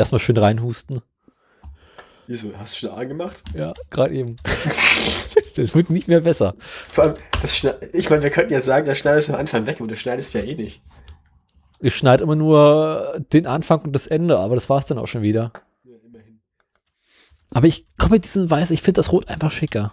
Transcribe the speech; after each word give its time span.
Erstmal 0.00 0.18
schön 0.18 0.38
reinhusten. 0.38 1.02
Wieso? 2.26 2.56
Hast 2.56 2.72
du 2.72 2.86
schon 2.86 2.98
angemacht? 2.98 3.42
Ja, 3.54 3.74
gerade 3.90 4.14
eben. 4.14 4.36
das 5.56 5.74
wird 5.74 5.90
nicht 5.90 6.08
mehr 6.08 6.22
besser. 6.22 6.54
Vor 6.58 7.04
allem, 7.04 7.14
ich 7.92 8.08
meine, 8.08 8.22
wir 8.22 8.30
könnten 8.30 8.54
jetzt 8.54 8.64
sagen, 8.64 8.86
das 8.86 8.96
schneidest 8.96 9.28
du 9.28 9.34
am 9.34 9.40
Anfang 9.40 9.66
weg, 9.66 9.76
aber 9.78 9.88
du 9.88 9.96
schneidest 9.96 10.32
ja 10.32 10.40
eh 10.40 10.54
nicht. 10.54 10.80
Ich 11.80 11.94
schneide 11.94 12.22
immer 12.22 12.34
nur 12.34 13.20
den 13.30 13.46
Anfang 13.46 13.82
und 13.82 13.92
das 13.92 14.06
Ende, 14.06 14.38
aber 14.38 14.54
das 14.54 14.70
war's 14.70 14.86
dann 14.86 14.96
auch 14.96 15.06
schon 15.06 15.20
wieder. 15.20 15.52
Ja, 15.84 15.96
immerhin. 16.02 16.40
Aber 17.50 17.66
ich 17.66 17.84
komme 17.98 18.12
mit 18.12 18.24
diesem 18.24 18.48
Weiß, 18.48 18.70
ich 18.70 18.80
finde 18.80 19.00
das 19.00 19.12
Rot 19.12 19.28
einfach 19.28 19.50
schicker. 19.50 19.92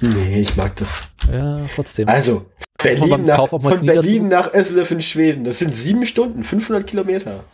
Nee, 0.00 0.40
ich 0.40 0.56
mag 0.56 0.74
das. 0.76 1.08
Ja, 1.30 1.66
trotzdem. 1.74 2.08
Also, 2.08 2.46
Berlin 2.82 3.26
nach, 3.26 3.48
von 3.48 3.84
Berlin 3.84 4.28
nach 4.28 4.54
Esslöf 4.54 4.90
in 4.90 5.02
Schweden. 5.02 5.44
Das 5.44 5.58
sind 5.58 5.74
sieben 5.74 6.06
Stunden, 6.06 6.42
500 6.42 6.86
Kilometer. 6.86 7.44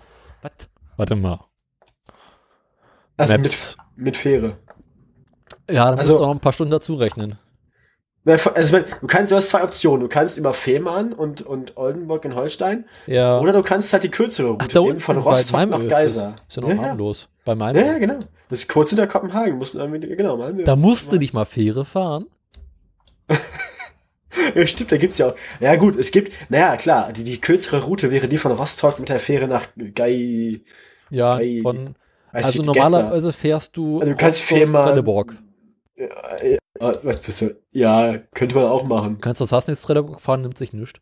Was? 0.43 0.53
Warte 0.97 1.17
mal. 1.17 1.48
Also 3.19 3.33
Maps. 3.35 3.77
mit, 3.97 4.05
mit 4.07 4.17
Fähre. 4.17 4.57
Ja, 5.71 5.91
da 5.93 5.97
Also- 5.99 6.13
musst 6.15 6.23
du 6.23 6.27
noch 6.27 6.35
ein 6.35 6.41
paar 6.41 6.53
Stunden 6.55 6.71
dazu 6.71 6.95
rechnen. 6.95 7.39
Also, 8.27 8.73
wenn- 8.73 8.85
du 9.01 9.07
kannst, 9.07 9.33
du 9.33 9.37
hast 9.37 9.49
zwei 9.49 9.63
Optionen. 9.65 10.01
Du 10.01 10.09
kannst 10.09 10.37
über 10.37 10.53
Fehmarn 10.53 11.13
und, 11.15 11.41
und 11.43 11.77
Oldenburg 11.79 12.25
in 12.27 12.35
Holstein. 12.35 12.85
Ja. 13.07 13.39
Oder 13.41 13.53
du 13.53 13.63
kannst 13.63 13.91
halt 13.93 14.03
die 14.03 14.11
kürzere 14.11 14.49
Route 14.49 14.65
Ach, 14.67 14.73
da 14.73 14.81
nehmen, 14.83 15.01
von 15.01 15.17
Rostock 15.19 15.69
nach 15.69 15.81
ist 15.81 15.89
Geisa. 15.89 16.33
Das 16.37 16.43
ist 16.49 16.57
ja 16.57 16.63
noch 16.63 16.69
Ja, 16.69 16.75
ja. 16.75 16.83
harmlos. 16.91 17.29
Bei 17.47 17.55
Malmö. 17.55 17.79
Ja, 17.81 17.87
ja, 17.87 17.99
genau. 17.99 18.19
Das 18.51 18.61
ist 18.61 18.69
kurz 18.69 18.91
hinter 18.91 19.07
Kopenhagen. 19.07 19.57
Musst 19.57 19.75
du 19.75 19.79
irgendwie, 19.79 20.15
genau, 20.15 20.37
Malmö. 20.37 20.65
Da 20.65 20.77
musst 20.77 21.11
du 21.13 21.17
nicht 21.17 21.33
mal 21.33 21.45
Fähre 21.47 21.85
fahren. 21.85 22.27
Ja, 24.55 24.67
stimmt, 24.67 24.93
da 24.93 24.97
gibt's 24.99 25.19
ja 25.19 25.29
auch. 25.29 25.35
Ja, 25.61 25.75
gut, 25.77 25.97
es 25.97 26.11
gibt, 26.11 26.33
naja, 26.51 26.77
klar, 26.77 27.13
die, 27.13 27.25
die 27.25 27.41
kürzere 27.41 27.83
Route 27.83 28.11
wäre 28.11 28.29
die 28.29 28.39
von 28.39 28.53
Rostock 28.53 28.99
mit 28.99 29.09
der 29.09 29.21
Fähre 29.21 29.49
nach 29.49 29.67
Gai. 29.95 30.61
Ja, 31.11 31.37
Ei. 31.37 31.61
von, 31.63 31.97
also 32.33 32.63
normalerweise 32.63 33.33
fährst 33.33 33.77
du 33.77 34.01
Also 34.01 34.13
du 34.13 34.17
kannst 34.17 34.49
Trelleborg. 34.49 35.37
Ja, 35.97 36.09
ja, 36.81 36.91
ist 36.91 37.29
das? 37.29 37.55
ja, 37.71 38.19
könnte 38.35 38.55
man 38.55 38.65
auch 38.65 38.85
machen. 38.85 39.15
Du 39.15 39.21
kannst 39.21 39.41
das 39.41 39.53
Hasnitz 39.53 39.83
Trelleborg 39.83 40.21
fahren, 40.21 40.43
nimmt 40.43 40.59
sich 40.59 40.73
nichts. 40.73 41.01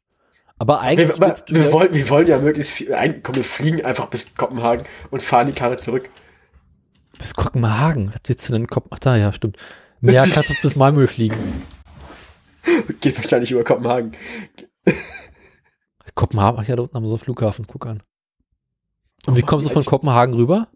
Aber 0.59 0.81
eigentlich 0.81 1.19
Wir, 1.21 1.37
wir, 1.49 1.65
ja, 1.65 1.73
wollen, 1.73 1.93
wir 1.93 2.09
wollen 2.09 2.27
ja 2.27 2.39
möglichst 2.39 2.73
viel. 2.73 2.95
Ein, 2.95 3.23
komm, 3.23 3.35
wir 3.37 3.45
fliegen 3.45 3.85
einfach 3.85 4.07
bis 4.07 4.35
Kopenhagen 4.35 4.87
und 5.11 5.23
fahren 5.23 5.49
die 5.49 5.53
Karre 5.53 5.77
zurück. 5.77 6.09
bis 7.19 7.35
Kopenhagen. 7.35 8.09
Was 8.09 8.21
willst 8.27 8.49
du 8.49 8.53
denn? 8.53 8.67
Kop 8.67 8.87
Ach 8.91 8.99
da, 8.99 9.17
ja, 9.17 9.33
stimmt. 9.33 9.59
Mehr 10.01 10.27
kannst 10.27 10.51
du 10.51 10.55
bis 10.63 10.77
Malmö 10.77 11.07
fliegen. 11.07 11.37
Geht 13.01 13.17
wahrscheinlich 13.17 13.51
über 13.51 13.65
Kopenhagen. 13.65 14.13
Kopenhagen, 16.15 16.59
ach 16.61 16.67
ja, 16.67 16.77
da 16.77 16.83
unten 16.83 16.95
haben 16.95 17.05
wir 17.05 17.09
so 17.09 17.17
einen 17.17 17.25
Flughafen, 17.25 17.67
guck 17.67 17.87
an. 17.87 18.03
Und 19.27 19.37
wie 19.37 19.43
kommst 19.43 19.69
du 19.69 19.73
von 19.73 19.85
Kopenhagen 19.85 20.35
rüber? 20.35 20.69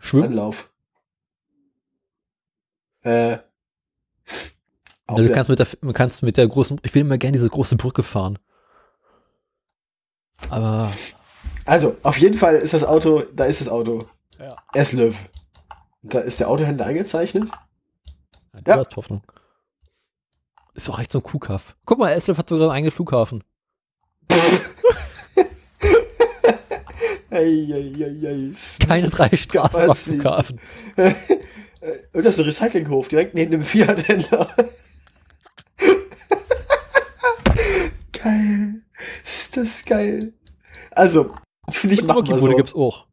Schwimmen? 0.00 0.24
Anlauf. 0.28 0.70
Äh. 3.02 3.38
Also 5.06 5.26
du 5.26 5.32
kannst 5.32 5.48
mit 5.48 5.58
der, 5.58 5.66
kannst 5.94 6.22
mit 6.22 6.36
der 6.36 6.46
großen, 6.46 6.78
ich 6.82 6.94
will 6.94 7.00
immer 7.02 7.16
gerne 7.18 7.36
diese 7.38 7.48
große 7.48 7.76
Brücke 7.76 8.02
fahren. 8.02 8.38
Aber, 10.50 10.92
Also, 11.64 11.96
auf 12.02 12.18
jeden 12.18 12.36
Fall 12.36 12.56
ist 12.56 12.74
das 12.74 12.84
Auto, 12.84 13.22
da 13.34 13.44
ist 13.44 13.60
das 13.60 13.68
Auto. 13.68 14.00
ja, 14.38 14.54
Eslöv. 14.74 15.16
Da 16.02 16.20
ist 16.20 16.40
der 16.40 16.48
Autohändler 16.48 16.86
eingezeichnet. 16.86 17.50
du 18.52 18.70
Ja. 18.70 18.76
hast 18.78 18.94
Hoffnung. 18.96 19.22
Ist 20.74 20.88
auch 20.90 20.98
echt 20.98 21.10
so 21.10 21.18
ein 21.18 21.22
Kuhkaff. 21.24 21.74
Guck 21.86 21.98
mal, 21.98 22.10
Eslöv 22.12 22.38
hat 22.38 22.48
sogar 22.48 22.68
einen 22.68 22.76
eigenen 22.76 22.92
Flughafen. 22.92 23.42
Ei, 27.30 27.68
ei, 27.72 27.92
ei, 28.04 28.26
ei. 28.26 28.52
Keine 28.86 29.10
drei 29.10 29.36
Straßen 29.36 29.90
am. 29.90 29.94
Flughafen. 29.94 30.60
Und 32.12 32.24
das 32.24 32.34
ist 32.34 32.40
ein 32.40 32.44
Recyclinghof, 32.46 33.08
direkt 33.08 33.34
neben 33.34 33.52
dem 33.52 33.62
Fiat-Händler. 33.62 34.48
geil. 38.12 38.82
Ist 39.24 39.56
das 39.56 39.84
geil. 39.84 40.32
Also, 40.90 41.28
finde 41.70 41.94
ich, 41.94 42.02
machen 42.02 42.26
wir 42.28 42.38
so. 42.38 42.46
gibt's 42.56 42.74
auch. 42.74 43.06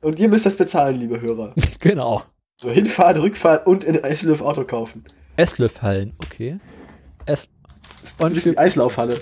Und 0.00 0.18
ihr 0.18 0.28
müsst 0.28 0.46
das 0.46 0.56
bezahlen, 0.56 0.98
liebe 1.00 1.20
Hörer. 1.20 1.54
Genau. 1.80 2.22
So, 2.60 2.70
Hinfahrt, 2.70 3.16
Rückfahrt 3.16 3.66
und 3.66 3.82
in 3.82 3.96
Eslöv 3.96 4.40
Auto 4.40 4.62
kaufen. 4.64 5.04
Eslöv-Hallen, 5.36 6.14
okay. 6.24 6.58
Es 7.26 7.48
Das 8.02 8.10
ist 8.12 8.20
Und 8.20 8.26
ein 8.26 8.34
bisschen 8.34 8.52
für- 8.52 8.58
Eislaufhalle. 8.60 9.18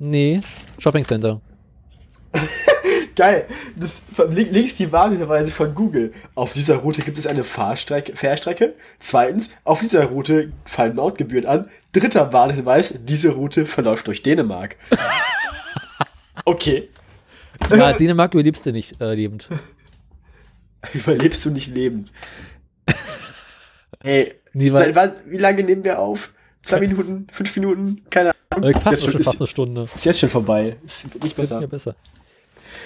nee, 0.00 0.40
Shopping 0.78 1.04
Center. 1.04 1.40
Geil. 3.16 3.46
Das, 3.76 4.00
li- 4.30 4.44
links 4.50 4.76
die 4.76 4.90
Warnhinweise 4.92 5.50
von 5.50 5.74
Google. 5.74 6.12
Auf 6.34 6.52
dieser 6.54 6.76
Route 6.76 7.02
gibt 7.02 7.18
es 7.18 7.26
eine 7.26 7.44
Fahrstrecke, 7.44 8.16
Fährstrecke. 8.16 8.74
Zweitens, 9.00 9.50
auf 9.64 9.80
dieser 9.80 10.04
Route 10.06 10.52
fallen 10.64 10.94
Mautgebühren 10.96 11.46
an. 11.46 11.70
Dritter 11.92 12.32
Warnhinweis, 12.32 13.04
diese 13.04 13.30
Route 13.30 13.66
verläuft 13.66 14.06
durch 14.06 14.22
Dänemark. 14.22 14.76
Okay. 16.44 16.88
Ja, 17.70 17.92
Dänemark 17.92 18.34
überlebst 18.34 18.66
du 18.66 18.72
nicht 18.72 19.00
äh, 19.00 19.14
lebend. 19.14 19.48
Überlebst 20.92 21.44
du 21.44 21.50
nicht 21.50 21.68
lebend. 21.68 22.10
Ey, 24.02 24.34
Nee, 24.54 24.72
weil 24.72 24.86
seit 24.86 24.94
wann, 24.96 25.12
wie 25.26 25.38
lange 25.38 25.62
nehmen 25.62 25.84
wir 25.84 25.98
auf? 25.98 26.32
Zwei 26.62 26.80
Minuten? 26.80 27.26
Fünf 27.32 27.54
Minuten? 27.56 28.02
Keine 28.10 28.32
Ahnung. 28.50 28.64
äh, 28.64 28.72
Ist 28.72 28.82
fast, 28.82 28.90
jetzt, 28.90 29.02
schon, 29.04 29.12
schon, 29.12 29.22
fast 29.22 29.34
ist, 29.36 29.40
eine 29.40 29.46
Stunde. 29.46 29.88
ist 29.94 30.04
jetzt 30.04 30.20
schon 30.20 30.30
vorbei. 30.30 30.76
Ist 30.84 31.04
nicht 31.04 31.22
Das 31.22 31.28
ist 31.30 31.34
besser. 31.36 31.60
ja 31.60 31.66
besser. 31.66 31.94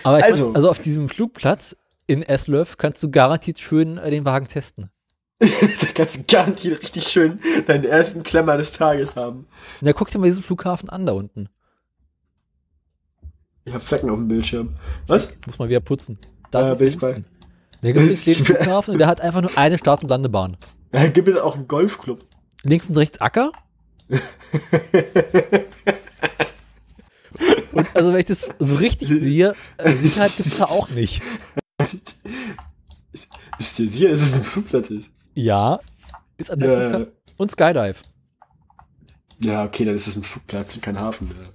Aber 0.03 0.19
ich 0.19 0.25
Also. 0.25 0.47
also, 0.49 0.55
also 0.55 0.71
auf 0.71 0.79
diesem 0.79 1.09
Flugplatz 1.09 1.77
in 2.07 2.23
Eslöv 2.23 2.77
kannst 2.77 3.03
du 3.03 3.11
garantiert 3.11 3.59
schön 3.59 3.99
äh, 3.99 4.11
den 4.11 4.25
Wagen 4.25 4.49
testen. 4.49 4.91
da 5.39 5.49
kannst 5.95 6.17
du 6.17 6.25
garantiert 6.27 6.83
richtig 6.83 7.09
schön 7.09 7.41
deinen 7.67 7.85
ersten 7.85 8.23
Klemmer 8.23 8.57
des 8.57 8.73
Tages 8.73 9.17
haben. 9.17 9.47
Na, 9.81 9.93
guck 9.93 10.11
dir 10.11 10.19
mal 10.19 10.27
diesen 10.27 10.43
Flughafen 10.43 10.89
an 10.89 11.05
da 11.05 11.13
unten. 11.13 11.49
Ich 13.65 13.75
habe 13.75 13.85
Flecken 13.85 14.09
auf 14.09 14.17
dem 14.17 14.29
Bildschirm. 14.29 14.77
Was? 15.09 15.37
Muss 15.45 15.59
man 15.59 15.69
wieder 15.69 15.81
putzen. 15.81 16.19
Äh, 16.55 16.73
ist 16.73 16.79
bin 16.79 16.89
ich 16.89 16.99
bei. 16.99 17.15
Der 17.83 17.93
gibt 17.93 18.11
es 18.11 18.25
den 18.25 18.35
Flughafen 18.35 18.93
und 18.93 18.99
der 19.01 19.09
hat 19.09 19.21
einfach 19.21 19.43
nur 19.43 19.59
eine 19.59 19.77
Start- 19.77 20.03
und 20.03 20.09
Landebahn. 20.09 20.57
Ja, 20.93 21.09
gibt 21.09 21.29
es 21.29 21.37
auch 21.37 21.57
einen 21.57 21.69
Golfclub. 21.69 22.21
Links 22.63 22.89
und 22.89 22.97
rechts 22.97 23.21
Acker. 23.21 23.53
Und 27.77 27.87
also 27.95 28.13
wenn 28.13 28.21
ich 28.21 28.27
das 28.27 28.49
so 28.59 28.77
richtig 28.77 29.09
sehe, 29.09 29.55
äh, 29.79 29.93
Sicherheit 29.95 30.35
gibt 30.37 30.49
es 30.49 30.59
da 30.59 30.65
auch 30.67 30.89
nicht. 30.91 31.23
Wisst 33.59 33.79
ihr 33.79 33.89
sicher, 33.91 34.09
dass 34.11 34.21
es 34.21 34.35
ein 34.35 34.45
Flugplatz 34.45 34.91
ist? 34.91 35.09
Ja, 35.35 35.81
ist 36.39 36.51
an 36.51 36.61
der 36.61 36.71
Ja, 36.73 36.89
Brücke. 36.99 37.13
Und 37.37 37.51
Skydive. 37.51 37.97
ja, 39.41 39.65
okay, 39.65 39.85
dann 39.85 39.97
ist 39.97 40.07
es 40.07 40.17
ein 40.17 40.23
Flugplatz 40.23 40.75
und 40.75 40.83
kein 40.83 40.99
Hafen 40.99 41.29
mehr. 41.29 41.51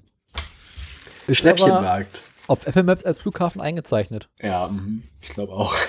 Ist 1.27 1.37
Schnäppchenmarkt. 1.39 2.23
auf 2.47 2.65
Apple 2.67 2.83
Maps 2.83 3.05
als 3.05 3.19
Flughafen 3.19 3.61
eingezeichnet. 3.61 4.29
Ja, 4.41 4.67
mhm, 4.67 5.03
ich 5.21 5.29
glaube 5.29 5.53
auch. 5.53 5.73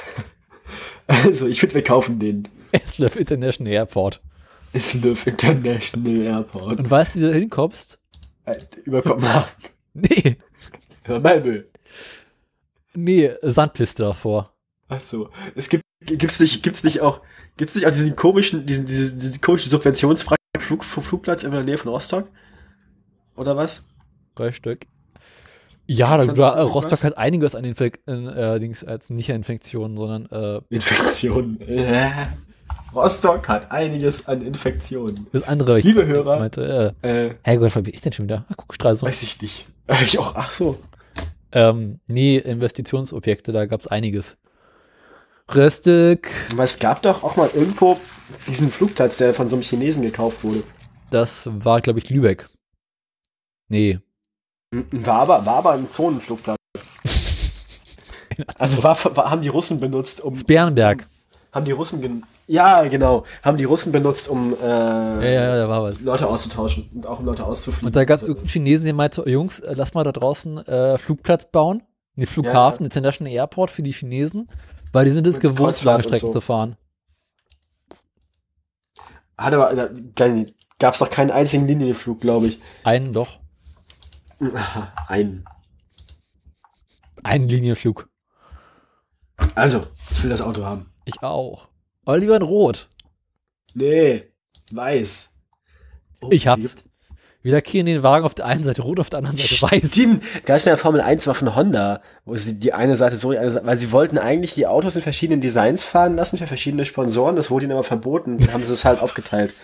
Also, 1.09 1.47
ich 1.49 1.59
finde, 1.61 1.75
wir 1.75 1.85
kaufen 1.85 2.19
den. 2.21 2.49
Eslöv 2.71 3.17
International 3.17 3.73
Airport. 3.73 4.23
Islöf 4.73 5.27
International 5.27 6.23
Airport. 6.23 6.79
Und 6.79 6.91
weißt 6.91 7.15
du, 7.15 7.19
wie 7.19 7.23
du 7.25 7.29
da 7.33 7.35
hinkommst? 7.39 7.99
Äh, 8.47 8.55
Über 8.85 9.03
Kopenhagen. 9.03 9.51
Nee, 9.95 10.37
Malmö. 11.07 11.65
nee, 12.95 13.31
Sandpiste 13.43 14.05
davor. 14.05 14.55
Ach 14.89 15.01
so. 15.01 15.31
Es 15.55 15.69
gibt, 15.69 15.83
gibt's 16.01 16.41
nicht, 16.41 16.63
gibt's 16.63 16.85
nicht 16.85 17.01
auch, 17.01 17.21
gibt's 17.57 17.75
nicht 17.75 17.87
auch 17.87 17.91
diesen 17.91 18.17
komischen, 18.17 18.67
diesen, 18.67 18.87
diesen, 18.87 19.19
diesen 19.19 19.41
komischen 19.41 19.71
subventionsfreien 19.71 20.39
Flug, 20.59 20.85
Flugplatz 20.85 21.43
in 21.43 21.51
der 21.51 21.63
Nähe 21.63 21.79
von 21.79 21.91
Rostock? 21.91 22.29
Oder 23.37 23.57
was? 23.57 23.85
Drei 24.35 24.53
Stück. 24.53 24.87
Ja, 25.87 26.17
da, 26.17 26.27
da, 26.27 26.63
Rostock 26.63 26.93
irgendwas? 26.93 27.05
hat 27.05 27.19
einiges 27.19 27.55
an 27.55 27.65
Infek 27.65 28.01
in, 28.07 28.29
äh, 28.29 28.59
Dings, 28.61 28.85
als 28.85 29.11
nicht 29.11 29.29
Infektionen, 29.29 29.97
sondern 29.97 30.27
äh, 30.27 30.61
Infektionen. 30.71 31.61
Rostock 32.95 33.49
hat 33.49 33.71
einiges 33.73 34.27
an 34.29 34.43
Infektionen. 34.43 35.27
das 35.33 35.43
andere. 35.45 35.79
ich- 35.79 35.85
Liebe 35.85 36.03
ich 36.03 36.09
Hörer. 36.09 36.39
meinte, 36.39 36.95
äh, 37.03 37.27
Äh, 37.29 37.35
Herrgott, 37.43 37.75
was 37.75 37.83
bin 37.83 37.95
ich 37.95 38.01
denn 38.03 38.13
schon 38.13 38.27
wieder? 38.27 38.45
Ach, 38.51 38.55
guck, 38.57 38.75
Stralsund. 38.75 39.11
weiß 39.11 39.23
ich 39.23 39.41
nicht. 39.41 39.67
Ich 40.05 40.19
auch, 40.19 40.35
ach 40.37 40.53
so. 40.53 40.79
Ähm, 41.53 42.01
nee, 42.07 42.39
Investitionsobjekte, 42.39 43.53
da 43.53 43.67
gab's 43.67 43.87
einiges. 43.87 44.37
Röstück, 45.55 46.31
Aber 46.53 46.65
es 46.65 46.79
gab 46.79 47.03
doch 47.03 47.23
auch 47.23 47.37
mal 47.37 47.51
irgendwo 47.53 47.99
diesen 48.47 48.71
Flugplatz, 48.71 49.19
der 49.19 49.35
von 49.35 49.49
so 49.49 49.57
einem 49.57 49.63
Chinesen 49.63 50.03
gekauft 50.03 50.45
wurde. 50.45 50.63
das 51.11 51.47
war, 51.51 51.81
glaube 51.81 51.99
ich, 51.99 52.09
Lübeck. 52.09 52.49
Nee. 53.69 53.99
War 54.71 55.21
aber, 55.23 55.45
war 55.45 55.57
aber 55.57 55.73
ein 55.73 55.89
Zonenflugplatz. 55.91 56.57
Also 58.57 58.83
war, 58.83 58.97
war, 59.15 59.31
haben 59.31 59.43
die 59.43 59.49
Russen 59.49 59.79
benutzt, 59.79 60.23
um 60.23 60.35
Bernberg. 60.45 61.07
haben 61.53 61.67
die 61.67 61.73
Russen 61.73 62.01
gen 62.01 62.23
ja 62.47 62.87
genau 62.89 63.25
haben 63.43 63.57
die 63.57 63.65
Russen 63.65 63.93
benutzt, 63.93 64.29
um 64.29 64.55
äh, 64.63 64.67
Ja, 64.67 65.57
ja. 65.57 65.93
Leute 66.03 66.27
auszutauschen 66.29 66.89
und 66.95 67.07
auch 67.07 67.19
um 67.19 67.25
Leute 67.25 67.45
auszufliegen. 67.45 67.87
Und 67.87 67.97
da 67.97 68.05
gab's 68.05 68.23
irgendeinen 68.23 68.49
Chinesen, 68.49 68.85
der 68.85 68.95
meinte, 68.95 69.29
Jungs, 69.29 69.61
äh, 69.61 69.75
lass 69.77 69.95
mal 69.95 70.05
da 70.05 70.13
draußen 70.13 70.59
äh, 70.67 70.99
Flugplatz 70.99 71.47
bauen. 71.51 71.83
Nee, 72.15 72.27
Flughafen, 72.27 72.85
International 72.85 73.33
Airport 73.33 73.71
für 73.71 73.83
die 73.83 73.93
Chinesen. 73.93 74.49
Weil 74.93 75.07
die 75.07 75.13
sind 75.13 75.27
es 75.27 75.41
gewohnt, 75.41 75.59
Kreuzfahrt 75.59 75.85
lange 75.85 75.97
und 75.97 76.03
Strecken 76.05 76.27
so. 76.27 76.33
zu 76.33 76.41
fahren. 76.43 76.77
Hat 79.39 79.55
aber, 79.55 79.91
da 80.15 80.29
gab 80.79 80.93
es 80.93 81.01
doch 81.01 81.11
keinen 81.11 81.31
einzigen 81.31 81.67
Linienflug, 81.67 82.21
glaube 82.21 82.49
ich. 82.49 82.61
Einen 82.85 83.13
doch. 83.13 83.41
Ein. 85.09 85.45
Einen 87.23 87.49
Linienflug. 87.49 88.09
Also, 89.55 89.81
ich 90.11 90.23
will 90.23 90.31
das 90.31 90.43
Auto 90.43 90.65
haben. 90.65 90.93
Ich 91.05 91.23
auch. 91.23 91.69
Lieber 92.07 92.37
in 92.37 92.43
Rot. 92.43 92.89
Nee, 93.75 94.25
weiß. 94.73 95.31
Oh, 96.21 96.29
Ich 96.31 96.47
hab's. 96.47 96.85
Wir 97.43 97.53
lackieren 97.53 97.87
den 97.87 98.05
Wagen 98.05 98.25
auf 98.25 98.35
der 98.35 98.47
einen 98.47 98.63
Seite 98.63 98.83
rot, 98.83 99.01
auf 99.01 99.11
der 99.11 99.19
anderen 99.19 99.37
Seite 99.37 99.61
weiß. 99.63 99.91
Stimmt. 99.91 100.23
Geist 100.45 100.67
in 100.67 100.71
der 100.71 100.79
Formel 100.79 101.01
1 101.01 101.27
war 101.27 101.35
von 101.35 101.57
Honda, 101.57 102.01
wo 102.25 102.37
sie 102.37 102.57
die 102.57 102.73
eine 102.73 102.95
Seite 102.95 103.17
so, 103.17 103.33
die 103.33 103.39
eine 103.39 103.51
Seite, 103.51 103.67
weil 103.67 103.79
sie 103.79 103.91
wollten 103.91 104.17
eigentlich 104.17 104.55
die 104.55 104.69
Autos 104.69 104.95
in 104.95 105.03
verschiedenen 105.03 105.41
Designs 105.41 105.83
fahren 105.83 106.15
lassen 106.15 106.39
für 106.39 106.47
verschiedene 106.47 106.85
Sponsoren. 106.85 107.35
Das 107.35 107.51
wurde 107.51 107.65
ihnen 107.65 107.73
aber 107.73 107.83
verboten. 107.83 108.39
Dann 108.39 108.53
haben 108.53 108.63
sie 108.63 108.73
es 108.73 108.85
halt 108.85 109.01
aufgeteilt. 109.01 109.55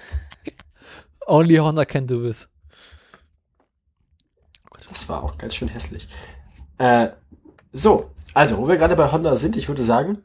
Only 1.27 1.57
Honda 1.57 1.85
can 1.85 2.09
do 2.09 2.21
this. 2.21 2.49
Das 4.91 5.09
war 5.09 5.23
auch 5.23 5.39
ganz 5.39 5.55
schön 5.55 5.69
hässlich. 5.69 6.09
Äh, 6.79 7.11
so, 7.73 8.11
also, 8.35 8.59
wo 8.59 8.67
wir 8.67 8.77
gerade 8.77 8.97
bei 8.97 9.13
Honda 9.13 9.37
sind, 9.37 9.57
ich 9.57 9.69
würde 9.69 9.85
sagen, 9.85 10.25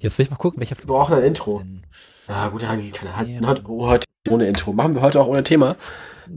Jetzt 0.00 0.18
will 0.18 0.24
ich 0.24 0.30
mal 0.30 0.36
gucken, 0.36 0.60
welcher 0.60 0.76
wir 0.78 0.86
brauchen 0.86 1.14
ein 1.14 1.22
Intro. 1.22 1.62
Ah, 2.26 2.48
gut, 2.48 2.62
dann 2.62 2.90
kann 2.92 3.16
halt, 3.16 3.28
Ja. 3.28 3.46
heute, 3.46 3.62
oh, 3.68 3.86
heute 3.86 4.06
ohne 4.28 4.46
Intro. 4.48 4.72
Machen 4.72 4.94
wir 4.94 5.02
heute 5.02 5.20
auch 5.20 5.26
ohne 5.26 5.44
Thema. 5.44 5.76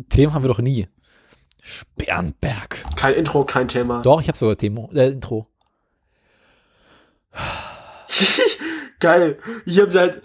Themen 0.09 0.33
haben 0.33 0.43
wir 0.43 0.49
doch 0.49 0.59
nie. 0.59 0.87
Sperrenberg. 1.61 2.83
Kein 2.97 3.13
Intro, 3.13 3.45
kein 3.45 3.69
Thema. 3.69 4.01
Doch, 4.01 4.19
ich 4.21 4.27
habe 4.27 4.37
sogar 4.37 4.57
Thema, 4.57 4.89
äh, 4.93 5.09
Intro. 5.11 5.47
Geil. 8.99 9.37
Hier 9.65 9.83
haben 9.83 9.91
sie 9.91 9.99
halt, 9.99 10.21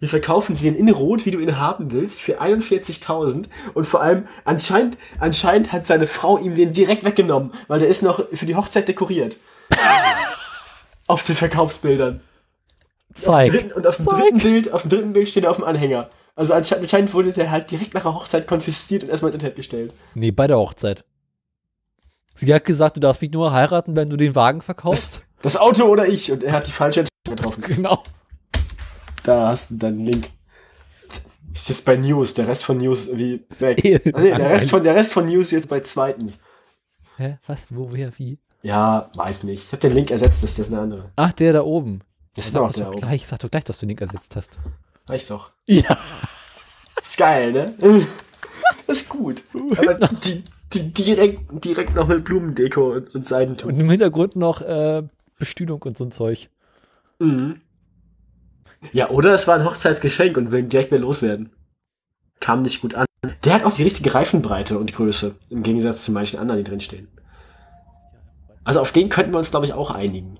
hier 0.00 0.08
verkaufen 0.10 0.54
sie 0.54 0.70
den 0.70 0.74
in 0.78 0.90
Rot, 0.90 1.24
wie 1.24 1.30
du 1.30 1.38
ihn 1.38 1.58
haben 1.58 1.90
willst, 1.90 2.20
für 2.20 2.42
41.000. 2.42 3.48
Und 3.72 3.86
vor 3.86 4.02
allem, 4.02 4.26
anscheinend, 4.44 4.98
anscheinend 5.18 5.72
hat 5.72 5.86
seine 5.86 6.06
Frau 6.06 6.36
ihm 6.36 6.54
den 6.54 6.74
direkt 6.74 7.04
weggenommen, 7.04 7.54
weil 7.68 7.78
der 7.78 7.88
ist 7.88 8.02
noch 8.02 8.28
für 8.28 8.44
die 8.46 8.56
Hochzeit 8.56 8.88
dekoriert. 8.88 9.38
auf 11.06 11.22
den 11.22 11.36
Verkaufsbildern. 11.36 12.20
Zeig. 13.14 13.52
Dritten, 13.52 13.72
und 13.72 13.86
auf 13.86 13.96
dem 13.96 14.06
Zeig. 14.06 14.20
dritten 14.20 14.38
Bild, 14.38 14.72
auf 14.72 14.82
dem 14.82 14.90
dritten 14.90 15.12
Bild 15.12 15.28
steht 15.28 15.44
er 15.44 15.50
auf 15.50 15.56
dem 15.56 15.64
Anhänger. 15.64 16.08
Also 16.34 16.54
anscheinend, 16.54 17.12
wurde 17.12 17.32
der 17.32 17.50
halt 17.50 17.70
direkt 17.70 17.94
nach 17.94 18.02
der 18.02 18.14
Hochzeit 18.14 18.46
konfisziert 18.46 19.02
und 19.02 19.10
erstmal 19.10 19.28
ins 19.30 19.36
Internet 19.36 19.56
gestellt. 19.56 19.92
Nee, 20.14 20.30
bei 20.30 20.46
der 20.46 20.58
Hochzeit. 20.58 21.04
Sie 22.34 22.52
hat 22.52 22.64
gesagt, 22.64 22.96
du 22.96 23.00
darfst 23.00 23.20
mich 23.20 23.30
nur 23.30 23.52
heiraten, 23.52 23.94
wenn 23.96 24.08
du 24.08 24.16
den 24.16 24.34
Wagen 24.34 24.62
verkaufst. 24.62 25.22
Das 25.42 25.56
Auto 25.56 25.84
oder 25.84 26.08
ich? 26.08 26.32
Und 26.32 26.42
er 26.42 26.52
hat 26.52 26.66
die 26.66 26.72
falsche 26.72 27.00
Entscheidung 27.00 27.36
getroffen. 27.36 27.62
genau. 27.76 28.02
Da 29.24 29.48
hast 29.48 29.70
du 29.70 29.74
dann 29.76 29.94
einen 29.94 30.06
Link. 30.06 30.28
Ist 31.52 31.68
jetzt 31.68 31.84
bei 31.84 31.96
News, 31.96 32.32
der 32.32 32.48
Rest 32.48 32.64
von 32.64 32.78
News 32.78 33.14
wie 33.14 33.44
weg. 33.58 33.82
Ah, 34.14 34.20
nee, 34.20 34.30
der, 34.30 34.50
Rest 34.50 34.70
von, 34.70 34.82
der 34.82 34.94
Rest 34.94 35.12
von 35.12 35.26
News 35.26 35.50
jetzt 35.50 35.68
bei 35.68 35.80
zweitens. 35.80 36.42
Hä? 37.18 37.38
Was? 37.46 37.66
Wo, 37.68 37.88
wer, 37.92 38.18
wie? 38.18 38.38
Ja, 38.62 39.10
weiß 39.14 39.44
nicht. 39.44 39.66
Ich 39.66 39.72
habe 39.72 39.80
den 39.80 39.92
Link 39.92 40.10
ersetzt, 40.10 40.42
das 40.42 40.58
ist 40.58 40.72
eine 40.72 40.80
andere. 40.80 41.10
Ach, 41.16 41.32
der 41.32 41.52
da 41.52 41.62
oben. 41.62 42.00
Das 42.34 42.46
ist 42.46 42.56
doch 42.56 42.76
oben. 42.76 42.96
gleich. 42.96 43.26
Sag 43.26 43.40
doch 43.40 43.50
gleich, 43.50 43.64
dass 43.64 43.78
du 43.78 43.86
den 43.86 43.90
Link 43.90 44.00
ersetzt 44.00 44.36
hast. 44.36 44.58
Reicht 45.08 45.30
doch. 45.30 45.50
Ja. 45.66 45.96
Ist 47.02 47.16
geil, 47.18 47.52
ne? 47.52 47.74
ist 48.86 49.08
gut. 49.08 49.42
Aber 49.76 49.94
die, 49.94 50.42
die 50.72 50.92
direkt, 50.92 51.64
direkt 51.64 51.94
noch 51.94 52.06
mit 52.06 52.24
Blumendeko 52.24 52.92
und, 52.92 53.14
und 53.14 53.26
Seidentuch. 53.26 53.68
Und 53.68 53.80
im 53.80 53.90
Hintergrund 53.90 54.36
noch 54.36 54.60
äh, 54.60 55.02
Bestühlung 55.38 55.82
und 55.82 55.98
so 55.98 56.04
ein 56.04 56.10
Zeug. 56.10 56.48
Mhm. 57.18 57.60
Ja, 58.92 59.10
oder 59.10 59.34
es 59.34 59.46
war 59.46 59.56
ein 59.56 59.64
Hochzeitsgeschenk 59.64 60.36
und 60.36 60.50
will 60.50 60.60
ihn 60.60 60.68
direkt 60.68 60.90
mehr 60.90 61.00
loswerden. 61.00 61.50
Kam 62.40 62.62
nicht 62.62 62.80
gut 62.80 62.94
an. 62.94 63.06
Der 63.44 63.54
hat 63.54 63.64
auch 63.64 63.74
die 63.74 63.84
richtige 63.84 64.14
Reifenbreite 64.14 64.78
und 64.78 64.92
Größe, 64.92 65.36
im 65.50 65.62
Gegensatz 65.62 66.04
zu 66.04 66.12
manchen 66.12 66.40
anderen, 66.40 66.62
die 66.64 66.68
drinstehen. 66.68 67.08
Also 68.64 68.80
auf 68.80 68.92
den 68.92 69.08
könnten 69.08 69.32
wir 69.32 69.38
uns, 69.38 69.50
glaube 69.50 69.66
ich, 69.66 69.72
auch 69.72 69.90
einigen. 69.90 70.38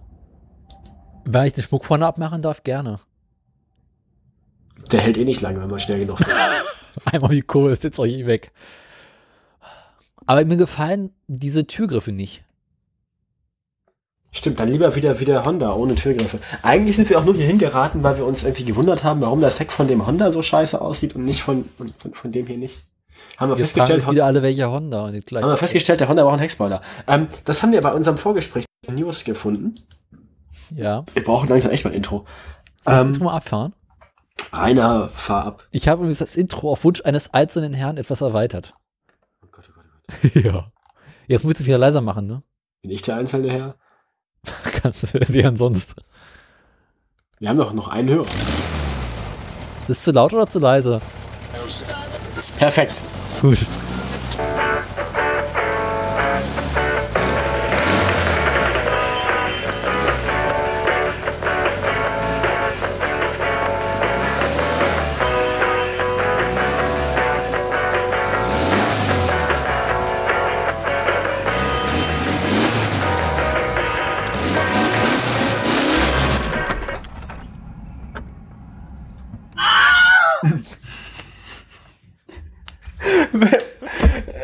Wenn 1.25 1.47
ich 1.47 1.55
den 1.55 1.65
Schmuck 1.65 1.85
vorne 1.85 2.07
abmachen 2.07 2.43
darf, 2.43 2.63
gerne. 2.65 3.01
Der 4.91 5.01
hält 5.01 5.17
eh 5.17 5.25
nicht 5.25 5.41
lange, 5.41 5.61
wenn 5.61 5.71
man 5.71 5.79
schnell 5.79 6.01
genug. 6.01 6.19
Einmal 7.05 7.31
die 7.31 7.43
Kurve, 7.43 7.73
ist 7.73 7.85
jetzt 7.85 7.99
auch 7.99 8.07
eh 8.07 8.27
weg. 8.27 8.53
Aber 10.27 10.45
mir 10.45 10.57
gefallen 10.57 11.11
diese 11.27 11.67
Türgriffe 11.67 12.13
nicht. 12.13 12.45
Stimmt, 14.35 14.61
dann 14.61 14.69
lieber 14.69 14.95
wieder 14.97 15.21
wieder 15.21 15.45
Honda 15.45 15.75
ohne 15.75 15.95
Türgriffe. 15.95 16.39
Eigentlich 16.63 16.97
sind 16.97 17.11
wir 17.11 17.19
auch 17.19 17.25
nur 17.25 17.35
hier 17.35 17.47
hingeraten, 17.47 18.03
weil 18.03 18.17
wir 18.17 18.25
uns 18.25 18.45
irgendwie 18.45 18.65
gewundert 18.65 19.05
haben, 19.05 19.21
warum 19.21 19.43
das 19.43 19.61
Heck 19.61 19.71
von 19.71 19.89
dem 19.89 20.07
Honda 20.07 20.33
so 20.33 20.41
scheiße 20.41 20.81
aussieht 20.81 21.15
und 21.15 21.25
nicht 21.25 21.43
von, 21.43 21.69
von, 21.77 22.15
von, 22.15 22.33
dem 22.33 22.47
hier 22.47 22.57
nicht. 22.57 22.79
Haben 23.37 23.51
wir, 23.51 23.59
Wir 23.59 23.67
festgestellt, 23.67 24.11
wieder 24.11 24.25
alle, 24.25 24.43
welcher 24.43 24.73
Honda. 24.73 25.07
Haben 25.07 25.23
wir 25.33 25.57
festgestellt, 25.59 26.01
der 26.01 26.09
Honda 26.09 26.23
braucht 26.23 26.33
einen 26.33 26.41
Heckspoiler. 26.41 26.81
Ähm, 27.07 27.29
das 27.45 27.63
haben 27.63 27.73
wir 27.73 27.83
bei 27.83 27.93
unserem 27.93 28.17
Vorgespräch 28.17 28.65
News 28.91 29.25
gefunden. 29.25 29.75
Ja. 30.75 31.05
Wir 31.15 31.23
brauchen 31.25 31.49
langsam 31.49 31.71
echt 31.73 31.85
mal 31.85 31.91
ein 31.91 31.97
Intro. 31.97 32.27
Ähm, 32.87 33.15
Ähm, 33.15 33.23
mal 33.23 33.37
abfahren. 33.37 33.75
Rainer, 34.53 35.09
fahr 35.09 35.45
ab. 35.47 35.67
Ich 35.71 35.89
habe 35.89 36.01
übrigens 36.03 36.19
das 36.19 36.37
Intro 36.37 36.71
auf 36.73 36.85
Wunsch 36.85 37.01
eines 37.05 37.33
einzelnen 37.33 37.73
Herrn 37.75 37.97
etwas 37.97 38.21
erweitert. 38.21 38.75
Oh 39.43 39.49
Gott, 39.51 39.71
oh 39.71 39.75
Gott, 39.75 39.85
oh 39.87 40.29
Gott. 40.33 40.35
ja. 40.45 40.73
Jetzt 41.27 41.45
musst 41.45 41.59
du 41.59 41.63
es 41.63 41.67
wieder 41.67 41.79
leiser 41.79 42.01
machen, 42.01 42.27
ne? 42.27 42.43
Bin 42.83 42.91
ich 42.91 43.03
der 43.03 43.17
einzelne 43.17 43.51
Herr? 43.51 43.77
Kannst 44.83 45.15
du 45.15 45.25
sie 45.25 45.45
ansonsten. 45.45 46.03
Wir 47.39 47.49
haben 47.49 47.57
doch 47.59 47.73
noch 47.73 47.89
einen 47.89 48.09
Hörer. 48.09 48.27
Ist 49.83 49.89
es 49.99 50.03
zu 50.03 50.13
laut 50.13 50.33
oder 50.33 50.47
zu 50.47 50.59
leise? 50.59 51.01
Das 52.37 52.51
ist 52.51 52.57
perfekt. 52.57 53.03
Gut. 53.41 53.59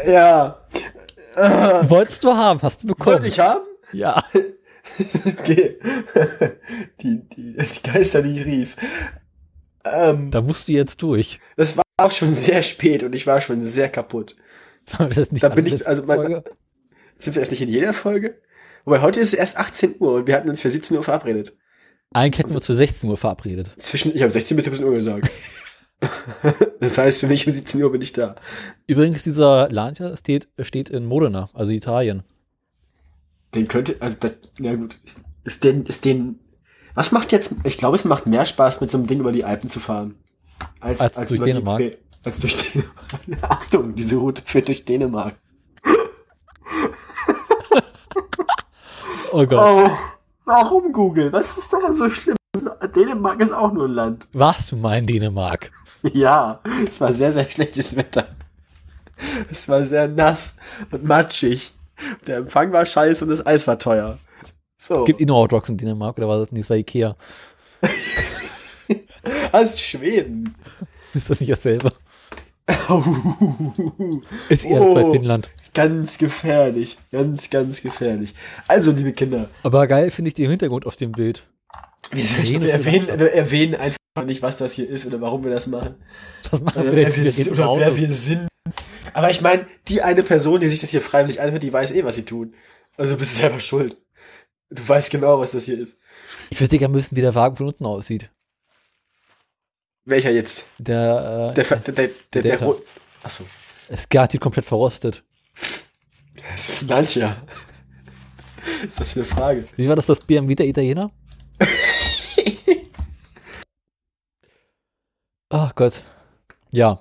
Ja. 0.08 0.64
Wolltest 1.88 2.24
du 2.24 2.32
haben, 2.32 2.60
hast 2.62 2.82
du 2.82 2.88
bekommen. 2.88 3.14
Wollte 3.16 3.28
ich 3.28 3.38
haben? 3.38 3.60
Ja. 3.92 4.24
Okay. 5.26 5.78
Die, 7.00 7.20
die, 7.28 7.56
die 7.56 7.82
Geister, 7.84 8.22
die 8.22 8.40
ich 8.40 8.46
rief. 8.46 8.74
Ähm, 9.84 10.30
Da 10.32 10.40
musst 10.40 10.66
du 10.66 10.72
jetzt 10.72 11.02
durch. 11.02 11.38
das 11.56 11.76
war 11.76 11.84
auch 11.98 12.10
schon 12.10 12.34
sehr 12.34 12.62
spät 12.62 13.02
und 13.04 13.14
ich 13.14 13.26
war 13.26 13.40
schon 13.40 13.60
sehr 13.60 13.90
kaputt. 13.90 14.34
War 14.96 15.08
das 15.08 15.30
nicht 15.30 15.42
Da 15.44 15.50
bin 15.50 15.66
ich- 15.66 15.86
also 15.86 16.02
mein-? 16.04 16.42
Sind 17.18 17.34
wir 17.36 17.40
erst 17.40 17.52
nicht 17.52 17.60
in 17.60 17.68
jeder 17.68 17.92
Folge? 17.92 18.40
Wobei 18.84 19.00
heute 19.02 19.20
ist 19.20 19.34
es 19.34 19.38
erst 19.38 19.58
18 19.58 19.96
Uhr 20.00 20.14
und 20.14 20.26
wir 20.26 20.34
hatten 20.34 20.48
uns 20.48 20.60
für 20.60 20.70
17 20.70 20.96
Uhr 20.96 21.04
verabredet. 21.04 21.54
Eigentlich 22.14 22.38
hätten 22.40 22.50
wir 22.50 22.56
uns 22.56 22.66
für 22.66 22.74
16 22.74 23.08
Uhr 23.10 23.16
verabredet. 23.18 23.72
Zwischen, 23.76 24.16
ich 24.16 24.22
habe 24.22 24.32
16 24.32 24.56
bis 24.56 24.64
17 24.64 24.84
Uhr 24.86 24.94
gesagt. 24.94 25.30
das 26.80 26.98
heißt, 26.98 27.20
für 27.20 27.26
mich 27.26 27.46
um 27.46 27.52
17 27.52 27.82
Uhr 27.82 27.90
bin 27.90 28.02
ich 28.02 28.12
da. 28.12 28.36
Übrigens, 28.86 29.24
dieser 29.24 29.68
Lancia 29.70 30.16
steht, 30.16 30.48
steht 30.60 30.88
in 30.88 31.06
Modena, 31.06 31.50
also 31.54 31.72
Italien. 31.72 32.22
Den 33.54 33.66
könnte, 33.66 33.96
also, 34.00 34.16
das, 34.20 34.32
na 34.58 34.74
gut. 34.74 35.00
Ist 35.44 35.64
den, 35.64 35.86
ist 35.86 36.04
den, 36.04 36.38
was 36.94 37.12
macht 37.12 37.32
jetzt, 37.32 37.54
ich 37.64 37.78
glaube, 37.78 37.96
es 37.96 38.04
macht 38.04 38.28
mehr 38.28 38.46
Spaß, 38.46 38.80
mit 38.80 38.90
so 38.90 38.98
einem 38.98 39.06
Ding 39.06 39.20
über 39.20 39.32
die 39.32 39.44
Alpen 39.44 39.68
zu 39.68 39.80
fahren. 39.80 40.14
Als 40.80 40.98
durch 41.14 41.30
über 41.30 41.46
Dänemark. 41.46 41.78
Die, 41.78 41.96
als 42.24 42.40
durch 42.40 42.56
Dänemark. 42.56 43.42
Achtung, 43.50 43.94
diese 43.94 44.16
Route 44.16 44.42
führt 44.44 44.68
durch 44.68 44.84
Dänemark. 44.84 45.36
Oh 49.30 49.46
Gott. 49.46 49.60
Oh, 49.60 49.90
warum 50.46 50.90
Google? 50.90 51.30
Was 51.30 51.58
ist 51.58 51.70
daran 51.70 51.94
so 51.94 52.08
schlimm? 52.08 52.37
Dänemark 52.94 53.40
ist 53.40 53.52
auch 53.52 53.72
nur 53.72 53.86
ein 53.86 53.92
Land. 53.92 54.26
Warst 54.32 54.72
du 54.72 54.76
mal 54.76 54.98
in 54.98 55.06
Dänemark? 55.06 55.70
Ja, 56.12 56.60
es 56.86 57.00
war 57.00 57.12
sehr, 57.12 57.32
sehr 57.32 57.48
schlechtes 57.50 57.96
Wetter. 57.96 58.28
Es 59.50 59.68
war 59.68 59.82
sehr 59.84 60.06
nass 60.08 60.56
und 60.92 61.04
matschig. 61.04 61.72
Der 62.26 62.36
Empfang 62.38 62.72
war 62.72 62.86
scheiße 62.86 63.24
und 63.24 63.30
das 63.30 63.44
Eis 63.44 63.66
war 63.66 63.78
teuer. 63.78 64.18
So, 64.80 65.04
Gibt 65.04 65.20
Innout 65.20 65.48
Rocks 65.50 65.68
in 65.68 65.76
Dänemark 65.76 66.16
oder 66.18 66.28
war 66.28 66.38
das 66.38 66.52
nicht? 66.52 66.64
Das 66.64 66.70
war 66.70 66.76
Ikea. 66.76 67.16
als 69.52 69.80
Schweden. 69.80 70.54
Ist 71.14 71.30
das 71.30 71.40
nicht 71.40 71.50
dasselbe? 71.50 71.90
Ist 74.48 74.64
eher 74.66 74.82
Oh. 74.82 74.94
bei 74.94 75.10
Finnland. 75.10 75.50
ganz 75.74 76.18
gefährlich. 76.18 76.98
Ganz, 77.10 77.50
ganz 77.50 77.82
gefährlich. 77.82 78.34
Also, 78.68 78.92
liebe 78.92 79.12
Kinder, 79.12 79.48
Aber 79.62 79.86
geil 79.86 80.10
finde 80.10 80.28
ich 80.28 80.34
den 80.34 80.50
Hintergrund 80.50 80.86
auf 80.86 80.96
dem 80.96 81.12
Bild. 81.12 81.44
Wir, 82.10 82.60
wir, 82.60 82.72
erwähnen, 82.72 83.06
wir 83.18 83.32
erwähnen 83.32 83.74
einfach 83.74 83.98
nicht, 84.24 84.42
was 84.42 84.56
das 84.56 84.72
hier 84.72 84.88
ist 84.88 85.06
oder 85.06 85.20
warum 85.20 85.44
wir 85.44 85.50
das 85.50 85.66
machen. 85.66 85.96
Das 86.50 86.60
machen 86.60 86.82
Oder, 86.82 86.92
wir 86.96 87.06
wer 87.06 87.16
wir, 87.16 87.30
sind, 87.32 87.50
oder 87.52 87.76
wer 87.78 87.96
wir 87.96 88.10
sind. 88.10 88.48
Aber 89.12 89.30
ich 89.30 89.40
meine, 89.40 89.66
die 89.88 90.02
eine 90.02 90.22
Person, 90.22 90.60
die 90.60 90.68
sich 90.68 90.80
das 90.80 90.90
hier 90.90 91.00
freiwillig 91.02 91.40
anhört, 91.40 91.62
die 91.62 91.72
weiß 91.72 91.92
eh, 91.92 92.04
was 92.04 92.16
sie 92.16 92.24
tun. 92.24 92.54
Also 92.96 93.14
du 93.14 93.18
bist 93.20 93.36
selber 93.36 93.60
schuld. 93.60 93.96
Du 94.70 94.86
weißt 94.86 95.10
genau, 95.10 95.38
was 95.38 95.52
das 95.52 95.64
hier 95.64 95.78
ist. 95.78 95.98
Ich 96.50 96.60
würde 96.60 96.78
gerne 96.78 96.94
wissen, 96.94 97.16
wie 97.16 97.20
der 97.20 97.34
Wagen 97.34 97.56
von 97.56 97.66
unten 97.66 97.86
aussieht. 97.86 98.30
Welcher 100.04 100.30
jetzt? 100.30 100.64
Der, 100.78 101.50
äh, 101.50 101.54
Der, 101.54 101.64
der, 101.78 101.92
der, 101.92 102.10
der, 102.32 102.42
der. 102.42 102.62
Rot- 102.62 102.82
Achso. 103.22 103.44
ist 103.88 104.08
garantiert 104.10 104.42
komplett 104.42 104.64
verrostet. 104.64 105.22
Das 106.52 106.68
ist 106.68 106.82
ein 106.82 106.88
Lancia. 106.88 107.36
Ist 108.86 109.00
das 109.00 109.12
für 109.12 109.20
eine 109.20 109.24
Frage? 109.28 109.64
Wie 109.76 109.88
war 109.88 109.96
das, 109.96 110.06
das 110.06 110.20
BMW 110.20 110.54
der 110.54 110.66
Italiener? 110.66 111.10
Ach 115.50 115.74
Gott. 115.74 116.02
Ja, 116.72 117.00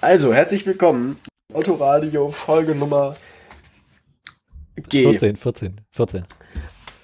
Also, 0.00 0.32
herzlich 0.34 0.66
willkommen. 0.66 1.18
Autoradio, 1.52 2.30
Folge 2.30 2.74
Nummer 2.74 3.16
G. 4.76 5.02
14, 5.04 5.36
14, 5.36 5.80
14. 5.90 6.24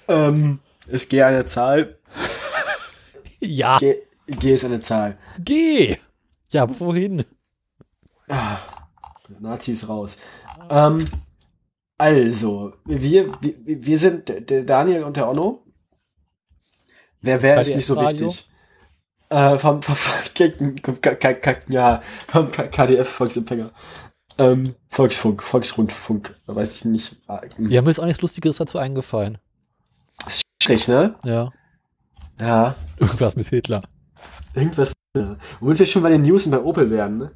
Ähm, 0.07 0.59
ist 0.87 1.09
G 1.09 1.23
eine 1.23 1.45
Zahl? 1.45 1.97
Ja, 3.41 3.77
G, 3.77 3.97
G 4.27 4.53
ist 4.55 4.65
eine 4.65 4.79
Zahl. 4.79 5.17
geh! 5.39 5.97
Ja, 6.49 6.67
wohin? 6.79 7.25
Nazis 9.39 9.87
raus. 9.89 10.17
Ähm, 10.69 11.05
also, 11.97 12.73
wir, 12.85 13.27
wir, 13.41 13.55
wir 13.65 13.99
sind 13.99 14.29
der 14.29 14.63
Daniel 14.63 15.03
und 15.03 15.17
der 15.17 15.27
Onno. 15.27 15.63
Wer 17.21 17.41
wäre 17.41 17.61
ist 17.61 17.75
nicht 17.75 17.85
so 17.85 17.95
Radio? 17.95 18.27
wichtig. 18.27 18.47
Äh, 19.29 19.57
vom, 19.57 19.81
vom, 19.81 19.95
vom, 19.95 20.97
ja, 21.69 22.01
vom 22.27 22.51
KDF 22.51 23.09
Volksempfänger. 23.09 23.71
Ähm, 24.37 24.75
Volksfunk, 24.89 25.41
Volksrundfunk, 25.41 26.35
weiß 26.45 26.75
ich 26.75 26.85
nicht. 26.85 27.17
Ja, 27.57 27.81
mir 27.81 27.89
ist 27.89 27.99
auch 27.99 28.05
nichts 28.05 28.21
Lustiges 28.21 28.57
dazu 28.57 28.77
eingefallen. 28.77 29.37
Schlecht, 30.61 30.87
ne? 30.87 31.15
Ja, 31.23 31.51
Ja. 32.39 32.75
irgendwas 32.99 33.35
mit 33.35 33.47
Hitler. 33.47 33.83
Irgendwas. 34.53 34.91
Ja. 35.15 35.37
Womit 35.59 35.79
wir 35.79 35.85
schon 35.85 36.01
bei 36.03 36.09
den 36.09 36.23
News 36.23 36.45
und 36.45 36.51
bei 36.51 36.59
Opel 36.61 36.89
werden, 36.91 37.17
ne? 37.17 37.31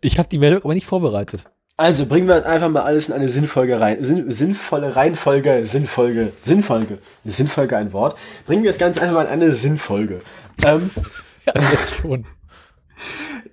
Ich 0.00 0.18
habe 0.18 0.28
die 0.28 0.38
Meldung 0.38 0.62
aber 0.64 0.74
nicht 0.74 0.86
vorbereitet. 0.86 1.44
Also 1.80 2.06
bringen 2.06 2.26
wir 2.26 2.44
einfach 2.44 2.68
mal 2.68 2.82
alles 2.82 3.06
in 3.08 3.14
eine 3.14 3.28
sinnvolle, 3.28 3.80
rein, 3.80 4.04
sinn, 4.04 4.28
sinnvolle 4.32 4.96
Reihenfolge, 4.96 5.64
Sinnfolge, 5.64 6.32
Sinnfolge, 6.42 6.98
Sinnfolge 7.24 7.76
ein 7.76 7.92
Wort. 7.92 8.16
Bringen 8.46 8.64
wir 8.64 8.70
das 8.70 8.78
Ganze 8.78 9.00
einfach 9.00 9.14
mal 9.14 9.22
in 9.26 9.30
eine 9.30 9.52
Sinnfolge. 9.52 10.20
Ähm, 10.66 10.90
Ja, 11.46 11.62
schon. 12.02 12.26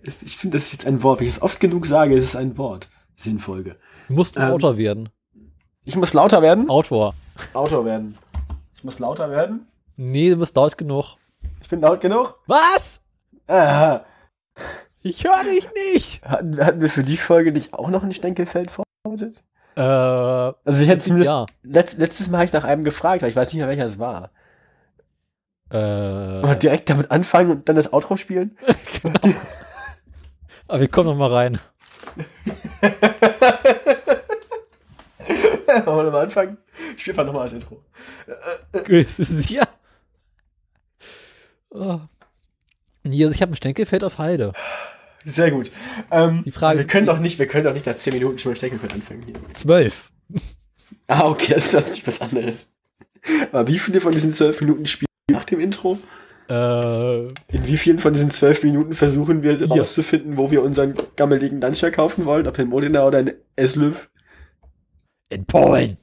ich 0.03 0.35
finde, 0.37 0.57
das 0.57 0.65
ist 0.65 0.71
jetzt 0.73 0.85
ein 0.87 1.01
Wort. 1.03 1.19
Wenn 1.21 1.27
ich 1.27 1.35
es 1.35 1.41
oft 1.41 1.59
genug 1.61 1.85
sage, 1.85 2.15
ist 2.15 2.25
es 2.25 2.35
ein 2.35 2.57
Wort. 2.57 2.89
Sinnfolge. 3.15 3.77
Du 4.09 4.15
musst 4.15 4.35
Ähm, 4.35 4.43
Autor 4.43 4.75
werden. 4.75 5.09
Ich 5.85 5.95
muss 5.95 6.13
lauter 6.13 6.41
werden. 6.41 6.69
Autor. 6.69 7.13
Autor 7.53 7.85
werden. 7.85 8.17
Ich 8.75 8.83
muss 8.83 8.99
lauter 8.99 9.29
werden. 9.29 9.67
Nee, 9.95 10.31
du 10.31 10.37
bist 10.37 10.55
laut 10.57 10.77
genug. 10.77 11.15
Ich 11.61 11.69
bin 11.69 11.79
laut 11.79 12.01
genug. 12.01 12.37
Was? 12.47 13.01
Ah, 13.47 14.01
Ich 15.05 15.23
höre 15.23 15.43
dich 15.43 15.67
nicht. 15.93 16.23
hatten, 16.25 16.59
hatten 16.65 16.81
wir 16.81 16.89
für 16.89 17.03
die 17.03 17.17
Folge 17.17 17.51
nicht 17.51 17.75
auch 17.75 17.89
noch 17.89 18.01
ein 18.01 18.11
Stenkelfeld 18.11 18.71
vorbereitet? 18.71 19.43
Äh, 19.75 19.81
Also 19.81 20.81
ich 20.81 20.89
hätte 20.89 21.03
zumindest 21.03 21.29
ja. 21.29 21.45
letzt, 21.61 21.99
letztes 21.99 22.27
Mal 22.29 22.37
habe 22.39 22.45
ich 22.47 22.53
nach 22.53 22.63
einem 22.63 22.83
gefragt, 22.83 23.21
weil 23.21 23.29
ich 23.29 23.35
weiß 23.35 23.49
nicht 23.49 23.57
mehr 23.59 23.67
welcher 23.67 23.85
es 23.85 23.99
war. 23.99 24.31
Äh, 25.69 26.41
Und 26.41 26.63
direkt 26.63 26.89
damit 26.89 27.11
anfangen 27.11 27.51
und 27.51 27.69
dann 27.69 27.75
das 27.75 27.93
Outro 27.93 28.17
spielen. 28.17 28.57
aber 30.67 30.79
wir 30.79 30.87
kommen 30.87 31.09
noch 31.09 31.17
mal 31.17 31.31
rein. 31.31 31.59
Wollen 35.85 36.07
wir 36.07 36.11
mal 36.11 36.23
anfangen? 36.23 36.57
Ich 36.95 37.03
spiele 37.03 37.25
nochmal 37.25 37.43
das 37.43 37.53
Intro. 37.53 37.83
Grüß 38.85 39.17
Sie. 39.17 39.53
Ja. 39.55 39.67
Oh. 41.69 41.99
Nee, 43.03 43.23
also 43.23 43.35
ich 43.35 43.41
habe 43.43 43.51
ein 43.51 43.55
Stenkelfeld 43.55 44.03
auf 44.03 44.17
Heide. 44.17 44.53
Sehr 45.25 45.51
gut. 45.51 45.71
Ähm, 46.11 46.43
Die 46.45 46.51
Frage 46.51 46.79
wir 46.79 46.87
können 46.87 47.05
doch 47.07 47.19
nicht, 47.19 47.39
wir 47.39 47.47
können 47.47 47.63
doch 47.65 47.73
nicht 47.73 47.85
nach 47.85 47.95
10 47.95 48.13
Minuten 48.13 48.37
schon 48.37 48.51
mit 48.51 48.57
Steckenfeld 48.59 48.93
anfangen. 48.93 49.23
Hier. 49.25 49.35
Zwölf. 49.53 50.11
Ah, 51.07 51.27
okay, 51.27 51.53
das 51.55 51.65
ist 51.67 51.73
natürlich 51.73 52.07
was 52.07 52.21
anderes. 52.21 52.71
Aber 53.51 53.67
wie 53.67 53.79
viele 53.79 54.01
von 54.01 54.11
diesen 54.11 54.31
12 54.31 54.61
Minuten 54.61 54.85
spielen 54.85 55.07
wir 55.27 55.37
nach 55.37 55.45
dem 55.45 55.59
Intro? 55.59 55.97
Äh, 56.47 57.23
In 57.25 57.65
wie 57.65 57.77
vielen 57.77 57.97
von 57.99 58.13
diesen 58.13 58.29
12 58.29 58.63
Minuten 58.63 58.93
versuchen 58.93 59.41
wir 59.41 59.57
Hier. 59.57 59.67
herauszufinden, 59.67 60.37
wo 60.37 60.51
wir 60.51 60.61
unseren 60.61 60.93
gammeligen 61.15 61.59
Dancia 61.59 61.89
kaufen 61.89 62.25
wollen? 62.25 62.45
Ob 62.47 62.59
in 62.59 62.69
Modena 62.69 63.05
oder 63.07 63.19
in 63.19 63.33
Eslöv? 63.55 64.09
in 65.29 65.45
Polen. 65.45 65.97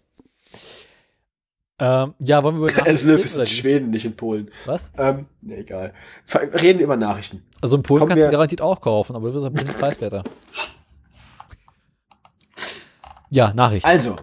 Ähm, 1.85 2.15
ja, 2.21 2.45
wollen 2.45 2.61
wir 2.61 2.69
über 2.69 2.81
Nachrichten 2.81 3.11
reden 3.11 3.25
ist 3.25 3.37
in? 3.37 3.47
Schweden, 3.49 3.91
nicht 3.91 4.05
in 4.05 4.15
Polen. 4.15 4.53
Was? 4.67 4.89
Ähm, 4.97 5.27
ne, 5.41 5.57
egal. 5.57 5.93
Reden 6.33 6.79
über 6.79 6.97
Nachrichten. 6.97 7.43
Also 7.61 7.75
in 7.75 7.83
Polen 7.83 7.99
Kommen 7.99 8.11
kannst 8.11 8.25
du 8.25 8.31
garantiert 8.31 8.63
auch 8.63 8.81
kaufen, 8.81 9.17
aber 9.17 9.35
wird 9.35 9.45
ein 9.45 9.53
bisschen 9.53 9.75
preiswerter. 9.75 10.23
Ja, 13.31 13.53
Nachricht. 13.53 13.85
Also, 13.85 14.15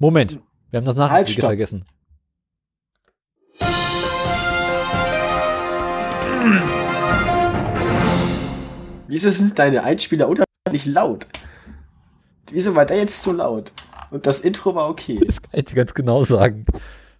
Moment. 0.00 0.40
Wir 0.70 0.78
haben 0.78 0.86
das 0.86 0.96
Halt, 0.96 1.10
Nachricht 1.10 1.34
stopp. 1.34 1.50
vergessen. 1.50 1.84
wieso 9.06 9.30
sind 9.30 9.56
deine 9.58 9.84
Einspieler 9.84 10.28
unterschiedlich 10.28 10.86
laut? 10.86 11.28
Wieso 12.50 12.74
war 12.74 12.86
der 12.86 12.96
jetzt 12.98 13.22
so 13.22 13.30
laut? 13.30 13.70
Und 14.10 14.26
das 14.26 14.40
Intro 14.40 14.74
war 14.74 14.88
okay. 14.88 15.20
Das 15.26 15.42
kann 15.42 15.50
ich 15.54 15.64
dir 15.66 15.74
ganz 15.76 15.94
genau 15.94 16.22
sagen. 16.22 16.64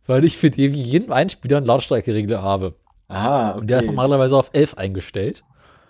Weil 0.06 0.24
ich 0.24 0.36
für 0.38 0.48
jeden 0.48 1.12
Einspieler 1.12 1.58
einen 1.58 1.66
Lautstärkeregler 1.66 2.42
habe. 2.42 2.74
Aha, 3.08 3.52
Und 3.52 3.68
der 3.68 3.78
ist 3.78 3.84
okay. 3.84 3.94
normalerweise 3.94 4.36
auf 4.36 4.50
11 4.52 4.74
eingestellt. 4.74 5.44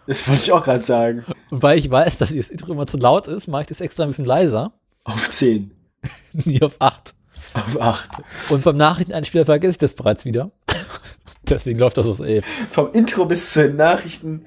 Das 0.06 0.26
wollte 0.28 0.42
ich 0.42 0.52
auch 0.52 0.64
gerade 0.64 0.84
sagen. 0.84 1.24
Und 1.50 1.62
weil 1.62 1.78
ich 1.78 1.90
weiß, 1.90 2.18
dass 2.18 2.34
das 2.34 2.48
Intro 2.50 2.72
immer 2.72 2.86
zu 2.86 2.96
laut 2.96 3.28
ist, 3.28 3.46
mache 3.46 3.62
ich 3.62 3.68
das 3.68 3.80
extra 3.80 4.04
ein 4.04 4.08
bisschen 4.08 4.24
leiser. 4.24 4.72
Auf 5.04 5.30
10. 5.30 5.70
Nie 6.32 6.62
auf 6.62 6.76
8. 6.80 7.14
Auf 7.54 7.80
8. 7.80 8.08
Und 8.50 8.64
beim 8.64 8.76
Nachrichteneinspieler 8.76 9.44
vergesse 9.44 9.72
ich 9.72 9.78
das 9.78 9.94
bereits 9.94 10.24
wieder. 10.24 10.50
Deswegen 11.48 11.78
läuft 11.78 11.96
das 11.96 12.06
auf 12.06 12.20
11. 12.20 12.44
Vom 12.70 12.92
Intro 12.92 13.24
bis 13.24 13.52
zu 13.52 13.62
den 13.62 13.76
Nachrichten 13.76 14.44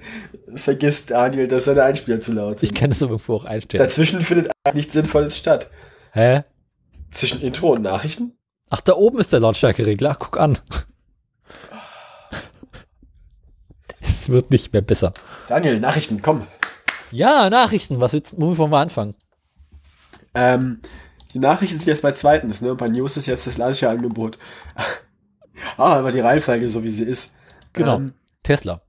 vergisst 0.56 1.12
Daniel, 1.12 1.48
dass 1.48 1.66
seine 1.66 1.84
Einspieler 1.84 2.20
zu 2.20 2.34
laut 2.34 2.56
Ich 2.56 2.70
sind. 2.70 2.76
kann 2.76 2.90
das 2.90 3.02
aber 3.02 3.14
irgendwo 3.14 3.36
auch 3.36 3.46
einstellen. 3.46 3.84
Dazwischen 3.84 4.22
findet 4.22 4.52
nichts 4.74 4.94
Sinnvolles 4.94 5.38
statt. 5.38 5.70
Hä? 6.12 6.44
Zwischen 7.12 7.42
Intro 7.42 7.72
und 7.72 7.82
Nachrichten? 7.82 8.38
Ach, 8.70 8.82
da 8.82 8.94
oben 8.94 9.20
ist 9.20 9.34
der 9.34 9.40
Lautstärkeregler. 9.40 10.16
Guck 10.20 10.40
an. 10.40 10.58
Es 14.00 14.30
wird 14.30 14.52
nicht 14.52 14.72
mehr 14.74 14.82
besser. 14.82 15.14
Daniel, 15.48 15.80
Nachrichten, 15.80 16.22
komm. 16.22 16.48
Ja, 17.12 17.50
Nachrichten. 17.50 18.00
Was 18.00 18.14
willst 18.14 18.40
womit 18.40 18.58
wollen 18.58 18.72
wir 18.72 18.80
anfangen? 18.80 19.16
Ähm, 20.34 20.82
die 21.34 21.40
Nachrichten 21.40 21.78
sind 21.78 21.88
jetzt 21.88 22.02
bei 22.02 22.12
zweitens, 22.12 22.62
ne? 22.62 22.76
Bei 22.76 22.88
News 22.88 23.18
ist 23.18 23.26
jetzt 23.26 23.48
das 23.48 23.56
gleiche 23.56 23.90
Angebot. 23.90 24.38
ah, 25.78 25.96
aber 25.96 26.12
die 26.12 26.20
Reihenfolge 26.20 26.70
so 26.70 26.84
wie 26.84 26.90
sie 26.90 27.04
ist. 27.04 27.36
Genau. 27.74 27.98
Ähm, 27.98 28.14
Tesla. 28.44 28.82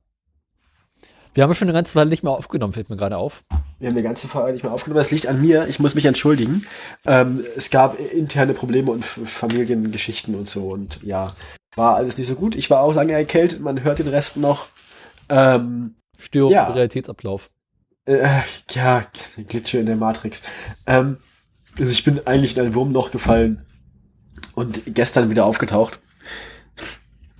Wir 1.34 1.44
haben 1.44 1.54
schon 1.54 1.68
eine 1.68 1.76
ganze 1.76 1.94
Weile 1.94 2.10
nicht 2.10 2.22
mehr 2.22 2.32
aufgenommen, 2.32 2.72
fällt 2.72 2.90
mir 2.90 2.96
gerade 2.96 3.16
auf. 3.16 3.44
Wir 3.82 3.88
haben 3.88 3.96
die 3.96 4.02
ganze 4.04 4.28
Folge 4.28 4.52
nicht 4.52 4.62
mehr 4.62 4.72
aufgenommen. 4.72 4.98
Das 4.98 5.10
liegt 5.10 5.26
an 5.26 5.40
mir. 5.42 5.66
Ich 5.66 5.80
muss 5.80 5.96
mich 5.96 6.06
entschuldigen. 6.06 6.64
Ähm, 7.04 7.44
es 7.56 7.68
gab 7.68 7.98
interne 7.98 8.54
Probleme 8.54 8.92
und 8.92 9.04
Familiengeschichten 9.04 10.36
und 10.36 10.46
so. 10.48 10.68
Und 10.68 11.00
ja, 11.02 11.32
war 11.74 11.96
alles 11.96 12.16
nicht 12.16 12.28
so 12.28 12.36
gut. 12.36 12.54
Ich 12.54 12.70
war 12.70 12.80
auch 12.80 12.94
lange 12.94 13.12
erkältet. 13.12 13.60
Man 13.60 13.82
hört 13.82 13.98
den 13.98 14.06
Rest 14.06 14.36
noch. 14.36 14.68
Ähm, 15.28 15.96
Störung 16.16 16.52
Ja. 16.52 16.68
im 16.68 16.74
Realitätsablauf. 16.74 17.50
Äh, 18.04 18.28
ja, 18.70 19.02
Glitsche 19.48 19.78
in 19.78 19.86
der 19.86 19.96
Matrix. 19.96 20.42
Ähm, 20.86 21.16
also 21.76 21.90
ich 21.90 22.04
bin 22.04 22.24
eigentlich 22.24 22.56
in 22.56 22.62
ein 22.64 22.74
Wurmloch 22.76 23.10
gefallen 23.10 23.66
und 24.54 24.82
gestern 24.94 25.28
wieder 25.28 25.44
aufgetaucht. 25.44 25.98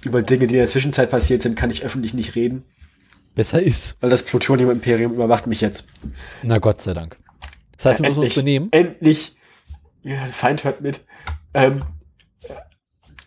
Über 0.03 0.23
Dinge, 0.23 0.49
die 0.49 0.55
in 0.55 0.61
der 0.61 0.69
Zwischenzeit 0.69 1.09
passiert 1.11 1.43
sind, 1.43 1.57
kann 1.57 1.71
ich 1.71 1.85
öffentlich 1.85 2.15
nicht 2.15 2.35
reden, 2.35 2.65
Besser 3.35 3.63
ist. 3.63 3.97
weil 4.03 4.11
das 4.11 4.23
Plutonium-Imperium 4.25 5.13
überwacht 5.15 5.47
mich 5.47 5.61
jetzt. 5.61 5.89
Na 6.43 6.59
Gott 6.59 6.83
sei 6.83 6.93
Dank. 6.95 7.19
Das 7.77 7.87
heißt, 7.87 8.03
wir 8.03 8.09
müssen 8.09 8.23
uns 8.25 8.35
benehmen. 8.35 8.69
endlich. 8.73 9.37
Ja, 10.03 10.27
Feind 10.27 10.65
hört 10.65 10.81
mit. 10.81 11.01
Ähm, 11.55 11.83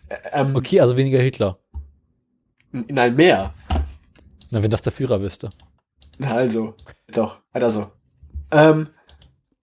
äh, 0.08 0.16
ähm, 0.32 0.54
Okay, 0.54 0.80
also 0.80 0.96
weniger 0.96 1.18
Hitler. 1.20 1.58
In 2.72 2.98
ein 2.98 3.16
Meer. 3.16 3.54
Na, 4.50 4.62
wenn 4.62 4.70
das 4.70 4.82
der 4.82 4.92
Führer 4.92 5.20
wüsste. 5.20 5.48
Na 6.18 6.34
also, 6.34 6.74
doch, 7.08 7.38
weiter 7.52 7.70
so. 7.70 7.90
Ähm, 8.50 8.88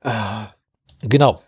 ah, 0.02 0.48
Genau. 1.04 1.42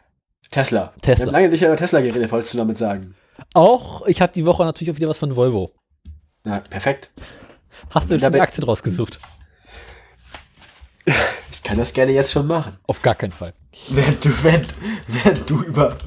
Tesla. 0.52 0.94
Tesla. 1.02 1.26
Wir 1.26 1.28
haben 1.28 1.34
lange 1.34 1.50
nicht 1.50 1.62
über 1.64 1.76
Tesla 1.76 2.00
geredet, 2.02 2.32
wolltest 2.32 2.54
du 2.54 2.58
damit 2.58 2.78
sagen. 2.78 3.16
Auch, 3.54 4.06
ich 4.06 4.22
habe 4.22 4.32
die 4.34 4.46
Woche 4.46 4.64
natürlich 4.64 4.94
auch 4.94 4.98
wieder 4.98 5.10
was 5.10 5.18
von 5.18 5.36
Volvo. 5.36 5.74
Na, 6.44 6.60
perfekt. 6.60 7.12
Hast 7.90 8.10
du 8.10 8.18
die 8.18 8.30
bin- 8.30 8.42
Aktien 8.42 8.64
rausgesucht? 8.66 9.20
Ich 11.52 11.64
kann 11.64 11.78
das 11.80 11.94
gerne 11.94 12.12
jetzt 12.12 12.32
schon 12.32 12.46
machen. 12.46 12.78
Auf 12.86 13.02
gar 13.02 13.16
keinen 13.16 13.32
Fall. 13.32 13.54
Während 13.90 14.24
du, 14.24 14.30
während, 14.44 14.68
während 15.08 15.50
du 15.50 15.64
über 15.64 15.98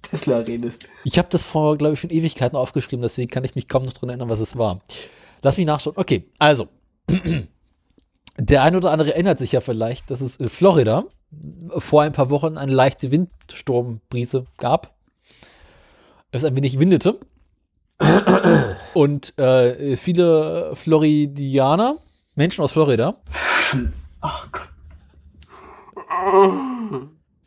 Tesla 0.00 0.38
redest. 0.38 0.86
Ich 1.04 1.18
habe 1.18 1.28
das 1.30 1.44
vor, 1.44 1.76
glaube 1.76 1.92
ich, 1.94 2.00
schon 2.00 2.08
Ewigkeiten 2.10 2.56
aufgeschrieben, 2.56 3.02
deswegen 3.02 3.30
kann 3.30 3.44
ich 3.44 3.54
mich 3.54 3.68
kaum 3.68 3.82
noch 3.84 3.92
dran 3.92 4.08
erinnern, 4.08 4.30
was 4.30 4.40
es 4.40 4.56
war. 4.56 4.80
Lass 5.42 5.58
mich 5.58 5.66
nachschauen. 5.66 5.96
Okay, 5.96 6.30
also. 6.38 6.68
Der 8.38 8.62
eine 8.62 8.76
oder 8.78 8.92
andere 8.92 9.12
erinnert 9.14 9.38
sich 9.38 9.52
ja 9.52 9.60
vielleicht, 9.60 10.10
dass 10.10 10.20
es 10.20 10.36
in 10.36 10.48
Florida 10.48 11.04
vor 11.78 12.02
ein 12.02 12.12
paar 12.12 12.30
Wochen 12.30 12.56
eine 12.56 12.72
leichte 12.72 13.10
Windsturmbrise 13.10 14.46
gab. 14.58 14.94
Es 16.32 16.44
ein 16.44 16.56
wenig 16.56 16.78
windete. 16.78 17.18
Und 18.94 19.38
äh, 19.38 19.96
viele 19.96 20.74
Floridianer, 20.74 21.96
Menschen 22.34 22.62
aus 22.62 22.72
Florida, 22.72 23.16
Ach 24.20 24.48
Gott. 24.52 24.68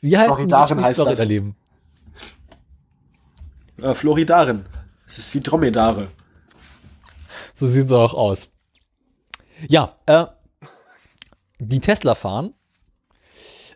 wie 0.01 0.18
heißt 0.18 0.34
Floridaren 0.34 0.77
die 0.77 0.84
heißt 0.84 0.96
Florida 0.98 1.15
das. 1.15 1.27
leben? 1.27 1.56
Äh, 3.82 3.94
Floridaren. 3.94 4.65
Es 5.08 5.18
ist 5.18 5.34
wie 5.34 5.41
Dromedare. 5.41 6.10
So 7.53 7.68
sehen 7.68 7.88
sie 7.88 7.98
auch 7.98 8.13
aus. 8.13 8.50
Ja, 9.68 9.96
äh, 10.06 10.25
die 11.60 11.79
Tesla 11.79 12.15
fahren, 12.15 12.53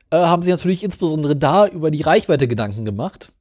äh, 0.10 0.18
haben 0.18 0.44
sich 0.44 0.52
natürlich 0.52 0.84
insbesondere 0.84 1.36
da 1.36 1.68
über 1.68 1.92
die 1.92 2.02
Reichweite 2.02 2.48
Gedanken 2.48 2.86
gemacht, 2.86 3.33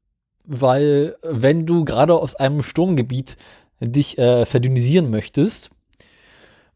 weil 0.47 1.17
wenn 1.23 1.67
du 1.67 1.85
gerade 1.85 2.15
aus 2.15 2.35
einem 2.35 2.63
Sturmgebiet 2.63 3.37
dich 3.81 4.19
äh, 4.19 4.47
verdünnisieren 4.47 5.11
möchtest, 5.11 5.71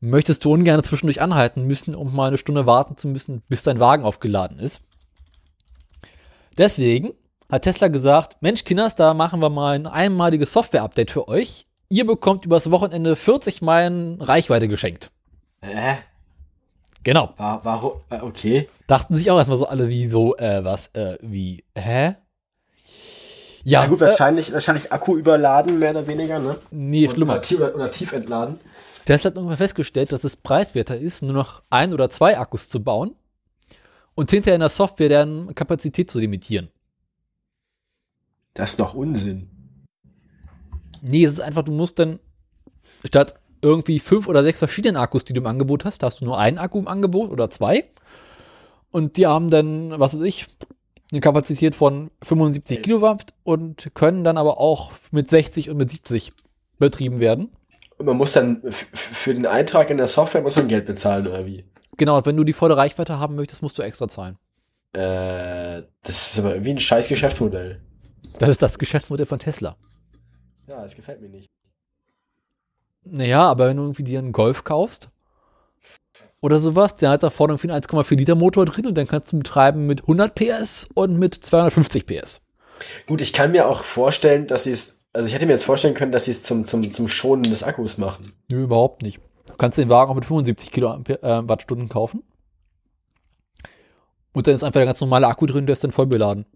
möchtest 0.00 0.44
du 0.44 0.52
ungern 0.52 0.82
zwischendurch 0.82 1.20
anhalten 1.20 1.66
müssen, 1.66 1.94
um 1.94 2.14
mal 2.14 2.28
eine 2.28 2.38
Stunde 2.38 2.66
warten 2.66 2.96
zu 2.96 3.08
müssen, 3.08 3.42
bis 3.48 3.62
dein 3.62 3.80
Wagen 3.80 4.04
aufgeladen 4.04 4.58
ist. 4.58 4.80
Deswegen 6.58 7.12
hat 7.50 7.62
Tesla 7.62 7.88
gesagt, 7.88 8.36
Mensch, 8.40 8.64
Kinders, 8.64 8.94
da 8.94 9.14
machen 9.14 9.40
wir 9.40 9.50
mal 9.50 9.74
ein 9.74 9.86
einmaliges 9.86 10.52
Software-Update 10.52 11.10
für 11.10 11.28
euch. 11.28 11.66
Ihr 11.88 12.06
bekommt 12.06 12.44
übers 12.44 12.70
Wochenende 12.70 13.14
40 13.14 13.62
Meilen 13.62 14.20
Reichweite 14.20 14.66
geschenkt. 14.68 15.10
Äh, 15.60 15.96
Genau. 17.06 17.32
war, 17.36 17.64
warum? 17.64 17.92
Okay. 18.10 18.68
Dachten 18.88 19.14
sich 19.14 19.30
auch 19.30 19.38
erstmal 19.38 19.58
so 19.58 19.66
alle 19.66 19.88
wie 19.88 20.08
so, 20.08 20.36
äh, 20.38 20.64
was, 20.64 20.88
äh, 20.88 21.16
wie, 21.22 21.62
hä? 21.78 22.16
Ja, 23.66 23.82
Ja, 23.82 23.88
gut, 23.88 24.00
äh, 24.00 24.06
wahrscheinlich, 24.06 24.52
wahrscheinlich 24.52 24.92
Akku 24.92 25.16
überladen, 25.16 25.80
mehr 25.80 25.90
oder 25.90 26.06
weniger, 26.06 26.38
ne? 26.38 26.56
nee, 26.70 27.08
schlimmer. 27.08 27.32
Oder 27.32 27.42
tief, 27.42 27.60
oder 27.60 27.90
tief 27.90 28.12
entladen. 28.12 28.60
Tesla 29.04 29.30
hat 29.30 29.36
irgendwann 29.36 29.56
festgestellt, 29.56 30.12
dass 30.12 30.22
es 30.22 30.36
preiswerter 30.36 30.96
ist, 30.96 31.22
nur 31.22 31.32
noch 31.32 31.62
ein 31.68 31.92
oder 31.92 32.08
zwei 32.08 32.38
Akkus 32.38 32.68
zu 32.68 32.80
bauen 32.80 33.16
und 34.14 34.30
hinterher 34.30 34.54
in 34.54 34.60
der 34.60 34.68
Software 34.68 35.08
deren 35.08 35.52
Kapazität 35.56 36.08
zu 36.08 36.20
limitieren. 36.20 36.68
Das 38.54 38.70
ist 38.70 38.80
doch 38.80 38.94
Unsinn. 38.94 39.50
Nee, 41.02 41.24
es 41.24 41.32
ist 41.32 41.40
einfach, 41.40 41.64
du 41.64 41.72
musst 41.72 41.98
dann 41.98 42.20
statt 43.04 43.34
irgendwie 43.62 43.98
fünf 43.98 44.28
oder 44.28 44.44
sechs 44.44 44.60
verschiedenen 44.60 44.96
Akkus, 44.96 45.24
die 45.24 45.32
du 45.32 45.40
im 45.40 45.46
Angebot 45.46 45.84
hast, 45.84 46.04
hast 46.04 46.20
du 46.20 46.24
nur 46.24 46.38
einen 46.38 46.58
Akku 46.58 46.78
im 46.78 46.86
Angebot 46.86 47.32
oder 47.32 47.50
zwei. 47.50 47.84
Und 48.92 49.16
die 49.16 49.26
haben 49.26 49.50
dann, 49.50 49.98
was 49.98 50.14
weiß 50.14 50.22
ich, 50.22 50.46
eine 51.10 51.20
Kapazität 51.20 51.74
von 51.74 52.10
75 52.22 52.82
Kilowatt 52.82 53.34
und 53.44 53.90
können 53.94 54.24
dann 54.24 54.38
aber 54.38 54.58
auch 54.58 54.92
mit 55.12 55.30
60 55.30 55.70
und 55.70 55.76
mit 55.76 55.90
70 55.90 56.32
betrieben 56.78 57.20
werden. 57.20 57.50
Und 57.98 58.06
man 58.06 58.16
muss 58.16 58.32
dann 58.32 58.62
für 58.70 59.32
den 59.32 59.46
Eintrag 59.46 59.90
in 59.90 59.96
der 59.96 60.08
Software 60.08 60.42
muss 60.42 60.56
man 60.56 60.68
Geld 60.68 60.84
bezahlen, 60.84 61.26
oder 61.26 61.46
wie? 61.46 61.64
Genau, 61.96 62.24
wenn 62.26 62.36
du 62.36 62.44
die 62.44 62.52
volle 62.52 62.76
Reichweite 62.76 63.18
haben 63.18 63.36
möchtest, 63.36 63.62
musst 63.62 63.78
du 63.78 63.82
extra 63.82 64.06
zahlen. 64.08 64.36
Äh, 64.92 65.82
das 66.02 66.32
ist 66.32 66.38
aber 66.38 66.54
irgendwie 66.54 66.72
ein 66.72 66.80
scheiß 66.80 67.08
Geschäftsmodell. 67.08 67.80
Das 68.38 68.50
ist 68.50 68.60
das 68.62 68.78
Geschäftsmodell 68.78 69.26
von 69.26 69.38
Tesla. 69.38 69.76
Ja, 70.66 70.82
das 70.82 70.94
gefällt 70.94 71.22
mir 71.22 71.28
nicht. 71.28 71.46
Naja, 73.04 73.44
aber 73.44 73.68
wenn 73.68 73.76
du 73.76 73.84
irgendwie 73.84 74.02
dir 74.02 74.18
einen 74.18 74.32
Golf 74.32 74.64
kaufst 74.64 75.08
oder 76.46 76.60
sowas, 76.60 76.94
der 76.94 77.10
hat 77.10 77.24
da 77.24 77.30
vorne 77.30 77.54
irgendwie 77.54 77.72
einen 77.72 77.82
1,4 77.82 78.16
Liter 78.16 78.36
Motor 78.36 78.66
drin 78.66 78.86
und 78.86 78.94
dann 78.94 79.08
kannst 79.08 79.32
du 79.32 79.38
betreiben 79.38 79.84
mit 79.84 80.02
100 80.02 80.32
PS 80.32 80.86
und 80.94 81.18
mit 81.18 81.34
250 81.34 82.06
PS. 82.06 82.46
Gut, 83.08 83.20
ich 83.20 83.32
kann 83.32 83.50
mir 83.50 83.66
auch 83.66 83.82
vorstellen, 83.82 84.46
dass 84.46 84.62
sie 84.62 84.70
es, 84.70 85.02
also 85.12 85.26
ich 85.26 85.34
hätte 85.34 85.46
mir 85.46 85.52
jetzt 85.52 85.64
vorstellen 85.64 85.94
können, 85.94 86.12
dass 86.12 86.26
sie 86.26 86.30
es 86.30 86.44
zum, 86.44 86.64
zum, 86.64 86.88
zum 86.92 87.08
Schonen 87.08 87.42
des 87.42 87.64
Akkus 87.64 87.98
machen. 87.98 88.30
Nö, 88.48 88.62
überhaupt 88.62 89.02
nicht. 89.02 89.18
Du 89.48 89.54
kannst 89.56 89.76
den 89.76 89.88
Wagen 89.88 90.12
auch 90.12 90.14
mit 90.14 90.24
75 90.24 90.70
Kilowattstunden 90.70 91.88
kaufen. 91.88 92.22
Und 94.32 94.46
dann 94.46 94.54
ist 94.54 94.62
einfach 94.62 94.78
der 94.78 94.86
ganz 94.86 95.00
normale 95.00 95.26
Akku 95.26 95.46
drin, 95.46 95.66
der 95.66 95.72
ist 95.72 95.82
dann 95.82 95.90
voll 95.90 96.06
beladen. 96.06 96.46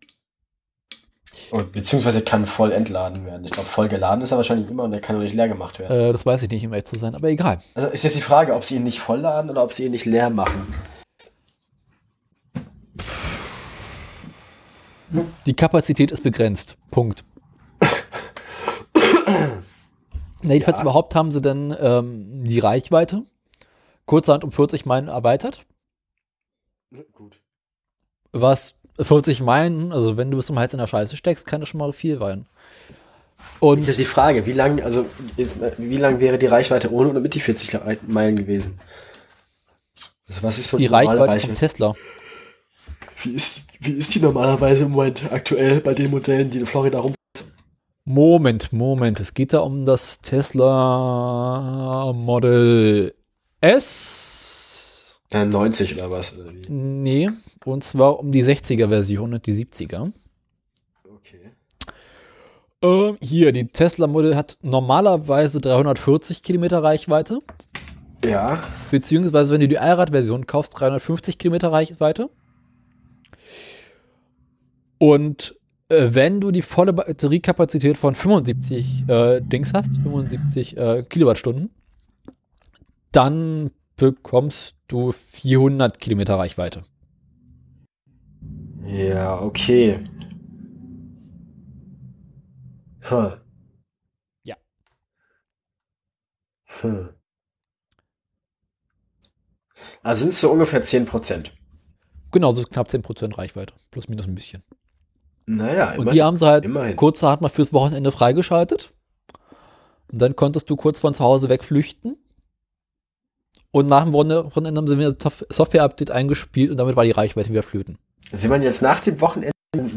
Und, 1.52 1.72
beziehungsweise 1.72 2.22
kann 2.22 2.46
voll 2.46 2.72
entladen 2.72 3.24
werden. 3.24 3.44
Ich 3.44 3.52
glaube, 3.52 3.68
voll 3.68 3.88
geladen 3.88 4.20
ist 4.22 4.30
er 4.32 4.36
wahrscheinlich 4.36 4.68
immer 4.68 4.82
und 4.84 4.90
der 4.90 5.00
kann 5.00 5.16
auch 5.16 5.20
nicht 5.20 5.34
leer 5.34 5.48
gemacht 5.48 5.78
werden. 5.78 6.08
Äh, 6.08 6.12
das 6.12 6.26
weiß 6.26 6.42
ich 6.42 6.50
nicht, 6.50 6.66
um 6.66 6.72
ehrlich 6.72 6.86
zu 6.86 6.98
sein, 6.98 7.14
aber 7.14 7.28
egal. 7.28 7.60
Also 7.74 7.88
ist 7.88 8.02
jetzt 8.04 8.16
die 8.16 8.20
Frage, 8.22 8.54
ob 8.54 8.64
sie 8.64 8.76
ihn 8.76 8.82
nicht 8.82 9.00
voll 9.00 9.20
laden 9.20 9.50
oder 9.50 9.62
ob 9.62 9.72
sie 9.72 9.84
ihn 9.86 9.92
nicht 9.92 10.06
leer 10.06 10.30
machen. 10.30 10.66
Die 15.46 15.54
Kapazität 15.54 16.10
ist 16.12 16.22
begrenzt. 16.22 16.76
Punkt. 16.90 17.24
Na, 20.42 20.54
jedenfalls 20.54 20.78
Ja. 20.78 20.82
überhaupt 20.82 21.14
haben 21.14 21.32
sie 21.32 21.40
dann 21.42 21.76
ähm, 21.78 22.44
die 22.44 22.60
Reichweite 22.60 23.24
kurzerhand 24.06 24.44
um 24.44 24.52
40 24.52 24.86
Meilen 24.86 25.08
erweitert. 25.08 25.66
Gut. 27.12 27.40
Was 28.32 28.74
40 29.02 29.40
Meilen, 29.40 29.92
also 29.92 30.16
wenn 30.16 30.30
du 30.30 30.36
bis 30.36 30.46
zum 30.46 30.58
Hals 30.58 30.72
in 30.74 30.78
der 30.78 30.86
Scheiße 30.86 31.16
steckst, 31.16 31.46
kann 31.46 31.60
das 31.60 31.68
schon 31.68 31.78
mal 31.78 31.92
viel 31.92 32.18
sein. 32.18 32.46
Und 33.58 33.78
Ist 33.80 33.86
jetzt 33.88 33.98
die 34.00 34.04
Frage, 34.04 34.44
wie 34.46 34.52
lang, 34.52 34.82
also 34.82 35.06
jetzt, 35.36 35.56
wie 35.78 35.96
lang 35.96 36.20
wäre 36.20 36.38
die 36.38 36.46
Reichweite 36.46 36.92
ohne 36.92 37.10
oder 37.10 37.20
mit 37.20 37.34
die 37.34 37.40
40 37.40 37.72
Le- 37.72 37.98
Meilen 38.06 38.36
gewesen? 38.36 38.78
Also 40.28 40.42
was 40.42 40.58
ist 40.58 40.70
so 40.70 40.78
die 40.78 40.86
Reichweite 40.86 41.40
vom 41.46 41.54
Tesla. 41.54 41.94
Wie 43.22 43.30
ist, 43.32 43.62
wie 43.80 43.92
ist 43.92 44.14
die 44.14 44.20
normalerweise 44.20 44.84
im 44.84 44.92
Moment 44.92 45.24
aktuell 45.32 45.80
bei 45.80 45.94
den 45.94 46.10
Modellen, 46.10 46.50
die 46.50 46.58
in 46.58 46.66
Florida 46.66 47.00
rum? 47.00 47.14
Moment, 48.04 48.72
Moment. 48.72 49.20
Es 49.20 49.34
geht 49.34 49.52
da 49.52 49.60
um 49.60 49.84
das 49.86 50.20
Tesla 50.20 52.12
Model 52.14 53.14
S. 53.60 55.20
Äh, 55.32 55.44
90 55.44 55.94
oder 55.94 56.10
was? 56.10 56.36
Oder 56.36 56.50
wie? 56.52 56.62
Nee, 56.72 57.30
und 57.64 57.84
zwar 57.84 58.18
um 58.18 58.32
die 58.32 58.44
60er 58.44 58.88
Version 58.88 59.34
und 59.34 59.46
die 59.46 59.52
70er. 59.52 60.12
Okay. 61.04 61.52
Ähm, 62.82 63.18
hier, 63.20 63.52
die 63.52 63.68
Tesla 63.68 64.06
Model 64.06 64.36
hat 64.36 64.58
normalerweise 64.62 65.60
340 65.60 66.42
Kilometer 66.42 66.82
Reichweite. 66.82 67.40
Ja. 68.24 68.62
Beziehungsweise, 68.90 69.52
wenn 69.52 69.60
du 69.60 69.68
die 69.68 69.78
Allrad-Version 69.78 70.46
kaufst, 70.46 70.78
350 70.78 71.38
Kilometer 71.38 71.72
Reichweite. 71.72 72.30
Und 74.98 75.56
äh, 75.88 76.08
wenn 76.10 76.40
du 76.40 76.50
die 76.50 76.62
volle 76.62 76.92
Batteriekapazität 76.92 77.96
von 77.96 78.14
75 78.14 79.08
äh, 79.08 79.40
Dings 79.40 79.72
hast, 79.74 79.96
75 80.02 80.76
äh, 80.76 81.02
Kilowattstunden, 81.08 81.70
dann 83.12 83.70
bekommst 83.96 84.76
du 84.88 85.12
400 85.12 85.98
Kilometer 85.98 86.36
Reichweite. 86.36 86.82
Ja, 88.92 89.40
okay. 89.40 90.02
Huh. 93.10 93.32
Ja. 94.44 94.56
Hm. 96.80 97.10
Also 100.02 100.20
sind 100.22 100.30
es 100.30 100.40
so 100.40 100.50
ungefähr 100.50 100.82
10%. 100.82 101.50
Genau, 102.32 102.52
so 102.54 102.62
knapp 102.62 102.88
10% 102.88 103.36
Reichweite. 103.38 103.74
Plus 103.90 104.08
minus 104.08 104.26
ein 104.26 104.34
bisschen. 104.34 104.62
Naja, 105.46 105.96
Und 105.96 106.12
die 106.12 106.22
haben 106.22 106.36
sie 106.36 106.46
halt 106.46 106.64
immerhin. 106.64 106.96
kurzerhand 106.96 107.40
mal 107.42 107.48
fürs 107.48 107.72
Wochenende 107.72 108.12
freigeschaltet. 108.12 108.92
Und 110.12 110.20
dann 110.20 110.36
konntest 110.36 110.68
du 110.70 110.76
kurz 110.76 111.00
von 111.00 111.14
zu 111.14 111.24
Hause 111.24 111.48
wegflüchten. 111.48 112.16
Und 113.72 113.86
nach 113.86 114.04
dem 114.04 114.12
Wochenende 114.12 114.78
haben 114.80 114.86
sie 114.88 114.98
wieder 114.98 115.08
ein 115.10 115.18
Sof- 115.20 115.46
Software-Update 115.48 116.10
eingespielt 116.10 116.70
und 116.70 116.76
damit 116.76 116.96
war 116.96 117.04
die 117.04 117.10
Reichweite 117.12 117.50
wieder 117.50 117.62
flöten. 117.62 117.98
Also 118.32 118.44
wenn 118.44 118.50
man 118.50 118.62
jetzt 118.62 118.82
nach 118.82 119.00
dem 119.00 119.20
Wochenende 119.20 119.52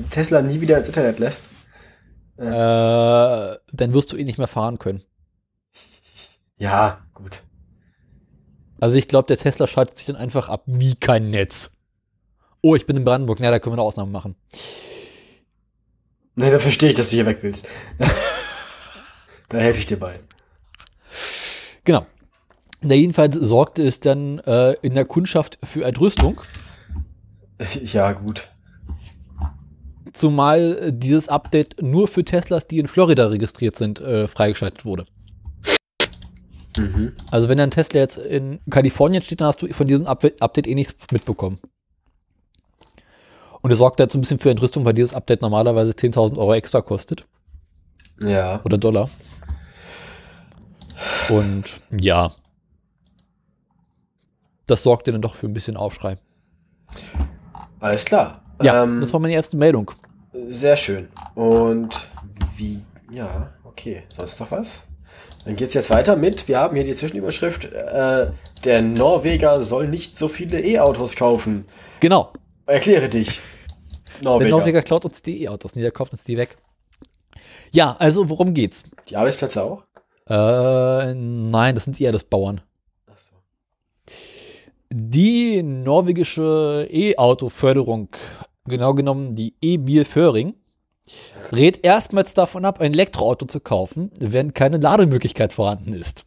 Tesla 0.09 0.41
nie 0.41 0.61
wieder 0.61 0.77
ins 0.77 0.87
Internet 0.87 1.19
lässt, 1.19 1.49
Äh, 2.37 2.43
dann 2.45 3.93
wirst 3.93 4.11
du 4.11 4.17
ihn 4.17 4.25
nicht 4.25 4.37
mehr 4.39 4.47
fahren 4.47 4.79
können. 4.79 5.03
ja, 6.57 7.05
gut. 7.13 7.41
Also 8.79 8.97
ich 8.97 9.07
glaube, 9.07 9.27
der 9.27 9.37
Tesla 9.37 9.67
schaltet 9.67 9.97
sich 9.97 10.07
dann 10.07 10.15
einfach 10.15 10.49
ab 10.49 10.63
wie 10.65 10.95
kein 10.95 11.29
Netz. 11.29 11.77
Oh, 12.61 12.75
ich 12.75 12.85
bin 12.85 12.97
in 12.97 13.05
Brandenburg. 13.05 13.39
Na, 13.39 13.49
da 13.51 13.59
können 13.59 13.73
wir 13.73 13.79
eine 13.79 13.87
Ausnahme 13.87 14.11
machen. 14.11 14.35
Nein, 16.35 16.51
dann 16.51 16.59
verstehe 16.59 16.89
ich, 16.89 16.95
dass 16.95 17.09
du 17.11 17.15
hier 17.15 17.25
weg 17.25 17.37
willst. 17.41 17.67
da 19.49 19.57
helfe 19.57 19.79
ich 19.79 19.85
dir 19.85 19.99
bei. 19.99 20.19
Genau. 21.85 22.05
Na, 22.81 22.95
jedenfalls 22.95 23.35
sorgte 23.35 23.85
es 23.87 23.99
dann 23.99 24.39
äh, 24.39 24.73
in 24.81 24.95
der 24.95 25.05
Kundschaft 25.05 25.59
für 25.63 25.85
Entrüstung. 25.85 26.41
Ja, 27.83 28.13
gut. 28.13 28.49
Zumal 30.11 30.77
äh, 30.77 30.93
dieses 30.93 31.27
Update 31.27 31.81
nur 31.81 32.07
für 32.07 32.23
Teslas, 32.23 32.67
die 32.67 32.79
in 32.79 32.87
Florida 32.87 33.27
registriert 33.27 33.75
sind, 33.75 33.99
äh, 33.99 34.27
freigeschaltet 34.27 34.85
wurde. 34.85 35.05
Mhm. 36.77 37.13
Also 37.31 37.49
wenn 37.49 37.59
ein 37.59 37.71
Tesla 37.71 37.99
jetzt 37.99 38.17
in 38.17 38.59
Kalifornien 38.69 39.21
steht, 39.21 39.41
dann 39.41 39.47
hast 39.47 39.61
du 39.61 39.67
von 39.73 39.87
diesem 39.87 40.05
Up 40.05 40.23
Update 40.39 40.67
eh 40.67 40.75
nichts 40.75 40.95
mitbekommen. 41.11 41.59
Und 43.61 43.71
es 43.71 43.77
sorgt 43.77 43.99
jetzt 43.99 44.13
so 44.13 44.17
ein 44.17 44.21
bisschen 44.21 44.39
für 44.39 44.51
Entrüstung, 44.51 44.83
weil 44.83 44.93
dieses 44.93 45.13
Update 45.13 45.41
normalerweise 45.41 45.93
10.000 45.93 46.37
Euro 46.37 46.53
extra 46.53 46.81
kostet. 46.81 47.25
Ja. 48.21 48.61
Oder 48.65 48.77
Dollar. 48.77 49.09
Und 51.29 51.79
ja. 51.89 52.33
Das 54.65 54.83
sorgte 54.83 55.11
dann 55.11 55.21
doch 55.21 55.35
für 55.35 55.47
ein 55.47 55.53
bisschen 55.53 55.77
Aufschrei. 55.77 56.17
Alles 57.83 58.05
klar. 58.05 58.41
Ja, 58.61 58.83
Ähm, 58.83 59.01
das 59.01 59.11
war 59.11 59.19
meine 59.19 59.33
erste 59.33 59.57
Meldung. 59.57 59.91
Sehr 60.47 60.77
schön. 60.77 61.09
Und 61.35 62.07
wie, 62.55 62.79
ja, 63.11 63.51
okay. 63.65 64.03
Sonst 64.15 64.39
noch 64.39 64.51
was? 64.51 64.83
Dann 65.43 65.57
geht's 65.57 65.73
jetzt 65.73 65.89
weiter 65.89 66.15
mit, 66.15 66.47
wir 66.47 66.59
haben 66.59 66.75
hier 66.77 66.85
die 66.85 66.95
Zwischenüberschrift, 66.95 67.65
äh, 67.65 68.27
der 68.63 68.81
Norweger 68.81 69.59
soll 69.59 69.89
nicht 69.89 70.17
so 70.17 70.29
viele 70.29 70.61
E-Autos 70.61 71.17
kaufen. 71.17 71.65
Genau. 71.99 72.31
Erkläre 72.65 73.09
dich. 73.09 73.41
Norweger. 74.21 74.47
Der 74.49 74.57
Norweger 74.57 74.81
klaut 74.81 75.03
uns 75.03 75.21
die 75.21 75.43
E-Autos, 75.43 75.75
nee, 75.75 75.81
der 75.81 75.91
kauft 75.91 76.13
uns 76.13 76.23
die 76.23 76.37
weg. 76.37 76.55
Ja, 77.71 77.97
also 77.99 78.29
worum 78.29 78.53
geht's? 78.53 78.83
Die 79.09 79.17
Arbeitsplätze 79.17 79.61
auch? 79.61 79.83
Äh, 80.29 81.13
nein, 81.15 81.75
das 81.75 81.83
sind 81.83 81.99
eher 81.99 82.13
das 82.13 82.23
Bauern. 82.23 82.61
Die 84.95 85.63
norwegische 85.63 86.87
E-Auto-Förderung, 86.91 88.09
genau 88.65 88.93
genommen 88.93 89.33
die 89.33 89.55
E-Biel-Föhring, 89.59 90.53
rät 91.51 91.83
erstmals 91.83 92.35
davon 92.35 92.63
ab, 92.63 92.79
ein 92.79 92.93
Elektroauto 92.93 93.47
zu 93.47 93.59
kaufen, 93.59 94.11
wenn 94.19 94.53
keine 94.53 94.77
Lademöglichkeit 94.77 95.51
vorhanden 95.51 95.93
ist. 95.93 96.25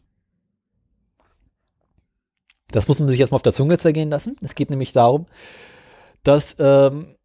Das 2.71 2.89
muss 2.89 2.99
man 2.99 3.07
sich 3.07 3.21
erstmal 3.21 3.37
auf 3.37 3.43
der 3.43 3.53
Zunge 3.53 3.77
zergehen 3.77 4.09
lassen. 4.09 4.35
Es 4.41 4.53
geht 4.53 4.69
nämlich 4.69 4.91
darum, 4.91 5.27
dass 6.23 6.57
ähm, 6.59 7.15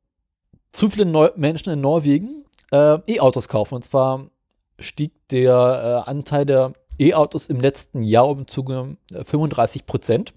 zu 0.70 0.90
viele 0.90 1.06
Neu 1.06 1.30
Menschen 1.34 1.72
in 1.72 1.80
Norwegen 1.80 2.44
äh, 2.70 2.98
E-Autos 3.08 3.48
kaufen. 3.48 3.74
Und 3.74 3.84
zwar 3.84 4.28
stieg 4.78 5.10
der 5.30 6.04
äh, 6.06 6.08
Anteil 6.08 6.46
der 6.46 6.72
E-Autos 7.00 7.48
im 7.48 7.58
letzten 7.58 8.02
Jahr 8.02 8.28
um 8.28 8.46
zu 8.46 8.64
35 9.10 9.86
Prozent. 9.86 10.34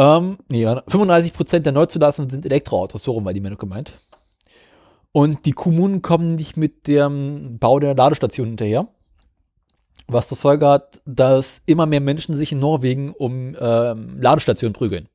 Ähm, 0.00 0.38
nee, 0.48 0.64
35 0.64 1.34
Prozent 1.34 1.66
der 1.66 1.74
Neuzulassungen 1.74 2.30
sind 2.30 2.46
Elektroautos, 2.46 3.02
so 3.02 3.12
rum 3.12 3.26
war 3.26 3.34
die 3.34 3.42
Meldung 3.42 3.58
gemeint. 3.58 3.92
Und 5.12 5.44
die 5.44 5.52
Kommunen 5.52 6.00
kommen 6.00 6.28
nicht 6.28 6.56
mit 6.56 6.86
dem 6.86 7.58
Bau 7.58 7.78
der 7.80 7.94
Ladestation 7.94 8.48
hinterher. 8.48 8.88
Was 10.06 10.28
zur 10.28 10.38
Folge 10.38 10.66
hat, 10.66 11.02
dass 11.04 11.60
immer 11.66 11.84
mehr 11.84 12.00
Menschen 12.00 12.34
sich 12.34 12.50
in 12.50 12.60
Norwegen 12.60 13.12
um 13.12 13.54
ähm, 13.60 14.22
Ladestationen 14.22 14.72
prügeln. 14.72 15.06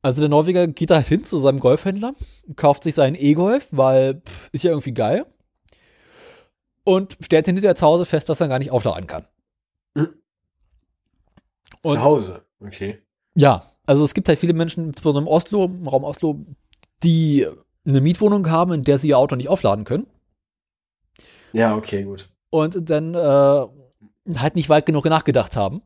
Also 0.00 0.20
der 0.20 0.28
Norweger 0.28 0.68
geht 0.68 0.90
da 0.90 0.96
halt 0.96 1.06
hin 1.06 1.24
zu 1.24 1.38
seinem 1.38 1.58
Golfhändler, 1.58 2.14
kauft 2.54 2.84
sich 2.84 2.94
seinen 2.94 3.16
E-Golf, 3.16 3.66
weil 3.72 4.22
pff, 4.24 4.50
ist 4.52 4.62
ja 4.62 4.70
irgendwie 4.70 4.94
geil. 4.94 5.26
Und 6.84 7.16
stellt 7.20 7.46
hinterher 7.46 7.74
zu 7.74 7.84
Hause 7.84 8.04
fest, 8.04 8.28
dass 8.28 8.40
er 8.40 8.46
gar 8.46 8.60
nicht 8.60 8.70
aufladen 8.70 9.08
kann. 9.08 9.26
Und- 11.86 11.96
Zu 11.96 12.02
Hause. 12.02 12.42
Okay. 12.60 12.98
Ja, 13.34 13.62
also 13.86 14.04
es 14.04 14.14
gibt 14.14 14.28
halt 14.28 14.38
viele 14.38 14.54
Menschen, 14.54 14.88
insbesondere 14.88 15.22
im 15.22 15.28
Oslo, 15.28 15.64
im 15.66 15.86
Raum 15.86 16.04
Oslo, 16.04 16.44
die 17.02 17.46
eine 17.86 18.00
Mietwohnung 18.00 18.50
haben, 18.50 18.72
in 18.72 18.82
der 18.84 18.98
sie 18.98 19.08
ihr 19.08 19.18
Auto 19.18 19.36
nicht 19.36 19.48
aufladen 19.48 19.84
können. 19.84 20.06
Ja, 21.52 21.76
okay, 21.76 22.02
gut. 22.02 22.28
Und 22.50 22.90
dann 22.90 23.14
äh, 23.14 24.38
halt 24.38 24.56
nicht 24.56 24.68
weit 24.68 24.86
genug 24.86 25.04
nachgedacht 25.04 25.54
haben. 25.56 25.82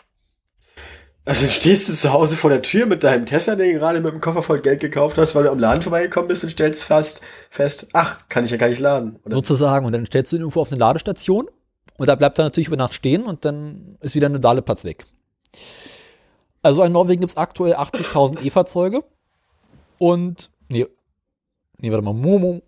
Also 1.27 1.47
stehst 1.49 1.89
du 1.89 1.95
zu 1.95 2.13
Hause 2.13 2.37
vor 2.37 2.51
der 2.51 2.63
Tür 2.63 2.87
mit 2.87 3.05
deinem 3.05 3.27
Tesla, 3.27 3.55
den 3.55 3.75
du 3.75 3.79
gerade 3.79 4.01
mit 4.01 4.13
dem 4.13 4.21
Koffer 4.21 4.43
voll 4.43 4.63
Geld 4.63 4.81
gekauft 4.81 5.19
hast, 5.19 5.35
weil 5.35 5.45
du 5.45 5.51
am 5.51 5.59
Laden 5.59 5.83
vorbeigekommen 5.83 6.29
bist 6.29 6.43
und 6.43 6.51
stellst 6.51 6.83
fast 6.83 7.21
fest, 7.51 7.89
ach, 7.93 8.27
kann 8.29 8.45
ich 8.45 8.51
ja 8.51 8.57
gar 8.57 8.69
nicht 8.69 8.81
laden. 8.81 9.17
Oder? 9.25 9.35
sozusagen. 9.35 9.85
Und 9.85 9.93
dann 9.93 10.07
stellst 10.07 10.33
du 10.33 10.37
ihn 10.37 10.41
irgendwo 10.43 10.61
auf 10.63 10.73
eine 10.73 10.81
Ladestation 10.81 11.49
und 11.99 12.09
da 12.09 12.15
bleibt 12.15 12.39
er 12.39 12.45
natürlich 12.45 12.69
über 12.69 12.77
Nacht 12.79 12.95
stehen 12.95 13.25
und 13.25 13.45
dann 13.45 13.99
ist 14.01 14.15
wieder 14.15 14.29
ein 14.29 14.41
Ladeplatz 14.41 14.85
weg. 14.85 15.05
Also 16.63 16.83
in 16.83 16.93
Norwegen 16.93 17.21
gibt 17.21 17.31
es 17.31 17.37
aktuell 17.37 17.75
80.000 17.75 18.41
E-Fahrzeuge 18.45 19.05
und, 19.99 20.51
nee, 20.69 20.87
nee, 21.79 21.91
warte 21.91 22.05
mal, 22.05 22.15
Momo. 22.15 22.63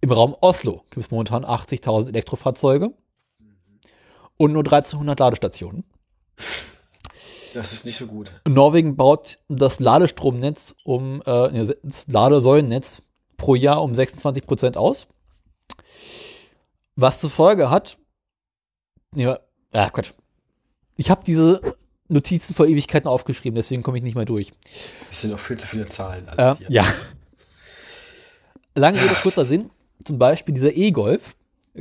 Im 0.00 0.12
Raum 0.12 0.36
Oslo 0.40 0.84
gibt 0.90 1.06
es 1.06 1.10
momentan 1.10 1.44
80.000 1.44 2.08
Elektrofahrzeuge 2.08 2.94
und 4.36 4.52
nur 4.52 4.62
1300 4.62 5.18
Ladestationen. 5.18 5.84
Das 7.54 7.72
ist 7.72 7.84
nicht 7.84 7.96
so 7.96 8.06
gut. 8.06 8.30
Norwegen 8.46 8.96
baut 8.96 9.38
das 9.48 9.80
Ladestromnetz 9.80 10.76
um, 10.84 11.20
äh, 11.26 11.66
das 11.82 12.06
Ladesäulennetz 12.06 13.02
pro 13.36 13.54
Jahr 13.54 13.82
um 13.82 13.94
26 13.94 14.46
Prozent 14.46 14.76
aus. 14.76 15.08
Was 16.94 17.20
zur 17.20 17.30
Folge 17.30 17.70
hat, 17.70 17.98
nee, 19.12 19.24
ja, 19.24 19.90
Quatsch. 19.90 20.12
Ich 20.96 21.10
habe 21.10 21.24
diese 21.24 21.60
Notizen 22.08 22.54
vor 22.54 22.66
Ewigkeiten 22.66 23.06
aufgeschrieben, 23.08 23.54
deswegen 23.56 23.82
komme 23.82 23.98
ich 23.98 24.02
nicht 24.02 24.14
mehr 24.14 24.24
durch. 24.24 24.50
Es 25.10 25.20
sind 25.20 25.34
auch 25.34 25.38
viel 25.38 25.58
zu 25.58 25.66
viele 25.66 25.86
Zahlen 25.86 26.26
Äh, 26.26 26.30
alles 26.30 26.58
hier. 26.58 26.66
ja. 26.70 26.84
Lange 28.74 29.02
Rede, 29.02 29.14
kurzer 29.22 29.44
Sinn. 29.44 29.70
Zum 30.04 30.18
Beispiel 30.18 30.54
dieser 30.54 30.74
E-Golf 30.76 31.34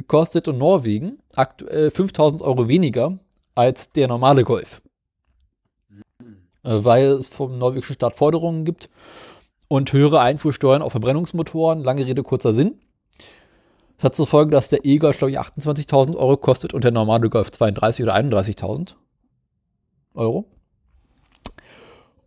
kostet 0.08 0.48
in 0.48 0.58
Norwegen 0.58 1.20
aktuell 1.36 1.92
5000 1.92 2.42
Euro 2.42 2.68
weniger 2.68 3.20
als 3.56 3.92
der 3.92 4.08
normale 4.08 4.44
Golf. 4.44 4.82
Äh, 6.64 6.84
Weil 6.84 7.06
es 7.12 7.28
vom 7.28 7.58
norwegischen 7.58 7.94
Staat 7.94 8.16
Forderungen 8.16 8.66
gibt 8.66 8.90
und 9.68 9.94
höhere 9.94 10.20
Einfuhrsteuern 10.22 10.82
auf 10.82 10.92
Verbrennungsmotoren. 10.92 11.84
Lange 11.84 12.06
Rede, 12.06 12.24
kurzer 12.24 12.54
Sinn. 12.54 12.80
Das 13.98 14.06
hat 14.06 14.16
zur 14.16 14.28
Folge, 14.28 14.52
dass 14.52 14.70
der 14.70 14.86
E-Golf, 14.86 15.18
glaube 15.18 15.32
ich, 15.32 15.40
28.000 15.40 16.16
Euro 16.16 16.38
kostet 16.38 16.74
und 16.74 16.84
der 16.84 16.92
normale 16.92 17.30
Golf 17.30 17.50
32.000 17.50 18.04
oder 18.04 18.16
31.000 18.16 18.96
Euro. 20.18 20.46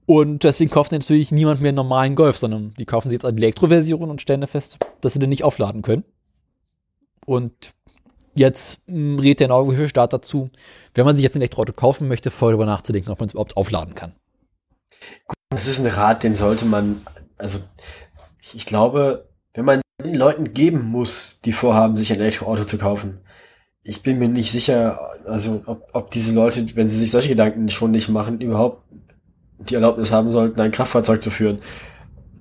Und 0.07 0.43
deswegen 0.43 0.71
kauft 0.71 0.91
natürlich 0.91 1.31
niemand 1.31 1.61
mehr 1.61 1.69
einen 1.69 1.77
normalen 1.77 2.17
Golf, 2.17 2.37
sondern 2.37 2.75
die 2.79 2.85
kaufen 2.85 3.09
sich 3.09 3.17
jetzt 3.17 3.25
eine 3.25 3.37
Elektroversion 3.37 4.11
und 4.11 4.21
stellen 4.21 4.45
fest, 4.47 4.79
dass 5.01 5.13
sie 5.13 5.21
den 5.21 5.29
nicht 5.29 5.45
aufladen 5.45 5.83
können. 5.83 6.05
Und 7.27 7.75
jetzt 8.35 8.83
mh, 8.89 9.21
rät 9.23 9.39
der 9.39 9.49
norwegische 9.49 9.89
Staat 9.89 10.13
dazu, 10.13 10.51
wenn 10.95 11.05
man 11.05 11.15
sich 11.15 11.23
jetzt 11.23 11.37
ein 11.37 11.41
Elektroauto 11.41 11.73
kaufen 11.73 12.09
möchte, 12.09 12.31
vorher 12.31 12.57
darüber 12.57 12.71
nachzudenken, 12.71 13.11
ob 13.11 13.21
man 13.21 13.29
es 13.29 13.35
überhaupt 13.35 13.57
aufladen 13.57 13.95
kann. 13.95 14.13
Das 15.51 15.67
ist 15.67 15.79
ein 15.79 15.87
Rat, 15.87 16.23
den 16.23 16.35
sollte 16.35 16.65
man, 16.65 17.03
also 17.39 17.59
ich 18.53 18.67
glaube, 18.67 19.29
wenn 19.55 19.65
man 19.65 19.81
den 20.03 20.15
Leuten 20.15 20.55
geben 20.55 20.83
muss, 20.85 21.41
die 21.45 21.53
vorhaben, 21.53 21.97
sich 21.97 22.13
ein 22.13 22.21
Elektroauto 22.21 22.65
zu 22.65 22.79
kaufen, 22.79 23.21
ich 23.83 24.03
bin 24.03 24.19
mir 24.19 24.29
nicht 24.29 24.53
sicher, 24.53 25.11
also 25.25 25.63
ob, 25.67 25.89
ob 25.93 26.11
diese 26.11 26.35
Leute, 26.35 26.65
wenn 26.77 26.89
sie 26.89 26.99
sich 26.99 27.11
solche 27.11 27.31
Gedanken 27.31 27.69
schon 27.71 27.91
nicht 27.91 28.09
machen, 28.09 28.41
überhaupt 28.41 28.83
die 29.59 29.75
Erlaubnis 29.75 30.13
haben 30.13 30.31
sollten, 30.31 30.61
ein 30.61 30.71
Kraftfahrzeug 30.73 31.23
zu 31.23 31.31
führen. 31.31 31.61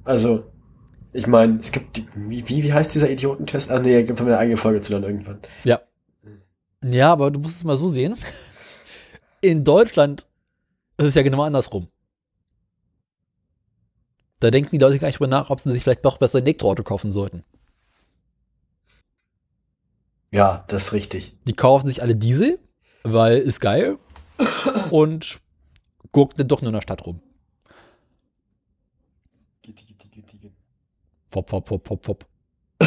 Also, 0.04 0.46
ich 1.12 1.28
meine, 1.28 1.60
es 1.60 1.72
gibt, 1.72 2.02
wie, 2.16 2.48
wie 2.48 2.74
heißt 2.74 2.94
dieser 2.94 3.10
Idiotentest? 3.10 3.72
Ah 3.72 3.80
nee, 3.80 4.04
gibt 4.04 4.20
eine 4.22 4.38
eigene 4.38 4.58
Folge 4.58 4.80
zu 4.80 4.92
dann 4.92 5.04
irgendwann. 5.04 5.40
Ja, 6.84 7.12
aber 7.12 7.32
du 7.32 7.40
musst 7.40 7.58
es 7.58 7.64
mal 7.64 7.78
so 7.78 7.88
sehen. 7.88 8.16
In 9.42 9.64
Deutschland 9.64 10.26
ist 10.98 11.08
es 11.08 11.16
ja 11.16 11.24
genau 11.24 11.42
andersrum. 11.42 11.88
Da 14.40 14.52
denken 14.52 14.72
die 14.72 14.78
Leute 14.78 15.00
gar 15.00 15.08
nicht 15.08 15.20
drüber 15.20 15.28
nach, 15.28 15.50
ob 15.50 15.60
sie 15.60 15.72
sich 15.72 15.84
vielleicht 15.84 16.06
doch 16.06 16.18
besser 16.18 16.38
ein 16.38 16.44
Elektroauto 16.44 16.84
kaufen 16.84 17.12
sollten. 17.12 17.44
Ja, 20.32 20.64
das 20.68 20.86
ist 20.86 20.94
richtig. 20.94 21.36
Die 21.46 21.54
kaufen 21.54 21.88
sich 21.88 22.02
alle 22.02 22.16
Diesel, 22.16 22.60
weil 23.04 23.38
ist 23.40 23.60
geil 23.60 23.98
und 24.92 25.40
gucken 26.12 26.38
dann 26.38 26.48
doch 26.48 26.62
nur 26.62 26.70
in 26.70 26.76
der 26.76 26.82
Stadt 26.82 27.06
rum. 27.06 27.22
Fop, 31.30 31.50
fop, 31.50 31.68
fop, 31.68 31.88
fop, 31.88 32.06
fop. 32.06 32.26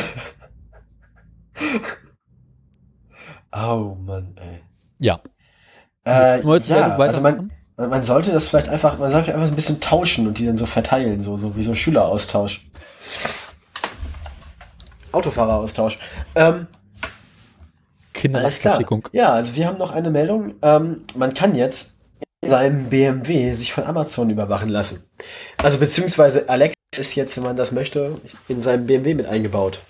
Oh 3.55 3.95
Mann, 4.01 4.35
ey. 4.41 4.63
Ja. 4.99 5.21
Äh, 6.07 6.41
ja, 6.61 6.97
also 6.97 7.21
man, 7.21 7.53
man 7.77 8.03
sollte 8.03 8.33
das 8.33 8.49
vielleicht 8.49 8.71
einfach, 8.71 8.99
man 8.99 9.11
sollte 9.11 9.35
einfach 9.35 9.47
so 9.47 9.53
ein 9.53 9.57
bisschen 9.57 9.79
tauschen 9.79 10.27
und 10.27 10.39
die 10.39 10.47
dann 10.47 10.57
so 10.57 10.65
verteilen, 10.65 11.21
so, 11.21 11.37
so 11.37 11.55
wie 11.55 11.63
so 11.63 11.75
Schüleraustausch. 11.75 12.67
Autofahreraustausch. 15.13 15.99
Ähm, 16.35 16.67
Kinderabschickung. 18.23 19.09
Ja, 19.13 19.33
also 19.33 19.57
wir 19.57 19.67
haben 19.67 19.79
noch 19.79 19.93
eine 19.93 20.11
Meldung. 20.11 20.55
Ähm, 20.63 21.03
man 21.17 21.35
kann 21.35 21.55
jetzt 21.55 21.93
in 22.41 22.51
seinem 22.51 22.85
BMW 22.89 23.53
sich 23.53 23.73
von 23.73 23.85
Amazon 23.85 24.31
überwachen 24.31 24.69
lassen. 24.69 25.05
Also 25.59 25.79
beziehungsweise 25.79 26.49
Alexa 26.49 26.75
ist 26.99 27.15
jetzt, 27.15 27.37
wenn 27.37 27.45
man 27.45 27.57
das 27.57 27.73
möchte, 27.73 28.21
in 28.49 28.61
seinem 28.61 28.87
BMW 28.87 29.15
mit 29.15 29.27
eingebaut. 29.27 29.81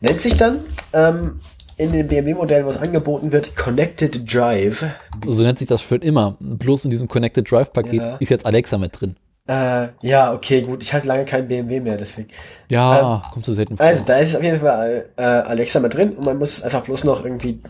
Nennt 0.00 0.20
sich 0.20 0.36
dann 0.36 0.60
ähm, 0.92 1.40
in 1.76 1.92
den 1.92 2.08
BMW-Modellen, 2.08 2.66
was 2.66 2.76
angeboten 2.76 3.32
wird, 3.32 3.56
Connected 3.56 4.32
Drive. 4.32 4.84
So 5.26 5.42
nennt 5.42 5.58
sich 5.58 5.68
das 5.68 5.80
für 5.80 5.96
immer. 5.96 6.36
Bloß 6.40 6.84
in 6.84 6.90
diesem 6.90 7.08
Connected 7.08 7.50
Drive 7.50 7.72
Paket 7.72 7.94
Ja. 7.94 8.16
ist 8.16 8.28
jetzt 8.28 8.46
Alexa 8.46 8.78
mit 8.78 9.00
drin. 9.00 9.16
Äh, 9.48 9.88
ja, 10.02 10.32
okay, 10.32 10.62
gut. 10.62 10.82
Ich 10.82 10.92
hatte 10.92 11.08
lange 11.08 11.24
kein 11.24 11.48
BMW 11.48 11.80
mehr, 11.80 11.96
deswegen. 11.96 12.28
Ja, 12.70 13.22
kommt 13.32 13.44
so 13.44 13.54
selten 13.54 13.76
vor. 13.76 13.84
Also, 13.84 14.04
da 14.04 14.18
ist 14.18 14.36
auf 14.36 14.42
jeden 14.42 14.60
Fall 14.60 15.10
äh, 15.16 15.22
Alexa 15.22 15.80
mit 15.80 15.94
drin 15.94 16.12
und 16.12 16.24
man 16.24 16.38
muss 16.38 16.58
es 16.58 16.62
einfach 16.62 16.82
bloß 16.82 17.04
noch 17.04 17.24
irgendwie. 17.24 17.60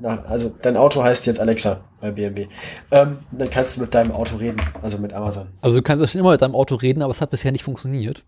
Na, 0.00 0.24
also, 0.26 0.52
dein 0.62 0.76
Auto 0.76 1.02
heißt 1.02 1.26
jetzt 1.26 1.40
Alexa 1.40 1.80
bei 2.00 2.10
BMW. 2.10 2.46
Ähm, 2.90 3.18
dann 3.30 3.50
kannst 3.50 3.76
du 3.76 3.80
mit 3.80 3.94
deinem 3.94 4.12
Auto 4.12 4.36
reden, 4.36 4.60
also 4.82 4.98
mit 4.98 5.12
Amazon. 5.12 5.48
Also 5.62 5.76
du 5.76 5.82
kannst 5.82 6.02
ja 6.02 6.08
schon 6.08 6.20
immer 6.20 6.32
mit 6.32 6.42
deinem 6.42 6.54
Auto 6.54 6.74
reden, 6.74 7.02
aber 7.02 7.10
es 7.10 7.20
hat 7.20 7.30
bisher 7.30 7.52
nicht 7.52 7.64
funktioniert. 7.64 8.24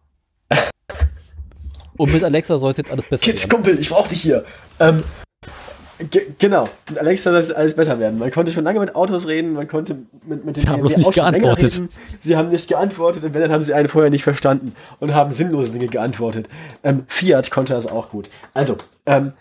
Und 1.98 2.12
mit 2.12 2.24
Alexa 2.24 2.58
soll 2.58 2.70
es 2.70 2.78
jetzt 2.78 2.90
alles 2.90 3.06
besser 3.06 3.22
Kind, 3.22 3.38
werden. 3.38 3.50
Kumpel, 3.50 3.78
ich 3.78 3.90
brauch 3.90 4.08
dich 4.08 4.22
hier. 4.22 4.44
Ähm, 4.80 5.02
ge- 6.10 6.26
genau, 6.38 6.68
mit 6.88 6.98
Alexa 6.98 7.30
soll 7.30 7.40
es 7.40 7.52
alles 7.52 7.74
besser 7.74 7.98
werden. 7.98 8.18
Man 8.18 8.30
konnte 8.30 8.52
schon 8.52 8.64
lange 8.64 8.80
mit 8.80 8.94
Autos 8.94 9.26
reden, 9.26 9.52
man 9.54 9.66
konnte 9.68 9.96
mit, 10.26 10.44
mit 10.44 10.56
den 10.56 10.62
Sie 10.62 10.68
haben 10.68 10.80
bloß 10.80 10.96
nicht 10.96 11.12
geantwortet. 11.12 11.80
Sie 12.20 12.36
haben 12.36 12.48
nicht 12.50 12.68
geantwortet 12.68 13.24
und 13.24 13.34
wenn, 13.34 13.40
dann 13.42 13.52
haben 13.52 13.62
sie 13.62 13.74
einen 13.74 13.88
vorher 13.88 14.10
nicht 14.10 14.24
verstanden 14.24 14.72
und 15.00 15.14
haben 15.14 15.32
sinnlose 15.32 15.72
Dinge 15.72 15.88
geantwortet. 15.88 16.48
Ähm, 16.84 17.04
Fiat 17.08 17.50
konnte 17.50 17.74
das 17.74 17.86
auch 17.86 18.10
gut. 18.10 18.30
Also, 18.54 18.76
ähm, 19.06 19.32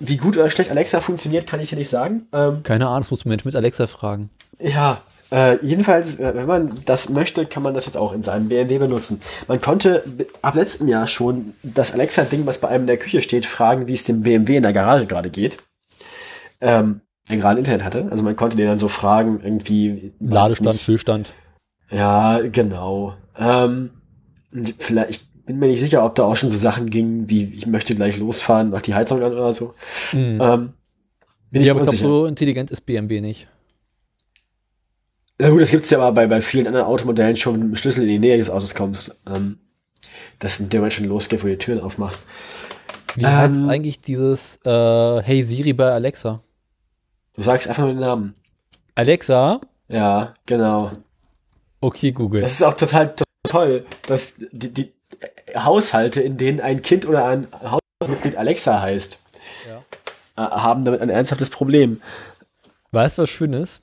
wie 0.00 0.16
gut 0.16 0.36
oder 0.36 0.50
schlecht 0.50 0.70
Alexa 0.70 1.00
funktioniert, 1.00 1.46
kann 1.46 1.60
ich 1.60 1.70
dir 1.70 1.76
nicht 1.76 1.88
sagen. 1.88 2.26
Ähm, 2.32 2.62
Keine 2.64 2.86
Ahnung, 2.88 3.00
das 3.02 3.10
muss 3.10 3.24
man 3.24 3.38
mit 3.44 3.54
Alexa 3.56 3.86
fragen. 3.86 4.30
ja, 4.58 5.00
äh, 5.32 5.56
jedenfalls, 5.64 6.18
äh, 6.20 6.32
wenn 6.34 6.46
man 6.46 6.72
das 6.84 7.08
möchte, 7.08 7.46
kann 7.46 7.62
man 7.62 7.74
das 7.74 7.86
jetzt 7.86 7.96
auch 7.96 8.12
in 8.12 8.22
seinem 8.22 8.48
BMW 8.48 8.78
benutzen. 8.78 9.20
Man 9.48 9.60
konnte 9.60 10.04
ab 10.42 10.54
letztem 10.54 10.86
Jahr 10.86 11.08
schon 11.08 11.54
das 11.62 11.92
Alexa-Ding, 11.92 12.46
was 12.46 12.58
bei 12.58 12.68
einem 12.68 12.82
in 12.82 12.86
der 12.88 12.98
Küche 12.98 13.20
steht, 13.22 13.46
fragen, 13.46 13.86
wie 13.88 13.94
es 13.94 14.04
dem 14.04 14.22
BMW 14.22 14.56
in 14.56 14.62
der 14.62 14.72
Garage 14.72 15.06
gerade 15.06 15.30
geht. 15.30 15.56
Ähm, 16.64 17.00
der 17.28 17.38
gerade 17.38 17.58
Internet 17.58 17.84
hatte. 17.84 18.08
Also 18.10 18.22
man 18.22 18.36
konnte 18.36 18.56
den 18.56 18.66
dann 18.66 18.78
so 18.78 18.88
fragen, 18.88 19.40
irgendwie. 19.42 19.90
ich 19.90 20.12
Ladestand. 20.20 20.80
Füllstand. 20.80 21.34
Ja, 21.90 22.40
genau. 22.40 23.14
Ähm, 23.38 23.90
vielleicht, 24.78 25.10
ich 25.10 25.20
bin 25.46 25.58
mir 25.58 25.68
nicht 25.68 25.80
sicher, 25.80 26.04
ob 26.04 26.14
da 26.14 26.24
auch 26.24 26.36
schon 26.36 26.50
so 26.50 26.56
Sachen 26.56 26.90
gingen, 26.90 27.28
wie 27.28 27.44
ich 27.44 27.66
möchte 27.66 27.94
gleich 27.94 28.18
losfahren, 28.18 28.70
mach 28.70 28.82
die 28.82 28.94
Heizung 28.94 29.22
an 29.22 29.32
oder 29.32 29.52
so. 29.52 29.74
Mhm. 30.12 30.40
Ähm, 30.40 30.72
bin 31.50 31.62
ich 31.62 31.68
ja, 31.68 31.74
aber 31.74 31.82
ich 31.82 31.98
glaube, 31.98 32.14
so 32.14 32.26
intelligent 32.26 32.70
ist 32.70 32.82
BMW 32.82 33.20
nicht. 33.20 33.48
Na 35.38 35.50
gut, 35.50 35.62
das 35.62 35.70
gibt's 35.70 35.90
ja 35.90 35.98
aber 35.98 36.12
bei, 36.12 36.26
bei 36.26 36.42
vielen 36.42 36.66
anderen 36.66 36.86
Automodellen 36.86 37.36
schon, 37.36 37.54
wenn 37.54 37.60
du 37.60 37.66
mit 37.66 37.74
dem 37.76 37.78
Schlüssel 37.78 38.02
in 38.02 38.08
die 38.08 38.18
Nähe 38.18 38.38
des 38.38 38.50
Autos 38.50 38.74
kommst. 38.74 39.16
Ähm, 39.26 39.58
dass 40.38 40.60
in 40.60 40.68
dem 40.68 40.80
Moment 40.80 40.92
schon 40.92 41.06
losgeht, 41.06 41.42
wo 41.42 41.46
du 41.46 41.52
die 41.52 41.58
Türen 41.58 41.80
aufmachst. 41.80 42.26
Wie 43.16 43.24
Ähm, 43.24 43.30
heißt 43.30 43.62
eigentlich 43.62 44.00
dieses 44.00 44.58
äh, 44.64 45.22
Hey 45.22 45.42
Siri 45.42 45.72
bei 45.72 45.92
Alexa? 45.92 46.40
Du 47.34 47.42
sagst 47.42 47.68
einfach 47.68 47.82
nur 47.82 47.92
den 47.92 48.00
Namen. 48.00 48.34
Alexa? 48.94 49.60
Ja, 49.88 50.34
genau. 50.46 50.92
Okay, 51.80 52.12
Google. 52.12 52.42
Das 52.42 52.52
ist 52.52 52.62
auch 52.62 52.74
total 52.74 53.14
to 53.14 53.24
toll, 53.48 53.84
dass 54.06 54.34
die, 54.52 54.72
die 54.72 54.92
Haushalte, 55.56 56.20
in 56.20 56.36
denen 56.36 56.60
ein 56.60 56.80
Kind 56.82 57.06
oder 57.06 57.26
ein 57.26 57.46
Hausmitglied 58.00 58.36
Alexa 58.36 58.80
heißt, 58.80 59.22
Ja. 59.68 59.78
äh, 60.42 60.48
haben 60.50 60.84
damit 60.84 61.00
ein 61.00 61.10
ernsthaftes 61.10 61.50
Problem. 61.50 62.00
Weißt 62.92 63.18
du, 63.18 63.22
was 63.22 63.30
schön 63.30 63.52
ist? 63.52 63.82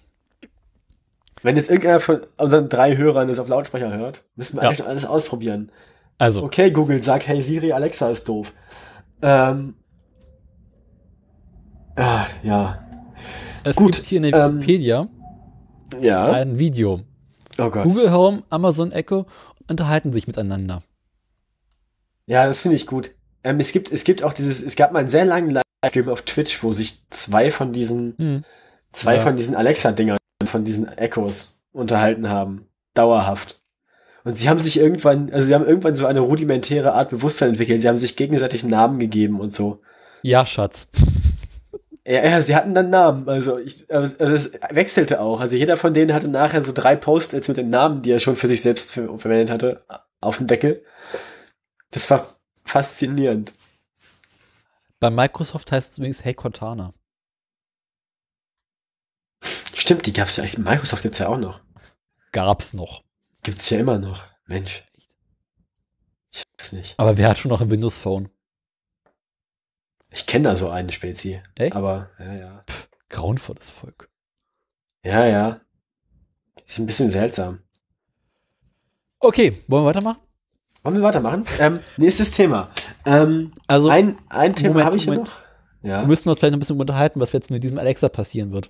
Wenn 1.43 1.57
jetzt 1.57 1.69
irgendeiner 1.69 1.99
von 1.99 2.21
unseren 2.37 2.69
drei 2.69 2.97
Hörern 2.97 3.27
das 3.27 3.39
auf 3.39 3.47
Lautsprecher 3.47 3.91
hört, 3.91 4.23
müssen 4.35 4.55
wir 4.57 4.63
Ja. 4.63 4.69
eigentlich 4.69 4.79
noch 4.79 4.87
alles 4.87 5.05
ausprobieren. 5.05 5.71
Also, 6.17 6.43
Okay, 6.43 6.71
Google, 6.71 6.99
sag, 7.01 7.27
hey 7.27 7.41
Siri, 7.41 7.71
Alexa 7.73 8.09
ist 8.09 8.27
doof. 8.27 8.53
Ähm, 9.21 9.75
ah, 11.95 12.25
ja. 12.43 12.80
Es 13.63 13.75
gut, 13.75 13.95
gibt 13.95 14.07
hier 14.07 14.17
in 14.17 14.31
der 14.31 14.45
ähm, 14.45 14.57
Wikipedia 14.57 15.07
Ja. 16.01 16.31
ein 16.31 16.57
Video. 16.59 17.01
Oh. 17.59 17.69
Google 17.69 18.11
Home, 18.11 18.43
Amazon 18.49 18.91
Echo 18.91 19.25
unterhalten 19.69 20.13
sich 20.13 20.27
miteinander. 20.27 20.83
Ja, 22.25 22.45
das 22.45 22.61
finde 22.61 22.75
ich 22.77 22.87
gut. 22.87 23.11
Ähm, 23.43 23.59
es 23.59 23.71
gibt, 23.71 23.91
es 23.91 24.03
gibt 24.03 24.23
auch 24.23 24.33
dieses, 24.33 24.61
es 24.61 24.75
gab 24.75 24.91
mal 24.91 24.99
einen 24.99 25.09
sehr 25.09 25.25
langen 25.25 25.59
Livestream 25.83 26.09
auf 26.09 26.21
Twitch, 26.21 26.63
wo 26.63 26.71
sich 26.71 27.03
zwei 27.09 27.51
von 27.51 27.73
diesen, 27.73 28.15
Hm. 28.17 28.43
zwei 28.91 29.15
Ja. 29.17 29.21
von 29.23 29.35
diesen 29.35 29.55
Alexa-Dingern, 29.55 30.17
von 30.45 30.63
diesen 30.63 30.87
Echos 30.97 31.59
unterhalten 31.73 32.29
haben. 32.29 32.67
Dauerhaft. 32.93 33.59
Und 34.23 34.35
sie 34.35 34.49
haben 34.49 34.59
sich 34.59 34.77
irgendwann, 34.77 35.31
also 35.31 35.47
sie 35.47 35.55
haben 35.55 35.65
irgendwann 35.65 35.95
so 35.95 36.05
eine 36.05 36.19
rudimentäre 36.19 36.93
Art 36.93 37.09
Bewusstsein 37.09 37.49
entwickelt. 37.49 37.81
Sie 37.81 37.87
haben 37.87 37.97
sich 37.97 38.15
gegenseitig 38.15 38.63
Namen 38.63 38.99
gegeben 38.99 39.39
und 39.39 39.51
so. 39.53 39.81
Ja, 40.21 40.45
Schatz. 40.45 40.87
Ja, 42.05 42.25
ja, 42.25 42.41
sie 42.41 42.55
hatten 42.55 42.73
dann 42.73 42.89
Namen. 42.89 43.29
Also, 43.29 43.57
ich, 43.59 43.91
also 43.93 44.15
es 44.23 44.53
wechselte 44.71 45.21
auch. 45.21 45.39
Also 45.39 45.55
jeder 45.55 45.77
von 45.77 45.93
denen 45.93 46.13
hatte 46.13 46.27
nachher 46.27 46.63
so 46.63 46.71
drei 46.71 46.95
Post-its 46.95 47.47
mit 47.47 47.57
den 47.57 47.69
Namen, 47.69 48.01
die 48.01 48.11
er 48.11 48.19
schon 48.19 48.37
für 48.37 48.47
sich 48.47 48.61
selbst 48.61 48.93
ver 48.93 49.19
verwendet 49.19 49.51
hatte, 49.51 49.85
auf 50.19 50.37
dem 50.37 50.47
Deckel. 50.47 50.83
Das 51.91 52.09
war 52.09 52.35
faszinierend. 52.65 53.53
Bei 54.99 55.09
Microsoft 55.09 55.71
heißt 55.71 55.91
es 55.91 55.97
übrigens 55.97 56.23
Hey 56.23 56.33
Cortana. 56.33 56.93
Stimmt, 59.73 60.05
die 60.05 60.13
gab's 60.13 60.37
ja. 60.37 60.43
Microsoft 60.57 61.03
gibt's 61.03 61.19
ja 61.19 61.27
auch 61.27 61.37
noch. 61.37 61.59
Gab's 62.31 62.73
noch. 62.73 63.03
Gibt's 63.43 63.69
ja 63.69 63.79
immer 63.79 63.97
noch. 63.97 64.23
Mensch. 64.45 64.83
Ich 66.31 66.43
weiß 66.57 66.73
nicht. 66.73 66.95
Aber 66.97 67.17
wer 67.17 67.29
hat 67.29 67.39
schon 67.39 67.49
noch 67.49 67.61
ein 67.61 67.69
Windows 67.69 67.97
Phone? 67.97 68.29
Ich 70.11 70.25
kenne 70.27 70.49
da 70.49 70.55
so 70.55 70.69
eine 70.69 70.91
Spezie. 70.91 71.41
Echt? 71.55 71.75
Aber, 71.75 72.09
ja, 72.19 72.33
ja. 72.33 72.65
Grauenvolles 73.09 73.69
Volk. 73.71 74.09
Ja, 75.03 75.25
ja. 75.25 75.61
Ist 76.67 76.79
ein 76.79 76.85
bisschen 76.85 77.09
seltsam. 77.09 77.59
Okay, 79.19 79.53
wollen 79.67 79.83
wir 79.83 79.87
weitermachen? 79.89 80.19
Wollen 80.83 80.95
wir 80.95 81.03
weitermachen? 81.03 81.45
Ähm, 81.59 81.79
nächstes 81.97 82.31
Thema. 82.31 82.71
Ähm, 83.05 83.51
Also, 83.67 83.89
ein, 83.89 84.17
ein 84.29 84.55
Thema 84.55 84.83
habe 84.83 84.97
ich 84.97 85.05
Moment. 85.07 85.27
noch. 85.27 85.41
Ja. 85.83 86.01
wir 86.01 86.07
müssen 86.07 86.29
uns 86.29 86.39
vielleicht 86.39 86.51
noch 86.51 86.57
ein 86.57 86.59
bisschen 86.59 86.79
unterhalten, 86.79 87.19
was 87.19 87.31
jetzt 87.31 87.49
mit 87.49 87.63
diesem 87.63 87.79
Alexa 87.79 88.07
passieren 88.09 88.51
wird. 88.51 88.69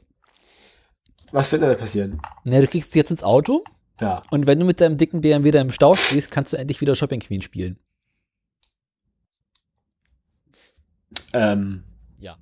Was 1.34 1.52
wird 1.52 1.62
denn 1.62 1.70
da 1.70 1.76
passieren? 1.76 2.22
Ne, 2.44 2.62
du 2.62 2.68
kriegst 2.68 2.92
sie 2.92 3.00
jetzt 3.00 3.12
ins 3.12 3.24
Auto 3.24 3.64
Ja. 4.00 4.22
und 4.32 4.48
wenn 4.48 4.60
du 4.60 4.66
mit 4.66 4.80
deinem 4.82 4.98
dicken 4.98 5.22
BMW 5.22 5.52
da 5.52 5.60
im 5.62 5.72
Stau 5.72 5.96
stehst, 5.96 6.32
kannst 6.32 6.54
du 6.54 6.58
endlich 6.58 6.80
wieder 6.82 6.96
Shopping 6.96 7.20
Queen 7.20 7.42
spielen. 7.42 7.80
Ähm, 11.34 11.84
Ja. 12.20 12.38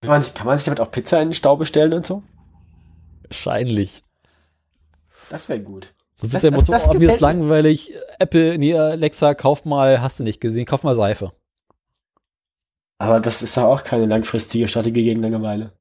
Kann 0.00 0.10
man, 0.10 0.22
sich, 0.22 0.34
kann 0.34 0.46
man 0.46 0.58
sich 0.58 0.64
damit 0.64 0.80
auch 0.80 0.90
Pizza 0.90 1.20
in 1.22 1.28
den 1.28 1.34
Stau 1.34 1.56
bestellen 1.56 1.92
und 1.92 2.06
so? 2.06 2.22
Wahrscheinlich. 3.28 4.02
Das 5.30 5.48
wäre 5.48 5.60
gut. 5.60 5.94
Das 6.20 6.30
Das- 6.30 6.34
ist 6.34 6.42
der 6.42 6.50
das- 6.50 6.60
Motto, 6.60 6.72
das 6.72 6.88
oh, 6.88 6.94
mir 6.94 7.12
ist 7.14 7.20
langweilig. 7.20 7.94
Apple, 8.18 8.58
nee, 8.58 8.74
Alexa, 8.76 9.34
kauf 9.34 9.64
mal, 9.64 10.00
hast 10.00 10.18
du 10.20 10.24
nicht 10.24 10.40
gesehen, 10.40 10.66
kauf 10.66 10.82
mal 10.82 10.94
Seife. 10.96 11.32
Aber 12.98 13.18
das 13.20 13.42
ist 13.42 13.56
doch 13.56 13.64
auch 13.64 13.82
keine 13.82 14.06
langfristige 14.06 14.68
Strategie 14.68 15.02
gegen 15.04 15.22
Langeweile. 15.22 15.72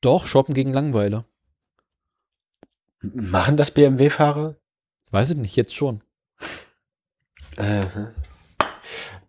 Doch, 0.00 0.26
shoppen 0.26 0.54
gegen 0.54 0.72
Langweile. 0.72 1.24
M- 3.02 3.30
Machen 3.30 3.56
das 3.56 3.70
BMW-Fahrer? 3.72 4.56
Weiß 5.12 5.30
ich 5.30 5.36
nicht, 5.36 5.54
jetzt 5.56 5.74
schon. 5.74 6.02
Äh, 7.56 7.84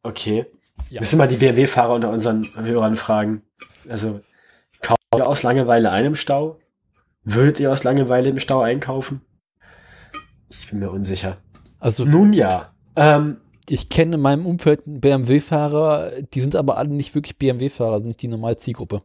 okay. 0.04 0.47
Ja. 0.89 1.02
Müssen 1.02 1.19
wir 1.19 1.28
die 1.28 1.36
BMW-Fahrer 1.36 1.93
unter 1.93 2.12
unseren 2.12 2.47
Hörern 2.56 2.95
fragen. 2.95 3.41
Also, 3.89 4.21
kauft 4.82 5.02
ihr 5.15 5.28
aus 5.28 5.43
Langeweile 5.43 5.91
ein 5.91 6.06
im 6.06 6.15
Stau? 6.15 6.60
Würdet 7.23 7.60
ihr 7.60 7.71
aus 7.71 7.84
Langeweile 7.84 8.30
im 8.30 8.39
Stau 8.39 8.62
einkaufen? 8.62 9.21
Ich 10.50 10.69
bin 10.69 10.80
mir 10.80 10.89
unsicher. 10.89 11.38
Also, 11.80 12.06
Nun 12.06 12.34
ja. 12.34 12.73
Ähm, 12.95 13.38
ich 13.69 13.89
kenne 13.89 14.15
in 14.15 14.21
meinem 14.21 14.45
Umfeld 14.45 14.84
BMW-Fahrer, 14.86 16.21
die 16.34 16.41
sind 16.41 16.56
aber 16.56 16.78
alle 16.78 16.89
nicht 16.89 17.13
wirklich 17.15 17.38
BMW-Fahrer, 17.38 17.97
sind 17.97 18.08
nicht 18.08 18.21
die 18.21 18.30
normale 18.30 18.58
Zielgruppe. 18.58 19.04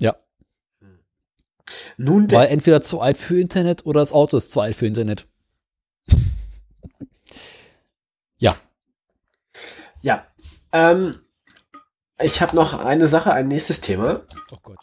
Ja, 0.00 0.16
nun 1.96 2.30
weil 2.30 2.48
entweder 2.48 2.80
zu 2.80 3.00
alt 3.00 3.16
für 3.16 3.40
Internet 3.40 3.84
oder 3.86 4.00
das 4.00 4.12
Auto 4.12 4.36
ist 4.36 4.52
zu 4.52 4.60
alt 4.60 4.76
für 4.76 4.86
Internet. 4.86 5.26
ja, 8.38 8.54
Ja. 10.02 10.26
Ähm, 10.72 11.12
ich 12.20 12.42
habe 12.42 12.56
noch 12.56 12.84
eine 12.84 13.08
Sache, 13.08 13.32
ein 13.32 13.48
nächstes 13.48 13.80
Thema. 13.80 14.22
oh 14.52 14.58
Gott. 14.62 14.78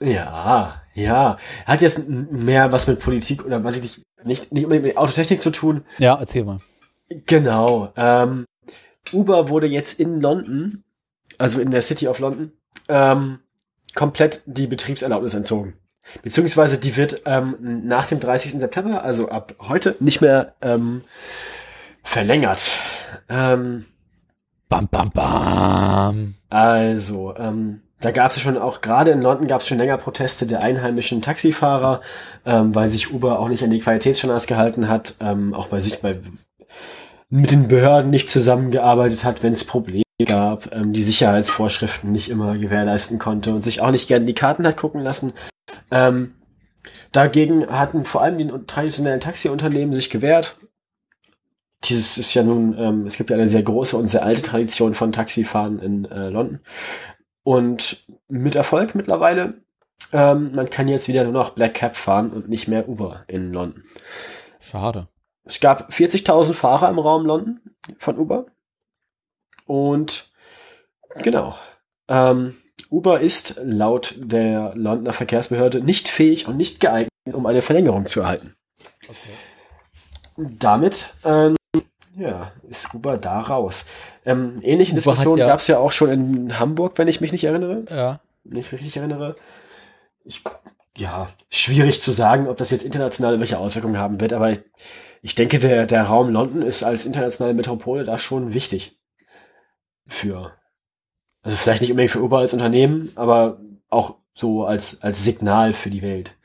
Ja, 0.00 0.82
ja. 0.94 1.38
Hat 1.66 1.80
jetzt 1.80 2.08
mehr 2.08 2.72
was 2.72 2.86
mit 2.86 3.00
Politik 3.00 3.44
oder 3.44 3.62
weiß 3.62 3.76
ich 3.76 3.82
nicht, 3.82 4.02
nicht, 4.24 4.52
nicht 4.52 4.64
unbedingt 4.64 4.86
mit 4.86 4.96
Autotechnik 4.96 5.40
zu 5.40 5.50
tun. 5.50 5.84
Ja, 5.98 6.16
erzähl 6.18 6.44
mal. 6.44 6.58
Genau. 7.08 7.92
Ähm, 7.96 8.46
Uber 9.12 9.48
wurde 9.48 9.66
jetzt 9.66 10.00
in 10.00 10.20
London, 10.20 10.84
also 11.38 11.60
in 11.60 11.70
der 11.70 11.82
City 11.82 12.08
of 12.08 12.18
London, 12.18 12.52
ähm, 12.88 13.40
komplett 13.94 14.42
die 14.46 14.66
Betriebserlaubnis 14.66 15.34
entzogen. 15.34 15.74
Beziehungsweise 16.22 16.78
die 16.78 16.96
wird 16.96 17.22
ähm, 17.24 17.56
nach 17.84 18.06
dem 18.06 18.20
30. 18.20 18.52
September, 18.52 19.04
also 19.04 19.28
ab 19.28 19.54
heute, 19.60 19.96
nicht 20.00 20.20
mehr 20.20 20.54
ähm, 20.60 21.02
verlängert. 22.02 22.70
Ähm, 23.28 23.86
Bam, 24.68 24.88
bam, 24.90 25.10
bam. 25.10 26.34
also, 26.50 27.34
ähm, 27.36 27.80
da 28.00 28.10
gab 28.10 28.30
es 28.30 28.40
schon 28.40 28.58
auch, 28.58 28.80
gerade 28.80 29.12
in 29.12 29.22
London 29.22 29.46
gab 29.46 29.60
es 29.60 29.66
schon 29.66 29.78
länger 29.78 29.96
Proteste 29.96 30.46
der 30.46 30.62
einheimischen 30.62 31.22
Taxifahrer, 31.22 32.02
ähm, 32.44 32.74
weil 32.74 32.90
sich 32.90 33.12
Uber 33.12 33.38
auch 33.38 33.48
nicht 33.48 33.64
an 33.64 33.70
die 33.70 33.80
Qualitätsstandards 33.80 34.46
gehalten 34.46 34.88
hat, 34.88 35.14
ähm, 35.20 35.54
auch 35.54 35.68
bei 35.68 35.80
sich 35.80 36.00
bei 36.00 36.18
mit 37.30 37.50
den 37.50 37.66
Behörden 37.66 38.10
nicht 38.10 38.30
zusammengearbeitet 38.30 39.24
hat, 39.24 39.42
wenn 39.42 39.52
es 39.52 39.64
Probleme 39.64 40.04
gab, 40.26 40.72
ähm, 40.74 40.92
die 40.92 41.02
Sicherheitsvorschriften 41.02 42.12
nicht 42.12 42.28
immer 42.28 42.56
gewährleisten 42.56 43.18
konnte 43.18 43.54
und 43.54 43.64
sich 43.64 43.80
auch 43.80 43.90
nicht 43.90 44.06
gerne 44.06 44.26
die 44.26 44.34
Karten 44.34 44.66
hat 44.66 44.76
gucken 44.76 45.00
lassen. 45.00 45.32
Ähm, 45.90 46.34
dagegen 47.10 47.66
hatten 47.66 48.04
vor 48.04 48.22
allem 48.22 48.38
die 48.38 48.52
traditionellen 48.66 49.20
Taxiunternehmen 49.20 49.92
sich 49.92 50.10
gewehrt. 50.10 50.56
Dieses 51.84 52.18
ist 52.18 52.34
ja 52.34 52.42
nun, 52.42 52.76
ähm, 52.78 53.06
es 53.06 53.16
gibt 53.16 53.30
ja 53.30 53.36
eine 53.36 53.48
sehr 53.48 53.62
große 53.62 53.96
und 53.96 54.08
sehr 54.08 54.24
alte 54.24 54.42
Tradition 54.42 54.94
von 54.94 55.12
Taxifahren 55.12 55.78
in 55.80 56.04
äh, 56.06 56.30
London. 56.30 56.60
Und 57.42 58.06
mit 58.28 58.54
Erfolg 58.54 58.94
mittlerweile. 58.94 59.54
Ähm, 60.12 60.52
man 60.54 60.70
kann 60.70 60.88
jetzt 60.88 61.08
wieder 61.08 61.24
nur 61.24 61.32
noch 61.32 61.50
Black 61.50 61.74
Cab 61.74 61.96
fahren 61.96 62.30
und 62.30 62.48
nicht 62.48 62.68
mehr 62.68 62.88
Uber 62.88 63.24
in 63.28 63.52
London. 63.52 63.84
Schade. 64.60 65.08
Es 65.44 65.60
gab 65.60 65.90
40.000 65.90 66.54
Fahrer 66.54 66.88
im 66.88 66.98
Raum 66.98 67.26
London 67.26 67.60
von 67.98 68.18
Uber. 68.18 68.46
Und 69.66 70.30
genau. 71.22 71.54
Ähm, 72.08 72.56
Uber 72.90 73.20
ist 73.20 73.60
laut 73.62 74.14
der 74.18 74.74
Londoner 74.74 75.12
Verkehrsbehörde 75.12 75.80
nicht 75.80 76.08
fähig 76.08 76.48
und 76.48 76.56
nicht 76.56 76.80
geeignet, 76.80 77.10
um 77.32 77.46
eine 77.46 77.62
Verlängerung 77.62 78.06
zu 78.06 78.20
erhalten. 78.20 78.54
Okay. 79.02 80.48
Damit 80.58 81.10
ähm, 81.24 81.56
ja, 82.16 82.52
ist 82.68 82.94
Uber 82.94 83.18
da 83.18 83.40
raus. 83.40 83.86
Ähm, 84.24 84.56
ähnliche 84.62 84.92
Uber 84.92 85.00
Diskussionen 85.00 85.38
ja 85.38 85.46
gab 85.46 85.60
es 85.60 85.66
ja 85.66 85.78
auch 85.78 85.92
schon 85.92 86.10
in 86.10 86.58
Hamburg, 86.58 86.96
wenn 86.96 87.08
ich 87.08 87.20
mich 87.20 87.32
nicht 87.32 87.44
erinnere. 87.44 87.84
Ja. 87.90 88.20
Wenn 88.44 88.58
ich 88.58 88.72
mich 88.72 88.80
richtig 88.80 88.96
erinnere. 88.98 89.36
Ich, 90.24 90.42
ja, 90.96 91.28
schwierig 91.50 92.00
zu 92.00 92.10
sagen, 92.10 92.48
ob 92.48 92.56
das 92.56 92.70
jetzt 92.70 92.84
international 92.84 93.40
welche 93.40 93.58
Auswirkungen 93.58 93.98
haben 93.98 94.20
wird, 94.20 94.32
aber 94.32 94.52
ich, 94.52 94.60
ich 95.22 95.34
denke, 95.34 95.58
der, 95.58 95.86
der 95.86 96.04
Raum 96.04 96.30
London 96.30 96.62
ist 96.62 96.82
als 96.82 97.06
internationale 97.06 97.54
Metropole 97.54 98.04
da 98.04 98.18
schon 98.18 98.54
wichtig. 98.54 98.98
Für. 100.06 100.52
Also 101.42 101.56
vielleicht 101.56 101.80
nicht 101.80 101.90
unbedingt 101.90 102.12
für 102.12 102.22
Uber 102.22 102.38
als 102.38 102.52
Unternehmen, 102.52 103.10
aber 103.16 103.58
auch 103.90 104.16
so 104.34 104.64
als, 104.64 105.02
als 105.02 105.24
Signal 105.24 105.72
für 105.72 105.90
die 105.90 106.02
Welt. 106.02 106.36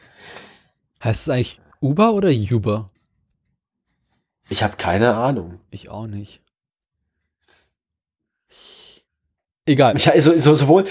Heißt 1.04 1.22
es 1.22 1.30
eigentlich 1.30 1.62
Uber 1.82 2.14
oder 2.14 2.30
Uber? 2.30 2.90
Ich 4.50 4.64
habe 4.64 4.78
keine 4.78 5.16
Ahnung. 5.16 5.60
Ich 5.70 5.90
auch 5.90 6.08
nicht. 6.08 6.42
Egal. 9.66 9.96
Ich, 9.96 10.10
also, 10.10 10.38
so, 10.38 10.56
sowohl 10.56 10.86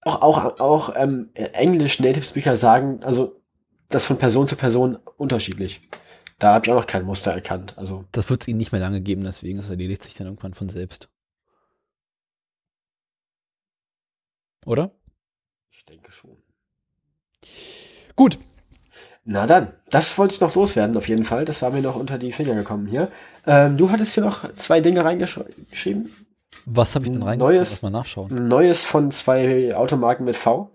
auch, 0.00 0.22
auch, 0.22 0.60
auch 0.60 0.92
ähm, 0.96 1.30
Englisch 1.34 2.00
Native 2.00 2.24
Speaker 2.24 2.56
sagen, 2.56 3.02
also 3.02 3.40
das 3.88 4.06
von 4.06 4.18
Person 4.18 4.46
zu 4.46 4.56
Person 4.56 4.96
unterschiedlich. 5.18 5.88
Da 6.38 6.54
habe 6.54 6.66
ich 6.66 6.72
auch 6.72 6.76
noch 6.76 6.86
kein 6.86 7.04
Muster 7.04 7.30
erkannt. 7.32 7.76
Also. 7.76 8.04
Das 8.10 8.28
wird 8.30 8.42
es 8.42 8.48
ihnen 8.48 8.58
nicht 8.58 8.72
mehr 8.72 8.80
lange 8.80 9.00
geben, 9.00 9.22
deswegen 9.22 9.58
es 9.58 9.68
erledigt 9.68 10.02
sich 10.02 10.14
dann 10.14 10.26
irgendwann 10.26 10.54
von 10.54 10.68
selbst. 10.68 11.08
Oder? 14.64 14.90
Ich 15.70 15.84
denke 15.84 16.10
schon. 16.10 16.36
Gut. 18.16 18.38
Na 19.24 19.46
dann, 19.46 19.72
das 19.90 20.18
wollte 20.18 20.34
ich 20.34 20.40
noch 20.40 20.54
loswerden, 20.54 20.96
auf 20.96 21.08
jeden 21.08 21.24
Fall. 21.24 21.44
Das 21.44 21.62
war 21.62 21.70
mir 21.70 21.80
noch 21.80 21.94
unter 21.94 22.18
die 22.18 22.32
Finger 22.32 22.54
gekommen 22.54 22.86
hier. 22.86 23.08
Ähm, 23.46 23.76
du 23.76 23.90
hattest 23.90 24.14
hier 24.14 24.24
noch 24.24 24.52
zwei 24.54 24.80
Dinge 24.80 25.04
reingeschrieben. 25.04 26.10
Was 26.66 26.94
habe 26.94 27.06
ich 27.06 27.12
denn 27.12 27.22
reingeschrieben? 27.22 27.56
Neues, 27.56 27.82
mal 27.82 27.90
nachschauen. 27.90 28.48
Neues 28.48 28.84
von 28.84 29.10
zwei 29.12 29.74
Automarken 29.74 30.24
mit 30.24 30.36
V. 30.36 30.70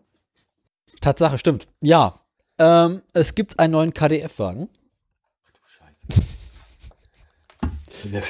Tatsache, 1.01 1.37
stimmt. 1.37 1.67
Ja. 1.81 2.13
Ähm, 2.57 3.01
es 3.13 3.35
gibt 3.35 3.59
einen 3.59 3.73
neuen 3.73 3.93
KDF-Wagen. 3.93 4.69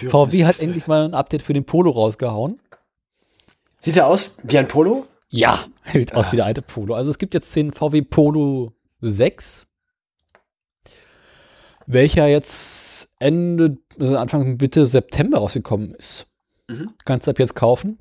VW 0.10 0.46
hat 0.46 0.60
endlich 0.60 0.88
mal 0.88 1.06
ein 1.06 1.14
Update 1.14 1.44
für 1.44 1.54
den 1.54 1.66
Polo 1.66 1.92
rausgehauen. 1.92 2.60
Sieht 3.82 3.98
er 3.98 4.08
aus 4.08 4.38
wie 4.44 4.58
ein 4.58 4.68
Polo? 4.68 5.06
Ja, 5.30 5.66
sieht 5.94 6.14
ah. 6.14 6.18
aus 6.18 6.32
wie 6.32 6.38
der 6.38 6.46
alte 6.46 6.62
Polo. 6.62 6.96
Also 6.96 7.12
es 7.12 7.18
gibt 7.18 7.34
jetzt 7.34 7.56
den 7.56 7.72
VW 7.72 8.02
Polo 8.02 8.74
6, 9.02 9.67
welcher 11.88 12.28
jetzt 12.28 13.14
Ende, 13.18 13.78
also 13.98 14.18
Anfang 14.18 14.58
Mitte 14.58 14.86
September 14.86 15.40
rausgekommen 15.40 15.96
ist. 15.96 16.28
Mhm. 16.68 16.92
Kannst 17.06 17.26
du 17.26 17.32
ab 17.32 17.40
jetzt 17.40 17.56
kaufen. 17.56 17.98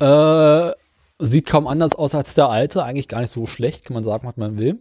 Äh, 0.00 0.72
sieht 1.18 1.46
kaum 1.46 1.66
anders 1.66 1.94
aus 1.94 2.14
als 2.14 2.34
der 2.34 2.48
alte, 2.48 2.82
eigentlich 2.82 3.08
gar 3.08 3.20
nicht 3.20 3.30
so 3.30 3.46
schlecht, 3.46 3.84
kann 3.84 3.94
man 3.94 4.04
sagen, 4.04 4.26
was 4.26 4.36
man 4.36 4.58
will. 4.58 4.80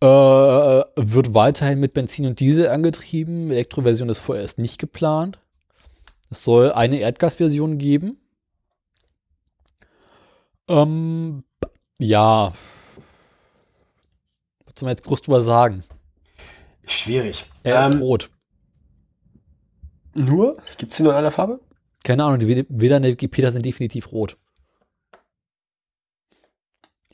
Äh, 0.00 0.06
wird 0.06 1.34
weiterhin 1.34 1.80
mit 1.80 1.94
Benzin 1.94 2.26
und 2.26 2.38
Diesel 2.40 2.68
angetrieben. 2.68 3.50
Elektroversion 3.50 4.10
ist 4.10 4.18
vorerst 4.18 4.58
nicht 4.58 4.78
geplant. 4.78 5.38
Es 6.28 6.44
soll 6.44 6.72
eine 6.72 6.98
Erdgasversion 6.98 7.78
geben. 7.78 8.20
Ähm, 10.68 11.44
ja. 11.98 12.52
Was 14.66 14.74
soll 14.76 14.86
man 14.86 14.90
jetzt 14.90 15.04
groß 15.04 15.22
drüber 15.22 15.40
sagen? 15.40 15.82
Schwierig. 16.86 17.44
Er 17.62 17.84
ähm, 17.84 17.92
ist 17.92 18.00
rot. 18.00 18.30
Nur? 20.14 20.56
Gibt 20.78 20.92
es 20.92 20.96
die 20.96 21.02
nur 21.02 21.12
in 21.12 21.18
einer 21.18 21.30
Farbe? 21.30 21.60
Keine 22.04 22.24
Ahnung, 22.24 22.38
die 22.38 22.62
Bilder 22.62 22.96
in 22.96 23.02
der 23.02 23.12
Wikipedia 23.12 23.50
sind 23.50 23.66
definitiv 23.66 24.12
rot. 24.12 24.36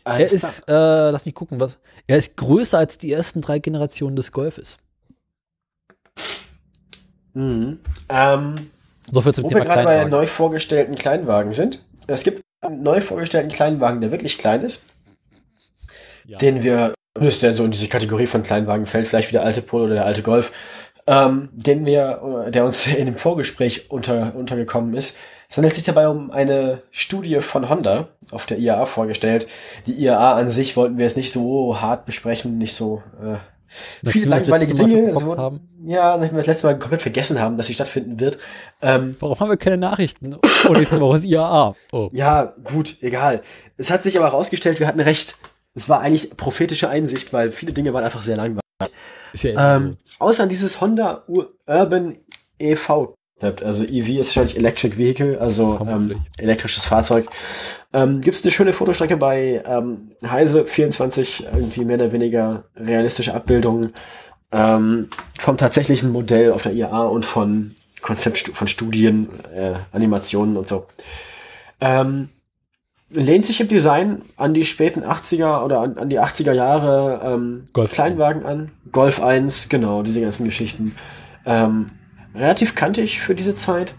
Alles 0.04 0.32
er 0.32 0.36
ist, 0.36 0.68
äh, 0.68 1.10
lass 1.10 1.24
mich 1.24 1.34
gucken, 1.34 1.60
was. 1.60 1.78
Er 2.06 2.18
ist 2.18 2.36
größer 2.36 2.78
als 2.78 2.98
die 2.98 3.12
ersten 3.12 3.40
drei 3.40 3.58
Generationen 3.58 4.16
des 4.16 4.32
Golfes. 4.32 4.78
Mhm. 7.34 7.80
Ähm, 8.08 8.70
so 9.10 9.22
viel 9.22 9.32
zum 9.32 9.44
wo 9.44 9.48
Thema 9.48 9.60
wir 9.60 9.64
gerade 9.64 9.84
bei 9.84 10.04
neu 10.04 10.26
vorgestellten 10.26 10.96
Kleinwagen 10.96 11.52
sind. 11.52 11.84
Es 12.06 12.24
gibt 12.24 12.42
einen 12.60 12.82
neu 12.82 13.00
vorgestellten 13.00 13.50
Kleinwagen, 13.50 14.00
der 14.00 14.10
wirklich 14.10 14.38
klein 14.38 14.62
ist. 14.62 14.86
Ja. 16.24 16.38
Den 16.38 16.62
wir, 16.62 16.94
ist 17.20 17.42
der 17.42 17.54
so 17.54 17.64
in 17.64 17.70
diese 17.70 17.88
Kategorie 17.88 18.26
von 18.26 18.42
Kleinwagen 18.42 18.86
fällt, 18.86 19.06
vielleicht 19.06 19.28
wie 19.28 19.34
der 19.34 19.44
alte 19.44 19.62
Polo 19.62 19.84
oder 19.84 19.94
der 19.94 20.06
alte 20.06 20.22
Golf, 20.22 20.52
ähm, 21.06 21.50
den 21.52 21.84
wir, 21.84 22.48
der 22.52 22.64
uns 22.64 22.86
in 22.86 23.06
dem 23.06 23.16
Vorgespräch 23.16 23.90
unter, 23.90 24.34
untergekommen 24.34 24.94
ist. 24.94 25.18
Es 25.48 25.58
handelt 25.58 25.74
sich 25.74 25.84
dabei 25.84 26.08
um 26.08 26.30
eine 26.30 26.80
Studie 26.90 27.40
von 27.40 27.68
Honda 27.68 28.08
auf 28.30 28.46
der 28.46 28.58
IAA 28.58 28.86
vorgestellt. 28.86 29.46
Die 29.86 29.92
IAA 29.92 30.36
an 30.36 30.48
sich 30.48 30.78
wollten 30.78 30.96
wir 30.96 31.04
jetzt 31.04 31.18
nicht 31.18 31.30
so 31.30 31.78
hart 31.78 32.06
besprechen, 32.06 32.56
nicht 32.56 32.74
so 32.74 33.02
äh, 33.22 33.36
viele 34.08 34.30
langweilige 34.30 34.74
Dinge. 34.74 35.12
So, 35.12 35.36
haben. 35.36 35.68
Ja, 35.84 36.16
nachdem 36.16 36.32
wir 36.32 36.38
das 36.38 36.46
letzte 36.46 36.66
Mal 36.66 36.78
komplett 36.78 37.02
vergessen 37.02 37.38
haben, 37.38 37.58
dass 37.58 37.66
sie 37.66 37.74
stattfinden 37.74 38.18
wird. 38.18 38.38
Ähm, 38.80 39.16
Warum 39.20 39.38
haben 39.40 39.50
wir 39.50 39.56
keine 39.58 39.76
Nachrichten? 39.76 40.36
Oh, 40.68 40.72
nächste 40.72 41.00
Woche 41.00 41.18
ist 41.18 41.24
IAA. 41.24 41.74
Oh. 41.92 42.08
Ja, 42.12 42.54
gut, 42.64 42.96
egal. 43.02 43.42
Es 43.76 43.90
hat 43.90 44.02
sich 44.02 44.16
aber 44.16 44.26
herausgestellt, 44.26 44.80
wir 44.80 44.86
hatten 44.86 45.00
recht. 45.00 45.36
Es 45.74 45.88
war 45.88 46.00
eigentlich 46.00 46.36
prophetische 46.36 46.88
Einsicht, 46.88 47.32
weil 47.32 47.52
viele 47.52 47.72
Dinge 47.72 47.92
waren 47.94 48.04
einfach 48.04 48.22
sehr 48.22 48.36
langweilig. 48.36 48.62
Ja 49.34 49.76
ähm, 49.76 49.96
außer 50.18 50.46
dieses 50.46 50.80
Honda 50.80 51.24
Urban 51.66 52.16
EV 52.58 53.14
also 53.42 53.84
EV 53.84 54.20
ist 54.20 54.28
wahrscheinlich 54.28 54.56
Electric 54.56 54.96
Vehicle, 54.96 55.38
also 55.40 55.80
ähm, 55.86 56.14
elektrisches 56.38 56.84
Fahrzeug. 56.84 57.28
Ähm, 57.92 58.20
Gibt 58.20 58.36
es 58.36 58.44
eine 58.44 58.52
schöne 58.52 58.72
Fotostrecke 58.72 59.16
bei 59.16 59.62
ähm, 59.66 60.12
Heise 60.24 60.66
24, 60.66 61.46
irgendwie 61.52 61.84
mehr 61.84 61.96
oder 61.96 62.12
weniger 62.12 62.64
realistische 62.76 63.34
Abbildungen 63.34 63.92
ähm, 64.52 65.08
vom 65.38 65.56
tatsächlichen 65.56 66.12
Modell 66.12 66.52
auf 66.52 66.62
der 66.62 66.72
IAA 66.72 67.04
und 67.06 67.24
von 67.24 67.74
Konzept 68.00 68.38
von 68.38 68.68
Studien, 68.68 69.28
äh, 69.54 69.74
Animationen 69.92 70.56
und 70.56 70.68
so. 70.68 70.86
Ähm, 71.80 72.28
lehnt 73.14 73.44
sich 73.44 73.60
im 73.60 73.68
Design 73.68 74.22
an 74.36 74.54
die 74.54 74.64
späten 74.64 75.02
80er 75.02 75.64
oder 75.64 75.80
an, 75.80 75.98
an 75.98 76.08
die 76.08 76.20
80er 76.20 76.52
Jahre 76.52 77.20
ähm, 77.24 77.64
Kleinwagen 77.72 78.44
1. 78.44 78.50
an. 78.50 78.72
Golf 78.90 79.20
1, 79.22 79.68
genau, 79.68 80.02
diese 80.02 80.20
ganzen 80.20 80.44
Geschichten. 80.44 80.94
Ähm, 81.44 81.86
relativ 82.34 82.74
kantig 82.74 83.20
für 83.20 83.34
diese 83.34 83.54
Zeit. 83.54 83.94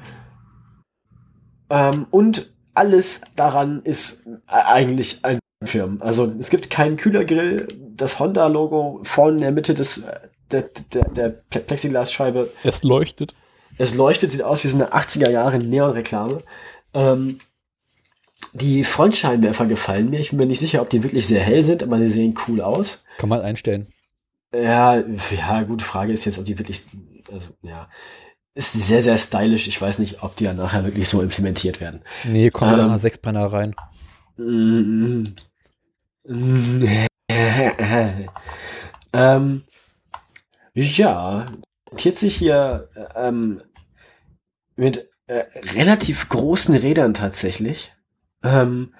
Ähm, 1.69 2.07
und 2.11 2.53
alles 2.73 3.21
daran 3.35 3.81
ist 3.83 4.25
eigentlich 4.47 5.23
ein 5.23 5.39
Schirm. 5.65 5.97
Also 6.01 6.31
es 6.39 6.49
gibt 6.49 6.69
keinen 6.69 6.97
Kühlergrill, 6.97 7.67
das 7.95 8.19
Honda-Logo 8.19 9.01
vorne 9.03 9.37
in 9.37 9.41
der 9.41 9.51
Mitte 9.51 9.73
des, 9.73 10.03
der, 10.51 10.69
der, 10.93 11.09
der 11.09 11.29
Plexiglasscheibe. 11.29 12.51
Es 12.63 12.83
leuchtet. 12.83 13.35
Es 13.77 13.95
leuchtet, 13.95 14.31
sieht 14.31 14.43
aus 14.43 14.63
wie 14.63 14.67
so 14.67 14.77
eine 14.77 14.93
80er 14.93 15.29
Jahre 15.29 15.57
Neon-Reklame. 15.59 16.41
Ähm, 16.93 17.39
die 18.53 18.83
Frontscheinwerfer 18.83 19.65
gefallen 19.65 20.09
mir. 20.09 20.19
Ich 20.19 20.29
bin 20.29 20.39
mir 20.39 20.45
nicht 20.45 20.59
sicher, 20.59 20.81
ob 20.81 20.89
die 20.89 21.03
wirklich 21.03 21.27
sehr 21.27 21.41
hell 21.41 21.63
sind, 21.63 21.83
aber 21.83 21.97
sie 21.99 22.09
sehen 22.09 22.35
cool 22.47 22.61
aus. 22.61 23.03
Kann 23.17 23.29
man 23.29 23.41
einstellen. 23.41 23.87
Ja, 24.53 25.01
ja, 25.31 25.63
gute 25.63 25.85
Frage 25.85 26.13
ist 26.13 26.25
jetzt, 26.25 26.37
ob 26.37 26.45
die 26.45 26.59
wirklich, 26.59 26.81
also, 27.31 27.49
ja, 27.63 27.89
ist 28.55 28.73
sehr, 28.73 29.01
sehr 29.01 29.17
stylisch. 29.17 29.67
Ich 29.67 29.81
weiß 29.81 29.99
nicht, 29.99 30.21
ob 30.21 30.35
die 30.35 30.43
dann 30.43 30.57
nachher 30.57 30.83
wirklich 30.83 31.09
so 31.09 31.21
implementiert 31.21 31.81
werden. 31.81 32.01
Nee, 32.23 32.51
kommt 32.51 32.73
Ähm. 32.73 32.79
ähm, 32.79 32.87
nach 32.87 32.99
Sechsbrenner 32.99 33.51
rein. 33.51 33.75
Ähm, 39.15 39.63
ja, 40.73 41.45
tiert 41.97 42.17
sich 42.17 42.35
hier 42.35 42.89
ähm, 43.15 43.61
mit 44.75 45.07
äh, 45.27 45.43
relativ 45.75 46.29
großen 46.29 46.75
Rädern 46.75 47.13
tatsächlich 47.13 47.93
ähm, 48.43 48.93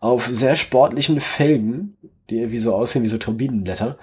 auf 0.00 0.26
sehr 0.26 0.56
sportlichen 0.56 1.20
Felgen, 1.20 1.96
die 2.30 2.38
irgendwie 2.38 2.58
so 2.58 2.74
aussehen 2.74 3.02
wie 3.02 3.08
so 3.08 3.18
Turbinenblätter. 3.18 3.98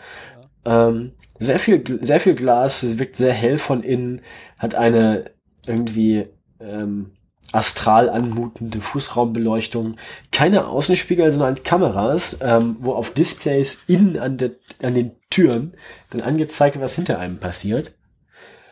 Ähm, 0.65 1.13
sehr 1.39 1.59
viel, 1.59 1.99
sehr 2.01 2.19
viel 2.19 2.35
Glas, 2.35 2.83
es 2.83 2.99
wirkt 2.99 3.15
sehr 3.15 3.33
hell 3.33 3.57
von 3.57 3.83
innen, 3.83 4.21
hat 4.57 4.75
eine 4.75 5.31
irgendwie 5.65 6.27
ähm, 6.59 7.11
astral 7.51 8.09
anmutende 8.09 8.79
Fußraumbeleuchtung, 8.79 9.95
keine 10.31 10.67
Außenspiegel, 10.67 11.31
sondern 11.31 11.63
Kameras, 11.63 12.37
ähm, 12.41 12.77
wo 12.79 12.93
auf 12.93 13.11
Displays 13.11 13.83
innen 13.87 14.19
an, 14.19 14.37
der, 14.37 14.51
an 14.81 14.93
den 14.93 15.11
Türen 15.29 15.73
dann 16.11 16.21
angezeigt 16.21 16.75
wird, 16.75 16.83
was 16.83 16.95
hinter 16.95 17.19
einem 17.19 17.39
passiert. 17.39 17.93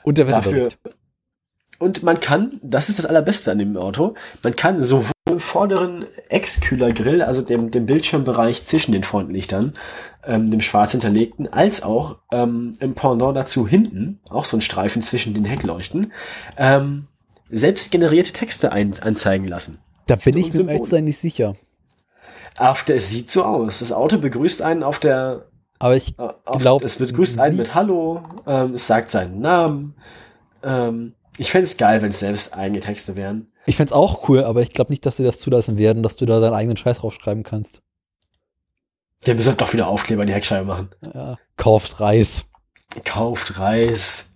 Und 0.04 0.18
der 0.18 0.26
Dafür. 0.26 0.70
Und 1.80 2.02
man 2.04 2.20
kann, 2.20 2.60
das 2.64 2.90
ist 2.90 2.98
das 2.98 3.06
Allerbeste 3.06 3.52
an 3.52 3.60
dem 3.60 3.78
Auto, 3.78 4.16
man 4.44 4.56
kann 4.56 4.82
sowohl 4.82 5.12
im 5.30 5.40
vorderen 5.40 6.06
Ex-Kühlergrill, 6.30 7.22
also 7.22 7.42
dem, 7.42 7.70
dem 7.70 7.86
Bildschirmbereich 7.86 8.66
zwischen 8.66 8.94
den 8.94 9.04
Frontlichtern, 9.04 9.74
ähm, 10.26 10.50
dem 10.50 10.62
schwarz 10.62 10.92
hinterlegten, 10.92 11.52
als 11.52 11.84
auch 11.84 12.20
ähm, 12.32 12.74
im 12.80 12.96
Pendant 12.96 13.36
dazu 13.36 13.68
hinten, 13.68 14.20
auch 14.30 14.46
so 14.46 14.58
ein 14.58 14.62
Streifen 14.62 15.02
zwischen 15.02 15.34
den 15.34 15.46
Heckleuchten, 15.46 16.14
ähm, 16.58 17.08
selbst 17.50 17.92
generierte 17.92 18.32
Texte 18.34 18.72
ein, 18.72 18.98
anzeigen 19.00 19.48
lassen. 19.48 19.80
Da 20.08 20.16
bin 20.16 20.38
ich 20.38 20.54
mir 20.54 20.84
sein 20.86 21.04
nicht 21.04 21.20
sicher. 21.20 21.56
Auf 22.58 22.84
der, 22.84 22.96
es 22.96 23.10
sieht 23.10 23.30
so 23.30 23.44
aus. 23.44 23.80
Das 23.80 23.92
Auto 23.92 24.18
begrüßt 24.18 24.62
einen 24.62 24.82
auf 24.82 25.00
der, 25.00 25.46
Aber 25.80 25.96
ich, 25.96 26.18
äh, 26.18 26.30
auf, 26.46 26.62
Glaub, 26.62 26.84
es 26.84 26.96
begrüßt 26.96 27.40
einen 27.40 27.58
mit 27.58 27.76
Hallo, 27.76 28.24
ähm, 28.48 28.74
es 28.74 28.88
sagt 28.88 29.12
seinen 29.12 29.42
Namen. 29.42 29.96
Ähm, 30.64 31.14
ich 31.38 31.52
fände 31.52 31.66
es 31.66 31.78
geil, 31.78 32.02
wenn 32.02 32.10
es 32.10 32.20
selbst 32.20 32.56
eigene 32.58 32.80
Texte 32.80 33.16
wären. 33.16 33.52
ich 33.66 33.76
fänd's 33.76 33.94
auch 33.94 34.28
cool, 34.30 34.44
aber 34.44 34.62
ich 34.62 34.74
glaube 34.74 34.92
nicht, 34.92 35.06
dass 35.06 35.18
sie 35.18 35.24
das 35.24 35.40
zulassen 35.40 35.78
werden, 35.78 36.04
dass 36.04 36.16
du 36.16 36.26
da 36.26 36.40
deinen 36.40 36.54
eigenen 36.54 36.78
Scheiß 36.78 37.00
draufschreiben 37.00 37.44
kannst. 37.44 37.82
Der 39.26 39.36
müssen 39.36 39.58
doch 39.58 39.74
wieder 39.74 39.88
Aufkleber 39.88 40.22
in 40.24 40.28
die 40.28 40.34
Heckscheibe 40.34 40.66
machen. 40.66 40.90
Ja. 41.14 41.38
Kauft 41.58 42.00
Reis. 42.00 42.50
Kauft 43.04 43.60
Reis. 43.60 44.36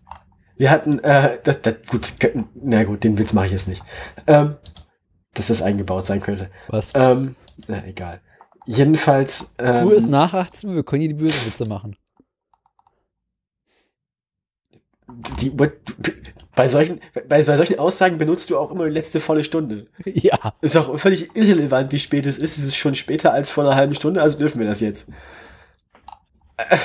Wir 0.57 0.69
hatten, 0.69 0.99
äh, 0.99 1.39
das, 1.43 1.61
das, 1.61 1.75
gut, 1.89 2.07
na 2.55 2.83
gut, 2.83 3.03
den 3.03 3.17
Witz 3.17 3.33
mache 3.33 3.47
ich 3.47 3.51
jetzt 3.51 3.67
nicht. 3.67 3.83
Ähm, 4.27 4.57
dass 5.33 5.47
das 5.47 5.61
eingebaut 5.61 6.05
sein 6.05 6.19
könnte. 6.19 6.49
Was? 6.67 6.93
Ähm, 6.93 7.35
na, 7.67 7.85
egal. 7.85 8.21
Jedenfalls, 8.65 9.55
ähm, 9.57 9.87
du 9.87 9.93
es 9.93 10.05
nach 10.05 10.33
18 10.33 10.69
Uhr, 10.69 10.75
wir 10.75 10.83
können 10.83 11.01
hier 11.01 11.09
die 11.09 11.15
bösen 11.15 11.45
Witze 11.45 11.67
machen. 11.67 11.95
Die, 15.39 15.49
bei 16.55 16.67
solchen, 16.67 16.99
bei, 17.13 17.43
bei 17.43 17.55
solchen 17.55 17.79
Aussagen 17.79 18.17
benutzt 18.17 18.49
du 18.49 18.57
auch 18.57 18.71
immer 18.71 18.85
die 18.85 18.91
letzte 18.91 19.19
volle 19.19 19.43
Stunde. 19.43 19.87
Ja. 20.05 20.53
Ist 20.61 20.75
auch 20.75 20.97
völlig 20.99 21.35
irrelevant, 21.35 21.91
wie 21.91 21.99
spät 21.99 22.25
es 22.25 22.37
ist. 22.37 22.57
Es 22.57 22.63
ist 22.65 22.75
schon 22.75 22.95
später 22.95 23.33
als 23.33 23.51
vor 23.51 23.63
einer 23.63 23.75
halben 23.75 23.93
Stunde, 23.95 24.21
also 24.21 24.37
dürfen 24.37 24.59
wir 24.59 24.67
das 24.67 24.79
jetzt. 24.81 25.07
Äh, 26.57 26.77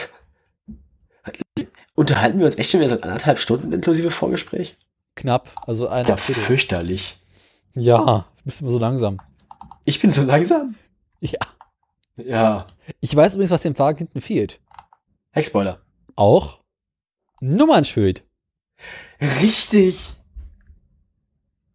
unterhalten 1.95 2.39
wir 2.39 2.47
uns 2.47 2.57
echt 2.57 2.70
schon 2.70 2.81
wieder 2.81 2.91
seit 2.91 3.03
anderthalb 3.03 3.39
Stunden 3.39 3.72
inklusive 3.72 4.11
Vorgespräch? 4.11 4.77
Knapp. 5.14 5.51
Also 5.66 5.89
eine 5.89 6.09
Ja, 6.09 6.16
Viertel. 6.16 6.43
fürchterlich. 6.43 7.18
Ja, 7.74 8.27
bist 8.45 8.61
immer 8.61 8.70
so 8.70 8.79
langsam. 8.79 9.18
Ich 9.85 10.01
bin 10.01 10.11
so 10.11 10.22
langsam. 10.22 10.74
Ja. 11.20 11.39
Ja. 12.16 12.66
Ich 13.01 13.14
weiß 13.14 13.35
übrigens, 13.35 13.51
was 13.51 13.62
dem 13.62 13.79
Wagen 13.79 13.99
hinten 13.99 14.20
fehlt. 14.20 14.61
Heckspoiler. 15.33 15.81
Auch 16.14 16.61
Nummernschild. 17.41 18.22
Richtig. 19.43 19.99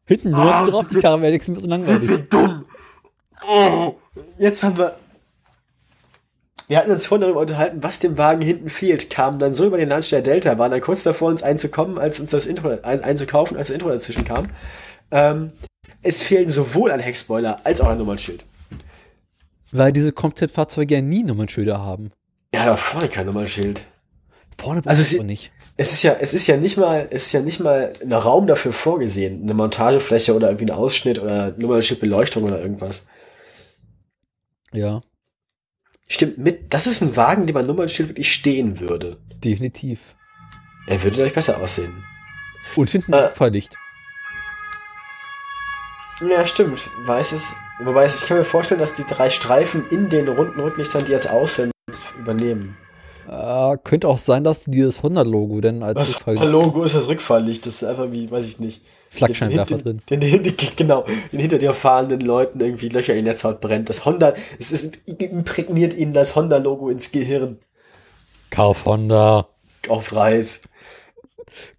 Hinten 0.05 0.32
nur 0.32 0.39
Ah, 0.41 0.66
drauf, 0.66 0.88
die 0.88 0.93
sind 0.95 1.01
Karre 1.01 1.22
wäre 1.22 1.39
so 1.39 1.53
Sind 1.55 1.64
langweilig. 1.70 2.09
wir 2.09 2.18
dumm. 2.18 2.66
Oh. 3.47 3.95
Jetzt 4.38 4.64
haben 4.64 4.78
wir. 4.78 4.95
Wir 6.68 6.78
hatten 6.78 6.91
uns 6.91 7.05
vorhin 7.05 7.24
darüber 7.24 7.41
unterhalten, 7.41 7.84
was 7.84 7.99
dem 7.99 8.18
Wagen 8.18 8.41
hinten 8.41 8.70
fehlt, 8.70 9.09
kamen 9.09 9.39
dann 9.39 9.53
so 9.53 9.66
über 9.66 9.78
den 9.78 9.89
Landsteller 9.89 10.22
Delta, 10.22 10.57
waren 10.57 10.72
dann 10.72 10.80
kurz 10.80 11.03
davor, 11.03 11.28
uns 11.30 11.43
einzukommen, 11.43 11.97
als 11.97 12.20
uns 12.22 12.30
das 12.30 12.45
Intro 12.45 12.70
ein, 12.84 13.03
einzukaufen, 13.03 13.57
als 13.57 13.68
das 13.68 13.74
Intro 13.76 13.89
dazwischen 13.89 14.24
kam. 14.24 14.47
Ähm, 15.12 15.51
es 16.01 16.24
fehlen 16.24 16.49
sowohl 16.49 16.91
ein 16.91 17.01
Heckspoiler 17.01 17.59
als 17.66 17.82
auch 17.82 17.88
ein 17.89 17.97
Nummernschild. 17.97 18.45
Weil 19.74 19.91
diese 19.91 20.14
Konzeptfahrzeuge 20.14 20.95
ja 20.95 21.01
nie 21.01 21.24
Nummernschilder 21.24 21.80
haben. 21.80 22.12
Ja, 22.53 22.66
da 22.66 22.78
vorne 22.78 23.09
kein 23.09 23.26
Nummernschild. 23.26 23.86
Vorne 24.58 24.82
Also 24.86 25.18
du 25.18 25.24
nicht. 25.24 25.52
Es 25.78 25.91
ist 25.93 26.04
ja, 26.04 26.16
es 26.20 26.34
ist 26.34 26.45
ja 26.47 26.58
nicht 26.58 26.78
mal, 26.78 27.08
es 27.12 27.28
ist 27.28 27.32
ja 27.32 27.41
nicht 27.41 27.60
mal 27.60 27.93
ein 28.02 28.14
Raum 28.14 28.45
dafür 28.47 28.74
vorgesehen, 28.74 29.41
eine 29.43 29.54
Montagefläche 29.54 30.36
oder 30.36 30.49
irgendwie 30.49 30.66
ein 30.66 30.72
Ausschnitt 30.78 31.18
oder 31.20 31.52
Nummernschildbeleuchtung 31.58 32.43
oder 32.43 32.62
irgendwas. 32.62 33.08
Ja, 34.74 35.02
Stimmt 36.08 36.38
mit, 36.39 36.74
das 36.74 36.88
ist 36.88 37.02
ein 37.02 37.16
Wagen, 37.16 37.47
dem 37.47 37.56
ein 37.56 37.66
Nummernschild 37.66 38.10
wirklich 38.10 38.34
stehen 38.34 38.80
würde. 38.82 39.18
definitiv. 39.43 40.16
Er 40.88 41.02
würde 41.04 41.16
dadurch 41.18 41.34
besser 41.34 41.62
aussehen. 41.62 42.04
Und 42.76 42.89
hinten 42.89 43.14
Äh. 43.14 43.32
Verlicht. 43.32 43.76
Ja, 46.30 46.45
stimmt. 46.45 46.88
Wobei 47.06 47.20
es- 48.06 48.22
ich 48.22 48.28
kann 48.28 48.38
mir 48.38 48.45
vorstellen, 48.45 48.80
dass 48.80 48.93
die 48.93 49.06
drei 49.06 49.30
Streifen 49.30 49.86
in 49.88 50.10
den 50.10 50.28
runden 50.28 50.60
Rücklichtern, 50.60 51.06
die 51.06 51.12
jetzt 51.12 51.30
aus 51.30 51.56
sind, 51.56 51.72
übernehmen. 52.20 52.78
Äh, 53.30 53.78
könnte 53.84 54.07
auch 54.07 54.17
sein, 54.17 54.43
dass 54.43 54.65
die 54.65 54.72
dieses 54.72 55.03
Honda-Logo 55.03 55.61
denn 55.61 55.84
als 55.84 55.97
Das 55.97 56.15
Rückfall- 56.28 56.45
Logo 56.47 56.84
ist 56.84 56.95
das 56.95 57.07
Rückfalllicht. 57.07 57.65
Das 57.65 57.76
ist 57.76 57.84
einfach 57.84 58.11
wie, 58.11 58.30
weiß 58.30 58.47
ich 58.47 58.59
nicht. 58.59 58.82
Flakscheinwerfer 59.09 59.76
den, 59.78 59.84
drin. 59.84 60.01
Den, 60.09 60.19
den, 60.22 60.43
den, 60.43 60.55
genau, 60.78 61.05
den 61.32 61.39
hinter 61.39 61.57
dir 61.57 61.74
fahrenden 61.74 62.22
Leuten 62.22 62.59
irgendwie 62.61 62.88
Löcher 62.89 63.13
in 63.13 63.26
der 63.26 63.34
Netzhaut 63.34 63.59
brennt. 63.61 63.89
Das 63.89 64.05
Honda, 64.05 64.34
es 64.59 64.72
ist, 64.72 64.97
imprägniert 65.05 65.93
ihnen 65.93 66.13
das 66.13 66.36
Honda-Logo 66.36 66.89
ins 66.89 67.11
Gehirn. 67.11 67.59
Kauf 68.49 68.86
Honda. 68.86 69.47
Auf 69.89 70.15
Reis. 70.15 70.61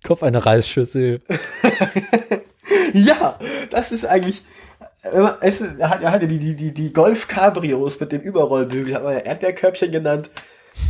Kauf 0.03 0.23
eine 0.23 0.45
Reisschüssel. 0.45 1.23
Ja, 2.95 3.39
das 3.71 3.91
ist 3.93 4.05
eigentlich. 4.07 4.43
man- 5.13 5.35
Es, 5.41 5.61
er 5.61 5.89
hat, 5.91 6.03
er 6.03 6.13
hatte 6.13 6.29
die, 6.29 6.39
die, 6.39 6.55
die, 6.55 6.73
die 6.73 6.93
Golf-Cabrios 6.93 8.01
mit 8.01 8.13
dem 8.13 8.21
Überrollbügel, 8.21 8.95
hat 8.95 9.03
man 9.05 9.15
ja 9.15 9.21
Erdbeerkörbchen 9.21 9.91
genannt. 9.93 10.31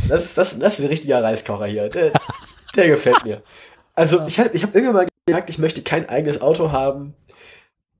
Das 0.09 0.25
ist, 0.25 0.37
das, 0.37 0.59
das 0.59 0.79
ist 0.79 0.85
ein 0.85 0.89
richtiger 0.89 1.23
Reiskocher 1.23 1.65
hier. 1.65 1.89
Der, 1.89 2.11
der 2.75 2.87
gefällt 2.87 3.25
mir. 3.25 3.41
Also, 3.95 4.25
ich 4.25 4.39
habe 4.39 4.49
ich 4.53 4.63
hab 4.63 4.73
irgendwann 4.73 4.95
mal 4.95 5.07
gesagt, 5.25 5.49
ich 5.49 5.59
möchte 5.59 5.81
kein 5.81 6.09
eigenes 6.09 6.41
Auto 6.41 6.71
haben, 6.71 7.13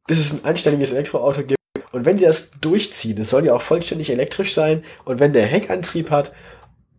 bis 0.08 0.20
es 0.20 0.34
ein 0.34 0.46
anständiges 0.46 0.92
Elektroauto 0.92 1.44
gibt. 1.44 1.60
Und 1.92 2.06
wenn 2.06 2.18
die 2.18 2.24
das 2.24 2.52
durchziehen, 2.60 3.20
es 3.20 3.30
soll 3.30 3.46
ja 3.46 3.54
auch 3.54 3.62
vollständig 3.62 4.10
elektrisch 4.10 4.54
sein, 4.54 4.84
und 5.06 5.20
wenn 5.20 5.34
der 5.34 5.46
Heckantrieb 5.46 6.10
hat, 6.10 6.34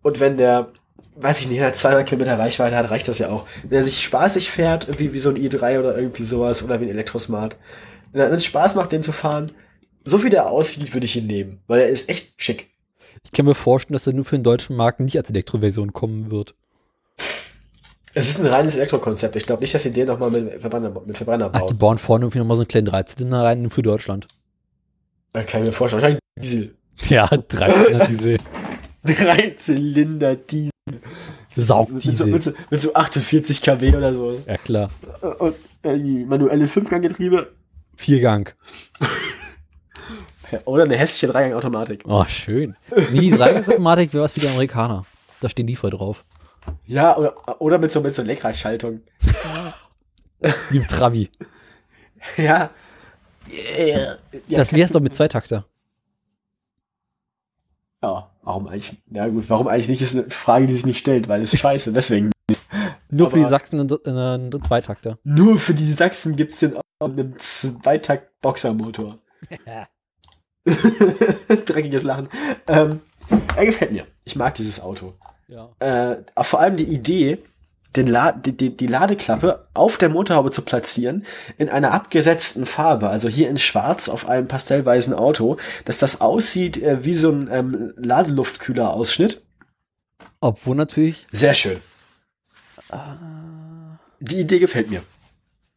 und 0.02 0.20
wenn 0.20 0.36
der, 0.36 0.68
weiß 1.16 1.40
ich 1.40 1.48
nicht, 1.48 1.76
200 1.76 2.06
Kilometer 2.06 2.38
Reichweite 2.38 2.76
hat, 2.76 2.90
reicht 2.90 3.08
das 3.08 3.18
ja 3.18 3.30
auch. 3.30 3.46
Wenn 3.62 3.78
er 3.78 3.82
sich 3.82 4.02
spaßig 4.02 4.50
fährt, 4.50 4.84
irgendwie 4.84 5.12
wie 5.12 5.18
so 5.18 5.30
ein 5.30 5.36
i3 5.36 5.80
oder 5.80 5.96
irgendwie 5.96 6.22
sowas, 6.22 6.62
oder 6.62 6.80
wie 6.80 6.84
ein 6.84 6.90
Elektrosmart, 6.90 7.56
wenn 8.12 8.30
wenn 8.30 8.34
es 8.34 8.44
Spaß 8.44 8.76
macht, 8.76 8.92
den 8.92 9.02
zu 9.02 9.12
fahren, 9.12 9.50
so 10.04 10.22
wie 10.22 10.30
der 10.30 10.46
aussieht, 10.50 10.94
würde 10.94 11.06
ich 11.06 11.16
ihn 11.16 11.26
nehmen, 11.26 11.60
weil 11.66 11.80
er 11.80 11.88
ist 11.88 12.08
echt 12.08 12.34
schick. 12.36 12.73
Ich 13.22 13.32
kann 13.32 13.46
mir 13.46 13.54
vorstellen, 13.54 13.94
dass 13.94 14.06
er 14.06 14.12
nur 14.12 14.24
für 14.24 14.36
den 14.36 14.42
deutschen 14.44 14.76
Markt 14.76 15.00
nicht 15.00 15.16
als 15.16 15.30
Elektroversion 15.30 15.92
kommen 15.92 16.30
wird. 16.30 16.54
Es 18.16 18.28
ist 18.30 18.40
ein 18.40 18.46
reines 18.46 18.76
Elektrokonzept. 18.76 19.34
Ich 19.36 19.44
glaube 19.46 19.62
nicht, 19.62 19.74
dass 19.74 19.82
sie 19.82 19.92
den 19.92 20.06
nochmal 20.06 20.30
mit 20.30 20.60
Verbrenner, 20.60 20.90
mit 21.04 21.16
Verbrenner 21.16 21.50
Ach, 21.52 21.62
die 21.62 21.74
bauen. 21.74 21.78
bauen 21.78 21.98
vorne 21.98 22.24
irgendwie 22.24 22.38
nochmal 22.38 22.56
so 22.56 22.62
einen 22.62 22.68
kleinen 22.68 22.86
Dreizylinder 22.86 23.42
rein 23.42 23.62
nur 23.62 23.70
für 23.70 23.82
Deutschland. 23.82 24.28
Da 25.32 25.42
kann 25.42 25.62
ich 25.62 25.68
mir 25.68 25.72
vorstellen. 25.72 26.02
Wahrscheinlich 26.02 26.20
Diesel. 26.40 26.74
Ja, 27.08 27.26
Dreizylinder, 27.26 28.06
diese 28.06 28.36
Drei 29.04 29.54
Zylinder 29.58 30.36
Diesel. 30.36 30.70
Mit 30.86 31.02
so, 31.54 31.62
Saugdiesel. 31.62 32.26
mit, 32.26 32.42
so, 32.42 32.52
mit 32.70 32.80
so 32.80 32.94
48 32.94 33.62
kW 33.62 33.94
oder 33.96 34.12
so. 34.12 34.42
Ja, 34.44 34.56
klar. 34.56 34.90
Und 35.38 35.54
irgendwie 35.84 36.24
manuelles 36.24 36.72
Fünfganggetriebe. 36.72 37.52
Viergang. 37.94 38.50
Oder 40.64 40.84
eine 40.84 40.96
hässliche 40.96 41.26
Dreigangautomatik. 41.26 42.04
Oh, 42.06 42.24
schön. 42.24 42.76
Nee, 43.12 43.20
die 43.20 43.30
Dreigangautomatik 43.30 44.12
wäre 44.12 44.24
was 44.24 44.32
für 44.32 44.40
die 44.40 44.48
Amerikaner. 44.48 45.04
Da 45.40 45.48
stehen 45.48 45.66
die 45.66 45.76
voll 45.76 45.90
drauf. 45.90 46.24
Ja, 46.86 47.16
oder, 47.16 47.60
oder 47.60 47.78
mit 47.78 47.90
so, 47.90 48.00
mit 48.00 48.14
so 48.14 48.22
Lenkradschaltung. 48.22 49.02
Wie 50.70 50.78
im 50.78 50.88
Trabi. 50.88 51.30
Ja. 52.38 52.70
ja 53.46 54.16
das 54.48 54.72
wär's 54.72 54.92
doch 54.92 55.00
mit 55.00 55.14
Zweitakter. 55.14 55.66
Ja, 58.02 58.30
warum 58.42 58.68
eigentlich? 58.68 58.96
Ja 59.10 59.28
gut, 59.28 59.44
warum 59.48 59.68
eigentlich 59.68 59.88
nicht, 59.88 60.02
ist 60.02 60.14
eine 60.16 60.30
Frage, 60.30 60.66
die 60.66 60.74
sich 60.74 60.86
nicht 60.86 60.98
stellt, 60.98 61.28
weil 61.28 61.42
es 61.42 61.58
scheiße, 61.58 61.92
deswegen. 61.92 62.32
Nur 63.10 63.30
für 63.30 63.36
die 63.36 63.42
Aber- 63.42 63.50
Sachsen 63.50 63.80
einen, 63.80 64.18
einen 64.18 64.64
Zweitakter. 64.64 65.18
Nur 65.24 65.58
für 65.58 65.74
die 65.74 65.92
Sachsen 65.92 66.36
gibt's 66.36 66.60
den 66.60 66.76
auch 66.76 66.82
einen 67.00 67.38
Zweitakt-Boxermotor. 67.38 69.18
Dreckiges 71.66 72.02
Lachen. 72.02 72.28
Ähm, 72.68 73.00
er 73.56 73.66
gefällt 73.66 73.92
mir. 73.92 74.06
Ich 74.24 74.36
mag 74.36 74.54
dieses 74.54 74.80
Auto. 74.80 75.14
Ja. 75.48 75.70
Äh, 75.78 76.16
vor 76.44 76.60
allem 76.60 76.76
die 76.76 76.84
Idee, 76.84 77.38
den 77.96 78.06
La 78.08 78.32
die, 78.32 78.56
die, 78.56 78.76
die 78.76 78.86
Ladeklappe 78.86 79.66
auf 79.74 79.98
der 79.98 80.08
Motorhaube 80.08 80.50
zu 80.50 80.62
platzieren, 80.62 81.24
in 81.58 81.68
einer 81.68 81.92
abgesetzten 81.92 82.66
Farbe, 82.66 83.08
also 83.08 83.28
hier 83.28 83.48
in 83.48 83.58
schwarz 83.58 84.08
auf 84.08 84.28
einem 84.28 84.48
pastellweißen 84.48 85.14
Auto, 85.14 85.58
dass 85.84 85.98
das 85.98 86.20
aussieht 86.20 86.82
äh, 86.82 87.04
wie 87.04 87.14
so 87.14 87.30
ein 87.30 87.48
ähm, 87.52 87.92
Ladeluftkühler-Ausschnitt. 87.96 89.42
Obwohl 90.40 90.76
natürlich, 90.76 91.26
Sehr 91.30 91.54
schön. 91.54 91.80
Die 94.20 94.40
Idee 94.40 94.58
gefällt 94.58 94.90
mir. 94.90 95.02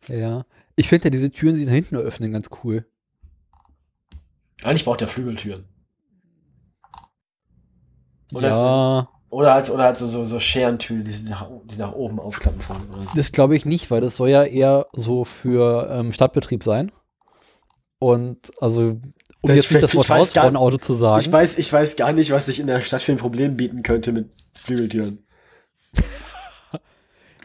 ja. 0.08 0.46
Ich 0.80 0.90
finde 0.90 1.06
ja 1.06 1.10
diese 1.10 1.32
Türen, 1.32 1.56
die 1.56 1.66
nach 1.66 1.74
hinten 1.74 1.96
öffnen, 1.96 2.32
ganz 2.32 2.50
cool. 2.64 2.86
Eigentlich 4.64 4.86
braucht 4.86 5.02
der 5.02 5.08
Flügeltüren. 5.08 5.66
Oder, 8.34 8.50
ja, 8.50 9.10
oder 9.30 9.54
halt, 9.54 9.70
oder 9.70 9.84
halt 9.84 9.98
so, 9.98 10.08
so, 10.08 10.40
Scherentüren, 10.40 11.04
die, 11.04 11.30
nach, 11.30 11.50
die 11.66 11.78
nach 11.78 11.94
oben 11.94 12.20
aufklappen 12.20 12.62
vorne. 12.62 12.84
Oder 12.92 13.02
so. 13.04 13.16
das 13.16 13.32
glaube 13.32 13.56
ich 13.56 13.66
nicht, 13.66 13.92
weil 13.92 14.02
das 14.02 14.16
soll 14.16 14.30
ja 14.30 14.44
eher 14.44 14.88
so 14.94 15.24
für 15.26 15.90
ähm, 15.92 16.14
Stadtbetrieb 16.14 16.64
sein. 16.64 16.92
Und 18.00 18.52
also, 18.62 19.00
um 19.42 19.52
jetzt 19.52 19.72
nicht 19.72 19.84
das 19.84 19.96
Wort 19.96 20.10
Hausfrauenauto 20.10 20.78
zu 20.78 20.94
sagen. 20.94 21.22
Ich 21.22 21.32
weiß, 21.32 21.58
ich 21.58 21.72
weiß 21.72 21.96
gar 21.96 22.14
nicht, 22.14 22.32
was 22.32 22.46
sich 22.46 22.60
in 22.60 22.68
der 22.68 22.82
Stadt 22.82 23.02
für 23.02 23.12
ein 23.12 23.18
Problem 23.18 23.58
bieten 23.58 23.84
könnte 23.84 24.12
mit 24.12 24.30
Flügeltüren. 24.54 25.26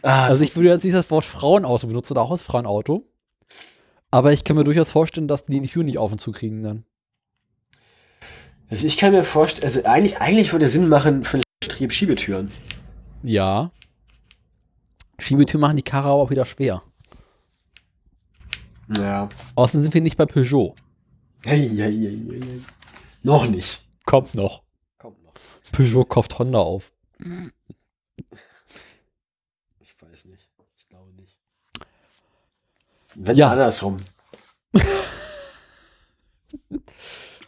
ah, 0.03 0.25
Also 0.25 0.43
ich 0.43 0.55
würde 0.55 0.69
jetzt 0.69 0.83
nicht 0.83 0.95
das 0.95 1.09
Wort 1.11 1.25
Frauenauto 1.25 1.87
benutzen 1.87 2.13
oder 2.13 2.29
Hausfrauenauto. 2.29 3.05
Aber 4.11 4.31
ich 4.31 4.43
kann 4.43 4.55
mir 4.55 4.63
durchaus 4.63 4.91
vorstellen, 4.91 5.27
dass 5.27 5.43
die 5.43 5.59
die 5.59 5.67
Tür 5.67 5.83
nicht 5.83 5.97
auf 5.97 6.11
und 6.11 6.19
zu 6.19 6.31
kriegen 6.31 6.61
dann. 6.61 6.85
Also 8.73 8.87
ich 8.87 8.97
kann 8.97 9.11
mir 9.11 9.23
vorstellen, 9.23 9.65
also 9.65 9.83
eigentlich, 9.83 10.17
eigentlich 10.17 10.51
würde 10.51 10.67
Sinn 10.67 10.89
machen 10.89 11.23
für 11.25 11.37
den 11.37 11.43
Betrieb 11.59 11.93
Schiebetüren. 11.93 12.51
Ja. 13.21 13.69
Schiebetür 15.19 15.59
machen 15.59 15.75
die 15.75 15.83
Karre 15.83 16.09
auch 16.09 16.31
wieder 16.31 16.43
schwer. 16.47 16.81
Ja. 18.97 19.29
Außerdem 19.53 19.83
sind 19.83 19.93
wir 19.93 20.01
nicht 20.01 20.17
bei 20.17 20.25
Peugeot. 20.25 20.73
Hey, 21.45 21.69
hey, 21.69 21.77
hey, 21.77 22.17
hey, 22.27 22.41
hey. 22.41 22.61
Noch 23.21 23.47
nicht. 23.47 23.85
Kommt 24.05 24.33
noch. 24.33 24.63
Kommt 24.97 25.23
noch. 25.23 25.33
Peugeot 25.71 26.05
kauft 26.05 26.39
Honda 26.39 26.57
auf. 26.57 26.91
Ich 29.81 29.93
weiß 30.01 30.25
nicht. 30.25 30.49
Ich 30.79 30.89
glaube 30.89 31.11
nicht. 31.13 31.37
Wenn 33.13 33.37
Ja. 33.37 33.51
andersrum. 33.51 33.99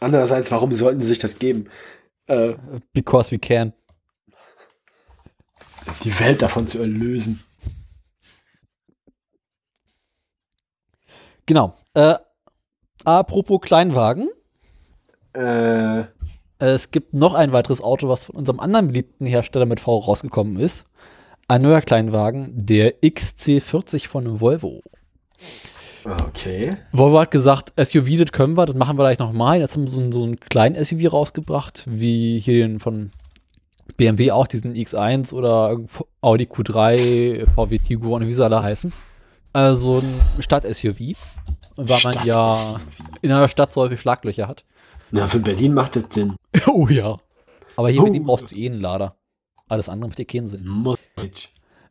Andererseits, 0.00 0.50
warum 0.50 0.74
sollten 0.74 1.00
sie 1.00 1.08
sich 1.08 1.18
das 1.18 1.38
geben? 1.38 1.68
Äh, 2.26 2.54
Because 2.92 3.30
we 3.30 3.38
can. 3.38 3.72
die 6.04 6.18
Welt 6.20 6.42
davon 6.42 6.66
zu 6.66 6.78
erlösen. 6.80 7.42
Genau. 11.46 11.74
Äh, 11.94 12.14
apropos 13.04 13.60
Kleinwagen. 13.60 14.28
Äh, 15.32 16.04
Es 16.58 16.90
gibt 16.90 17.14
noch 17.14 17.34
ein 17.34 17.52
weiteres 17.52 17.80
Auto, 17.80 18.08
was 18.08 18.24
von 18.24 18.36
unserem 18.36 18.60
anderen 18.60 18.88
beliebten 18.88 19.26
Hersteller 19.26 19.66
mit 19.66 19.80
V 19.80 19.98
rausgekommen 19.98 20.58
ist. 20.58 20.86
Ein 21.48 21.62
neuer 21.62 21.82
Kleinwagen, 21.82 22.50
der 22.56 23.00
XC40 23.02 24.08
von 24.08 24.40
Volvo. 24.40 24.82
Okay. 26.26 26.70
Volvo 26.92 27.18
hat 27.20 27.30
gesagt, 27.30 27.72
SUV, 27.76 28.18
das 28.18 28.32
können 28.32 28.56
wir, 28.56 28.66
das 28.66 28.74
machen 28.76 28.96
wir 28.98 29.02
gleich 29.04 29.18
nochmal. 29.18 29.60
Jetzt 29.60 29.74
haben 29.74 29.86
sie 29.86 29.94
so, 29.94 30.00
einen- 30.00 30.12
so 30.12 30.22
einen 30.24 30.40
kleinen 30.40 30.76
SUV 30.84 31.12
rausgebracht, 31.12 31.84
wie 31.86 32.38
hier 32.38 32.66
den 32.66 32.80
von 32.80 33.10
BMW 33.96 34.30
auch, 34.32 34.46
diesen 34.46 34.74
X1 34.74 35.32
oder 35.32 35.78
Audi 36.20 36.44
Q3, 36.44 37.46
VW 37.54 37.78
Tiguan, 37.78 38.26
wie 38.26 38.32
sie 38.32 38.44
alle 38.44 38.62
heißen. 38.62 38.92
Also 39.52 39.98
ein 40.00 40.20
Stadt-SUV, 40.42 41.16
weil 41.76 42.00
man 42.04 42.24
ja 42.26 42.76
in 43.22 43.32
einer 43.32 43.48
Stadt 43.48 43.72
so 43.72 43.80
häufig 43.82 44.00
Schlaglöcher 44.00 44.48
hat. 44.48 44.64
Na, 45.12 45.28
für 45.28 45.38
Berlin 45.38 45.72
macht 45.72 45.96
das 45.96 46.04
Sinn. 46.10 46.34
oh 46.66 46.88
ja. 46.88 47.16
Aber 47.76 47.88
hier 47.90 48.02
Oh. 48.02 48.04
mit 48.06 48.14
dem 48.16 48.24
brauchst 48.24 48.50
du 48.50 48.56
eh 48.58 48.66
einen 48.68 48.80
Lader. 48.80 49.16
Alles 49.68 49.88
andere 49.88 50.08
macht 50.08 50.18
dir 50.18 50.24
keinen 50.26 50.48
Sinn. 50.48 50.66
Muss. 50.66 50.98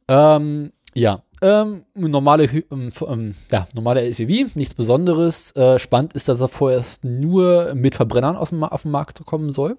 Ähm, 0.07 0.71
ja. 0.93 1.23
Ähm, 1.41 1.83
normale, 1.95 2.45
ähm, 2.45 2.91
ähm, 3.07 3.35
ja, 3.51 3.67
normale 3.73 4.11
SUV, 4.13 4.55
nichts 4.55 4.73
Besonderes. 4.73 5.51
Äh, 5.55 5.79
spannend 5.79 6.13
ist, 6.13 6.27
dass 6.29 6.39
er 6.41 6.47
vorerst 6.47 7.03
nur 7.03 7.73
mit 7.75 7.95
Verbrennern 7.95 8.35
aus 8.37 8.49
dem, 8.49 8.63
auf 8.63 8.83
den 8.83 8.91
Markt 8.91 9.25
kommen 9.25 9.51
soll. 9.51 9.77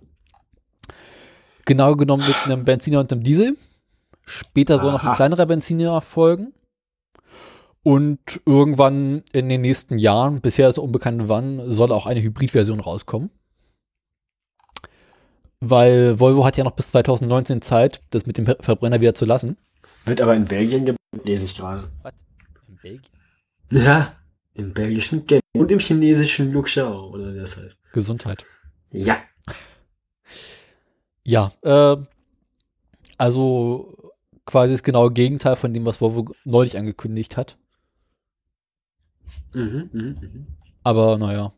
Genau 1.64 1.96
genommen 1.96 2.24
mit 2.26 2.36
einem 2.44 2.64
Benziner 2.64 3.00
und 3.00 3.10
einem 3.12 3.22
Diesel. 3.22 3.56
Später 4.24 4.78
soll 4.78 4.92
noch 4.92 5.02
ein 5.02 5.08
Aha. 5.08 5.16
kleinerer 5.16 5.46
Benziner 5.46 6.00
folgen. 6.00 6.52
Und 7.82 8.40
irgendwann 8.44 9.22
in 9.32 9.48
den 9.48 9.60
nächsten 9.60 9.98
Jahren, 9.98 10.40
bisher 10.40 10.68
ist 10.68 10.78
unbekannt 10.78 11.28
wann, 11.28 11.70
soll 11.70 11.92
auch 11.92 12.06
eine 12.06 12.20
Hybridversion 12.20 12.80
rauskommen. 12.80 13.30
Weil 15.60 16.18
Volvo 16.20 16.44
hat 16.44 16.56
ja 16.56 16.64
noch 16.64 16.72
bis 16.72 16.88
2019 16.88 17.62
Zeit, 17.62 18.02
das 18.10 18.26
mit 18.26 18.36
dem 18.38 18.44
Ver- 18.44 18.58
Verbrenner 18.60 19.00
wieder 19.00 19.14
zu 19.14 19.24
lassen. 19.24 19.56
Wird 20.06 20.20
aber 20.20 20.34
in 20.34 20.44
Belgien 20.44 20.86
gebaut, 20.86 21.24
lese 21.24 21.44
ich 21.44 21.56
gerade. 21.56 21.90
Was? 22.02 22.14
In 22.68 22.76
Belgien? 22.76 23.12
Ja. 23.72 24.16
Im 24.54 24.72
belgischen 24.72 25.26
Gent 25.26 25.42
und 25.52 25.70
im 25.70 25.78
chinesischen 25.78 26.52
Luxiao, 26.52 27.10
oder 27.10 27.38
heißt. 27.38 27.76
Gesundheit. 27.92 28.44
Ja. 28.90 29.22
Ja, 31.28 31.50
äh, 31.62 31.96
also 33.18 34.12
quasi 34.44 34.74
das 34.74 34.84
genaue 34.84 35.10
Gegenteil 35.10 35.56
von 35.56 35.74
dem, 35.74 35.84
was 35.84 36.00
Volvo 36.00 36.36
neulich 36.44 36.78
angekündigt 36.78 37.36
hat. 37.36 37.56
Mhm, 39.52 39.90
mhm, 39.92 40.16
mhm. 40.20 40.46
Aber 40.84 41.18
naja, 41.18 41.52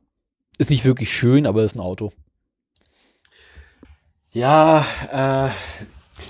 ist 0.57 0.71
nicht 0.71 0.87
wirklich 0.87 1.15
schön, 1.15 1.47
aber 1.47 1.65
ist 1.65 1.77
ein 1.77 1.81
Auto. 1.81 2.15
Ja, 4.33 4.87
äh, 5.13 5.51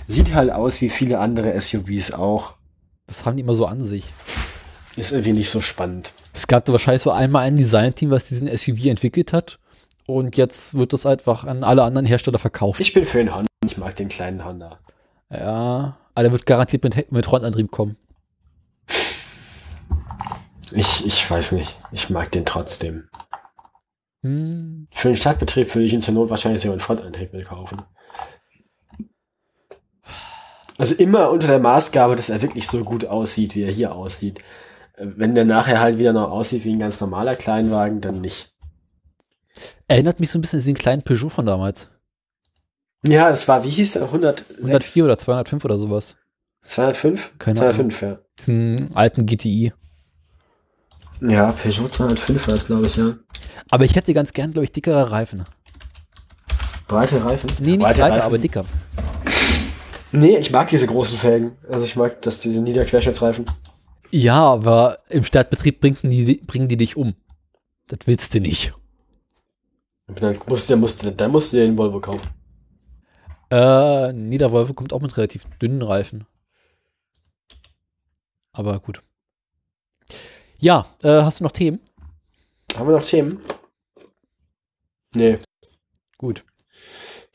sieht 0.07 0.35
halt 0.35 0.51
aus 0.51 0.81
wie 0.81 0.89
viele 0.89 1.19
andere 1.19 1.59
SUVs 1.61 2.13
auch. 2.13 2.55
Das 3.07 3.25
haben 3.25 3.37
die 3.37 3.43
immer 3.43 3.55
so 3.55 3.67
an 3.67 3.85
sich. 3.85 4.13
Ist 4.97 5.13
irgendwie 5.13 5.33
nicht 5.33 5.51
so 5.51 5.61
spannend. 5.61 6.13
Es 6.35 6.47
gab 6.47 6.65
da 6.65 6.73
wahrscheinlich 6.73 7.03
so 7.03 7.11
einmal 7.11 7.43
ein 7.47 7.57
Designteam, 7.57 8.11
was 8.11 8.29
diesen 8.29 8.49
SUV 8.55 8.87
entwickelt 8.87 9.33
hat. 9.33 9.59
Und 10.07 10.37
jetzt 10.37 10.75
wird 10.75 10.93
das 10.93 11.07
einfach 11.07 11.45
an 11.45 11.63
alle 11.65 11.83
anderen 11.83 12.07
Hersteller 12.07 12.39
verkauft. 12.39 12.81
Ich 12.81 12.93
bin 12.93 13.05
für 13.05 13.19
den 13.19 13.35
Honda. 13.35 13.47
Ich 13.65 13.77
mag 13.77 13.97
den 13.97 14.09
kleinen 14.09 14.45
Honda. 14.45 14.79
Ja, 15.31 15.99
aber 16.15 16.23
der 16.23 16.33
wird 16.33 16.47
garantiert 16.47 16.83
mit, 16.83 17.13
mit 17.13 17.27
Frontantrieb 17.27 17.71
kommen. 17.71 17.97
Ich, 20.73 21.07
ich 21.07 21.31
weiß 21.31 21.53
nicht. 21.53 21.75
Ich 21.93 22.11
mag 22.11 22.31
den 22.33 22.45
trotzdem. 22.45 23.09
Hm, 24.23 24.89
Für 24.91 25.09
den 25.09 25.17
Stadtbetrieb 25.17 25.75
würde 25.75 25.87
ich 25.87 25.93
ihn 25.93 26.03
zur 26.03 26.15
Not 26.15 26.31
wahrscheinlich 26.31 26.61
sogar 26.61 26.73
einen 26.73 26.81
Frontantrieb 26.81 27.33
mit 27.33 27.47
kaufen. 27.47 27.83
Also 30.79 30.95
immer 30.95 31.31
unter 31.31 31.49
der 31.49 31.59
Maßgabe, 31.59 32.15
dass 32.15 32.31
er 32.31 32.41
wirklich 32.41 32.69
so 32.69 32.85
gut 32.85 33.05
aussieht, 33.05 33.57
wie 33.57 33.65
er 33.65 33.73
hier 33.73 33.95
aussieht. 33.95 34.39
Wenn 34.97 35.35
der 35.35 35.45
nachher 35.45 35.81
halt 35.81 35.99
wieder 35.99 36.13
noch 36.13 36.31
aussieht 36.31 36.65
wie 36.65 36.73
ein 36.73 36.79
ganz 36.79 37.01
normaler 37.01 37.37
Kleinwagen, 37.37 38.01
dann 38.01 38.21
nicht. 38.21 38.55
erinnert 39.89 40.21
mich 40.21 40.31
so 40.31 40.39
ein 40.39 40.41
bisschen 40.41 40.59
an 40.59 40.65
diesen 40.65 40.75
kleinen 40.75 41.03
Peugeot 41.03 41.31
von 41.31 41.47
damals. 41.47 41.89
Ja, 43.07 43.31
es 43.31 43.47
war, 43.49 43.65
wie 43.65 43.71
hieß 43.71 43.93
der? 43.93 44.03
106? 44.05 44.59
104 44.59 45.05
oder 45.05 45.19
205 45.19 45.65
oder 45.65 45.79
sowas. 45.79 46.17
205? 46.63 47.33
Keine 47.39 47.57
205, 47.59 48.03
ja. 48.03 48.19
Diesen 48.39 48.91
alten 48.95 49.27
GTI. 49.27 49.73
Ja, 51.21 51.53
Peugeot 51.53 51.89
205 51.89 52.47
war 52.49 52.55
es, 52.55 52.67
glaube 52.67 52.87
ich, 52.87 52.97
ja. 52.97 53.15
Aber 53.71 53.85
ich 53.85 53.95
hätte 53.97 54.15
ganz 54.15 54.33
gern, 54.33 54.53
glaube 54.53 54.65
ich, 54.65 54.73
dickere 54.73 55.11
Reifen. 55.11 55.45
Breite 56.87 57.25
Reifen? 57.25 57.51
Nee, 57.61 57.73
nicht 57.73 57.81
Breite 57.81 58.01
breiter, 58.01 58.15
Reifen. 58.15 58.27
aber 58.27 58.39
dicker. 58.39 58.65
Nee, 60.13 60.39
ich 60.39 60.51
mag 60.51 60.69
diese 60.69 60.87
großen 60.87 61.19
Felgen. 61.19 61.57
Also 61.69 61.85
ich 61.85 61.97
mag 61.97 62.23
das, 62.23 62.41
diese 62.41 62.63
Niederquerschnittsreifen. 62.63 63.45
Ja, 64.11 64.41
aber 64.53 64.99
im 65.11 65.23
Stadtbetrieb 65.25 65.81
bringen 65.81 65.99
die, 66.03 66.37
bringen 66.47 66.69
die 66.69 66.77
dich 66.79 66.97
um. 66.97 67.15
Das 67.89 68.01
willst 68.07 68.35
du 68.35 68.41
nicht. 68.41 68.73
Und 70.07 70.23
dann 70.23 70.39
musst 70.47 70.71
du, 70.71 70.77
musst, 70.77 71.03
du- 71.03 71.13
dann 71.13 71.31
musst 71.31 71.53
du 71.53 71.59
dir 71.59 71.67
den 71.67 71.77
Volvo 71.77 72.01
kaufen. 72.01 72.27
Äh, 73.51 74.13
nee, 74.13 74.39
der 74.39 74.53
Volvo 74.53 74.73
kommt 74.75 74.93
auch 74.93 75.01
mit 75.01 75.17
relativ 75.17 75.45
dünnen 75.61 75.83
Reifen. 75.83 76.27
Aber 78.53 78.81
gut. 78.81 79.01
Ja, 80.59 80.87
äh, 81.03 81.23
hast 81.23 81.41
du 81.41 81.45
noch 81.45 81.53
Themen? 81.53 81.81
Haben 82.77 82.89
wir 82.89 82.97
noch 82.97 83.05
Themen? 83.07 83.41
Nee, 85.15 85.39
Gut. 86.19 86.45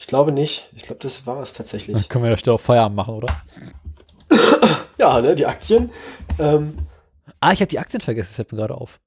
Ich 0.03 0.07
glaube 0.07 0.33
nicht. 0.33 0.67
Ich 0.75 0.83
glaube, 0.83 0.99
das 1.01 1.25
war 1.25 1.41
es 1.41 1.53
tatsächlich. 1.53 1.95
Dann 1.95 2.05
können 2.09 2.25
wir 2.25 2.31
ja 2.31 2.37
schnell 2.37 2.55
auf 2.55 2.61
Feierabend 2.61 2.97
machen, 2.97 3.15
oder? 3.15 3.33
Ja, 4.97 5.21
ne, 5.21 5.33
die 5.33 5.45
Aktien. 5.45 5.91
Ähm, 6.39 6.77
Ah, 7.39 7.53
ich 7.53 7.61
habe 7.61 7.69
die 7.69 7.79
Aktien 7.79 8.01
vergessen, 8.01 8.33
fällt 8.35 8.51
mir 8.51 8.57
gerade 8.57 8.75
auf. 8.75 8.99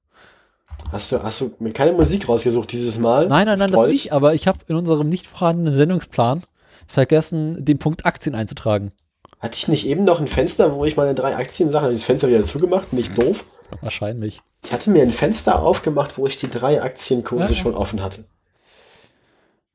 hast, 0.91 1.11
du, 1.11 1.21
hast 1.23 1.39
du 1.41 1.53
mir 1.59 1.71
keine 1.71 1.91
Musik 1.93 2.27
rausgesucht 2.27 2.71
dieses 2.71 2.97
Mal? 2.97 3.27
Nein, 3.27 3.45
nein, 3.45 3.59
nein, 3.59 3.69
das 3.69 3.77
Stolz? 3.77 3.91
nicht, 3.91 4.11
aber 4.11 4.33
ich 4.33 4.47
habe 4.47 4.57
in 4.67 4.75
unserem 4.75 5.07
nicht 5.07 5.27
vorhandenen 5.27 5.75
Sendungsplan 5.75 6.43
vergessen, 6.87 7.63
den 7.63 7.77
Punkt 7.77 8.05
Aktien 8.07 8.33
einzutragen. 8.35 8.91
Hatte 9.39 9.55
ich 9.55 9.67
nicht 9.67 9.85
eben 9.87 10.03
noch 10.03 10.19
ein 10.19 10.27
Fenster, 10.27 10.73
wo 10.75 10.83
ich 10.83 10.97
meine 10.97 11.13
drei 11.13 11.37
Aktiensachen, 11.37 11.83
habe 11.85 11.93
ich 11.93 11.99
das 11.99 12.05
Fenster 12.05 12.27
wieder 12.27 12.43
zugemacht, 12.43 12.91
nicht 12.91 13.15
doof. 13.17 13.43
Wahrscheinlich. 13.81 14.41
Ich 14.65 14.71
hatte 14.73 14.89
mir 14.89 15.03
ein 15.03 15.11
Fenster 15.11 15.61
aufgemacht, 15.61 16.17
wo 16.17 16.25
ich 16.25 16.37
die 16.37 16.49
drei 16.49 16.81
Aktienkurse 16.81 17.53
Ja. 17.53 17.59
schon 17.59 17.75
offen 17.75 18.01
hatte. 18.03 18.25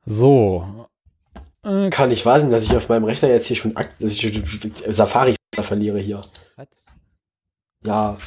So. 0.05 0.65
Äh, 1.63 1.89
Kann 1.89 2.09
nicht 2.09 2.25
wahr 2.25 2.39
sein, 2.39 2.51
dass 2.51 2.63
ich 2.63 2.75
auf 2.75 2.89
meinem 2.89 3.05
Rechner 3.05 3.29
jetzt 3.29 3.47
hier 3.47 3.55
schon, 3.55 3.75
Akt 3.77 4.01
dass 4.01 4.11
ich 4.11 4.43
Safari 4.89 5.35
verliere 5.61 5.99
hier. 5.99 6.21
Was? 6.55 6.67
Ja, 7.85 8.17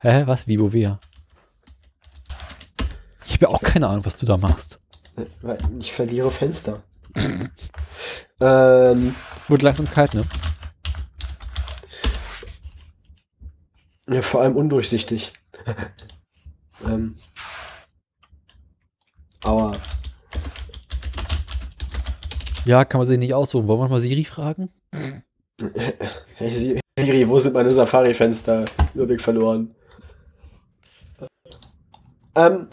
hä, 0.00 0.22
was? 0.26 0.46
Wie, 0.46 0.60
wo, 0.60 0.72
wer? 0.72 1.00
Ich 3.24 3.34
habe 3.34 3.44
ja 3.44 3.48
auch 3.48 3.62
keine 3.62 3.88
Ahnung, 3.88 4.04
was 4.04 4.16
du 4.16 4.26
da 4.26 4.36
machst. 4.36 4.78
weil 5.42 5.58
ich 5.78 5.92
verliere 5.92 6.30
Fenster. 6.30 6.82
ähm, 8.40 9.14
Wird 9.48 9.62
langsam 9.62 9.90
kalt, 9.90 10.14
ne? 10.14 10.24
ja, 14.10 14.22
vor 14.22 14.42
allem 14.42 14.56
undurchsichtig. 14.56 15.32
ähm, 16.84 17.18
aua. 19.44 19.72
Ja, 22.68 22.84
kann 22.84 22.98
man 22.98 23.08
sich 23.08 23.18
nicht 23.18 23.32
aussuchen. 23.32 23.66
Wollen 23.66 23.80
wir 23.80 23.88
mal 23.88 24.00
Siri 24.00 24.24
fragen? 24.24 24.70
Hey 26.36 26.80
Siri, 26.96 27.28
wo 27.28 27.36
sind 27.40 27.52
meine 27.54 27.72
Safari-Fenster? 27.72 28.64
Überblick 28.94 29.20
verloren. 29.20 29.74
Ähm, 32.36 32.68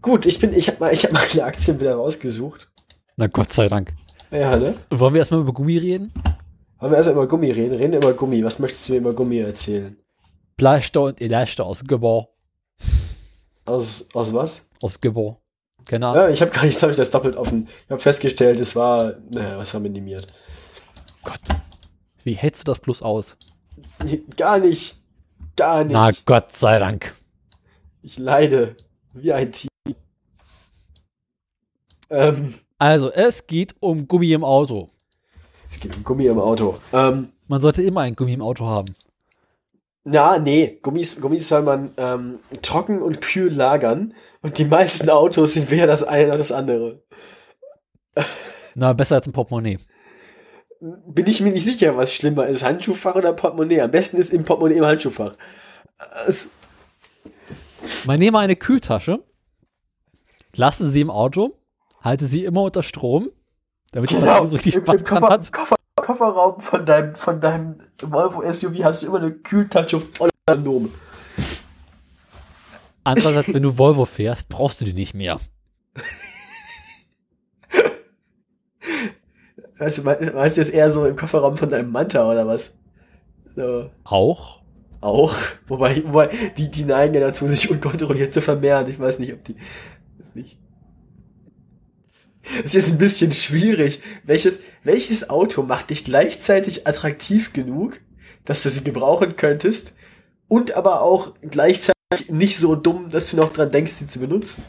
gut, 0.00 0.24
ich 0.24 0.38
bin, 0.38 0.54
ich 0.54 0.68
habe 0.68 0.78
mal, 0.78 0.94
ich 0.94 1.02
habe 1.02 1.14
meine 1.14 1.42
Aktien 1.44 1.80
wieder 1.80 1.96
rausgesucht. 1.96 2.70
Na 3.16 3.26
Gott 3.26 3.52
sei 3.52 3.66
Dank. 3.68 3.92
Ja, 4.30 4.54
ne? 4.54 4.76
Wollen 4.90 5.14
wir 5.14 5.18
erstmal 5.18 5.40
über 5.40 5.52
Gummi 5.52 5.78
reden? 5.78 6.12
Wollen 6.78 6.92
wir 6.92 6.98
erst 6.98 7.10
über 7.10 7.26
Gummi 7.26 7.50
reden? 7.50 7.76
Reden 7.76 7.94
über 7.94 8.12
Gummi. 8.12 8.44
Was 8.44 8.60
möchtest 8.60 8.88
du 8.88 8.92
mir 8.92 8.98
über 9.00 9.12
Gummi 9.12 9.40
erzählen? 9.40 9.96
Bleister 10.56 11.02
und 11.02 11.20
Elaster 11.20 11.66
aus 11.66 11.82
Gebor. 11.82 12.28
Aus, 13.64 14.08
aus 14.14 14.32
was? 14.32 14.70
Aus 14.80 15.00
Gebor. 15.00 15.40
Keine 15.88 16.06
Ahnung. 16.06 16.22
Ja, 16.22 16.28
ich 16.28 16.40
habe 16.40 16.50
gar 16.52 16.64
nicht, 16.64 16.80
habe 16.82 16.92
ich 16.92 16.96
das 16.98 17.10
doppelt 17.10 17.36
offen. 17.36 17.66
Ich 17.86 17.90
habe 17.90 18.00
festgestellt, 18.00 18.60
es 18.60 18.76
war, 18.76 19.14
naja, 19.32 19.58
was 19.58 19.72
war 19.74 19.80
minimiert? 19.80 20.26
Gott. 21.24 21.40
Wie 22.22 22.34
hältst 22.34 22.68
du 22.68 22.72
das 22.72 22.78
bloß 22.78 23.02
aus? 23.02 23.36
Gar 24.36 24.60
nicht. 24.60 24.96
Gar 25.56 25.84
nicht. 25.84 25.92
Na 25.94 26.10
Gott 26.26 26.52
sei 26.52 26.78
Dank. 26.78 27.14
Ich 28.02 28.18
leide. 28.18 28.76
Wie 29.14 29.32
ein 29.32 29.50
Tier. 29.50 29.68
Ähm, 32.10 32.54
Also, 32.78 33.10
es 33.10 33.46
geht 33.46 33.74
um 33.80 34.06
Gummi 34.06 34.32
im 34.32 34.44
Auto. 34.44 34.90
es 35.70 35.80
geht 35.80 35.96
um 35.96 36.04
Gummi 36.04 36.26
im 36.26 36.38
Auto. 36.38 36.78
Ähm, 36.92 37.32
Man 37.48 37.60
sollte 37.60 37.82
immer 37.82 38.02
ein 38.02 38.14
Gummi 38.14 38.34
im 38.34 38.42
Auto 38.42 38.66
haben. 38.66 38.94
Na, 40.10 40.38
nee, 40.38 40.78
Gummis, 40.82 41.20
Gummis 41.20 41.48
soll 41.48 41.62
man 41.62 41.92
ähm, 41.96 42.38
trocken 42.62 43.02
und 43.02 43.20
kühl 43.20 43.52
lagern. 43.52 44.14
Und 44.40 44.58
die 44.58 44.64
meisten 44.64 45.10
Autos 45.10 45.54
sind 45.54 45.70
weder 45.70 45.86
das 45.86 46.02
eine 46.02 46.28
noch 46.28 46.36
das 46.36 46.52
andere. 46.52 47.02
Na, 48.74 48.92
besser 48.92 49.16
als 49.16 49.26
ein 49.26 49.32
Portemonnaie. 49.32 49.78
Bin 50.80 51.26
ich 51.26 51.40
mir 51.40 51.52
nicht 51.52 51.64
sicher, 51.64 51.96
was 51.96 52.14
schlimmer 52.14 52.46
ist, 52.46 52.62
Handschuhfach 52.62 53.16
oder 53.16 53.32
Portemonnaie. 53.32 53.80
Am 53.80 53.90
besten 53.90 54.16
ist 54.16 54.32
im 54.32 54.44
Portemonnaie 54.44 54.78
im 54.78 54.86
Handschuhfach. 54.86 55.34
Es, 56.26 56.48
Man 58.04 58.18
nehme 58.18 58.38
eine 58.38 58.56
Kühltasche, 58.56 59.24
lasse 60.54 60.88
sie 60.88 61.00
im 61.00 61.10
Auto, 61.10 61.58
halte 62.00 62.26
sie 62.26 62.44
immer 62.44 62.62
unter 62.62 62.82
Strom, 62.82 63.30
damit 63.90 64.10
die 64.10 64.14
Batterie 64.14 64.46
so 64.46 64.54
richtig 64.54 64.74
Spaß 64.76 65.02
dran 65.02 65.24
hat. 65.24 65.52
Koffer, 65.52 65.76
Kofferraum 66.08 66.60
von 66.62 66.86
deinem, 66.86 67.14
von 67.14 67.38
deinem 67.38 67.76
Volvo 68.00 68.40
SUV 68.50 68.82
hast 68.82 69.02
du 69.02 69.08
immer 69.08 69.18
eine 69.18 69.30
Kühltasche 69.30 70.00
voller 70.00 70.32
Kondome. 70.46 70.88
Andererseits, 73.04 73.52
wenn 73.52 73.62
du 73.62 73.76
Volvo 73.76 74.06
fährst, 74.06 74.48
brauchst 74.48 74.80
du 74.80 74.86
die 74.86 74.94
nicht 74.94 75.12
mehr. 75.12 75.38
Weißt 79.78 79.98
du, 79.98 80.02
meinst 80.02 80.56
du 80.56 80.62
jetzt 80.62 80.72
eher 80.72 80.90
so 80.90 81.04
im 81.04 81.14
Kofferraum 81.14 81.58
von 81.58 81.68
deinem 81.68 81.92
Manta 81.92 82.26
oder 82.26 82.46
was? 82.46 82.72
So, 83.54 83.90
Auch? 84.04 84.62
auch. 85.00 85.34
Wobei, 85.66 86.02
wobei 86.06 86.30
die, 86.56 86.70
die 86.70 86.84
neigen 86.84 87.14
ja 87.14 87.20
dazu, 87.20 87.46
sich 87.46 87.70
unkontrolliert 87.70 88.32
zu 88.32 88.40
vermehren. 88.40 88.88
Ich 88.88 88.98
weiß 88.98 89.18
nicht, 89.18 89.32
ob 89.32 89.44
die. 89.44 89.56
Es 92.64 92.74
ist 92.74 92.90
ein 92.90 92.98
bisschen 92.98 93.32
schwierig. 93.32 94.00
Welches, 94.24 94.60
welches 94.84 95.30
Auto 95.30 95.62
macht 95.62 95.90
dich 95.90 96.04
gleichzeitig 96.04 96.86
attraktiv 96.86 97.52
genug, 97.52 98.00
dass 98.44 98.62
du 98.62 98.70
sie 98.70 98.84
gebrauchen 98.84 99.36
könntest 99.36 99.94
und 100.48 100.72
aber 100.72 101.02
auch 101.02 101.34
gleichzeitig 101.42 101.94
nicht 102.28 102.56
so 102.56 102.74
dumm, 102.74 103.10
dass 103.10 103.30
du 103.30 103.36
noch 103.36 103.52
dran 103.52 103.70
denkst, 103.70 103.92
sie 103.92 104.06
zu 104.06 104.20
benutzen? 104.20 104.62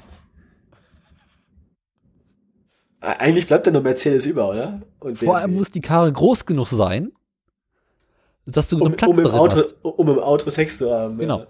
Eigentlich 3.01 3.47
bleibt 3.47 3.65
da 3.65 3.71
nur 3.71 3.81
Mercedes 3.81 4.25
über, 4.25 4.49
oder? 4.49 4.81
Und 4.99 5.17
Vor 5.17 5.37
allem 5.37 5.53
muss 5.53 5.71
die 5.71 5.79
Karre 5.79 6.11
groß 6.11 6.45
genug 6.45 6.67
sein, 6.67 7.13
dass 8.45 8.67
du 8.67 8.75
um, 8.75 8.83
genug 8.83 8.97
Platz 8.97 9.09
um, 9.09 9.19
im 9.19 9.27
Auto, 9.27 9.57
hast. 9.57 9.75
um 9.81 10.09
im 10.09 10.19
Auto 10.19 10.49
Sex 10.49 10.77
zu 10.77 10.91
haben. 10.91 11.17
Genau. 11.17 11.45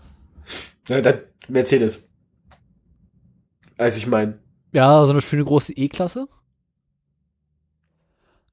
Ja, 0.87 1.01
dann 1.01 1.21
Mercedes. 1.47 2.07
Also 3.77 3.97
ich 3.97 4.07
meine, 4.07 4.37
Ja, 4.71 5.03
so 5.05 5.11
eine 5.11 5.21
schöne 5.21 5.45
große 5.45 5.73
E-Klasse. 5.73 6.27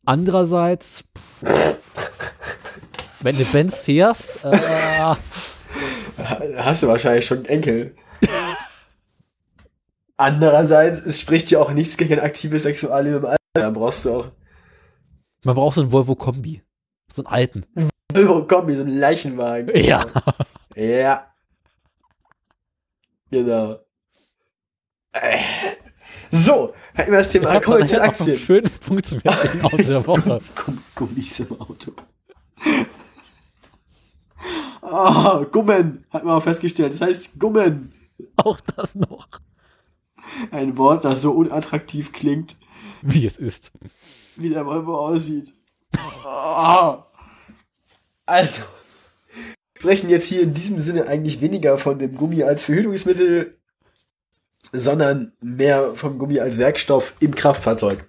Andererseits, 0.05 1.05
pff, 1.45 1.77
wenn 3.21 3.37
du 3.37 3.45
Benz 3.45 3.79
fährst, 3.79 4.45
äh, 4.45 4.57
hast 6.57 6.83
du 6.83 6.89
wahrscheinlich 6.89 7.27
schon 7.27 7.45
Enkel. 7.45 7.95
Andererseits, 10.17 11.05
es 11.05 11.21
spricht 11.21 11.51
ja 11.51 11.59
auch 11.59 11.73
nichts 11.73 11.97
gegen 11.97 12.21
aktive 12.21 12.59
Sexualleben 12.59 13.19
im 13.19 13.25
Alter. 13.27 13.37
Dann 13.55 13.75
brauchst 13.75 14.05
du 14.05 14.14
auch 14.14 14.31
man 15.47 15.55
braucht 15.55 15.77
so 15.77 15.81
einen 15.83 15.93
Volvo 15.93 16.17
Kombi. 16.17 16.61
So 17.12 17.23
einen 17.23 17.33
alten. 17.33 17.67
Volvo 18.12 18.45
Kombi, 18.47 18.75
so 18.75 18.83
einen 18.83 18.99
Leichenwagen. 18.99 19.77
Ja. 19.77 20.05
Ja. 20.75 21.33
Genau. 23.31 23.79
Äh. 25.12 25.39
So, 26.31 26.74
hatten 26.95 27.11
wir 27.12 27.18
das 27.18 27.31
Thema 27.33 27.53
wir 27.53 27.62
zu 27.87 28.03
Aktien. 28.03 28.39
schönen 28.39 28.70
Punkt 28.81 29.07
zum 29.07 29.18
jetzigen 29.24 29.61
Auto 29.64 29.77
der 29.77 30.07
Woche. 30.07 30.41
Gumm- 30.55 30.79
Gummis 30.95 31.41
im 31.41 31.61
Auto. 31.61 31.93
Ah, 34.83 35.45
Gummen, 35.51 36.05
hat 36.11 36.24
man 36.24 36.37
auch 36.37 36.43
festgestellt. 36.43 36.93
Das 36.93 37.01
heißt 37.01 37.41
Gummen. 37.41 37.93
Auch 38.37 38.61
das 38.77 38.95
noch. 38.95 39.27
Ein 40.51 40.77
Wort, 40.77 41.05
das 41.05 41.22
so 41.22 41.33
unattraktiv 41.33 42.12
klingt, 42.12 42.57
Wie 43.03 43.27
es 43.27 43.37
ist. 43.37 43.72
wie 44.37 44.49
der 44.51 44.64
Volvo 44.66 44.97
aussieht. 44.97 45.53
Ah. 46.24 47.05
Also, 48.27 48.62
wir 49.74 49.81
sprechen 49.81 50.09
jetzt 50.11 50.27
hier 50.27 50.43
in 50.43 50.55
diesem 50.55 50.81
Sinne 50.81 51.07
eigentlich 51.07 51.41
weniger 51.41 51.79
von 51.79 51.99
dem 51.99 52.14
Gummi 52.16 52.43
als 52.43 52.64
Verhütungsmittel, 52.64 53.59
sondern 54.73 55.33
mehr 55.41 55.93
vom 55.95 56.19
Gummi 56.19 56.41
als 56.41 56.59
Werkstoff 56.59 57.14
im 57.21 57.35
Kraftfahrzeug. 57.35 58.05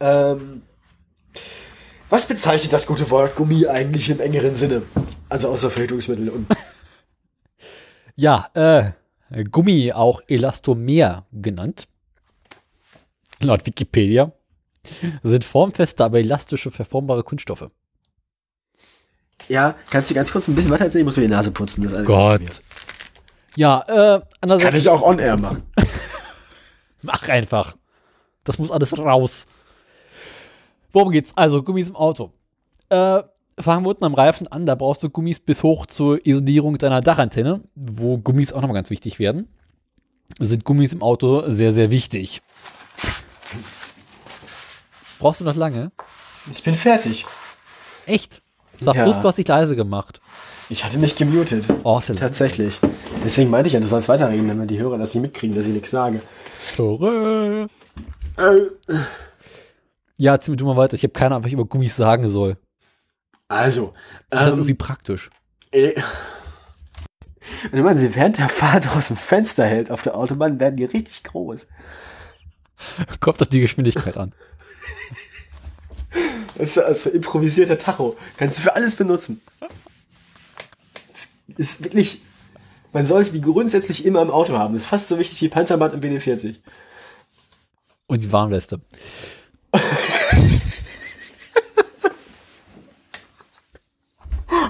Ähm, 0.00 0.62
was 2.08 2.26
bezeichnet 2.26 2.72
das 2.72 2.86
gute 2.86 3.10
Wort 3.10 3.34
Gummi 3.34 3.66
eigentlich 3.66 4.10
im 4.10 4.20
engeren 4.20 4.54
Sinne? 4.54 4.82
Also 5.28 5.48
außer 5.48 5.70
Verhütungsmittel 5.70 6.28
und 6.28 6.46
Ja, 8.18 8.48
äh, 8.54 8.92
Gummi, 9.50 9.92
auch 9.92 10.22
Elastomer 10.26 11.26
genannt, 11.32 11.86
laut 13.40 13.66
Wikipedia, 13.66 14.32
sind 15.22 15.44
formfeste, 15.44 16.04
aber 16.04 16.20
elastische, 16.20 16.70
verformbare 16.70 17.24
Kunststoffe. 17.24 17.70
Ja, 19.48 19.76
kannst 19.90 20.10
du 20.10 20.14
ganz 20.14 20.32
kurz 20.32 20.48
ein 20.48 20.54
bisschen 20.54 20.70
weiter 20.70 20.84
erzählen? 20.84 21.02
Ich 21.02 21.04
muss 21.04 21.16
mir 21.16 21.24
die 21.24 21.28
Nase 21.28 21.50
putzen. 21.50 21.82
Das 21.82 21.92
ist 21.92 21.98
alles 21.98 22.08
schon 22.08 22.40
wieder. 22.40 22.54
Ja, 23.56 23.80
äh, 23.80 24.20
Kann 24.20 24.22
andererseits, 24.42 24.76
ich 24.76 24.88
auch 24.88 25.02
on-air 25.02 25.38
machen. 25.40 25.62
mach 27.02 27.28
einfach. 27.28 27.76
Das 28.44 28.58
muss 28.58 28.70
alles 28.70 28.96
raus. 28.98 29.46
Worum 30.92 31.10
geht's? 31.12 31.32
Also, 31.36 31.62
Gummis 31.62 31.88
im 31.88 31.96
Auto. 31.96 32.32
Äh, 32.88 33.22
fangen 33.58 33.84
wir 33.84 33.90
unten 33.90 34.04
am 34.04 34.14
Reifen 34.14 34.46
an. 34.48 34.66
Da 34.66 34.74
brauchst 34.74 35.02
du 35.02 35.10
Gummis 35.10 35.40
bis 35.40 35.62
hoch 35.62 35.86
zur 35.86 36.24
Isolierung 36.24 36.78
deiner 36.78 37.00
Dachantenne, 37.00 37.62
wo 37.74 38.18
Gummis 38.18 38.52
auch 38.52 38.60
nochmal 38.60 38.76
ganz 38.76 38.90
wichtig 38.90 39.18
werden. 39.18 39.48
Sind 40.38 40.64
Gummis 40.64 40.92
im 40.92 41.02
Auto 41.02 41.50
sehr, 41.50 41.72
sehr 41.72 41.90
wichtig. 41.90 42.42
Brauchst 45.18 45.40
du 45.40 45.44
noch 45.44 45.56
lange? 45.56 45.92
Ich 46.52 46.62
bin 46.62 46.74
fertig. 46.74 47.24
Echt? 48.06 48.42
Sag 48.80 48.94
Ja. 48.96 49.04
bloß, 49.04 49.20
du 49.20 49.28
hast 49.28 49.38
dich 49.38 49.48
leise 49.48 49.74
gemacht. 49.76 50.20
Ich 50.68 50.84
hatte 50.84 50.98
mich 50.98 51.16
gemutet. 51.16 51.64
Oh, 51.84 52.00
ja 52.06 52.14
Tatsächlich. 52.14 52.80
Deswegen 53.26 53.50
meinte 53.50 53.66
ich 53.66 53.72
ja, 53.74 53.80
du 53.80 53.88
sollst 53.88 54.08
weiterreden, 54.08 54.46
damit 54.46 54.70
die 54.70 54.78
Hörer 54.78 54.98
das 54.98 55.12
nicht 55.12 55.22
mitkriegen, 55.22 55.56
dass 55.56 55.66
ich 55.66 55.72
nichts 55.72 55.90
sage. 55.90 56.20
Äh, 56.78 57.66
Ja, 60.16 60.38
zieh 60.40 60.52
mir 60.52 60.56
du 60.56 60.64
mal 60.64 60.76
weiter. 60.76 60.94
Ich 60.94 61.02
habe 61.02 61.12
keine 61.12 61.34
Ahnung, 61.34 61.42
was 61.42 61.48
ich 61.48 61.54
über 61.54 61.64
Gummis 61.64 61.96
sagen 61.96 62.28
soll. 62.28 62.56
Also, 63.48 63.94
Das 64.30 64.38
ist 64.38 64.44
halt 64.44 64.52
ähm, 64.52 64.58
irgendwie 64.60 64.74
praktisch. 64.74 65.30
äh, 65.72 66.00
wenn 67.72 67.82
man 67.82 67.98
sie 67.98 68.14
während 68.14 68.38
der 68.38 68.48
Fahrt 68.48 68.94
aus 68.96 69.08
dem 69.08 69.16
Fenster 69.16 69.64
hält 69.64 69.90
auf 69.90 70.02
der 70.02 70.14
Autobahn, 70.16 70.60
werden 70.60 70.76
die 70.76 70.84
richtig 70.84 71.24
groß. 71.24 71.66
Kommt 73.20 73.42
auf 73.42 73.48
die 73.48 73.60
Geschwindigkeit 73.60 74.16
an. 74.16 74.32
Das 76.56 76.70
ist 76.70 76.78
also 76.78 77.10
improvisierter 77.10 77.76
Tacho. 77.76 78.16
Kannst 78.38 78.56
du 78.56 78.62
für 78.62 78.74
alles 78.74 78.96
benutzen. 78.96 79.42
Es 81.10 81.28
ist 81.58 81.84
wirklich. 81.84 82.22
Man 82.96 83.04
sollte 83.04 83.30
die 83.30 83.42
grundsätzlich 83.42 84.06
immer 84.06 84.22
im 84.22 84.30
Auto 84.30 84.56
haben. 84.56 84.72
Das 84.72 84.84
ist 84.84 84.88
fast 84.88 85.08
so 85.08 85.18
wichtig 85.18 85.42
wie 85.42 85.48
Panzerband 85.48 85.92
im 85.92 86.00
WD-40. 86.00 86.54
Und 88.06 88.22
die 88.22 88.32
Warnweste. 88.32 88.80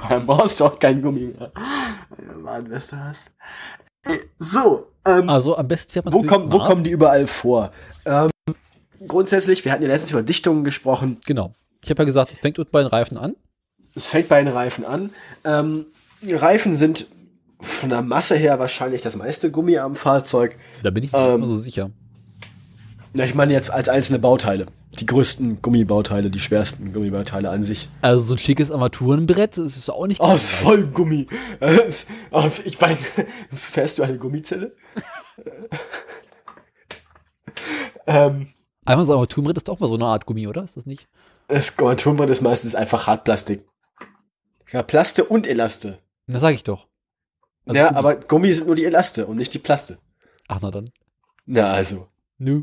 Dann 0.09 0.27
brauchst 0.27 0.59
du 0.59 0.65
auch 0.65 0.77
kein 0.77 1.01
Gummi 1.03 1.33
mehr. 1.39 1.53
Wenn 2.17 2.29
du 2.29 2.43
Warnweste 2.43 2.99
hast. 2.99 3.29
Äh, 4.03 4.19
So, 4.41 4.89
ähm, 5.05 5.29
Also 5.29 5.57
am 5.57 5.69
besten 5.69 5.93
fährt 5.93 6.07
man 6.07 6.15
wo, 6.15 6.25
kommen, 6.25 6.51
wo 6.51 6.59
kommen 6.59 6.83
die 6.83 6.91
überall 6.91 7.29
vor? 7.29 7.71
Ähm, 8.05 8.31
grundsätzlich, 9.07 9.65
wir 9.65 9.71
hatten 9.71 9.85
ja 9.85 9.89
letztens 9.89 10.11
über 10.11 10.25
Dichtungen 10.25 10.65
gesprochen. 10.65 11.19
Genau. 11.27 11.55
Ich 11.85 11.91
habe 11.91 12.03
ja 12.03 12.07
gesagt, 12.07 12.33
es 12.33 12.41
fängt 12.41 12.57
bei 12.73 12.83
den 12.83 12.89
Reifen 12.89 13.19
an. 13.19 13.37
Es 13.95 14.07
fängt 14.07 14.29
bei 14.29 14.43
den 14.43 14.53
Reifen 14.53 14.85
an. 14.85 15.11
Ähm, 15.45 15.87
Reifen 16.25 16.75
sind 16.75 17.07
von 17.61 17.89
der 17.91 18.03
Masse 18.03 18.37
her 18.37 18.59
wahrscheinlich 18.59 19.03
das 19.03 19.17
meiste 19.17 19.51
Gummi 19.51 19.79
am 19.79 19.97
Fahrzeug. 19.97 20.59
Da 20.83 20.91
bin 20.91 21.05
ich 21.05 21.13
nicht 21.13 21.21
Ähm, 21.21 21.37
immer 21.37 21.47
so 21.49 21.57
sicher. 21.57 21.91
Ja, 23.15 23.25
ich 23.25 23.35
meine 23.35 23.53
jetzt 23.53 23.71
als 23.71 23.89
einzelne 23.89 24.19
Bauteile. 24.19 24.67
Die 24.99 25.07
größten 25.07 25.61
Gummibauteile, 25.63 26.31
die 26.31 26.41
schwersten 26.41 26.93
Gummibauteile 26.93 27.51
an 27.51 27.63
sich. 27.63 27.89
Also 28.03 28.25
so 28.27 28.35
ein 28.35 28.39
schickes 28.39 28.71
Armaturenbrett, 28.71 29.59
das 29.59 29.77
ist 29.77 29.91
auch 29.91 30.07
nicht 30.07 30.21
Oh, 30.21 30.35
ist 30.35 30.53
voll 30.53 30.87
Gummi. 30.87 31.27
Es- 31.61 32.07
oh, 32.31 32.49
Ich 32.65 32.81
meine, 32.81 32.97
fährst 33.55 33.99
du 33.99 34.03
eine 34.03 34.19
Gummizelle? 34.19 34.75
ähm, 38.07 38.49
Einmal 38.85 39.05
so 39.05 39.13
ein 39.13 39.17
Armaturenbrett 39.17 39.57
ist 39.57 39.69
auch 39.71 39.81
mal 39.81 39.89
so 39.89 39.95
eine 39.97 40.07
Art 40.07 40.27
Gummi, 40.27 40.47
oder? 40.47 40.63
Ist 40.65 40.77
das 40.77 40.87
nicht? 40.87 41.09
das 41.49 41.79
Armaturenbrett 41.79 42.31
ist 42.31 42.43
meistens 42.43 42.75
einfach 42.75 43.07
Hartplastik. 43.07 43.65
Ja, 44.73 44.83
Plaste 44.83 45.25
und 45.25 45.47
Elaste. 45.47 45.99
Das 46.27 46.41
sage 46.41 46.57
ich 46.57 46.65
doch. 46.65 46.86
Also 47.67 47.79
ja, 47.79 47.89
Gummi. 47.89 47.99
aber 47.99 48.15
Gummi 48.17 48.53
sind 48.53 48.67
nur 48.67 48.77
die 48.77 48.85
Elaste 48.85 49.27
und 49.27 49.37
nicht 49.37 49.53
die 49.53 49.59
Plaste. 49.59 49.99
Ach, 50.49 50.59
na 50.63 50.71
dann. 50.71 50.89
Na, 51.47 51.73
also. 51.73 52.09
Nö. 52.39 52.63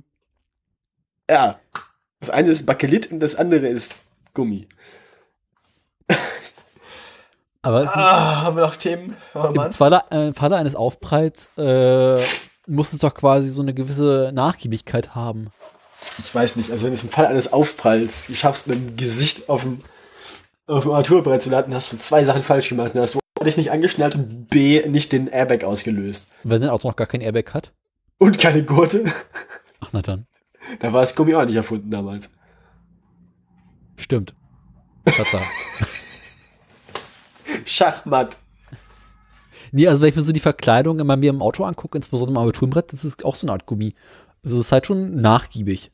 Ja. 1.30 1.60
Das 2.20 2.30
eine 2.30 2.50
ist 2.50 2.66
Bakelit 2.66 3.12
und 3.12 3.20
das 3.20 3.36
andere 3.36 3.68
ist 3.68 3.96
Gummi. 4.34 4.68
Aber 7.62 7.82
es 7.84 7.90
Ah, 7.92 8.42
haben 8.42 8.58
wir 8.58 8.64
noch 8.66 8.76
Themen? 8.76 9.16
Oh, 9.34 9.52
im. 9.54 9.72
Falle, 9.74 10.04
äh, 10.10 10.34
Falle 10.34 10.58
eines 10.58 10.76
Aufpralls 10.76 11.50
äh, 11.58 12.22
muss 12.68 12.92
es 12.94 13.00
doch 13.00 13.14
quasi 13.14 13.50
so 13.50 13.62
eine 13.62 13.74
gewisse 13.74 14.32
Nachgiebigkeit 14.34 15.16
haben. 15.16 15.50
Ich 16.20 16.34
weiß 16.36 16.58
nicht, 16.58 16.72
also 16.72 16.86
wenn 16.86 16.94
es 16.94 17.04
im 17.04 17.10
Fall 17.10 17.26
eines 17.28 17.54
Aufpralls 17.54 18.30
schaffst, 18.36 18.68
mit 18.68 18.76
dem 18.76 18.96
Gesicht 18.98 19.48
auf 19.48 19.62
dem, 19.62 19.80
auf 20.68 20.84
dem 20.84 20.92
Armaturbrett 20.92 21.42
zu 21.42 21.50
landen, 21.50 21.74
hast 21.74 21.94
du 21.94 21.98
zwei 21.98 22.24
Sachen 22.26 22.44
falsch 22.44 22.68
gemacht. 22.70 22.92
Dann 22.94 23.02
hast 23.04 23.16
du 23.16 23.20
A, 23.44 23.46
dich 23.46 23.58
nicht 23.58 23.72
angeschnallt 23.72 24.16
und 24.16 24.48
B, 24.50 24.82
nicht 24.88 25.12
den 25.12 25.28
Airbag 25.28 25.66
ausgelöst. 25.66 26.30
Wenn 26.44 26.62
dein 26.62 26.70
Auto 26.70 26.88
noch 26.88 26.96
gar 26.96 27.08
kein 27.08 27.20
Airbag 27.20 27.54
hat. 27.54 27.74
Und 28.18 28.40
keine 28.40 28.64
Gurte. 28.64 29.04
Ach, 29.82 29.90
na 29.92 30.02
dann. 30.02 30.28
Da 30.80 30.94
war 30.94 31.02
das 31.02 31.14
Gummi 31.14 31.36
auch 31.36 31.44
nicht 31.44 31.58
erfunden 31.58 31.92
damals. 31.92 32.30
Stimmt. 33.98 34.34
Tatsache. 35.04 35.44
Schachmatt. 37.66 38.38
nee, 39.74 39.88
also 39.88 40.02
wenn 40.02 40.10
ich 40.10 40.16
mir 40.16 40.22
so 40.22 40.32
die 40.32 40.40
Verkleidung 40.40 41.00
immer 41.00 41.18
mir 41.18 41.32
im 41.32 41.42
Auto 41.42 41.66
angucke, 41.66 41.98
insbesondere 41.98 42.32
im 42.34 42.38
Armaturenbrett, 42.38 42.94
das 42.94 43.04
ist 43.04 43.26
auch 43.26 43.36
so 43.36 43.46
eine 43.46 43.52
Art 43.52 43.66
Gummi. 43.66 43.94
Also 44.42 44.58
es 44.58 44.68
ist 44.68 44.72
halt 44.72 44.88
schon 44.88 45.20
nachgiebig. 45.20 45.92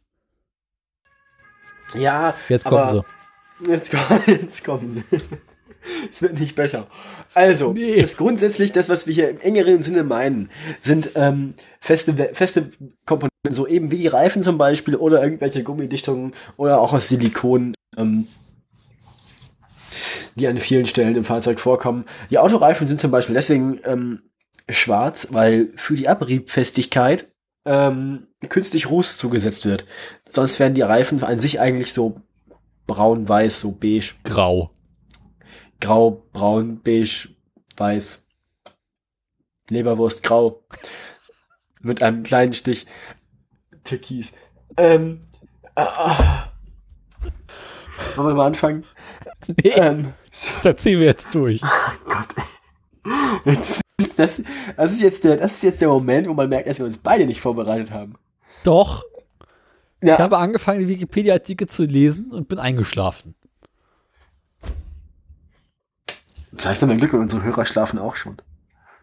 Ja, 1.95 2.36
Jetzt 2.47 2.66
kommen 2.66 2.89
sie. 2.91 3.72
Jetzt, 3.72 3.91
jetzt 4.28 4.64
kommen 4.64 4.91
sie. 4.91 5.04
Es 6.11 6.21
wird 6.21 6.39
nicht 6.39 6.55
besser. 6.55 6.88
Also, 7.34 7.73
Nee. 7.73 8.01
das 8.01 8.17
grundsätzlich, 8.17 8.71
das, 8.71 8.89
was 8.89 9.05
wir 9.07 9.13
hier 9.13 9.30
im 9.30 9.39
engeren 9.39 9.84
Sinne 9.84 10.03
meinen, 10.03 10.49
sind 10.82 11.11
ähm, 11.15 11.53
feste, 11.80 12.13
feste 12.34 12.71
Komponenten, 13.05 13.51
so 13.51 13.67
eben 13.67 13.91
wie 13.91 13.97
die 13.97 14.07
Reifen 14.07 14.41
zum 14.41 14.57
Beispiel 14.57 14.95
oder 14.95 15.23
irgendwelche 15.23 15.63
Gummidichtungen 15.63 16.34
oder 16.57 16.82
auch 16.82 16.93
aus 16.93 17.09
Silikon, 17.09 17.73
ähm, 17.97 18.27
die 20.36 20.47
an 20.47 20.59
vielen 20.59 20.86
Stellen 20.86 21.15
im 21.15 21.23
Fahrzeug 21.23 21.59
vorkommen. 21.59 22.05
Die 22.30 22.39
Autoreifen 22.39 22.88
sind 22.88 22.99
zum 22.99 23.11
Beispiel 23.11 23.36
deswegen 23.36 23.80
ähm, 23.84 24.21
schwarz, 24.69 25.27
weil 25.32 25.69
für 25.75 25.95
die 25.95 26.07
Abriebfestigkeit 26.07 27.27
ähm, 27.65 28.27
künstlich 28.47 28.89
Ruß 28.89 29.17
zugesetzt 29.17 29.65
wird. 29.65 29.86
Sonst 30.27 30.59
wären 30.59 30.73
die 30.73 30.82
Reifen 30.82 31.23
an 31.23 31.39
sich 31.39 31.59
eigentlich 31.59 31.93
so 31.93 32.21
braun, 32.88 33.27
weiß, 33.27 33.59
so 33.59 33.71
beige, 33.71 34.13
Grau. 34.23 34.71
Grau, 35.80 36.23
braun, 36.34 36.82
beige, 36.84 37.30
weiß, 37.77 38.27
Leberwurst, 39.69 40.23
grau. 40.23 40.63
Mit 41.82 42.03
einem 42.03 42.23
kleinen 42.23 42.53
Stich 42.53 42.86
Türkis. 43.84 44.34
Ähm, 44.77 45.21
ah, 45.75 46.49
wollen 48.15 48.30
wir 48.30 48.36
mal 48.36 48.47
anfangen? 48.47 48.84
Nee, 49.47 49.69
Ähm, 49.69 50.13
da 50.63 50.75
ziehen 50.75 50.99
wir 50.99 51.05
jetzt 51.05 51.34
durch. 51.34 51.61
das, 53.45 53.82
ist, 53.97 54.19
das, 54.19 54.43
das, 54.75 54.91
ist 54.91 55.01
jetzt 55.01 55.23
der, 55.23 55.38
das 55.38 55.53
ist 55.53 55.63
jetzt 55.63 55.82
der 55.82 55.88
Moment, 55.88 56.27
wo 56.27 56.34
man 56.34 56.49
merkt, 56.49 56.67
dass 56.67 56.77
wir 56.77 56.86
uns 56.86 56.97
beide 56.97 57.25
nicht 57.25 57.39
vorbereitet 57.39 57.91
haben. 57.91 58.15
Doch. 58.63 59.03
Ja, 60.03 60.15
Ich 60.15 60.19
habe 60.19 60.38
angefangen, 60.38 60.80
die 60.80 60.88
Wikipedia-Artikel 60.89 61.67
zu 61.67 61.84
lesen 61.84 62.32
und 62.32 62.49
bin 62.49 62.59
eingeschlafen. 62.59 63.36
Vielleicht 66.60 66.82
haben 66.82 66.89
wir 66.89 66.97
Glück 66.97 67.14
und 67.14 67.22
unsere 67.22 67.43
Hörer 67.43 67.66
schlafen 67.66 67.99
auch 67.99 68.16
schon. 68.16 68.38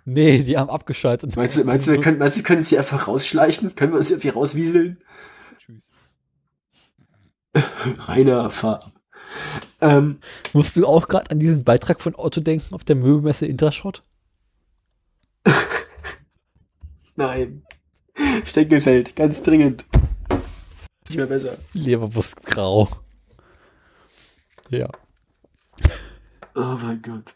Nee, 0.04 0.44
die 0.44 0.56
haben 0.56 0.70
abgeschaltet. 0.70 1.34
Meinst 1.36 1.56
du, 1.56 1.64
meinst 1.64 1.86
du, 1.88 1.92
wir 1.92 2.00
können, 2.00 2.18
meinst 2.18 2.38
du, 2.38 2.42
können 2.42 2.60
uns 2.60 2.68
hier 2.68 2.78
einfach 2.78 3.08
rausschleichen? 3.08 3.74
Können 3.74 3.92
wir 3.92 3.98
uns 3.98 4.10
irgendwie 4.10 4.28
rauswieseln? 4.28 5.02
Tschüss. 5.58 5.90
Reiner 7.98 8.50
Fahr. 8.50 8.92
Ähm, 9.80 10.20
Musst 10.52 10.76
du 10.76 10.86
auch 10.86 11.08
gerade 11.08 11.30
an 11.32 11.40
diesen 11.40 11.64
Beitrag 11.64 12.00
von 12.00 12.14
Otto 12.14 12.40
denken 12.40 12.74
auf 12.74 12.84
der 12.84 12.96
Möbelmesse 12.96 13.46
Intershot? 13.46 14.04
nein. 17.16 17.62
Steckelfeld, 18.44 19.16
ganz 19.16 19.42
dringend. 19.42 19.84
Ist 20.78 21.10
nicht 21.10 21.16
mehr 21.18 21.26
besser. 21.26 21.58
Leberwurst 21.72 22.44
grau. 22.46 22.88
Ja. 24.70 24.88
Oh 26.54 26.78
mein 26.82 27.02
Gott. 27.02 27.35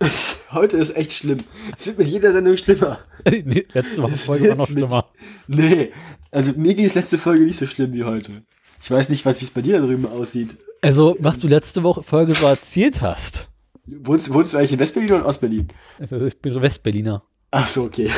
Heute 0.52 0.76
ist 0.76 0.96
echt 0.96 1.12
schlimm. 1.12 1.38
Es 1.76 1.86
wird 1.86 1.98
mit 1.98 2.06
jeder 2.08 2.32
Sendung 2.32 2.56
schlimmer. 2.56 3.00
nee, 3.30 3.66
letzte 3.72 4.02
Woche 4.02 4.16
Folge 4.16 4.48
war 4.50 4.56
noch 4.56 4.68
mit- 4.68 4.78
schlimmer. 4.78 5.06
Nee, 5.48 5.92
also 6.30 6.52
mir 6.56 6.74
ging 6.74 6.84
es 6.86 6.94
letzte 6.94 7.18
Folge 7.18 7.44
nicht 7.44 7.58
so 7.58 7.66
schlimm 7.66 7.92
wie 7.92 8.04
heute. 8.04 8.42
Ich 8.82 8.90
weiß 8.90 9.08
nicht, 9.08 9.24
was 9.24 9.40
wie 9.40 9.44
es 9.46 9.50
bei 9.50 9.62
dir 9.62 9.80
da 9.80 9.86
drüben 9.86 10.06
aussieht. 10.06 10.56
Also, 10.82 11.16
was 11.18 11.38
du 11.38 11.48
letzte 11.48 11.82
Woche 11.82 12.02
Folge 12.02 12.34
so 12.34 12.46
erzählt 12.46 13.00
hast. 13.00 13.48
Wohnst, 13.86 14.32
wohnst 14.32 14.52
du 14.52 14.58
eigentlich 14.58 14.72
in 14.74 14.78
Westberlin 14.78 15.10
oder 15.10 15.20
in 15.20 15.26
Ostberlin? 15.26 15.68
Also, 15.98 16.24
ich 16.26 16.40
bin 16.40 16.60
Westberliner. 16.60 17.22
Ach 17.50 17.66
so, 17.66 17.84
okay. 17.84 18.10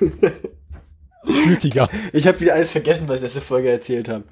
Gütiger. 1.24 1.88
Ich 2.12 2.26
habe 2.26 2.38
wieder 2.40 2.54
alles 2.54 2.70
vergessen, 2.70 3.08
was 3.08 3.16
ich 3.16 3.22
letzte 3.22 3.40
Folge 3.40 3.70
erzählt 3.70 4.08
habe. 4.08 4.24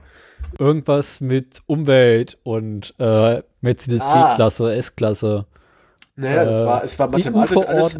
Irgendwas 0.58 1.20
mit 1.20 1.62
Umwelt 1.66 2.38
und 2.44 2.94
äh, 2.98 3.42
Mercedes 3.60 4.02
Ah. 4.02 4.32
E-Klasse, 4.32 4.72
S-Klasse. 4.74 5.46
Naja, 6.16 6.44
das 6.44 6.60
äh, 6.60 6.66
war, 6.66 6.84
es 6.84 6.98
war 6.98 7.08
mathematisch 7.08 7.56
alles. 7.66 7.94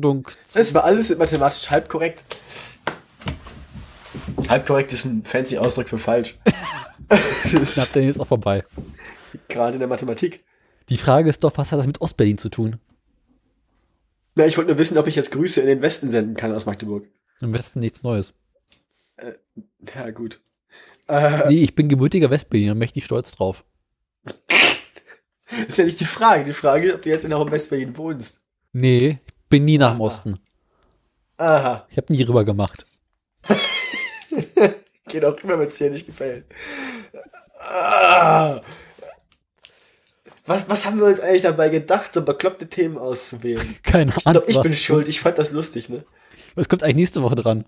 Es 0.55 0.75
war 0.75 0.85
alles 0.85 1.17
mathematisch 1.17 1.71
halb 1.71 1.89
korrekt. 1.89 2.25
Halb 4.49 4.67
korrekt 4.67 4.93
ist 4.93 5.05
ein 5.05 5.25
fancy 5.25 5.59
Ausdruck 5.59 5.89
für 5.89 5.99
falsch. 5.99 6.39
das 7.09 7.77
ist 7.77 7.97
dann 7.97 8.03
jetzt 8.03 8.21
auch 8.21 8.27
vorbei. 8.27 8.65
gerade 9.49 9.75
in 9.75 9.79
der 9.81 9.89
Mathematik. 9.89 10.45
Die 10.89 10.97
Frage 10.97 11.31
ist 11.31 11.43
doch, 11.43 11.57
was 11.57 11.73
hat 11.73 11.79
das 11.79 11.87
mit 11.87 12.01
Ostberlin 12.01 12.39
zu 12.39 12.51
tun? 12.51 12.79
Na, 14.37 14.47
ich 14.47 14.57
wollte 14.57 14.71
nur 14.71 14.79
wissen, 14.79 14.99
ob 14.99 15.07
ich 15.07 15.17
jetzt 15.17 15.31
Grüße 15.33 15.61
in 15.61 15.67
den 15.67 15.83
Westen 15.83 16.11
senden 16.11 16.37
kann 16.37 16.53
aus 16.53 16.67
Magdeburg. 16.67 17.07
Im 17.41 17.53
Westen 17.53 17.81
nichts 17.81 18.03
Neues. 18.03 18.35
Ja, 19.95 20.11
gut. 20.11 20.41
Äh, 21.09 21.49
Nee, 21.49 21.63
ich 21.63 21.75
bin 21.75 21.89
gebürtiger 21.89 22.31
Westberliner, 22.31 22.75
möchte 22.75 22.99
ich 22.99 23.05
stolz 23.05 23.33
drauf. 23.33 23.65
ist 25.69 25.79
ja 25.79 25.85
nicht 25.85 26.01
die 26.01 26.05
Frage. 26.05 26.45
Die 26.45 26.53
Frage 26.53 26.89
ist, 26.89 26.95
ob 26.95 27.03
du 27.03 27.09
jetzt 27.09 27.25
in 27.25 27.33
Westberlin 27.33 27.97
wohnst. 27.97 28.41
Nee, 28.73 29.19
ich 29.27 29.49
bin 29.49 29.65
nie 29.65 29.79
nach 29.79 29.93
dem 29.93 30.01
Osten. 30.01 30.39
Aha. 31.37 31.87
Ich 31.91 31.97
habe 31.97 32.13
nie 32.13 32.23
rüber 32.23 32.45
gemacht. 32.45 32.87
Geht 35.09 35.25
auch 35.25 35.37
immer, 35.39 35.59
wenn 35.59 35.69
es 35.69 35.77
dir 35.77 35.91
nicht 35.91 36.07
gefällt. 36.07 36.45
Ah. 37.61 38.61
Was, 40.47 40.69
was 40.69 40.85
haben 40.85 40.99
wir 40.99 41.07
uns 41.07 41.21
eigentlich 41.21 41.43
dabei 41.43 41.69
gedacht, 41.71 42.13
so 42.13 42.23
bekloppte 42.23 42.69
Themen 42.69 42.99
auszuwählen? 42.99 43.77
Keine 43.83 44.13
Ich 44.17 44.27
Ahnung. 44.27 44.43
glaube, 44.45 44.51
ich 44.53 44.61
bin 44.61 44.75
schuld. 44.75 45.09
Ich 45.09 45.21
fand 45.21 45.39
das 45.39 45.53
lustig, 45.53 45.89
ne? 45.89 46.05
Was 46.55 46.69
kommt 46.69 46.83
eigentlich 46.83 46.97
nächste 46.97 47.23
Woche 47.23 47.37
dran? 47.37 47.65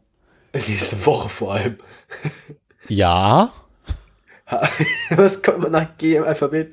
Nächste 0.52 1.04
Woche 1.06 1.28
vor 1.28 1.54
allem. 1.54 1.78
Ja. 2.88 3.50
Was 5.10 5.42
kommt 5.42 5.58
man 5.60 5.72
nach 5.72 5.96
G 5.98 6.16
im 6.16 6.24
Alphabet? 6.24 6.72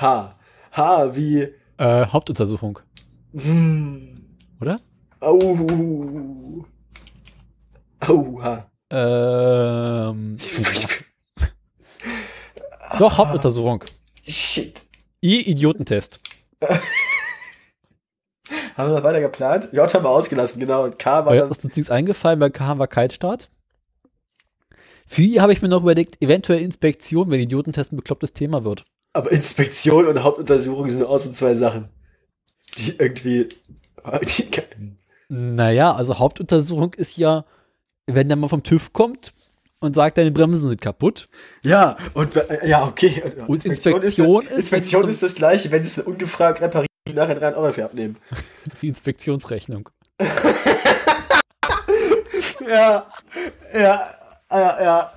H. 0.00 0.36
H 0.72 1.14
wie. 1.16 1.48
Äh, 1.78 2.06
Hauptuntersuchung, 2.06 2.78
Hm. 3.34 4.14
oder? 4.60 4.78
Au. 5.20 6.64
Auha. 8.00 8.70
Ähm, 8.90 10.38
doch, 12.98 13.18
Hauptuntersuchung. 13.18 13.84
Shit. 14.26 14.82
I-Idiotentest. 15.22 16.20
Haben 18.76 18.90
wir 18.92 18.96
noch 18.98 19.04
weiter 19.04 19.20
geplant? 19.20 19.68
J 19.72 19.92
haben 19.92 20.04
wir 20.04 20.10
ausgelassen, 20.10 20.60
genau. 20.60 20.84
Und 20.84 20.98
K 21.00 21.24
war 21.24 21.32
Weil 21.32 21.40
dann. 21.40 21.48
uns 21.48 21.58
ist 21.58 21.76
nichts 21.76 21.90
eingefallen, 21.90 22.38
bei 22.38 22.48
K 22.48 22.78
war 22.78 22.86
Kaltstart. 22.86 23.50
Für 25.08 25.22
I 25.22 25.40
habe 25.40 25.52
ich 25.52 25.60
mir 25.60 25.68
noch 25.68 25.82
überlegt, 25.82 26.22
eventuell 26.22 26.60
Inspektion, 26.62 27.28
wenn 27.30 27.40
Idiotentest 27.40 27.92
ein 27.92 27.96
beklopptes 27.96 28.32
Thema 28.34 28.62
wird. 28.64 28.84
Aber 29.12 29.32
Inspektion 29.32 30.06
und 30.06 30.22
Hauptuntersuchung 30.22 30.90
sind 30.90 31.04
auch 31.04 31.18
so 31.18 31.30
zwei 31.30 31.54
Sachen, 31.54 31.88
die 32.76 32.94
irgendwie. 32.98 33.48
Die, 34.22 34.48
Naja, 35.28 35.92
also 35.92 36.18
Hauptuntersuchung 36.18 36.94
ist 36.94 37.16
ja, 37.18 37.44
wenn 38.06 38.28
der 38.28 38.36
mal 38.36 38.48
vom 38.48 38.62
TÜV 38.62 38.92
kommt 38.92 39.34
und 39.80 39.94
sagt, 39.94 40.16
deine 40.16 40.30
Bremsen 40.30 40.68
sind 40.68 40.80
kaputt. 40.80 41.26
ja, 41.62 41.96
und 42.14 42.34
äh, 42.36 42.66
ja, 42.66 42.86
okay. 42.86 43.22
Und 43.46 43.64
Inspektion 43.66 44.02
Inspektion 44.02 44.42
ist, 44.42 44.44
ist, 44.44 44.50
das, 44.50 44.58
Inspektion 44.58 45.08
ist 45.08 45.22
das 45.22 45.34
gleiche, 45.34 45.70
wenn 45.72 45.82
es 45.82 45.98
ungefragt 45.98 46.62
reparieren, 46.62 46.88
nachher 47.12 47.34
3 47.34 47.54
Euro 47.54 47.66
dafür 47.66 47.84
abnehmen. 47.86 48.16
Die 48.80 48.88
Inspektionsrechnung. 48.88 49.88
Ja, 52.68 53.06
ja, 53.72 54.10
ja, 54.50 54.82
ja. 54.82 55.12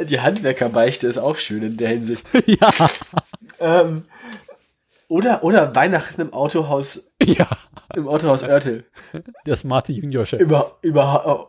Die 0.00 0.20
Handwerkerbeichte 0.20 1.06
ist 1.06 1.18
auch 1.18 1.36
schön 1.36 1.62
in 1.62 1.76
der 1.76 1.88
Hinsicht. 1.88 2.26
ja, 2.46 2.70
Ähm, 3.62 4.04
oder, 5.08 5.44
oder 5.44 5.74
Weihnachten 5.74 6.20
im 6.22 6.32
Autohaus, 6.32 7.10
ja. 7.22 7.46
im 7.94 8.08
Autohaus 8.08 8.42
Oertel. 8.42 8.84
Der 9.46 9.56
smarte 9.56 9.92
Junior-Chef. 9.92 10.40
Über, 10.40 10.78
über, 10.80 11.48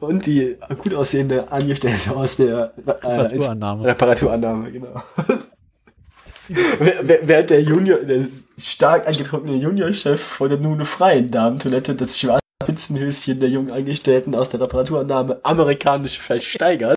und 0.00 0.26
die 0.26 0.58
gut 0.78 0.92
aussehende 0.94 1.50
Angestellte 1.50 2.14
aus 2.14 2.36
der 2.36 2.74
äh, 2.76 2.90
Reparaturannahme. 2.90 3.86
Reparaturannahme, 3.86 4.70
genau. 4.70 5.02
Während 6.48 7.50
der 7.50 7.62
Junior, 7.62 7.98
der 8.00 8.26
stark 8.58 9.06
angetrunkene 9.06 9.56
Juniorchef 9.56 10.20
vor 10.20 10.48
der 10.48 10.58
nun 10.58 10.84
freien 10.84 11.30
Damentoilette 11.30 11.94
das 11.94 12.18
schwarze 12.18 12.40
Spitzenhöschen 12.62 13.40
der 13.40 13.48
jungen 13.48 13.70
Angestellten 13.70 14.34
aus 14.34 14.50
der 14.50 14.60
Reparaturannahme 14.60 15.40
amerikanisch 15.42 16.18
versteigert, 16.18 16.96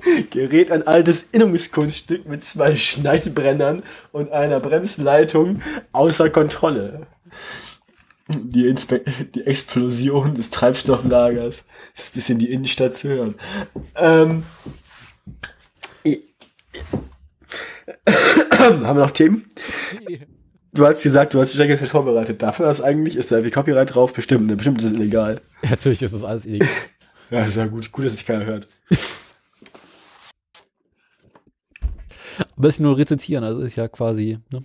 gerät 0.30 0.70
ein 0.70 0.86
altes 0.86 1.22
Innungskunststück 1.32 2.26
mit 2.26 2.44
zwei 2.44 2.76
Schneidbrennern 2.76 3.82
und 4.12 4.32
einer 4.32 4.60
Bremsleitung 4.60 5.62
außer 5.92 6.30
Kontrolle. 6.30 7.06
Die, 8.28 8.66
Inspe 8.66 9.02
die 9.34 9.46
Explosion 9.46 10.34
des 10.34 10.50
Treibstofflagers 10.50 11.64
ist 11.94 12.14
bis 12.14 12.28
in 12.28 12.38
die 12.38 12.52
Innenstadt 12.52 12.94
zu 12.94 13.08
hören. 13.08 13.34
Ähm, 13.96 14.42
haben 18.58 18.82
wir 18.82 18.94
noch 18.94 19.10
Themen? 19.12 19.46
Du 20.72 20.86
hast 20.86 21.02
gesagt, 21.02 21.34
du 21.34 21.40
hast 21.40 21.54
Steckelfeld 21.54 21.90
vorbereitet. 21.90 22.42
Darf 22.42 22.58
man 22.58 22.68
das 22.68 22.80
eigentlich? 22.80 23.16
Ist 23.16 23.32
da 23.32 23.42
wie 23.44 23.50
Copyright 23.50 23.94
drauf? 23.94 24.12
Bestimmt. 24.12 24.46
Ne? 24.46 24.56
Bestimmt 24.56 24.80
ist 24.80 24.88
es 24.88 24.92
illegal. 24.92 25.40
Natürlich 25.68 26.02
ist 26.02 26.14
das 26.14 26.24
alles 26.24 26.44
illegal. 26.44 26.68
Ja, 27.30 27.44
ist 27.44 27.56
ja 27.56 27.66
gut. 27.66 27.90
Gut, 27.92 28.06
dass 28.06 28.14
es 28.14 28.24
keiner 28.24 28.44
hört. 28.44 28.68
Aber 32.56 32.68
ist 32.68 32.80
nur 32.80 32.96
rezitieren, 32.96 33.44
also 33.44 33.60
ist 33.60 33.76
ja 33.76 33.88
quasi, 33.88 34.38
ne? 34.52 34.64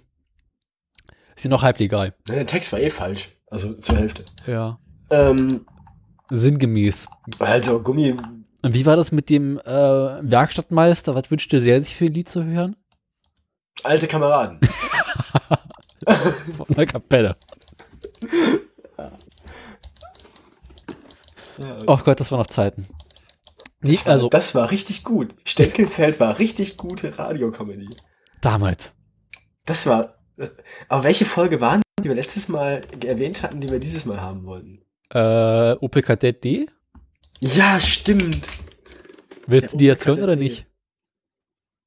Ist 1.35 1.45
ja 1.45 1.49
noch 1.49 1.63
halblegal. 1.63 2.13
Der 2.27 2.45
Text 2.45 2.71
war 2.73 2.79
eh 2.79 2.89
falsch. 2.89 3.29
Also 3.47 3.73
zur 3.75 3.97
Hälfte. 3.97 4.25
Ja. 4.47 4.79
Ähm, 5.09 5.65
Sinngemäß. 6.29 7.07
also 7.39 7.81
Gummi. 7.81 8.15
Und 8.61 8.73
wie 8.73 8.85
war 8.85 8.95
das 8.95 9.11
mit 9.11 9.29
dem 9.29 9.59
äh, 9.59 9.63
Werkstattmeister? 9.65 11.15
Was 11.15 11.29
wünschte 11.29 11.61
der 11.61 11.81
sich 11.81 11.95
für 11.95 12.05
ein 12.05 12.13
Lied 12.13 12.29
zu 12.29 12.43
hören? 12.43 12.75
Alte 13.83 14.07
Kameraden. 14.07 14.59
Von 16.57 16.67
der 16.69 16.85
Kapelle. 16.85 17.35
Ja, 18.97 19.11
Oh 21.85 21.97
Gott, 21.97 22.19
das 22.19 22.31
war 22.31 22.39
noch 22.39 22.47
Zeiten. 22.47 22.87
Nee, 23.83 23.99
also 24.05 24.29
das 24.29 24.55
war 24.55 24.71
richtig 24.71 25.03
gut. 25.03 25.35
Steckelfeld 25.43 26.19
war 26.19 26.39
richtig 26.39 26.77
gute 26.77 27.17
Radiokomödie. 27.19 27.89
damals. 28.41 28.93
Das 29.65 29.85
war. 29.85 30.15
Das, 30.35 30.53
aber 30.89 31.03
welche 31.03 31.25
Folge 31.25 31.61
waren, 31.61 31.81
die 32.01 32.09
wir 32.09 32.15
letztes 32.15 32.49
Mal 32.49 32.81
erwähnt 33.05 33.43
hatten, 33.43 33.61
die 33.61 33.69
wir 33.69 33.79
dieses 33.79 34.05
Mal 34.05 34.19
haben 34.19 34.45
wollten? 34.45 34.81
Äh, 35.09 36.01
Kadett 36.01 36.43
D? 36.43 36.67
Ja, 37.39 37.79
stimmt. 37.79 38.41
Willst 39.45 39.73
du 39.73 39.77
die 39.77 39.85
jetzt 39.85 40.05
hören 40.05 40.23
oder 40.23 40.35
nicht? 40.35 40.65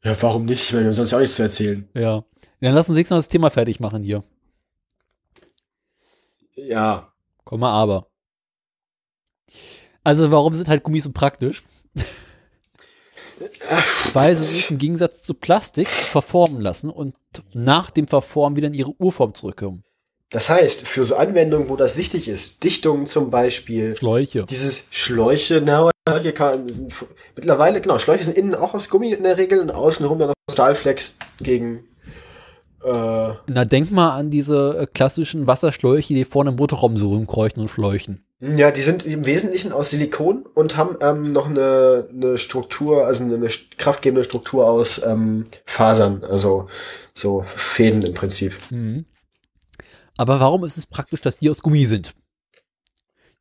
Ja, 0.05 0.17
warum 0.23 0.45
nicht? 0.45 0.63
Ich 0.63 0.73
meine, 0.73 0.85
wir 0.85 0.89
haben 0.89 0.95
sonst 0.95 1.11
ja 1.11 1.19
auch 1.19 1.23
nichts 1.23 1.37
zu 1.37 1.43
erzählen. 1.43 1.89
Ja. 1.95 2.25
Dann 2.61 2.75
lass 2.75 2.89
uns 2.89 2.99
jetzt 2.99 3.11
noch 3.11 3.19
das 3.19 3.29
Thema 3.29 3.51
fertig 3.51 3.81
machen 3.81 4.03
hier. 4.03 4.23
Ja. 6.55 7.13
Komm 7.45 7.61
mal 7.61 7.73
aber. 7.73 8.11
Also 10.05 10.31
warum 10.31 10.55
sind 10.55 10.69
halt 10.69 10.83
Gummis 10.83 11.05
so 11.05 11.13
praktisch? 11.13 11.65
Weil 14.13 14.37
sie 14.37 14.45
sich 14.45 14.71
im 14.71 14.79
Gegensatz 14.79 15.23
zu 15.23 15.35
Plastik 15.35 15.89
verformen 15.89 16.61
lassen 16.61 16.91
und 16.91 17.15
nach 17.53 17.91
dem 17.91 18.09
Verformen 18.09 18.57
wieder 18.57 18.69
in 18.69 18.75
ihre 18.75 18.95
Urform 18.99 19.35
zurückkommen. 19.35 19.85
Das 20.31 20.51
heißt, 20.51 20.87
für 20.87 21.05
so 21.05 21.17
Anwendungen, 21.17 21.69
wo 21.69 21.77
das 21.77 21.97
wichtig 21.97 22.29
ist, 22.29 22.65
Dichtungen 22.65 23.07
zum 23.07 23.31
Beispiel, 23.31 23.97
Schläuche. 23.97 24.45
dieses 24.45 24.89
Schläuche, 24.91 25.63
na, 25.65 25.91
hier 26.21 26.33
kann, 26.33 26.69
sind, 26.69 26.93
mittlerweile, 27.37 27.81
genau, 27.81 27.99
Schläuche 27.99 28.25
sind 28.25 28.37
innen 28.37 28.55
auch 28.55 28.75
aus 28.75 28.89
Gummi 28.89 29.13
in 29.13 29.23
der 29.23 29.39
Regel 29.39 29.61
und 29.61 29.71
außenrum 29.71 30.19
dann 30.19 30.29
noch 30.29 30.35
Stahlflex 30.51 31.19
gegen, 31.39 31.85
äh, 32.85 33.35
Na, 33.47 33.65
denk 33.65 33.93
mal 33.93 34.17
an 34.17 34.31
diese 34.31 34.79
äh, 34.81 34.87
klassischen 34.87 35.47
Wasserschläuche, 35.47 36.15
die 36.15 36.25
vorne 36.25 36.51
im 36.51 36.57
Motorraum 36.57 36.97
so 36.97 37.11
rumkreuchen 37.11 37.63
und 37.63 37.69
fleuchen. 37.69 38.26
Ja, 38.41 38.71
die 38.71 38.83
sind 38.83 39.07
im 39.07 39.25
Wesentlichen 39.25 39.73
aus 39.73 39.91
Silikon 39.91 40.45
und 40.55 40.77
haben 40.77 40.97
ähm, 41.01 41.33
noch 41.33 41.47
eine, 41.47 42.09
eine 42.11 42.37
Struktur, 42.37 43.07
also 43.07 43.25
eine, 43.25 43.49
kraftgebende 43.79 44.25
Struktur 44.25 44.69
aus 44.69 45.03
ähm, 45.05 45.45
Fasern, 45.65 46.23
also 46.23 46.69
so 47.15 47.45
Fäden 47.47 48.03
im 48.03 48.13
Prinzip. 48.15 48.55
Mhm. 48.71 49.07
Aber 50.19 50.41
warum 50.41 50.65
ist 50.65 50.77
es 50.77 50.87
praktisch, 50.87 51.23
dass 51.23 51.39
die 51.39 51.49
aus 51.49 51.63
Gummi 51.63 51.87
sind? 51.87 52.15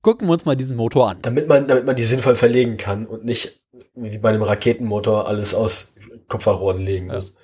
Gucken 0.02 0.28
wir 0.28 0.34
uns 0.34 0.46
mal 0.46 0.56
diesen 0.56 0.78
Motor 0.78 1.10
an. 1.10 1.18
Damit 1.22 1.48
man, 1.48 1.68
damit 1.68 1.86
man 1.86 1.96
die 1.96 2.04
sinnvoll 2.04 2.36
verlegen 2.36 2.78
kann 2.78 3.06
und 3.06 3.26
nicht 3.26 3.62
wie 3.96 4.18
bei 4.18 4.30
einem 4.30 4.43
Raketenmotor 4.43 5.28
alles 5.28 5.54
aus 5.54 5.96
Kupferrohren 6.28 6.82
legen 6.82 7.08
Ja. 7.08 7.16
muss. 7.16 7.36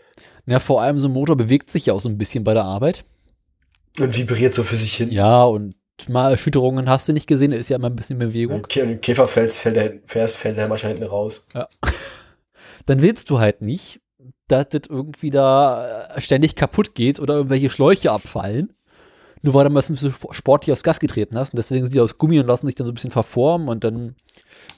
Na, 0.45 0.59
vor 0.59 0.81
allem 0.81 0.99
so 0.99 1.07
ein 1.07 1.13
Motor 1.13 1.35
bewegt 1.35 1.69
sich 1.69 1.87
ja 1.87 1.93
auch 1.93 2.01
so 2.01 2.09
ein 2.09 2.17
bisschen 2.17 2.43
bei 2.43 2.53
der 2.53 2.63
Arbeit. 2.63 3.03
Und 3.99 4.15
vibriert 4.15 4.53
so 4.53 4.63
für 4.63 4.75
sich 4.75 4.95
hin. 4.95 5.11
Ja, 5.11 5.43
und 5.43 5.75
mal 6.09 6.31
Erschütterungen 6.31 6.89
hast 6.89 7.07
du 7.07 7.13
nicht 7.13 7.27
gesehen, 7.27 7.51
ist 7.51 7.69
ja 7.69 7.77
immer 7.77 7.89
ein 7.89 7.95
bisschen 7.95 8.19
in 8.19 8.27
Bewegung. 8.27 8.65
Im 8.75 9.01
Käferfels 9.01 9.57
fällt 9.57 9.75
der, 9.75 9.93
fährst, 10.05 10.37
fällt 10.37 10.57
der 10.57 10.69
wahrscheinlich 10.69 10.99
hinten 10.99 11.11
raus. 11.11 11.47
Dann 12.85 13.01
willst 13.01 13.29
du 13.29 13.39
halt 13.39 13.61
nicht, 13.61 14.01
dass 14.47 14.69
das 14.69 14.81
irgendwie 14.89 15.29
da 15.29 16.07
äh, 16.15 16.21
ständig 16.21 16.55
kaputt 16.55 16.95
geht 16.95 17.19
oder 17.19 17.35
irgendwelche 17.35 17.69
Schläuche 17.69 18.11
abfallen. 18.11 18.73
Nur 19.43 19.53
weil 19.55 19.63
du 19.63 19.71
mal 19.71 19.81
ein 19.81 19.93
bisschen 19.93 20.13
sportlich 20.31 20.71
aufs 20.71 20.83
Gas 20.83 20.99
getreten 20.99 21.37
hast. 21.37 21.53
Und 21.53 21.57
deswegen 21.57 21.83
sind 21.85 21.95
die 21.95 21.99
aus 21.99 22.17
Gummi 22.17 22.39
und 22.39 22.45
lassen 22.47 22.67
sich 22.67 22.75
dann 22.75 22.85
so 22.85 22.91
ein 22.91 22.95
bisschen 22.95 23.11
verformen 23.11 23.69
und 23.69 23.83
dann 23.83 24.15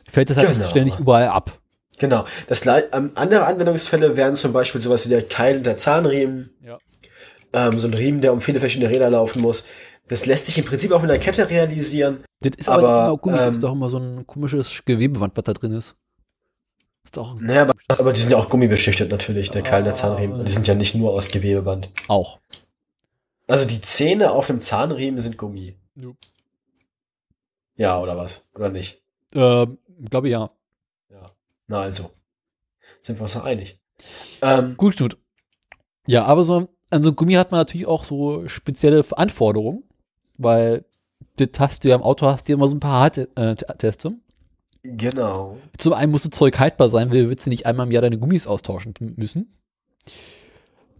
fällt 0.09 0.30
das 0.30 0.38
halt 0.38 0.53
Genau. 0.53 0.69
ständig 0.69 0.99
überall 0.99 1.28
ab. 1.28 1.59
Genau. 1.99 2.26
Das, 2.47 2.65
ähm, 2.65 3.11
andere 3.15 3.45
Anwendungsfälle 3.45 4.15
wären 4.15 4.36
zum 4.36 4.53
Beispiel 4.53 4.80
sowas 4.82 5.05
wie 5.05 5.09
der 5.09 5.24
Keil 5.24 5.57
und 5.57 5.65
der 5.65 5.78
Zahnriemen. 5.78 6.51
Ja. 6.65 6.78
Ähm, 7.51 7.78
so 7.78 7.88
ein 7.88 7.93
Riemen, 7.93 8.21
der 8.21 8.32
um 8.34 8.41
viele 8.41 8.59
verschiedene 8.59 8.89
Räder 8.89 9.09
laufen 9.09 9.41
muss. 9.41 9.67
Das 10.07 10.25
lässt 10.25 10.45
sich 10.47 10.57
im 10.57 10.65
Prinzip 10.65 10.91
auch 10.91 11.01
mit 11.01 11.09
einer 11.09 11.19
Kette 11.19 11.49
realisieren. 11.49 12.23
Das 12.41 12.51
ist 12.57 12.69
aber, 12.69 12.89
Aber, 12.89 13.17
Gummi, 13.17 13.37
das 13.37 13.47
ähm, 13.47 13.51
ist 13.53 13.63
doch 13.63 13.71
immer 13.71 13.89
so 13.89 13.97
ein 13.97 14.27
komisches 14.27 14.83
Gewebeband, 14.85 15.35
was 15.37 15.43
da 15.45 15.53
drin 15.53 15.71
ist. 15.71 15.95
Ist 17.05 17.17
doch 17.17 17.39
Naja, 17.39 17.63
aber, 17.63 17.73
aber 17.87 18.13
die 18.13 18.19
sind 18.19 18.31
ja 18.31 18.37
auch 18.37 18.49
gummibeschichtet 18.49 19.09
natürlich, 19.11 19.49
der 19.51 19.61
Keil 19.61 19.79
und 19.79 19.85
der 19.85 19.93
Ah. 19.93 19.97
Zahnriemen. 19.97 20.39
Und 20.39 20.45
die 20.47 20.51
sind 20.51 20.67
ja 20.67 20.75
nicht 20.75 20.95
nur 20.95 21.11
aus 21.11 21.29
Gewebeband. 21.29 21.89
auch. 22.07 22.39
Also 23.47 23.67
die 23.67 23.81
Zähne 23.81 24.31
auf 24.31 24.47
dem 24.47 24.59
Zahnriemen 24.61 25.19
sind 25.19 25.37
Gummi. 25.37 25.75
Jo. 25.95 26.15
Ja, 27.75 27.99
oder 27.99 28.15
was? 28.15 28.49
Oder 28.55 28.69
nicht? 28.69 29.01
Ähm, 29.33 29.77
glaube 30.09 30.29
ja. 30.29 30.49
Ja. 31.09 31.25
Na 31.67 31.81
also. 31.81 32.11
Sind 33.01 33.17
wir 33.19 33.23
uns 33.23 33.33
doch 33.33 33.43
einig. 33.43 33.79
Ähm, 34.41 34.75
Gut, 34.77 34.97
gut. 34.97 35.17
Ja, 36.07 36.23
aber 36.25 36.43
so 36.45 36.69
an 36.89 37.03
so 37.03 37.11
Gummi 37.13 37.33
hat 37.33 37.51
man 37.51 37.59
natürlich 37.59 37.87
auch 37.87 38.03
so 38.05 38.47
spezielle 38.47 39.03
Anforderungen, 39.17 39.83
weil 40.38 40.86
das 41.38 41.49
hast 41.59 41.84
du 41.84 41.89
ja 41.89 41.95
im 41.95 42.03
Auto 42.03 42.27
hast 42.27 42.47
du 42.47 42.51
ja 42.51 42.57
immer 42.57 42.67
so 42.67 42.75
ein 42.75 42.79
paar 42.79 43.01
Hardteste. 43.01 44.13
genau. 44.84 45.57
Zum 45.77 45.93
einen 45.93 46.11
muss 46.11 46.23
das 46.23 46.31
Zeug 46.31 46.59
haltbar 46.59 46.89
sein, 46.89 47.11
weil 47.11 47.23
du 47.23 47.29
willst 47.29 47.45
du 47.45 47.49
nicht 47.49 47.65
einmal 47.65 47.88
im 47.88 47.91
Jahr 47.91 48.01
deine 48.01 48.19
Gummis 48.19 48.47
austauschen 48.47 48.93
müssen. 48.99 49.53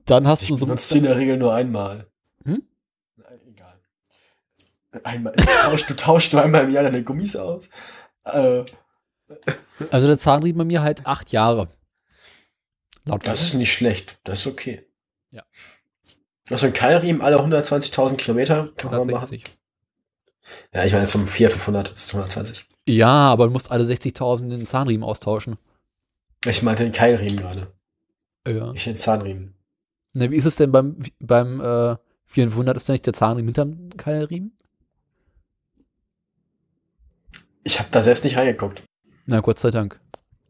Dann 0.06 0.28
hast 0.28 0.42
Ich 0.44 0.50
du 0.50 0.58
so 0.58 0.66
benutze 0.66 0.94
die 0.94 1.00
in 1.00 1.06
der 1.06 1.18
Regel 1.18 1.38
nur 1.38 1.54
einmal. 1.54 2.08
Hm? 2.44 2.64
Nein, 3.16 3.40
egal. 3.48 3.80
Einmal, 5.04 5.34
du, 5.36 5.44
tauschst, 5.44 5.90
du 5.90 5.96
tauschst 5.96 6.34
nur 6.34 6.42
einmal 6.42 6.66
im 6.66 6.72
Jahr 6.72 6.84
deine 6.84 7.04
Gummis 7.04 7.36
aus. 7.36 7.70
Äh, 8.26 8.64
also 9.92 10.08
der 10.08 10.18
Zahnriemen 10.18 10.58
bei 10.58 10.66
mir 10.66 10.82
halt 10.82 11.06
acht 11.06 11.32
Jahre. 11.32 11.70
Laut 13.06 13.26
das 13.28 13.42
ist 13.42 13.54
nicht 13.56 13.74
schlecht. 13.74 14.20
Das 14.24 14.40
ist 14.40 14.48
okay. 14.48 14.86
Ja. 15.32 15.44
Also 16.50 16.68
ein 16.68 16.74
Keilriemen 16.74 17.22
alle 17.22 17.40
120.000 17.40 18.18
Kilometer 18.18 18.70
kann 18.76 18.92
man 18.92 19.00
machen. 19.02 19.14
160. 19.14 19.44
Ja, 20.74 20.84
ich 20.84 20.92
meine, 20.92 21.04
es 21.04 21.10
ist 21.10 21.14
vom 21.14 21.28
4 21.28 21.50
500 21.50 21.94
das 21.94 22.06
ist 22.06 22.14
120. 22.14 22.66
Ja, 22.86 23.32
aber 23.32 23.46
du 23.46 23.52
musst 23.52 23.72
alle 23.72 23.86
60.000 23.86 24.50
den 24.50 24.68
Zahnriemen 24.68 25.04
austauschen. 25.04 25.58
Ich 26.46 26.62
meinte 26.64 26.84
den 26.84 26.92
Keilriemen 26.92 27.38
gerade. 27.38 27.68
Ja. 28.46 28.74
Nicht 28.74 28.86
den 28.86 28.98
Zahnriemen. 28.98 29.56
Na, 30.14 30.30
wie 30.30 30.36
ist 30.36 30.46
es 30.46 30.58
denn 30.58 30.72
beim, 30.72 30.98
beim 31.20 31.62
äh, 31.62 31.96
400? 32.26 32.76
Ist 32.76 32.90
da 32.90 32.94
nicht 32.94 33.06
der 33.06 33.14
Zahnriemen 33.14 33.48
hinterm 33.48 33.90
Keilriemen? 33.96 34.58
Ich 37.64 37.80
habe 37.80 37.88
da 37.92 38.02
selbst 38.02 38.26
nicht 38.26 38.38
reingeguckt. 38.38 38.84
Na, 39.26 39.40
Gott 39.40 39.60
sei 39.60 39.72
Dank. 39.72 40.02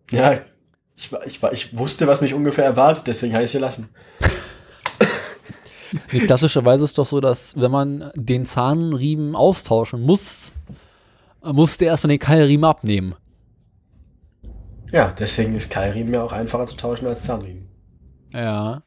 Ja, 0.09 0.33
ich, 0.95 1.11
ich, 1.25 1.43
ich 1.43 1.77
wusste, 1.77 2.07
was 2.07 2.21
mich 2.21 2.33
ungefähr 2.33 2.65
erwartet, 2.65 3.05
deswegen 3.05 3.33
habe 3.33 3.43
ich 3.43 3.49
es 3.49 3.53
gelassen. 3.53 3.89
Nee, 6.11 6.19
klassischerweise 6.19 6.83
ist 6.83 6.91
es 6.91 6.95
doch 6.95 7.05
so, 7.05 7.21
dass 7.21 7.55
wenn 7.55 7.71
man 7.71 8.11
den 8.15 8.45
Zahnriemen 8.45 9.35
austauschen 9.35 10.01
muss, 10.01 10.51
muss 11.43 11.77
der 11.77 11.89
erstmal 11.89 12.09
den 12.09 12.19
Keilriemen 12.19 12.65
abnehmen. 12.65 13.15
Ja, 14.91 15.13
deswegen 15.17 15.55
ist 15.55 15.71
Keilriemen 15.71 16.13
ja 16.13 16.23
auch 16.23 16.31
einfacher 16.31 16.65
zu 16.65 16.77
tauschen 16.77 17.07
als 17.07 17.23
Zahnriemen. 17.23 17.67
Ja. 18.31 18.83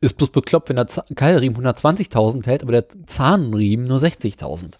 Ist 0.00 0.16
bloß 0.16 0.30
bekloppt, 0.30 0.68
wenn 0.68 0.76
der 0.76 0.86
Z 0.86 1.04
Keilriemen 1.16 1.64
120.000 1.64 2.46
hält, 2.46 2.62
aber 2.62 2.72
der 2.72 2.88
Zahnriemen 3.06 3.86
nur 3.86 3.98
60.000. 3.98 4.74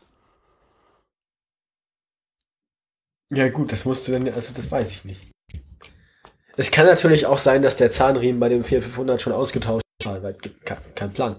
Ja, 3.34 3.48
gut, 3.50 3.72
das 3.72 3.84
musst 3.84 4.06
du 4.08 4.12
dann, 4.12 4.28
also 4.28 4.54
das 4.54 4.70
weiß 4.70 4.90
ich 4.90 5.04
nicht. 5.04 5.28
Es 6.56 6.70
kann 6.70 6.86
natürlich 6.86 7.26
auch 7.26 7.38
sein, 7.38 7.62
dass 7.62 7.76
der 7.76 7.90
Zahnriemen 7.90 8.40
bei 8.40 8.48
dem 8.48 8.64
4500 8.64 9.20
schon 9.20 9.32
ausgetauscht 9.32 9.82
weil 10.04 10.34
kein, 10.64 10.78
kein 10.94 11.12
Plan. 11.12 11.36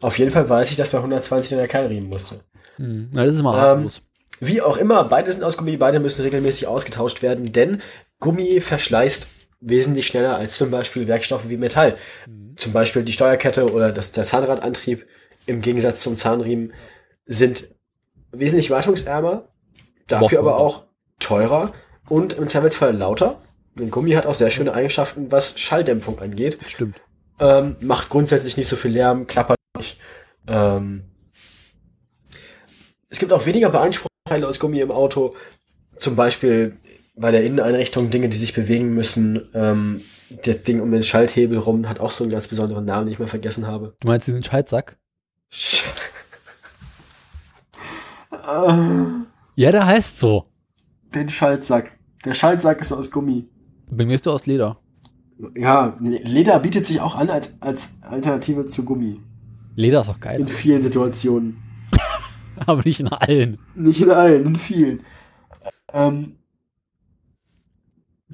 Auf 0.00 0.18
jeden 0.18 0.30
Fall 0.30 0.48
weiß 0.48 0.70
ich, 0.70 0.76
dass 0.76 0.90
bei 0.90 0.98
120 0.98 1.50
dann 1.50 1.58
der 1.58 1.68
Keilriemen 1.68 2.08
musste. 2.08 2.40
Hm. 2.76 3.10
Na, 3.12 3.24
das 3.24 3.34
ist 3.34 3.40
immer 3.40 3.54
Ähm, 3.54 3.60
harmlos. 3.60 4.02
Wie 4.40 4.62
auch 4.62 4.78
immer, 4.78 5.04
beide 5.04 5.30
sind 5.30 5.44
aus 5.44 5.56
Gummi, 5.56 5.76
beide 5.76 6.00
müssen 6.00 6.22
regelmäßig 6.22 6.66
ausgetauscht 6.66 7.20
werden, 7.22 7.52
denn 7.52 7.82
Gummi 8.20 8.60
verschleißt 8.60 9.28
wesentlich 9.60 10.06
schneller 10.06 10.36
als 10.36 10.56
zum 10.56 10.70
Beispiel 10.70 11.06
Werkstoffe 11.06 11.48
wie 11.48 11.58
Metall. 11.58 11.98
Zum 12.56 12.72
Beispiel 12.72 13.02
die 13.02 13.12
Steuerkette 13.12 13.70
oder 13.70 13.92
das, 13.92 14.12
der 14.12 14.24
Zahnradantrieb 14.24 15.06
im 15.44 15.60
Gegensatz 15.60 16.00
zum 16.00 16.16
Zahnriemen 16.16 16.72
sind 17.26 17.68
wesentlich 18.32 18.70
wartungsärmer, 18.70 19.48
dafür 20.06 20.38
Wochen. 20.38 20.48
aber 20.48 20.56
auch 20.56 20.84
teurer 21.18 21.74
und 22.08 22.32
im 22.32 22.48
Zweifelsfall 22.48 22.96
lauter. 22.96 23.38
Ein 23.78 23.90
Gummi 23.90 24.12
hat 24.12 24.24
auch 24.24 24.34
sehr 24.34 24.50
schöne 24.50 24.72
Eigenschaften, 24.72 25.30
was 25.30 25.60
Schalldämpfung 25.60 26.18
angeht. 26.18 26.58
Stimmt. 26.66 26.96
Ähm, 27.40 27.76
macht 27.80 28.10
grundsätzlich 28.10 28.56
nicht 28.56 28.68
so 28.68 28.76
viel 28.76 28.92
Lärm, 28.92 29.26
klappert 29.26 29.58
nicht. 29.76 29.98
Ähm, 30.46 31.04
es 33.08 33.18
gibt 33.18 33.32
auch 33.32 33.46
weniger 33.46 33.70
Beanspruchungsteile 33.70 34.46
aus 34.46 34.60
Gummi 34.60 34.80
im 34.80 34.90
Auto. 34.90 35.34
Zum 35.96 36.16
Beispiel 36.16 36.76
bei 37.16 37.30
der 37.30 37.44
Inneneinrichtung 37.44 38.10
Dinge, 38.10 38.28
die 38.28 38.36
sich 38.36 38.52
bewegen 38.52 38.94
müssen. 38.94 39.48
Ähm, 39.54 40.02
das 40.44 40.62
Ding 40.62 40.80
um 40.80 40.90
den 40.90 41.02
Schalthebel 41.02 41.58
rum 41.58 41.88
hat 41.88 42.00
auch 42.00 42.12
so 42.12 42.24
einen 42.24 42.30
ganz 42.30 42.46
besonderen 42.48 42.84
Namen, 42.84 43.06
den 43.06 43.14
ich 43.14 43.18
mal 43.18 43.28
vergessen 43.28 43.66
habe. 43.66 43.94
Du 44.00 44.08
meinst 44.08 44.26
diesen 44.26 44.44
Schaltsack? 44.44 44.96
Ja, 49.54 49.70
der 49.72 49.86
heißt 49.86 50.18
so. 50.18 50.46
Den 51.14 51.28
Schaltsack. 51.28 51.92
Der 52.24 52.34
Schaltsack 52.34 52.80
ist 52.80 52.92
aus 52.92 53.10
Gummi. 53.10 53.48
Bei 53.90 54.04
mir 54.04 54.14
ist 54.14 54.26
der 54.26 54.32
aus 54.32 54.46
Leder. 54.46 54.78
Ja, 55.56 55.96
Leder 56.00 56.58
bietet 56.58 56.86
sich 56.86 57.00
auch 57.00 57.14
an 57.14 57.30
als, 57.30 57.54
als 57.60 57.90
Alternative 58.02 58.66
zu 58.66 58.84
Gummi. 58.84 59.20
Leder 59.76 60.00
ist 60.00 60.08
doch 60.08 60.20
geil. 60.20 60.40
In 60.40 60.48
vielen 60.48 60.82
Situationen. 60.82 61.62
aber 62.66 62.82
nicht 62.82 63.00
in 63.00 63.08
allen. 63.08 63.58
Nicht 63.74 64.00
in 64.02 64.10
allen, 64.10 64.46
in 64.46 64.56
vielen. 64.56 65.02
Ähm, 65.92 66.36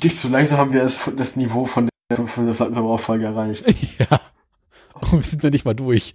nicht 0.03 0.17
so 0.17 0.29
langsam 0.29 0.59
haben 0.59 0.73
wir 0.73 0.83
das, 0.83 1.01
das 1.17 1.37
Niveau 1.37 1.65
von 1.65 1.89
der, 2.11 2.27
von 2.27 2.47
der 2.47 2.55
Plattenverbrauchfolge 2.55 3.25
erreicht. 3.25 3.67
ja. 3.99 4.21
Und 4.95 5.13
wir 5.13 5.23
sind 5.23 5.45
da 5.45 5.51
nicht 5.51 5.65
mal 5.65 5.75
durch. 5.75 6.15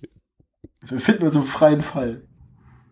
Wir 0.82 1.00
finden 1.00 1.24
uns 1.24 1.36
im 1.36 1.46
freien 1.46 1.82
Fall. 1.82 2.24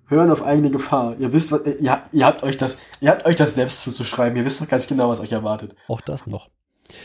Hören 0.08 0.32
auf 0.32 0.44
eigene 0.44 0.72
Gefahr. 0.72 1.18
Ihr 1.20 1.34
wisst, 1.34 1.52
was, 1.52 1.62
ihr, 1.66 2.02
ihr 2.12 2.26
habt 2.26 2.42
euch 2.44 2.58
das, 2.58 2.80
ihr 3.00 3.12
habt 3.12 3.26
euch 3.26 3.36
das 3.36 3.54
selbst 3.56 3.82
zuzuschreiben. 3.82 4.38
Ihr 4.38 4.46
wisst 4.46 4.62
doch 4.62 4.68
ganz 4.68 4.88
genau, 4.88 5.10
was 5.10 5.20
euch 5.20 5.32
erwartet. 5.32 5.76
Auch 5.88 6.02
das 6.02 6.26
noch. 6.26 6.50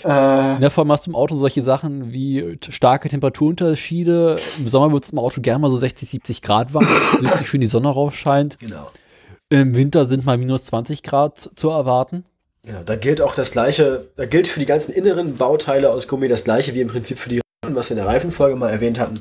Äh, 0.04 0.08
Ja, 0.08 0.70
vor 0.70 0.82
allem 0.82 0.92
hast 0.92 1.06
du 1.06 1.10
im 1.10 1.16
Auto 1.16 1.36
solche 1.36 1.62
Sachen 1.62 2.12
wie 2.12 2.58
starke 2.68 3.08
Temperaturunterschiede. 3.08 4.38
Im 4.58 4.68
Sommer 4.68 4.92
wird 4.92 5.04
es 5.04 5.10
im 5.10 5.18
Auto 5.18 5.40
gerne 5.40 5.60
mal 5.60 5.70
so 5.70 5.76
60, 5.76 6.08
70 6.08 6.42
Grad 6.42 6.74
warm, 6.74 6.86
richtig 7.20 7.48
schön 7.48 7.60
die 7.60 7.66
Sonne 7.66 7.88
rausscheint. 7.88 8.58
genau. 8.58 8.90
Im 9.50 9.74
Winter 9.76 10.06
sind 10.06 10.24
mal 10.24 10.38
minus 10.38 10.64
20 10.64 11.02
Grad 11.02 11.50
zu 11.54 11.68
erwarten. 11.68 12.24
Genau, 12.62 12.82
da 12.82 12.96
gilt 12.96 13.20
auch 13.20 13.34
das 13.34 13.50
gleiche, 13.52 14.08
da 14.16 14.24
gilt 14.24 14.48
für 14.48 14.58
die 14.58 14.66
ganzen 14.66 14.92
inneren 14.92 15.36
Bauteile 15.36 15.90
aus 15.90 16.08
Gummi 16.08 16.28
das 16.28 16.44
gleiche 16.44 16.74
wie 16.74 16.80
im 16.80 16.88
Prinzip 16.88 17.18
für 17.18 17.28
die 17.28 17.40
Reifen, 17.62 17.76
was 17.76 17.90
wir 17.90 17.96
in 17.96 18.02
der 18.02 18.06
Reifenfolge 18.12 18.56
mal 18.56 18.70
erwähnt 18.70 18.98
hatten. 18.98 19.20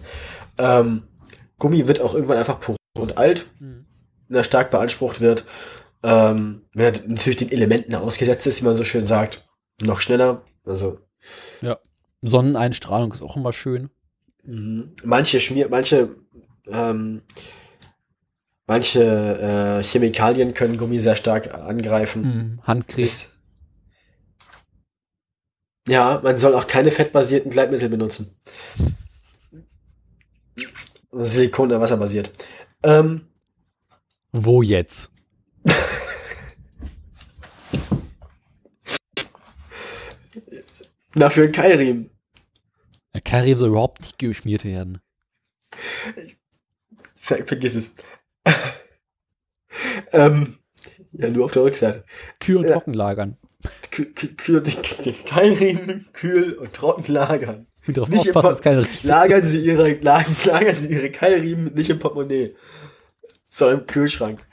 Ähm, 0.58 1.04
Gummi 1.60 1.88
wird 1.88 2.00
auch 2.02 2.14
irgendwann 2.16 2.38
einfach 2.38 2.60
porös 2.60 2.78
und 2.98 3.18
alt, 3.18 3.48
wenn 3.60 4.38
er 4.38 4.44
stark 4.46 4.72
beansprucht 4.72 5.20
wird. 5.20 5.46
Ähm, 6.04 6.62
wenn 6.74 6.94
er 6.94 7.02
natürlich 7.08 7.38
den 7.38 7.52
Elementen 7.52 7.94
ausgesetzt 7.96 8.48
ist, 8.48 8.62
wie 8.62 8.66
man 8.66 8.78
so 8.78 8.86
schön 8.86 9.06
sagt, 9.06 9.46
noch 9.82 10.00
schneller. 10.00 10.42
Also 10.66 11.00
Sonneneinstrahlung 12.24 13.12
ist 13.12 13.22
auch 13.22 13.36
immer 13.36 13.54
schön. 13.54 13.90
mhm. 14.44 14.96
manche 15.04 15.40
Schmier, 15.40 15.68
manche 15.70 16.16
ähm, 16.68 17.22
manche 18.66 19.80
äh, 19.80 19.84
Chemikalien 19.84 20.54
können 20.54 20.78
Gummi 20.78 21.02
sehr 21.02 21.16
stark 21.16 21.54
angreifen. 21.54 22.22
Mhm. 22.22 22.60
Handcreme. 22.64 23.04
Ist, 23.04 23.32
ja, 25.88 26.22
man 26.24 26.38
soll 26.38 26.54
auch 26.56 26.68
keine 26.68 26.92
fettbasierten 26.92 27.52
Gleitmittel 27.52 27.90
benutzen. 27.90 28.38
Silikon 31.12 31.68
oder 31.68 31.82
wasserbasiert. 31.82 32.32
Ähm, 32.84 33.28
Wo 34.32 34.62
jetzt? 34.62 35.13
Dafür 41.22 41.46
ein 41.46 41.52
Keilriemen. 41.52 42.10
Der 43.14 43.22
Keilriemen 43.22 43.60
soll 43.60 43.70
überhaupt 43.70 44.02
nicht 44.02 44.18
geschmiert 44.20 44.66
werden. 44.66 45.00
Ver 47.20 47.46
vergiss 47.46 47.76
es. 47.76 47.96
ähm, 50.12 50.58
ja, 51.12 51.30
nur 51.30 51.46
auf 51.46 51.52
der 51.52 51.64
Rückseite. 51.64 52.04
Kühl 52.40 52.58
und 52.58 52.66
Ja. 52.66 52.74
trocken 52.74 52.94
lagern. 52.94 53.38
Kühl, 53.92 54.14
kühl, 54.14 54.34
kühl, 54.38 54.62
den, 54.62 54.76
den 55.06 55.26
Keilriemen 55.26 56.10
kühl 56.14 56.54
und 56.54 56.74
trocken 56.74 57.12
lagern. 57.12 57.68
Und 57.88 57.98
darauf 57.98 58.10
Nicht 58.10 58.26
im 58.26 58.36
aufpassen, 58.36 58.50
dass 58.50 58.62
keine. 58.62 58.88
Lagern 59.04 59.46
Sie 59.46 59.60
Ihre, 59.66 59.94
lagern, 59.96 60.36
lagern 60.46 60.82
Sie 60.82 60.90
Ihre 60.94 61.12
Keilriemen 61.12 61.74
nicht 61.74 61.90
im 61.90 62.00
Portemonnaie, 62.00 62.56
sondern 63.50 63.82
im 63.82 63.88
Kühlschrank. 63.88 64.48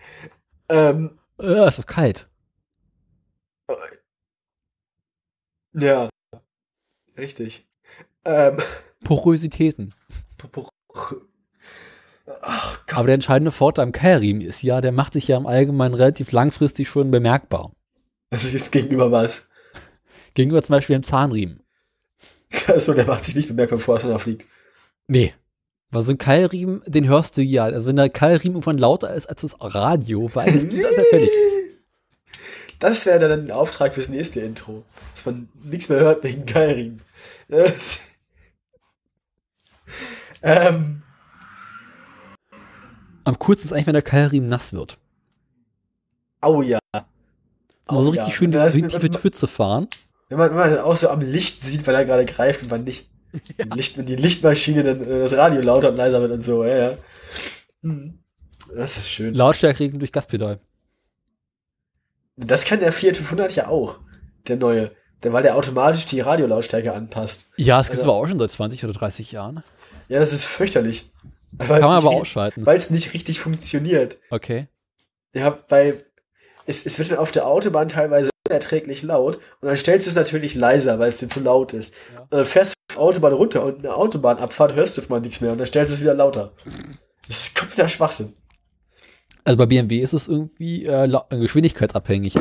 Ähm, 0.68 1.18
Ja, 1.40 1.66
ist 1.68 1.78
doch 1.78 1.86
kalt. 1.86 2.28
Ja. 5.72 6.08
Richtig. 7.20 7.66
Ähm. 8.24 8.56
Porositäten. 9.04 9.94
Ach. 12.42 12.78
Aber 12.92 13.06
der 13.06 13.14
entscheidende 13.14 13.52
Vorteil 13.52 13.84
am 13.84 13.92
Keilriemen 13.92 14.40
ist 14.40 14.62
ja, 14.62 14.80
der 14.80 14.92
macht 14.92 15.12
sich 15.12 15.28
ja 15.28 15.36
im 15.36 15.46
Allgemeinen 15.46 15.94
relativ 15.94 16.32
langfristig 16.32 16.88
schon 16.88 17.10
bemerkbar. 17.10 17.72
Also 18.30 18.48
jetzt 18.48 18.72
gegenüber 18.72 19.12
was? 19.12 19.48
Gegenüber 20.34 20.62
zum 20.62 20.74
Beispiel 20.74 20.96
dem 20.96 21.04
Zahnriemen. 21.04 21.62
Also 22.66 22.94
der 22.94 23.06
macht 23.06 23.24
sich 23.24 23.36
nicht 23.36 23.46
bemerkbar, 23.46 23.78
bevor 23.78 23.96
es 23.96 24.04
noch 24.04 24.20
fliegt. 24.20 24.44
Nee. 25.06 25.34
Weil 25.92 26.02
so 26.02 26.12
ein 26.12 26.18
Keilriemen, 26.18 26.82
den 26.86 27.06
hörst 27.06 27.36
du 27.36 27.42
ja. 27.42 27.64
Also 27.64 27.88
wenn 27.88 27.96
der 27.96 28.08
Keilriemen 28.08 28.56
irgendwann 28.56 28.78
lauter 28.78 29.14
ist 29.14 29.28
als 29.28 29.42
das 29.42 29.56
Radio, 29.60 30.28
du, 30.28 30.34
dass 30.34 30.46
er 30.46 31.04
fertig 31.04 31.28
ist. 31.28 31.56
Das 32.80 33.04
wäre 33.04 33.28
dann 33.28 33.44
ein 33.44 33.50
Auftrag 33.50 33.92
fürs 33.94 34.08
nächste 34.08 34.40
Intro. 34.40 34.84
Dass 35.14 35.26
man 35.26 35.50
nichts 35.62 35.90
mehr 35.90 36.00
hört 36.00 36.24
wegen 36.24 36.46
Keilriemen. 36.46 37.02
Ähm, 40.42 41.02
Am 43.24 43.38
coolsten 43.38 43.66
ist 43.66 43.72
eigentlich, 43.72 43.86
wenn 43.86 43.92
der 43.92 44.02
Keilriemen 44.02 44.48
nass 44.48 44.72
wird. 44.72 44.98
au 46.40 46.62
ja. 46.62 46.78
Aber 47.86 48.02
so 48.02 48.10
Au 48.10 48.14
ja. 48.14 48.22
richtig 48.22 48.36
schön 48.36 48.50
die 48.50 48.56
richtig 48.56 48.88
tiefe 48.88 49.18
Pfütze 49.18 49.46
fahren. 49.46 49.88
Wenn 50.28 50.38
man, 50.38 50.50
wenn 50.50 50.56
man 50.56 50.70
dann 50.70 50.80
auch 50.80 50.96
so 50.96 51.08
am 51.08 51.20
Licht 51.20 51.62
sieht, 51.62 51.86
weil 51.86 51.94
er 51.94 52.04
gerade 52.04 52.24
greift 52.24 52.62
und 52.62 52.70
man 52.70 52.84
nicht. 52.84 53.08
Wenn, 53.56 53.70
Licht, 53.70 53.96
wenn 53.96 54.06
die 54.06 54.16
Lichtmaschine 54.16 54.82
dann 54.82 55.04
äh, 55.04 55.20
das 55.20 55.36
Radio 55.36 55.60
lauter 55.60 55.90
und 55.90 55.96
leiser 55.96 56.20
wird 56.20 56.32
und 56.32 56.40
so, 56.40 56.64
ja, 56.64 56.76
ja. 56.76 56.98
Hm. 57.84 58.18
Das 58.74 58.96
ist 58.96 59.08
schön. 59.08 59.34
Lautstärke 59.34 59.88
durch 59.88 60.10
Gaspedal. 60.10 60.58
Das 62.36 62.64
kann 62.64 62.80
der 62.80 62.92
Fiat 62.92 63.16
500 63.16 63.54
ja 63.54 63.68
auch. 63.68 64.00
Der 64.48 64.56
neue. 64.56 64.90
Denn 65.22 65.32
weil 65.32 65.42
der 65.42 65.56
automatisch 65.56 66.06
die 66.06 66.20
Radiolautstärke 66.20 66.92
anpasst. 66.92 67.50
Ja, 67.56 67.80
es 67.80 67.88
gibt 67.88 68.00
Also- 68.00 68.10
aber 68.10 68.18
auch 68.20 68.26
schon 68.26 68.38
seit 68.38 68.50
20 68.50 68.84
oder 68.84 68.92
30 68.94 69.32
Jahren. 69.32 69.62
Ja, 70.08 70.18
das 70.18 70.32
ist 70.32 70.44
fürchterlich. 70.44 71.10
Kann 71.58 71.68
man 71.68 71.82
aber 71.82 72.10
nicht, 72.10 72.20
ausschalten. 72.22 72.64
Weil 72.64 72.76
es 72.76 72.90
nicht 72.90 73.12
richtig 73.12 73.40
funktioniert. 73.40 74.18
Okay. 74.30 74.68
Ja, 75.34 75.58
weil 75.68 76.02
es, 76.66 76.86
es 76.86 76.98
wird 76.98 77.10
dann 77.10 77.18
auf 77.18 77.32
der 77.32 77.46
Autobahn 77.46 77.88
teilweise 77.88 78.30
unerträglich 78.48 79.02
laut 79.02 79.36
und 79.60 79.68
dann 79.68 79.76
stellst 79.76 80.06
du 80.06 80.10
es 80.10 80.16
natürlich 80.16 80.54
leiser, 80.54 80.98
weil 80.98 81.08
es 81.10 81.18
dir 81.18 81.28
zu 81.28 81.40
laut 81.40 81.72
ist. 81.72 81.94
Ja. 82.14 82.20
Und 82.22 82.32
dann 82.32 82.46
fährst 82.46 82.72
du 82.72 82.74
auf 82.90 82.94
die 82.96 82.98
Autobahn 83.00 83.32
runter 83.32 83.64
und 83.64 83.80
eine 83.80 83.94
Autobahnabfahrt 83.94 84.74
hörst 84.74 84.96
du 84.98 85.02
mal 85.08 85.20
nichts 85.20 85.40
mehr 85.40 85.52
und 85.52 85.58
dann 85.58 85.66
stellst 85.66 85.92
du 85.92 85.94
es 85.96 86.00
wieder 86.00 86.14
lauter. 86.14 86.52
Das 87.28 87.44
ist 87.46 87.56
kompletter 87.58 87.88
Schwachsinn. 87.88 88.32
Also 89.44 89.56
bei 89.56 89.66
BMW 89.66 89.98
ist 90.00 90.12
es 90.12 90.28
irgendwie 90.28 90.86
äh, 90.86 91.08
geschwindigkeitsabhängig. 91.30 92.34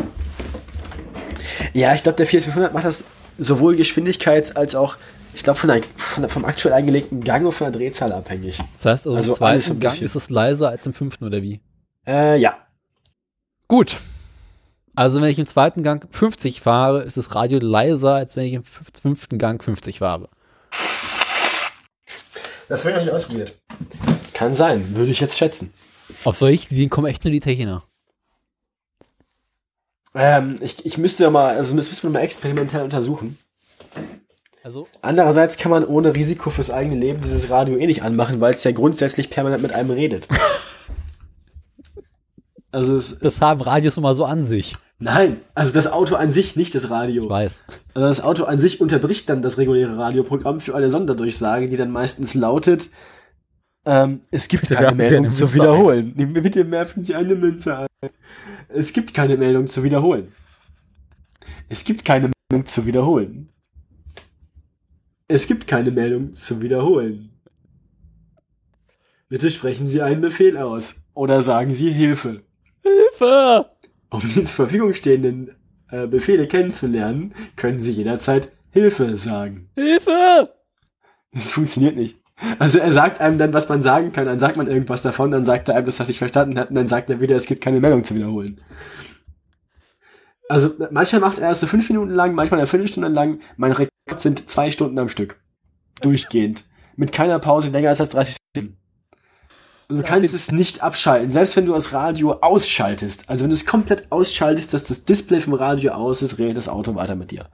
Ja, 1.74 1.94
ich 1.96 2.04
glaube, 2.04 2.16
der 2.18 2.26
Fiat 2.26 2.44
500 2.44 2.74
macht 2.74 2.86
das 2.86 3.04
sowohl 3.38 3.76
geschwindigkeits- 3.76 4.54
als 4.56 4.76
auch, 4.76 4.98
ich 5.34 5.44
glaube, 5.44 5.60
von 5.60 5.72
von 5.98 6.30
vom 6.30 6.46
aktuell 6.46 6.74
eingelegten 6.74 7.24
Gang 7.24 7.46
und 7.46 7.52
von 7.54 7.72
der 7.72 7.80
Drehzahl 7.80 8.12
abhängig. 8.12 8.58
Das 8.74 8.86
heißt, 8.86 9.08
also, 9.08 9.16
Also 9.16 9.32
im 9.32 9.38
zweiten 9.38 9.72
ein 9.74 9.80
Gang 9.80 10.02
ist 10.02 10.16
es 10.16 10.30
leiser 10.30 10.70
als 10.70 10.86
im 10.86 10.94
fünften 10.94 11.26
oder 11.26 11.42
wie? 11.42 11.60
Äh, 12.08 12.38
ja. 12.40 12.58
Gut. 13.68 13.98
Also 14.96 15.22
wenn 15.22 15.30
ich 15.30 15.40
im 15.40 15.46
zweiten 15.48 15.84
Gang 15.84 16.06
50 16.12 16.60
fahre, 16.62 17.04
ist 17.04 17.16
das 17.18 17.34
Radio 17.36 17.60
leiser, 17.60 18.16
als 18.16 18.36
wenn 18.36 18.46
ich 18.46 18.54
im 18.54 18.64
fünf- 18.64 18.90
fünften 19.02 19.38
Gang 19.38 19.64
50 19.64 20.00
fahre. 20.00 20.28
Das 22.68 22.82
habe 22.82 22.92
ich 22.92 22.96
noch 22.98 23.04
nicht 23.06 23.14
ausprobiert. 23.14 23.54
Kann 24.34 24.54
sein, 24.54 24.96
würde 24.96 25.12
ich 25.12 25.20
jetzt 25.20 25.38
schätzen. 25.38 25.74
Auf 26.24 26.36
solche 26.38 26.72
Ideen 26.74 26.90
kommen 26.90 27.08
echt 27.08 27.24
nur 27.24 27.32
die 27.32 27.40
Techniker. 27.40 27.84
Ähm, 30.16 30.56
ich, 30.62 30.86
ich 30.86 30.98
müsste 30.98 31.24
ja 31.24 31.30
mal, 31.30 31.56
also 31.56 31.76
das 31.76 31.90
müssen 31.90 32.04
wir 32.04 32.10
mal 32.10 32.20
experimentell 32.26 32.84
untersuchen. 32.84 33.38
Also 34.64 34.88
Andererseits 35.02 35.58
kann 35.58 35.72
man 35.72 35.86
ohne 35.86 36.14
Risiko 36.16 36.50
fürs 36.50 36.70
eigene 36.72 36.96
Leben 36.96 37.22
dieses 37.22 37.50
Radio 37.50 37.78
eh 37.78 37.88
nicht 37.88 38.04
anmachen, 38.04 38.42
weil 38.42 38.54
es 38.54 38.64
ja 38.64 38.72
grundsätzlich 38.72 39.30
permanent 39.30 39.62
mit 39.62 39.72
einem 39.74 39.92
redet. 39.92 40.28
Also 42.72 42.96
es, 42.96 43.18
das 43.18 43.42
haben 43.42 43.62
Radios 43.62 43.98
immer 43.98 44.14
so 44.14 44.26
an 44.26 44.46
sich. 44.46 44.76
nein, 45.00 45.40
also 45.56 45.74
das 45.74 45.92
Auto 45.92 46.16
an 46.16 46.32
sich, 46.32 46.56
nicht 46.56 46.76
das 46.76 46.84
Ich 46.84 46.90
Radio. 46.92 47.28
weiß. 47.28 47.64
Also 47.96 48.08
das 48.08 48.22
Auto 48.22 48.44
an 48.44 48.60
sich 48.60 48.80
unterbricht 48.80 49.28
dann 49.28 49.42
das 49.42 49.58
reguläre 49.58 49.98
Radioprogramm 49.98 50.60
für 50.60 50.76
eine 50.76 50.92
Sonderdurchsage, 50.92 51.68
die 51.68 51.78
dann 51.78 51.90
meistens 51.90 52.36
lautet, 52.36 52.90
ähm, 53.90 54.22
es 54.30 54.48
gibt 54.48 54.70
Bitte 54.70 54.76
keine 54.76 54.96
Meldung 54.96 55.32
zu 55.32 55.52
wiederholen. 55.54 56.14
Wir 56.16 56.28
Bitte 56.28 56.70
werfen 56.70 57.04
Sie 57.04 57.16
eine 57.16 57.34
Münze 57.34 57.76
ein. 57.78 57.88
Es 58.68 58.94
gibt 58.94 59.16
keine 59.16 59.36
Meldung 59.36 59.66
zu 59.66 59.84
wiederholen. 59.84 60.32
Es 61.70 61.84
gibt 61.84 62.06
keine 62.06 62.32
Meldung 62.52 62.68
zu 62.68 62.86
wiederholen. 62.86 63.50
Es 65.28 65.48
gibt 65.48 65.66
keine 65.68 65.90
Meldung 65.90 66.34
zu 66.34 66.62
wiederholen. 66.62 67.32
Bitte 69.28 69.50
sprechen 69.50 69.88
Sie 69.88 70.02
einen 70.04 70.22
Befehl 70.22 70.58
aus 70.58 70.96
oder 71.16 71.42
sagen 71.42 71.72
Sie 71.72 71.92
Hilfe. 71.92 72.44
Hilfe! 72.84 73.70
Um 74.12 74.22
die 74.22 74.44
zur 74.44 74.46
Verfügung 74.46 74.94
stehenden 74.94 75.56
äh, 75.90 76.08
Befehle 76.08 76.48
kennenzulernen, 76.48 77.34
können 77.56 77.80
Sie 77.80 77.92
jederzeit 77.92 78.52
Hilfe 78.72 79.18
sagen. 79.18 79.70
Hilfe! 79.76 80.54
Das 81.32 81.52
funktioniert 81.52 81.96
nicht. 81.96 82.19
Also 82.58 82.80
er 82.80 82.92
sagt 82.92 83.20
einem 83.22 83.38
dann, 83.38 83.54
was 83.54 83.68
man 83.70 83.82
sagen 83.82 84.12
kann, 84.14 84.26
dann 84.26 84.40
sagt 84.40 84.58
man 84.58 84.68
irgendwas 84.68 85.02
davon, 85.02 85.32
dann 85.32 85.44
sagt 85.44 85.68
er 85.70 85.76
einem, 85.76 85.86
dass 85.86 86.00
er 86.00 86.06
sich 86.06 86.20
verstanden 86.20 86.58
hat, 86.58 86.70
und 86.70 86.76
dann 86.76 86.88
sagt 86.88 87.10
er 87.10 87.20
wieder, 87.20 87.36
es 87.36 87.46
gibt 87.46 87.62
keine 87.62 87.80
Meldung 87.80 88.04
zu 88.04 88.16
wiederholen. 88.16 88.62
Also 90.48 90.72
manchmal 90.92 91.22
macht 91.22 91.40
er 91.40 91.50
erst 91.50 91.62
so 91.62 91.68
fünf 91.68 91.88
Minuten 91.90 92.12
lang, 92.12 92.34
manchmal 92.34 92.60
eine 92.60 92.68
Viertelstunde 92.68 93.10
lang. 93.10 93.40
Mein 93.58 93.72
Rekord 93.72 94.20
sind 94.20 94.50
zwei 94.50 94.72
Stunden 94.72 94.98
am 94.98 95.10
Stück. 95.10 95.40
Durchgehend. 96.02 96.66
Mit 96.96 97.12
keiner 97.12 97.40
Pause 97.40 97.70
länger 97.70 97.90
als 97.90 98.00
das 98.00 98.10
30 98.10 98.38
Sekunden. 98.56 98.78
Und 99.90 99.98
du 99.98 100.04
Ja, 100.04 100.08
kannst 100.08 100.34
es 100.34 100.52
nicht 100.52 100.82
abschalten, 100.82 101.32
selbst 101.32 101.56
wenn 101.56 101.66
du 101.66 101.74
das 101.74 101.94
Radio 101.94 102.34
ausschaltest. 102.42 103.30
Also 103.30 103.44
wenn 103.44 103.50
du 103.50 103.56
es 103.56 103.66
komplett 103.66 104.12
ausschaltest, 104.12 104.74
dass 104.74 104.86
das 104.86 105.04
Display 105.04 105.42
vom 105.42 105.54
Radio 105.54 105.92
aus 105.94 106.22
ist, 106.22 106.38
redet 106.38 106.58
das 106.58 106.70
Auto 106.70 106.96
weiter 106.96 107.16
mit 107.16 107.32
dir. 107.32 107.50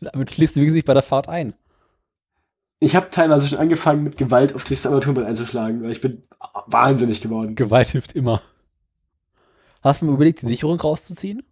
Damit 0.00 0.32
schließt 0.32 0.56
du 0.56 0.70
sich 0.70 0.84
bei 0.84 0.94
der 0.94 1.02
Fahrt 1.02 1.28
ein. 1.28 1.54
Ich 2.80 2.94
habe 2.94 3.08
teilweise 3.10 3.48
schon 3.48 3.58
angefangen, 3.58 4.04
mit 4.04 4.16
Gewalt 4.16 4.54
auf 4.54 4.64
dieses 4.64 4.86
Armaturenbrett 4.86 5.26
einzuschlagen, 5.26 5.82
weil 5.82 5.90
ich 5.90 6.00
bin 6.00 6.22
wahnsinnig 6.66 7.20
geworden. 7.20 7.54
Gewalt 7.56 7.88
hilft 7.88 8.12
immer. 8.12 8.40
Hast 9.82 10.00
du 10.02 10.06
mal 10.06 10.14
überlegt, 10.14 10.42
die 10.42 10.46
Sicherung 10.46 10.78
rauszuziehen? 10.80 11.42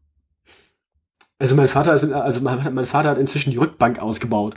Also 1.39 1.55
mein 1.55 1.69
Vater 1.69 1.95
ist, 1.95 2.03
mit- 2.05 2.13
also 2.13 2.41
mein, 2.41 2.73
mein 2.75 2.87
Vater 2.87 3.11
hat 3.11 3.19
inzwischen 3.19 3.51
die 3.51 3.57
Rückbank 3.59 3.99
ausgebaut. 3.99 4.55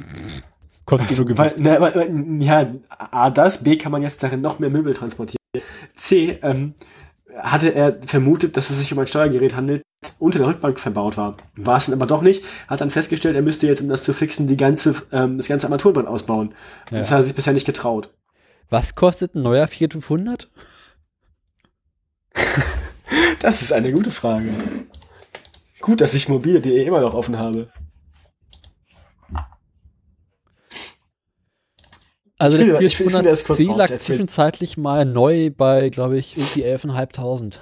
Kostet 0.85 1.09
genug 1.09 1.37
Weil, 1.37 1.49
Gewicht. 1.49 1.63
ne, 1.63 1.81
weil, 1.81 1.95
weil, 1.95 2.41
ja, 2.43 2.71
A, 2.89 3.29
das, 3.29 3.63
B, 3.63 3.75
kann 3.77 3.91
man 3.91 4.01
jetzt 4.01 4.21
darin 4.23 4.41
noch 4.41 4.59
mehr 4.59 4.69
Möbel 4.69 4.93
transportieren. 4.93 5.37
C, 5.95 6.39
ähm, 6.41 6.73
hatte 7.35 7.73
er 7.73 8.01
vermutet, 8.03 8.57
dass 8.57 8.69
es 8.69 8.77
sich 8.79 8.93
um 8.93 8.99
ein 8.99 9.07
Steuergerät 9.07 9.55
handelt, 9.55 9.81
das 9.81 9.88
unter 10.19 10.39
der 10.39 10.47
Rückbank 10.47 10.79
verbaut 10.79 11.17
war. 11.17 11.35
War 11.55 11.77
es 11.77 11.85
dann 11.85 11.95
aber 11.95 12.05
doch 12.07 12.21
nicht, 12.21 12.43
hat 12.67 12.81
dann 12.81 12.89
festgestellt, 12.91 13.35
er 13.35 13.41
müsste 13.41 13.67
jetzt, 13.67 13.81
um 13.81 13.89
das 13.89 14.03
zu 14.03 14.13
fixen, 14.13 14.47
die 14.47 14.57
ganze, 14.57 14.95
ähm, 15.11 15.37
das 15.37 15.47
ganze 15.47 15.67
Armaturenbrett 15.67 16.07
ausbauen. 16.07 16.53
Ja. 16.91 16.99
Das 16.99 17.11
hat 17.11 17.19
er 17.19 17.23
sich 17.23 17.35
bisher 17.35 17.53
nicht 17.53 17.65
getraut. 17.65 18.09
Was 18.69 18.95
kostet 18.95 19.35
ein 19.35 19.41
neuer 19.41 19.67
Fiat 19.67 19.93
500? 19.93 20.49
Das 23.41 23.61
ist 23.61 23.71
eine 23.71 23.91
gute 23.93 24.11
Frage. 24.11 24.49
Gut, 25.79 26.01
dass 26.01 26.13
ich 26.13 26.27
mobile.de 26.27 26.85
immer 26.85 26.99
noch 26.99 27.13
offen 27.13 27.37
habe. 27.39 27.69
Also 32.37 32.57
Ich 32.57 32.65
der 32.65 32.79
400C 32.81 33.11
lag 33.11 33.23
rauserzählen. 33.23 33.99
zwischenzeitlich 33.99 34.77
mal 34.77 35.05
neu 35.05 35.51
bei, 35.51 35.89
glaube 35.89 36.17
ich, 36.17 36.37
irgendwie 36.37 36.65
11.500. 36.65 37.59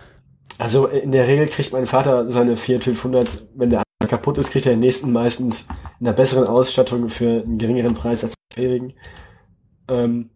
Also 0.57 0.87
in 0.87 1.11
der 1.11 1.27
Regel 1.27 1.47
kriegt 1.47 1.71
mein 1.71 1.85
Vater 1.85 2.31
seine 2.31 2.57
Fiat 2.57 2.83
500, 2.83 3.43
wenn 3.55 3.69
der 3.69 3.83
kaputt 4.07 4.37
ist, 4.37 4.51
kriegt 4.51 4.65
er 4.65 4.73
den 4.73 4.79
nächsten 4.79 5.11
meistens 5.11 5.67
in 5.99 6.07
einer 6.07 6.15
besseren 6.15 6.47
Ausstattung 6.47 7.09
für 7.09 7.43
einen 7.43 7.57
geringeren 7.57 7.93
Preis 7.93 8.23
als 8.23 8.33
den 8.33 8.53
vorherigen. 8.53 8.93
Ähm, 9.87 10.29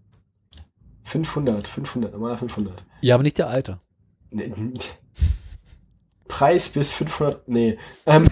500, 1.05 1.67
500, 1.67 2.13
normaler 2.13 2.37
500. 2.37 2.83
Ja, 3.01 3.15
aber 3.15 3.23
nicht 3.23 3.37
der 3.37 3.47
alte. 3.47 3.79
Nee, 4.29 4.53
Preis 6.27 6.69
bis 6.69 6.93
500, 6.93 7.47
nee. 7.47 7.77
Ähm, 8.05 8.27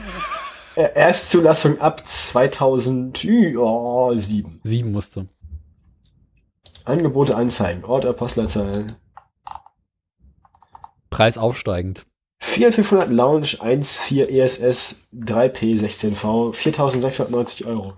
äh, 0.75 0.89
Erstzulassung 0.93 1.81
ab 1.81 2.07
2007. 2.07 4.61
Sieben 4.63 4.91
musste. 4.91 5.27
Angebote 6.85 7.35
anzeigen, 7.35 7.83
Ort, 7.83 8.15
Postleitzahl. 8.15 8.85
Preis 11.19 11.37
aufsteigend. 11.37 12.05
Fiat 12.41 12.75
500 12.75 13.09
Lounge 13.09 13.57
1.4 13.59 14.29
ESS 14.29 15.09
3P 15.13 15.77
16V 15.77 16.53
4690 16.53 17.65
Euro. 17.65 17.95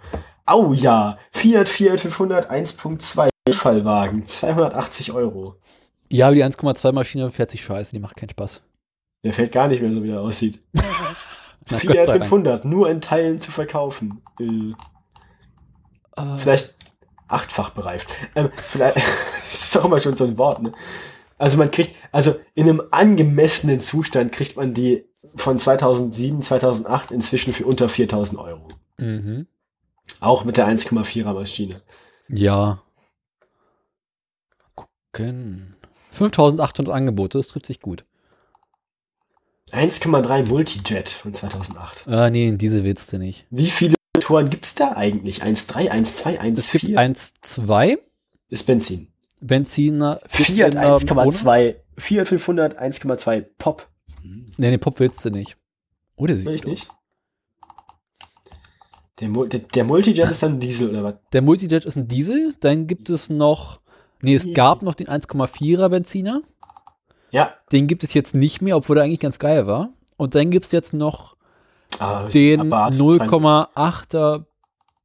Au 0.48 0.74
ja, 0.74 1.20
Fiat 1.32 1.70
Fiat 1.70 2.00
500 2.00 2.50
1.2 2.50 3.30
Fallwagen 3.54 4.26
280 4.26 5.12
Euro. 5.12 5.58
Ja, 6.12 6.26
aber 6.26 6.36
die 6.36 6.44
1,2 6.44 6.92
Maschine 6.94 7.30
fährt 7.30 7.52
sich 7.52 7.64
scheiße, 7.64 7.92
die 7.92 8.00
macht 8.00 8.16
keinen 8.16 8.32
Spaß. 8.32 8.60
Der 9.24 9.34
fällt 9.34 9.52
gar 9.52 9.68
nicht 9.68 9.84
mehr 9.84 9.94
so, 9.94 10.04
wie 10.04 10.10
er 10.10 10.22
aussieht. 10.22 10.60
Na, 10.74 11.78
Fiat 11.78 11.96
Gott 11.96 12.06
sei 12.08 12.18
Dank. 12.18 12.24
500, 12.24 12.66
nur 12.66 12.90
in 12.90 13.02
Teilen 13.02 13.40
zu 13.40 13.52
verkaufen. 13.52 14.24
Äh, 14.40 14.74
Äh, 16.18 16.38
vielleicht 16.40 16.74
achtfach 17.28 17.70
bereift. 17.70 18.10
Ähm, 18.36 18.50
vielleicht, 18.56 18.96
das 19.52 19.64
ist 19.64 19.78
auch 19.78 19.86
immer 19.86 20.00
schon 20.00 20.16
so 20.16 20.24
ein 20.24 20.38
Wort, 20.40 20.64
ne? 20.64 20.72
Also 21.42 21.58
man 21.58 21.72
kriegt, 21.72 21.96
also 22.12 22.36
in 22.54 22.70
einem 22.70 22.84
angemessenen 22.92 23.80
Zustand 23.80 24.32
kriegt 24.32 24.58
man 24.58 24.76
die 24.76 25.06
von 25.36 25.58
2007, 25.58 26.40
2008 26.40 27.10
inzwischen 27.10 27.52
für 27.52 27.66
unter 27.66 27.90
4000 27.90 28.40
Euro. 28.40 28.68
mhm. 29.00 29.48
Auch 30.20 30.46
mit 30.46 30.58
der 30.58 30.68
1,4er 30.68 31.34
Maschine. 31.34 31.82
Ja. 32.28 32.84
Gucken. 34.76 35.76
5800 36.12 36.94
Angebote, 36.94 37.40
das 37.40 37.48
trifft 37.48 37.66
sich 37.66 37.80
gut. 37.80 38.06
1,3 39.72 40.48
Multijet 40.48 41.10
von 41.10 41.34
2008. 41.34 42.06
Äh, 42.06 42.30
nee, 42.30 42.52
diese 42.52 42.84
willst 42.84 43.14
du 43.14 43.18
nicht. 43.18 43.48
Wie 43.50 43.72
viele 43.72 43.96
Motoren 44.16 44.52
gibt's 44.52 44.76
da 44.76 44.96
eigentlich? 44.96 45.42
1,3, 45.42 45.90
1,2, 45.90 46.58
Es 46.60 46.72
gibt 46.72 46.84
1,4? 46.84 47.58
1,2 47.58 47.98
Ist 48.50 48.68
Benzin. 48.68 49.11
Benziner. 49.42 50.22
Fiat 50.28 50.74
Vierzylinder 50.74 50.96
ohne- 51.26 51.36
1,2, 51.36 51.76
Fiat 51.98 52.28
500 52.28 52.80
1,2 52.80 53.46
Pop. 53.58 53.88
Nee, 54.24 54.70
den 54.72 54.80
Pop 54.80 55.00
willst 55.00 55.24
du 55.26 55.30
nicht. 55.32 55.58
Oh, 56.16 56.28
der 56.28 56.38
sieht 56.38 56.46
Will 56.46 56.56
ich 56.56 56.66
nicht. 56.66 56.88
Der, 59.20 59.28
der, 59.30 59.60
der 59.60 59.84
Multijet 59.84 60.30
ist 60.30 60.42
dann 60.42 60.60
Diesel 60.60 60.90
oder 60.90 61.04
was? 61.04 61.16
Der 61.34 61.42
Multijet 61.42 61.86
ist 61.86 61.96
ein 61.96 62.08
Diesel. 62.08 62.56
Dann 62.60 62.88
gibt 62.88 63.10
es 63.10 63.30
noch. 63.30 63.82
Nee, 64.24 64.36
es 64.36 64.54
gab 64.54 64.82
noch 64.84 64.94
den 64.94 65.08
1,4er 65.08 65.90
Benziner. 65.90 66.42
Ja. 67.32 67.54
Den 67.72 67.88
gibt 67.88 68.04
es 68.04 68.14
jetzt 68.14 68.36
nicht 68.36 68.62
mehr, 68.62 68.78
obwohl 68.78 68.96
der 68.96 69.06
eigentlich 69.06 69.20
ganz 69.20 69.40
geil 69.40 69.66
war. 69.68 69.90
Und 70.18 70.36
dann 70.36 70.52
gibt 70.52 70.66
es 70.66 70.72
jetzt 70.72 70.94
noch 70.94 71.36
Ah, 72.00 72.24
den 72.24 72.62
Abarth, 72.62 72.94
0,8er 72.96 74.46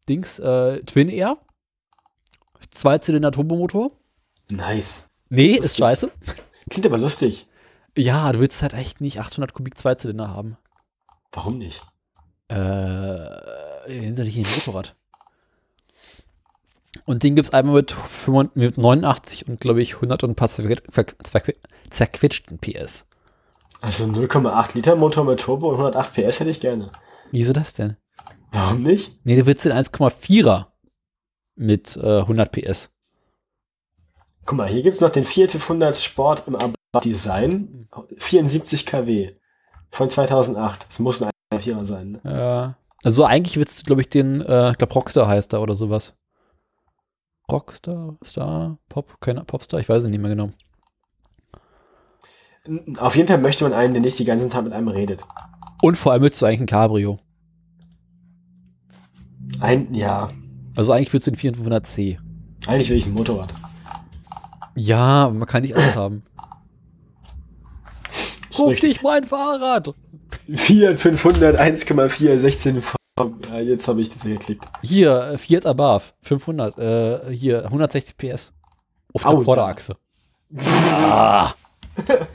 Dings 0.09 0.39
äh, 0.39 0.83
Twin 0.83 1.09
Air. 1.09 1.39
Zweizylinder 2.71 3.33
Turbomotor. 3.33 3.93
Nice. 4.51 5.09
Nee, 5.28 5.56
Das 5.56 5.66
ist 5.66 5.77
scheiße. 5.78 6.10
Klingt 6.70 6.86
aber 6.86 6.98
lustig. 6.98 7.47
Ja, 7.97 8.31
du 8.32 8.40
willst 8.40 8.62
halt 8.62 8.74
echt 8.74 9.01
nicht 9.01 9.20
800 9.20 9.55
Kubik 9.55 9.78
Zweizylinder 9.78 10.28
haben. 10.28 10.56
Warum 11.32 11.59
nicht? 11.59 11.82
Äh, 12.48 13.27
hinsichtlich 13.86 14.44
dem 14.44 14.55
Motorrad. 14.55 14.94
Und 17.05 17.23
den 17.23 17.36
gibt 17.36 17.48
es 17.48 17.55
einmal 17.55 17.74
mit, 17.77 17.93
85 17.93 18.56
mit 18.56 18.78
89 18.78 19.48
und 19.48 19.60
glaube 19.60 19.82
ich 19.82 19.94
100 19.97 20.24
und 20.24 20.31
ein 20.31 20.35
paar 20.35 20.48
zerquetschten 20.48 22.59
PS. 22.59 23.06
Also 23.81 24.05
0,8 24.05 24.74
Liter 24.74 24.97
Motor 24.97 25.24
mit 25.24 25.40
Turbo 25.40 25.68
und 25.68 25.74
108 25.77 26.14
PS 26.14 26.40
hätte 26.40 26.51
ich 26.51 26.60
gerne. 26.60 26.90
Wieso 27.31 27.52
das 27.52 27.74
denn? 27.74 27.97
Warum 28.52 28.82
nicht? 28.82 29.12
Nee, 29.24 29.36
du 29.36 29.47
willst 29.47 29.64
den 29.64 29.73
1,4er 29.73 30.66
mit 31.56 31.97
äh, 31.97 32.20
100 32.20 32.52
PS. 32.52 32.90
Guck 34.47 34.56
mal, 34.59 34.68
hier 34.68 34.82
gibt's 34.82 35.01
noch 35.01 35.10
den 35.10 35.24
Fiat 35.24 35.51
500 35.51 35.97
Sport 35.97 36.44
im 36.47 36.55
Abarth 36.55 37.05
Design. 37.05 37.89
74 38.16 38.86
kW. 38.86 39.32
Von 39.90 40.09
2008. 40.09 40.86
Das 40.89 40.98
muss 41.01 41.20
ein 41.23 41.31
1,4er 41.52 41.85
sein. 41.85 42.20
Ne? 42.23 42.74
Äh, 42.74 42.86
also 43.05 43.24
eigentlich 43.24 43.56
willst 43.56 43.81
du, 43.81 43.85
glaube 43.85 44.02
ich, 44.02 44.09
den, 44.09 44.40
äh, 44.40 44.70
ich 44.70 44.78
glaube 44.78 44.94
Rockstar 44.94 45.27
heißt 45.27 45.52
er 45.52 45.62
oder 45.62 45.74
sowas. 45.74 46.14
Rockstar, 47.51 48.16
Star, 48.24 48.78
Pop, 48.89 49.20
keine 49.20 49.44
Popstar, 49.44 49.78
ich 49.78 49.89
weiß 49.89 50.02
es 50.02 50.09
nicht 50.09 50.20
mehr 50.20 50.35
genau. 50.35 50.51
Auf 52.98 53.14
jeden 53.14 53.28
Fall 53.28 53.39
möchte 53.39 53.62
man 53.62 53.73
einen, 53.73 53.93
der 53.93 54.02
nicht 54.02 54.18
die 54.18 54.24
ganzen 54.24 54.51
Tag 54.51 54.64
mit 54.64 54.73
einem 54.73 54.89
redet. 54.89 55.23
Und 55.82 55.97
vor 55.97 56.10
allem 56.10 56.23
willst 56.23 56.43
du 56.43 56.47
eigentlich 56.47 56.62
ein 56.62 56.66
Cabrio. 56.66 57.20
Ein, 59.60 59.94
ja, 59.94 60.27
Also 60.74 60.90
eigentlich 60.90 61.12
willst 61.12 61.28
du 61.28 61.31
den 61.31 61.55
4500C. 61.55 62.18
eigentlich 62.66 62.90
will 62.90 62.97
ich 62.97 63.06
ein 63.06 63.14
Motorrad. 63.14 63.55
Ja, 64.77 65.28
man 65.31 65.47
kann 65.48 65.62
nicht 65.62 65.74
alles 65.77 65.97
haben. 65.97 66.23
Guck 68.55 68.78
dich, 68.81 69.03
mein 69.03 69.24
Fahrrad! 69.24 69.94
Fiat 70.55 71.01
500 71.01 71.59
1,4 71.59 72.36
16 72.39 72.81
V. 72.82 72.97
Ja, 73.51 73.61
jetzt 73.61 73.89
habe 73.89 74.01
ich 74.03 74.11
das 74.11 74.23
geklickt. 74.23 74.65
Hier, 74.82 75.23
äh, 75.32 75.39
Fiat 75.39 75.66
Abarth, 75.66 76.15
500, 76.23 76.78
äh, 76.78 77.32
hier, 77.32 77.65
160 77.65 78.16
PS. 78.16 78.53
Auf 79.15 79.23
der 79.23 79.31
Au. 79.31 79.40
Vorderachse. 79.43 79.97
ah. 80.57 81.53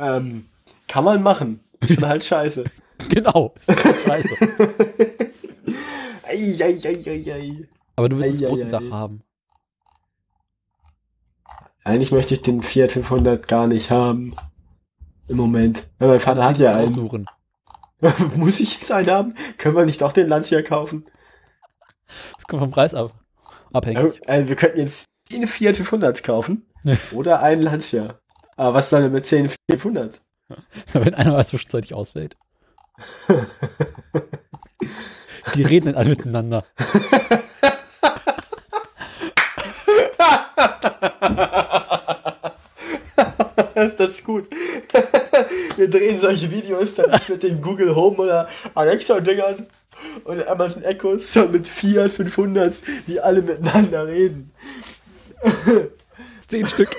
Ähm, 0.00 0.46
kann 0.86 1.02
man 1.02 1.22
machen. 1.24 1.58
Ist 1.80 2.00
dann 2.00 2.08
halt 2.08 2.24
scheiße. 2.24 2.64
Genau. 3.08 3.54
Ist 3.60 3.68
das 3.68 3.80
scheiße. 4.04 4.28
Ei, 6.24 6.56
ei, 6.60 6.78
ei, 6.84 6.98
ei, 7.06 7.32
ei. 7.32 7.68
Aber 7.96 8.08
du 8.08 8.18
willst 8.18 8.42
das 8.42 8.42
Ei, 8.42 8.46
ei, 8.46 8.50
rote 8.50 8.64
Dach 8.66 8.80
ei. 8.82 8.90
haben. 8.90 9.22
Eigentlich 11.84 12.12
möchte 12.12 12.34
ich 12.34 12.42
den 12.42 12.62
Fiat 12.62 12.92
500 12.92 13.48
gar 13.48 13.66
nicht 13.66 13.90
haben. 13.90 14.34
Im 15.28 15.36
Moment. 15.36 15.84
Ja, 16.00 16.06
mein 16.06 16.20
Vater 16.20 16.44
hat 16.44 16.58
ja 16.58 16.72
einen. 16.72 16.90
Aussuchen. 16.90 17.26
Muss 18.36 18.60
ich 18.60 18.78
jetzt 18.80 18.92
einen 18.92 19.10
haben? 19.10 19.34
Können 19.58 19.76
wir 19.76 19.84
nicht 19.84 20.00
doch 20.00 20.12
den 20.12 20.28
Lancia 20.28 20.62
kaufen? 20.62 21.04
Das 22.36 22.46
kommt 22.46 22.62
vom 22.62 22.70
Preis 22.70 22.94
ab. 22.94 23.12
Abhängig. 23.72 24.20
Also 24.28 24.48
wir 24.48 24.56
könnten 24.56 24.78
jetzt 24.78 25.06
10 25.28 25.46
Fiat 25.46 25.76
500s 25.76 26.22
kaufen. 26.22 26.66
oder 27.12 27.42
einen 27.42 27.62
Lancia. 27.62 28.18
Aber 28.56 28.74
was 28.74 28.90
dann 28.90 29.12
mit 29.12 29.26
10 29.26 29.50
Fiat 29.50 29.80
500s? 29.80 30.20
Wenn 30.92 31.14
einer 31.14 31.32
mal 31.32 31.46
zwischenzeitlich 31.46 31.94
ausfällt. 31.94 32.36
Die 35.54 35.62
reden 35.62 35.86
dann 35.86 35.94
alle 35.96 36.10
miteinander. 36.10 36.64
Das, 43.74 43.94
das 43.94 44.10
ist 44.10 44.24
gut. 44.24 44.48
Wir 45.76 45.88
drehen 45.88 46.18
solche 46.18 46.50
Videos 46.50 46.96
dann 46.96 47.12
nicht 47.12 47.28
mit 47.28 47.44
den 47.44 47.62
Google 47.62 47.94
Home 47.94 48.16
oder 48.16 48.48
Alexa-Dingern 48.74 49.66
und 50.24 50.48
Amazon 50.48 50.82
Echos, 50.82 51.32
sondern 51.32 51.52
mit 51.52 51.68
Fiat 51.68 52.10
500s, 52.10 52.78
die 53.06 53.20
alle 53.20 53.40
miteinander 53.40 54.08
reden. 54.08 54.50
Zehn 56.48 56.66
Stück. 56.66 56.90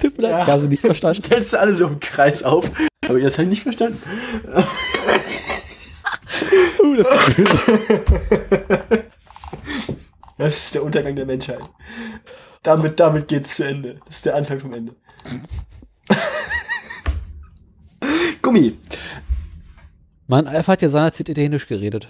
Tut 0.00 0.16
mir 0.16 0.22
leid, 0.24 0.32
Ja. 0.32 0.42
ich 0.42 0.48
habe 0.48 0.62
sie 0.62 0.68
nicht 0.68 0.80
verstanden. 0.80 1.24
Stellst 1.24 1.52
du 1.52 1.58
alle 1.58 1.74
so 1.74 1.88
im 1.88 1.98
Kreis 1.98 2.44
auf. 2.44 2.70
Habe 3.08 3.20
ich 3.20 3.38
nicht 3.38 3.62
verstanden. 3.64 4.00
Uh, 6.80 6.94
das 6.94 7.28
ist 7.28 7.36
böse. 7.36 8.97
Das 10.38 10.56
ist 10.56 10.74
der 10.74 10.84
Untergang 10.84 11.14
der 11.16 11.26
Menschheit. 11.26 11.60
Damit, 12.62 12.98
damit 13.00 13.28
geht's 13.28 13.56
zu 13.56 13.64
Ende. 13.66 14.00
Das 14.06 14.16
ist 14.16 14.24
der 14.26 14.36
Anfang 14.36 14.60
vom 14.60 14.72
Ende. 14.72 14.94
Gummi. 18.42 18.76
mein 20.26 20.46
Alpha 20.46 20.72
hat 20.72 20.82
ja 20.82 20.88
seinerzeit 20.88 21.28
italienisch 21.28 21.66
geredet. 21.66 22.08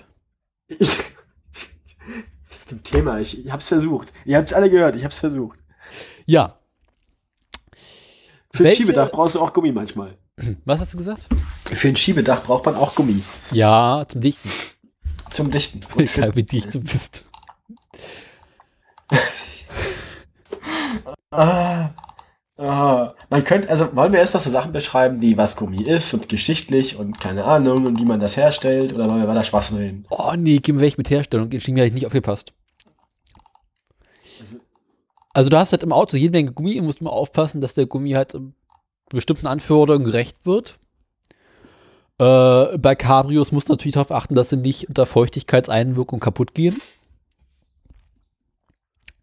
Ich, 0.68 0.78
das 2.48 2.58
ist 2.58 2.70
mit 2.70 2.70
dem 2.70 2.82
Thema. 2.82 3.18
Ich, 3.18 3.44
ich 3.44 3.50
hab's 3.50 3.68
versucht. 3.68 4.12
Ihr 4.24 4.36
habt's 4.36 4.52
alle 4.52 4.70
gehört. 4.70 4.96
Ich 4.96 5.04
hab's 5.04 5.18
versucht. 5.18 5.58
Ja. 6.26 6.58
Für 8.52 8.62
ein 8.62 8.64
Welche- 8.66 8.76
Schiebedach 8.82 9.10
brauchst 9.10 9.34
du 9.36 9.40
auch 9.40 9.52
Gummi 9.52 9.72
manchmal. 9.72 10.16
Was 10.64 10.80
hast 10.80 10.92
du 10.94 10.98
gesagt? 10.98 11.26
Für 11.64 11.88
ein 11.88 11.96
Schiebedach 11.96 12.42
braucht 12.44 12.66
man 12.66 12.76
auch 12.76 12.94
Gummi. 12.94 13.22
Ja, 13.50 14.04
zum 14.08 14.20
Dichten. 14.20 14.50
Zum 15.30 15.50
Dichten. 15.50 15.80
Egal, 15.98 16.34
wie 16.36 16.42
dicht 16.44 16.72
du 16.74 16.80
bist. 16.80 17.24
ah, 21.30 21.90
ah. 22.58 23.14
Man 23.30 23.44
könnte, 23.44 23.68
also 23.68 23.94
wollen 23.94 24.12
wir 24.12 24.20
erst 24.20 24.34
noch 24.34 24.40
so 24.40 24.50
Sachen 24.50 24.72
beschreiben, 24.72 25.20
die 25.20 25.36
was 25.36 25.56
Gummi 25.56 25.82
ist 25.82 26.14
und 26.14 26.28
geschichtlich 26.28 26.96
und 26.96 27.20
keine 27.20 27.44
Ahnung 27.44 27.86
und 27.86 28.00
wie 28.00 28.04
man 28.04 28.20
das 28.20 28.36
herstellt 28.36 28.92
oder 28.92 29.08
wollen 29.08 29.20
wir 29.20 29.28
weiter 29.28 29.44
Schwachsinn 29.44 29.78
reden? 29.78 30.06
Oh 30.10 30.32
nee, 30.36 30.58
gib 30.58 30.76
mir 30.76 30.80
weg 30.80 30.98
mit 30.98 31.10
Herstellung. 31.10 31.52
Ich 31.52 31.68
mir 31.68 31.90
nicht 31.90 32.06
aufgepasst. 32.06 32.52
Also 35.34 35.50
du 35.50 35.58
hast 35.58 35.72
halt 35.72 35.82
im 35.82 35.92
Auto 35.92 36.16
jede 36.16 36.32
Menge 36.32 36.52
Gummi 36.52 36.80
und 36.80 36.86
musst 36.86 37.00
immer 37.00 37.12
aufpassen, 37.12 37.60
dass 37.60 37.74
der 37.74 37.86
Gummi 37.86 38.12
halt 38.12 38.34
bestimmten 39.08 39.46
Anforderungen 39.46 40.04
gerecht 40.04 40.36
wird. 40.44 40.78
Äh, 42.18 42.76
bei 42.78 42.96
Cabrios 42.96 43.52
musst 43.52 43.68
du 43.68 43.74
natürlich 43.74 43.94
darauf 43.94 44.10
achten, 44.10 44.34
dass 44.34 44.50
sie 44.50 44.56
nicht 44.56 44.88
unter 44.88 45.06
Feuchtigkeitseinwirkung 45.06 46.18
kaputt 46.18 46.54
gehen. 46.54 46.80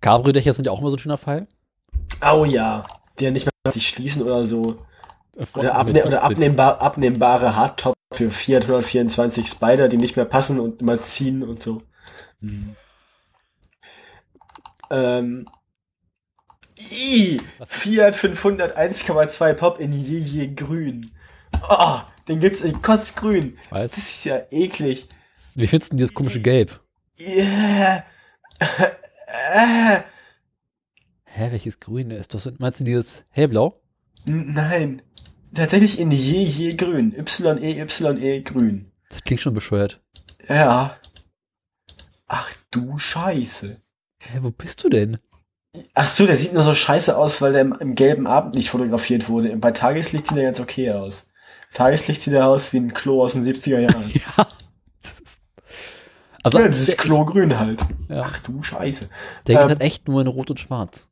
Cabrio-Dächer 0.05 0.53
sind 0.53 0.65
ja 0.65 0.71
auch 0.71 0.81
immer 0.81 0.91
so 0.91 0.97
ein 0.97 0.99
schöner 0.99 1.17
Fall. 1.17 1.47
Oh 2.21 2.45
ja. 2.45 2.85
Die 3.17 3.23
ja 3.23 3.31
nicht 3.31 3.47
mehr 3.47 3.53
richtig 3.67 3.89
schließen 3.89 4.21
oder 4.21 4.45
so. 4.45 4.85
Äh, 5.35 5.45
Oder, 5.57 5.73
abne 5.73 6.05
oder 6.05 6.21
abnehmbar, 6.21 6.79
abnehmbare 6.79 7.55
Hardtop 7.55 7.95
für 8.13 8.29
Fiat 8.29 8.61
124 8.63 9.47
Spider, 9.47 9.89
die 9.89 9.97
nicht 9.97 10.15
mehr 10.15 10.25
passen 10.25 10.59
und 10.59 10.79
immer 10.79 11.01
ziehen 11.01 11.41
und 11.41 11.59
so. 11.59 11.81
Ähm. 14.91 15.47
I, 16.91 17.41
Was? 17.57 17.69
Fiat 17.71 18.15
500 18.15 18.77
1,2 18.77 19.53
Pop 19.53 19.79
in 19.79 19.91
je 19.91 20.19
je 20.19 20.53
grün. 20.53 21.11
Oh, 21.67 21.99
Den 22.27 22.39
gibt's 22.39 22.61
in 22.61 22.79
kotzgrün. 22.83 23.57
Weiß. 23.71 23.91
Das 23.91 23.97
ist 23.97 24.23
ja 24.25 24.39
eklig. 24.51 25.07
Wie 25.55 25.65
findest 25.65 25.89
du 25.89 25.93
denn 25.93 25.97
dieses 25.97 26.13
komische 26.13 26.41
Gelb? 26.43 26.79
Yeah. 27.19 28.03
Äh. 29.53 30.01
Hä, 31.25 31.51
welches 31.51 31.79
Grün 31.79 32.11
ist 32.11 32.33
das? 32.33 32.49
Meinst 32.59 32.79
du 32.79 32.83
dieses 32.83 33.25
hellblau? 33.29 33.81
Nein. 34.25 35.01
Tatsächlich 35.53 35.99
in 35.99 36.11
je, 36.11 36.43
je 36.43 36.75
grün. 36.75 37.13
Y, 37.13 37.57
E, 37.61 37.81
Y, 37.81 38.21
E, 38.21 38.41
grün. 38.41 38.91
Das 39.09 39.23
klingt 39.23 39.41
schon 39.41 39.53
bescheuert. 39.53 40.01
Ja. 40.49 40.97
Ach 42.27 42.51
du 42.71 42.97
Scheiße. 42.97 43.81
Hä, 44.19 44.39
wo 44.41 44.51
bist 44.51 44.83
du 44.83 44.89
denn? 44.89 45.17
Ach 45.93 46.07
so, 46.07 46.25
der 46.25 46.37
sieht 46.37 46.53
nur 46.53 46.63
so 46.63 46.73
scheiße 46.73 47.17
aus, 47.17 47.41
weil 47.41 47.51
der 47.51 47.61
im, 47.61 47.73
im 47.73 47.95
gelben 47.95 48.27
Abend 48.27 48.55
nicht 48.55 48.69
fotografiert 48.69 49.29
wurde. 49.29 49.55
Bei 49.57 49.71
Tageslicht 49.71 50.27
sieht 50.27 50.37
er 50.37 50.45
ganz 50.45 50.59
okay 50.59 50.91
aus. 50.91 51.31
Tageslicht 51.73 52.21
sieht 52.21 52.33
er 52.33 52.47
aus 52.47 52.71
wie 52.73 52.77
ein 52.77 52.93
Klo 52.93 53.21
aus 53.23 53.33
den 53.33 53.45
70er 53.45 53.79
Jahren. 53.79 54.11
Ja. 54.37 54.47
Das 56.51 56.53
ist- 56.53 56.59
Also, 56.61 56.81
ja, 56.81 56.85
der, 56.85 56.95
Klo-grün 56.95 57.59
halt. 57.59 57.81
Ja. 58.09 58.21
Ach 58.25 58.39
du 58.39 58.61
Scheiße. 58.63 59.09
der 59.47 59.55
geht 59.55 59.63
ähm, 59.63 59.69
halt 59.69 59.81
echt 59.81 60.07
nur 60.07 60.21
in 60.21 60.27
Rot 60.27 60.49
und 60.51 60.59
Schwarz. 60.59 61.07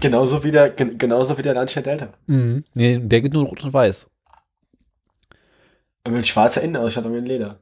Genauso 0.00 0.44
wie 0.44 0.50
der, 0.50 0.70
gen 0.70 0.98
genauso 0.98 1.38
wie 1.38 1.42
der 1.42 1.54
Lancia 1.54 1.80
Delta. 1.82 2.08
Mhm. 2.26 2.64
Nee, 2.74 2.98
der 2.98 3.20
geht 3.22 3.32
nur 3.32 3.42
in 3.42 3.48
Rot 3.48 3.64
und 3.64 3.72
Weiß. 3.72 4.08
Aber 6.04 6.16
mit 6.16 6.26
schwarzer 6.26 6.62
Innenausstattung 6.62 7.14
in 7.16 7.24
Leder. 7.26 7.60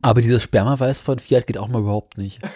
Aber 0.00 0.20
dieses 0.22 0.42
Spermaweiß 0.44 0.98
von 1.00 1.18
Fiat 1.18 1.46
geht 1.46 1.58
auch 1.58 1.68
mal 1.68 1.80
überhaupt 1.82 2.16
nicht. 2.18 2.40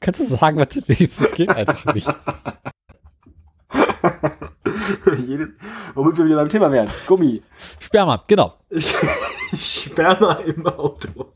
Kannst 0.00 0.20
du 0.20 0.26
sagen, 0.26 0.56
was 0.56 0.68
du 0.68 0.80
willst? 0.86 1.20
Das 1.20 1.32
geht 1.32 1.50
einfach 1.50 1.94
nicht. 1.94 2.08
Jede, 5.26 5.52
womit 5.94 6.18
wir 6.18 6.24
wieder 6.24 6.36
beim 6.36 6.48
Thema 6.48 6.70
wären. 6.70 6.88
Gummi. 7.06 7.42
Sperma, 7.80 8.22
genau. 8.26 8.54
Ich, 8.70 8.94
Sperma 9.58 10.34
im 10.34 10.66
Auto. 10.66 11.32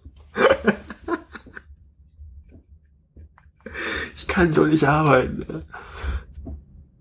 Ich 4.16 4.26
kann 4.26 4.52
so 4.52 4.64
nicht 4.66 4.84
arbeiten. 4.86 5.38
ne? 5.38 5.62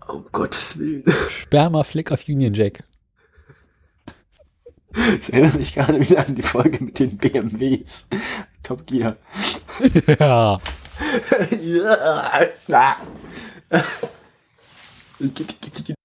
Um 0.08 0.26
Gottes 0.32 0.78
Willen. 0.80 1.04
Sperma-Fleck 1.30 2.12
auf 2.12 2.28
Union 2.28 2.54
Jack. 2.54 2.84
Das 5.18 5.30
erinnert 5.30 5.56
mich 5.56 5.74
gerade 5.74 6.00
wieder 6.00 6.26
an 6.26 6.36
die 6.36 6.44
Folge 6.44 6.84
mit 6.84 7.00
den 7.00 7.18
BMWs. 7.18 8.08
Top 8.64 8.88
Gear. 8.88 9.18
ja. 10.20 10.60
ja. 12.68 12.98
Na. 15.20 15.96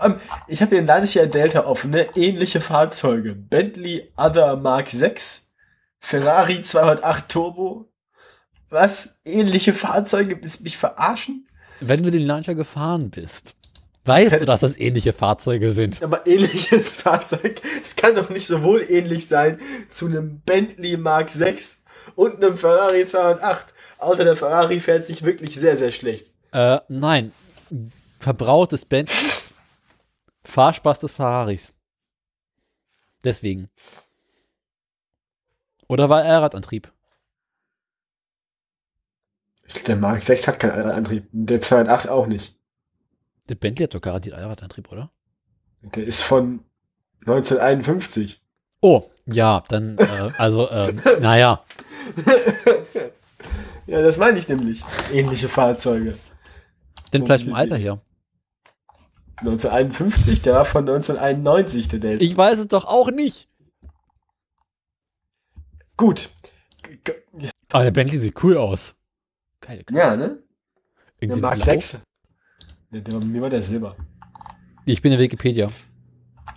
Ähm, 0.00 0.20
Ich 0.46 0.60
habe 0.62 0.70
hier 0.70 0.78
ein 0.78 0.86
Lancia 0.86 1.26
Delta 1.26 1.64
offen, 1.66 1.90
ne? 1.90 2.08
Ähnliche 2.14 2.60
Fahrzeuge. 2.60 3.34
Bentley 3.34 4.10
Other 4.16 4.56
Mark 4.56 4.90
6, 4.90 5.52
Ferrari 6.00 6.62
208 6.62 7.28
Turbo. 7.28 7.88
Was? 8.70 9.18
Ähnliche 9.24 9.74
Fahrzeuge? 9.74 10.38
Willst 10.42 10.60
du 10.60 10.64
mich 10.64 10.76
verarschen? 10.76 11.48
Wenn 11.80 12.02
du 12.02 12.10
den 12.10 12.22
Launcher 12.26 12.54
gefahren 12.54 13.10
bist, 13.10 13.54
weißt 14.04 14.40
du, 14.40 14.44
dass 14.46 14.60
das 14.60 14.76
ähnliche 14.76 15.12
Fahrzeuge 15.12 15.70
sind. 15.70 16.02
Aber 16.02 16.26
ähnliches 16.26 16.96
Fahrzeug, 17.02 17.60
es 17.82 17.96
kann 17.96 18.14
doch 18.14 18.30
nicht 18.30 18.46
sowohl 18.46 18.84
ähnlich 18.88 19.26
sein 19.28 19.58
zu 19.88 20.06
einem 20.06 20.40
Bentley 20.40 20.96
Mark 20.96 21.30
6 21.30 21.82
und 22.14 22.36
einem 22.36 22.58
Ferrari 22.58 23.06
208. 23.06 23.74
Außer 23.98 24.24
der 24.24 24.36
Ferrari 24.36 24.80
fährt 24.80 25.04
sich 25.04 25.22
wirklich 25.22 25.54
sehr, 25.56 25.76
sehr 25.76 25.90
schlecht. 25.90 26.30
Äh, 26.52 26.80
nein. 26.88 27.32
Verbrauch 28.20 28.66
des 28.66 28.84
Bentleys, 28.84 29.50
Fahrspaß 30.44 31.00
des 31.00 31.12
Ferraris. 31.14 31.72
Deswegen. 33.24 33.68
Oder 35.88 36.08
war 36.08 36.24
er 36.24 36.42
Radantrieb? 36.42 36.92
Der 39.86 39.96
Mark 39.96 40.22
6 40.22 40.48
hat 40.48 40.60
keinen 40.60 40.72
Allradantrieb. 40.72 41.28
Der 41.32 41.60
208 41.60 42.08
auch 42.08 42.26
nicht. 42.26 42.56
Der 43.48 43.54
Bentley 43.54 43.84
hat 43.84 43.94
doch 43.94 44.00
garantiert 44.00 44.34
Allradantrieb, 44.34 44.90
oder? 44.90 45.10
Der 45.82 46.04
ist 46.04 46.22
von 46.22 46.64
1951. 47.20 48.40
Oh, 48.80 49.02
ja, 49.26 49.64
dann, 49.68 49.98
äh, 49.98 50.30
also, 50.38 50.70
ähm, 50.70 51.00
naja. 51.20 51.62
Ja, 53.88 54.02
das 54.02 54.18
meine 54.18 54.38
ich 54.38 54.46
nämlich. 54.48 54.84
Ähnliche 55.12 55.48
Fahrzeuge. 55.48 56.18
Denn 57.12 57.24
vielleicht 57.24 57.44
vom 57.44 57.54
Alter 57.54 57.76
her. 57.76 58.00
1951, 59.38 60.42
der 60.42 60.54
war 60.56 60.64
von 60.66 60.86
1991, 60.86 61.88
der 61.88 61.98
Delta. 61.98 62.22
Ich 62.22 62.36
weiß 62.36 62.58
es 62.58 62.68
doch 62.68 62.84
auch 62.84 63.10
nicht. 63.10 63.48
Gut. 65.96 66.28
Aber 67.70 67.84
der 67.84 67.90
Bentley 67.90 68.18
sieht 68.18 68.42
cool 68.42 68.58
aus. 68.58 68.94
Geile 69.60 69.84
Karre. 69.84 69.98
Ja, 69.98 70.16
ne? 70.16 70.28
Der 70.28 71.22
Irgendwie 71.22 71.40
Mark 71.40 71.56
blau. 71.56 71.64
6. 71.64 72.02
Der, 72.90 73.00
der, 73.00 73.24
mir 73.24 73.40
war 73.40 73.50
der 73.50 73.62
Silber. 73.62 73.96
Ich 74.84 75.00
bin 75.00 75.12
in 75.12 75.18
Wikipedia. 75.18 75.68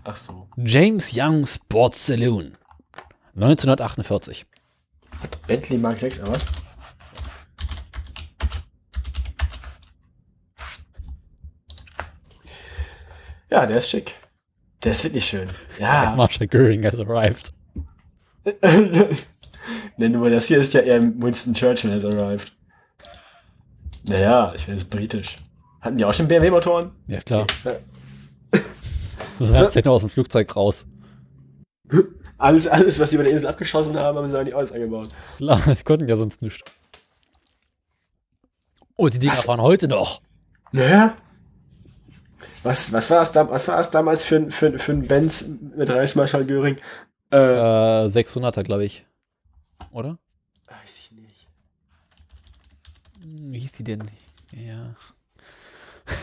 Ach 0.03 0.17
so. 0.17 0.49
James 0.57 1.11
Young 1.13 1.45
Sports 1.45 2.05
Saloon. 2.07 2.57
1948. 3.35 4.45
Bentley 5.47 5.77
Mark 5.77 5.99
6, 5.99 6.23
oder 6.23 6.33
was? 6.33 6.51
Ja, 13.51 13.65
der 13.65 13.77
ist 13.77 13.89
schick. 13.89 14.15
Der 14.83 14.93
ist 14.93 15.03
wirklich 15.03 15.25
schön. 15.25 15.49
Ja. 15.77 16.13
Marshall 16.17 16.47
Goering 16.47 16.85
has 16.85 16.99
arrived. 16.99 17.51
ne, 19.97 20.09
nur 20.09 20.29
das 20.29 20.47
hier 20.47 20.59
ist 20.59 20.73
ja 20.73 20.81
eher 20.81 21.01
Winston 21.03 21.53
Churchill 21.53 21.91
has 21.91 22.05
arrived. 22.05 22.51
Naja, 24.03 24.53
ich 24.55 24.65
bin 24.65 24.75
jetzt 24.75 24.89
britisch. 24.89 25.35
Hatten 25.81 25.97
die 25.97 26.05
auch 26.05 26.13
schon 26.13 26.27
BMW-Motoren? 26.27 26.91
Ja, 27.07 27.21
klar. 27.21 27.45
Das 29.37 29.49
ist 29.49 29.75
jetzt 29.75 29.85
nur 29.85 29.93
aus 29.93 30.01
dem 30.01 30.09
Flugzeug 30.09 30.55
raus. 30.55 30.85
Alles, 32.37 32.65
alles, 32.65 32.99
was 32.99 33.11
sie 33.11 33.17
über 33.17 33.23
der 33.23 33.33
Insel 33.33 33.47
abgeschossen 33.49 33.95
haben, 33.99 34.17
haben 34.17 34.27
sie 34.27 34.35
eigentlich 34.35 34.55
alles 34.55 34.71
eingebaut. 34.71 35.09
Klar, 35.37 35.61
die 35.63 35.83
konnten 35.83 36.07
ja 36.07 36.17
sonst 36.17 36.41
nicht. 36.41 36.63
Oh, 38.95 39.09
die 39.09 39.19
Dinger 39.19 39.33
Was? 39.33 39.43
fahren 39.43 39.61
heute 39.61 39.87
noch. 39.87 40.23
Naja. 40.71 41.15
Was, 42.63 42.93
was, 42.93 43.09
war 43.09 43.19
das 43.19 43.31
da, 43.31 43.49
was 43.49 43.67
war 43.67 43.77
das 43.77 43.89
damals 43.91 44.23
für, 44.23 44.35
ein- 44.35 44.51
für, 44.51 44.77
für 44.77 44.91
ein 44.91 45.07
Benz 45.07 45.47
mit 45.75 45.89
Reichsmarschall 45.89 46.45
Göring? 46.45 46.77
Äh, 47.31 47.37
Äh, 47.37 48.07
600er, 48.07 48.63
glaube 48.63 48.85
ich. 48.85 49.05
Oder? 49.91 50.19
weiß 50.67 50.97
ich 50.97 51.11
nicht. 51.11 51.47
Hm, 53.21 53.51
Wie 53.53 53.59
hieß 53.59 53.71
die 53.73 53.83
denn? 53.83 54.03
Ja. 54.51 54.91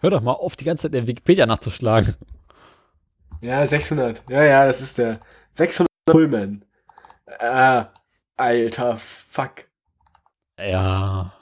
Hör 0.00 0.10
doch 0.10 0.20
mal 0.22 0.32
auf, 0.32 0.54
die 0.54 0.64
ganze 0.64 0.82
Zeit 0.82 0.94
in 0.94 1.06
Wikipedia 1.08 1.46
nachzuschlagen. 1.46 2.14
Ja, 3.40 3.66
600. 3.66 4.22
Ja, 4.30 4.44
ja, 4.44 4.66
das 4.66 4.80
ist 4.80 4.98
der 4.98 5.18
600 5.52 5.88
Pullman. 6.06 6.64
Äh, 7.26 7.84
alter 8.36 8.96
Fuck. 8.96 9.64
Ja. 10.58 11.32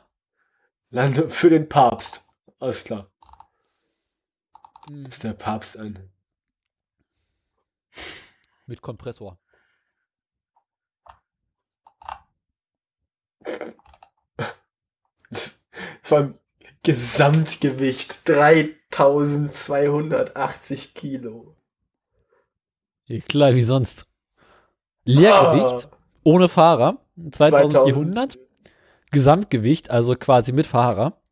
Lande 0.91 1.29
für 1.29 1.51
den 1.51 1.69
Papst. 1.69 2.25
Alles 2.59 2.85
klar. 2.85 3.11
Hm, 4.89 5.07
Ist 5.07 5.23
der 5.25 5.33
Papst 5.35 5.77
ein. 5.79 6.11
Mit 8.67 8.83
Kompressor. 8.83 9.39
Allem 16.11 16.35
Gesamtgewicht 16.83 18.29
3280 18.29 20.95
Kilo. 20.95 21.55
Ja, 23.07 23.21
klar, 23.21 23.55
wie 23.55 23.63
sonst. 23.63 24.07
Leergewicht, 25.05 25.89
Ah, 25.93 25.97
ohne 26.25 26.49
Fahrer, 26.49 26.99
2400. 27.33 28.39
Gesamtgewicht, 29.13 29.91
also 29.91 30.17
quasi 30.17 30.51
mit 30.53 30.67
Fahrer. 30.67 31.23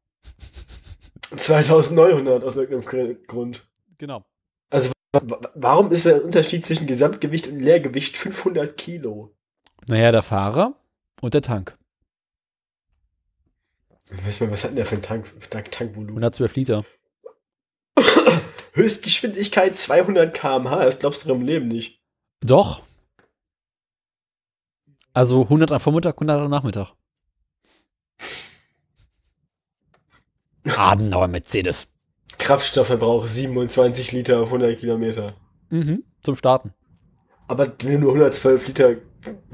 2900 1.31 2.45
aus 2.45 2.57
irgendeinem 2.57 2.85
Gr- 2.85 3.15
Grund. 3.27 3.67
Genau. 3.99 4.25
W- 4.71 4.91
Warum 5.55 5.93
ist 5.93 6.07
der 6.07 6.25
Unterschied 6.25 6.67
zwischen 6.67 6.87
Gesamtgewicht 6.87 7.47
und 7.47 7.61
Leergewicht 7.61 8.17
500 8.17 8.77
Kilo? 8.77 9.35
Naja, 9.87 10.11
der 10.13 10.23
Fahrer 10.23 10.75
und 11.21 11.35
der 11.35 11.43
Tank. 11.43 11.77
Ich 14.29 14.41
mal, 14.41 14.51
was 14.51 14.65
hat 14.65 14.71
denn 14.71 14.77
der 14.77 14.87
für 14.87 14.97
ein 14.97 15.03
Tank, 15.03 15.27
Tank, 15.51 15.71
Tankvolumen? 15.71 16.11
112 16.17 16.57
Liter. 16.57 16.85
Höchstgeschwindigkeit 18.73 19.77
200 19.77 20.35
km/h, 20.35 20.85
das 20.85 20.99
glaubst 20.99 21.25
du 21.25 21.29
doch 21.29 21.37
im 21.37 21.43
Leben 21.43 21.69
nicht. 21.69 22.03
Doch. 22.41 22.83
Also 25.13 25.43
100 25.43 25.71
am 25.71 25.79
Vormittag, 25.81 26.17
100 26.17 26.41
am 26.41 26.51
Nachmittag. 26.51 26.93
Adenauer 30.65 31.28
Mercedes. 31.28 31.86
Kraftstoffverbrauch 32.39 33.27
27 33.27 34.12
Liter 34.12 34.41
auf 34.41 34.49
100 34.49 34.78
Kilometer. 34.78 35.35
Mhm. 35.70 36.05
Zum 36.23 36.36
Starten. 36.36 36.73
Aber 37.47 37.73
wenn 37.82 37.93
du 37.95 37.99
nur 37.99 38.12
112 38.12 38.66
Liter 38.69 38.97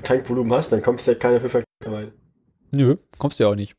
Tankvolumen 0.02 0.52
hast, 0.52 0.72
dann 0.72 0.82
kommst 0.82 1.06
du 1.06 1.12
ja 1.12 1.18
keine 1.18 1.40
5 1.40 1.64
weit. 1.86 2.12
Nö, 2.72 2.96
kommst 3.18 3.38
du 3.38 3.44
ja 3.44 3.50
auch 3.50 3.54
nicht. 3.54 3.76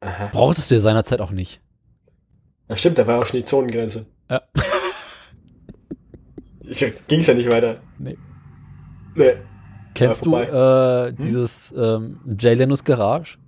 Aha. 0.00 0.30
Brauchtest 0.32 0.70
du 0.70 0.74
ja 0.76 0.80
seinerzeit 0.80 1.20
auch 1.20 1.30
nicht. 1.30 1.60
Na 2.68 2.76
stimmt, 2.76 2.98
da 2.98 3.06
war 3.06 3.20
auch 3.20 3.26
schon 3.26 3.40
die 3.40 3.44
Zonengrenze. 3.44 4.06
Ja. 4.30 4.42
Ich, 6.70 6.84
ging's 7.06 7.26
ja 7.26 7.32
nicht 7.32 7.50
weiter. 7.50 7.80
Nee. 7.98 8.18
Nee. 9.14 9.36
Kennst 9.94 10.26
du 10.26 10.36
äh, 10.36 11.14
dieses 11.14 11.72
ähm, 11.74 12.20
Jay 12.38 12.52
Lenos 12.54 12.84
Garage, 12.84 13.38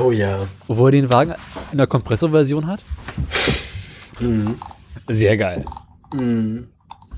Oh 0.00 0.10
ja. 0.10 0.46
wo 0.66 0.86
er 0.86 0.92
den 0.92 1.10
Wagen 1.12 1.34
in 1.72 1.78
der 1.78 1.86
Kompressorversion 1.86 2.66
hat? 2.66 2.82
Mhm. 4.20 4.58
Sehr 5.08 5.36
geil. 5.36 5.64
Mhm. 6.14 6.68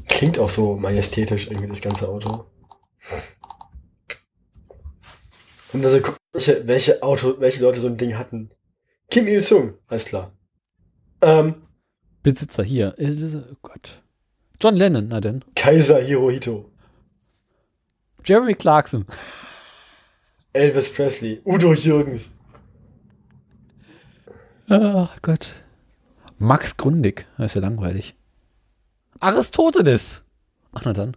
Klingt 0.08 0.38
auch 0.38 0.50
so 0.50 0.76
majestätisch 0.76 1.46
irgendwie 1.48 1.68
das 1.68 1.80
ganze 1.80 2.08
Auto. 2.08 2.44
Und 5.72 5.84
also 5.84 6.00
guck, 6.00 6.16
welche, 6.32 6.66
welche 6.66 7.02
Auto, 7.02 7.36
welche 7.40 7.62
Leute 7.62 7.78
so 7.80 7.88
ein 7.88 7.96
Ding 7.96 8.16
hatten. 8.16 8.50
Kim 9.10 9.26
Il-sung, 9.26 9.74
alles 9.86 10.06
klar. 10.06 10.32
Ähm, 11.22 11.56
Besitzer 12.22 12.62
hier. 12.62 12.94
Elise- 12.98 13.44
Oh 13.52 13.56
Gott. 13.62 14.02
John 14.60 14.74
Lennon, 14.76 15.08
na 15.08 15.20
denn. 15.20 15.44
Kaiser 15.54 16.00
Hirohito. 16.00 16.70
Jeremy 18.24 18.54
Clarkson. 18.54 19.06
Elvis 20.52 20.92
Presley. 20.92 21.40
Udo 21.44 21.72
Jürgens. 21.74 22.37
Ach 24.68 25.20
Gott. 25.22 25.54
Max 26.38 26.76
Grundig. 26.76 27.26
Das 27.36 27.46
ist 27.46 27.54
ja 27.54 27.62
langweilig. 27.62 28.14
Aristoteles. 29.18 30.22
Ach, 30.72 30.84
na 30.84 30.92
dann. 30.92 31.16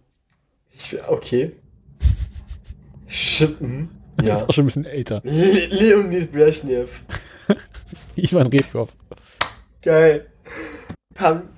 Ich, 0.72 0.98
okay. 1.08 1.56
Schippen. 3.08 3.90
Ja. 4.22 4.28
Ja. 4.28 4.36
Ist 4.36 4.50
auch 4.50 4.54
schon 4.54 4.66
ein 4.66 4.68
bisschen 4.68 4.86
älter. 4.86 5.22
Le 5.24 5.66
Leonid 5.68 6.32
Brezhnev. 6.32 7.04
Ivan 8.16 8.46
Rebkov. 8.48 8.90
Geil. 9.82 10.28
Kam, 11.16 11.50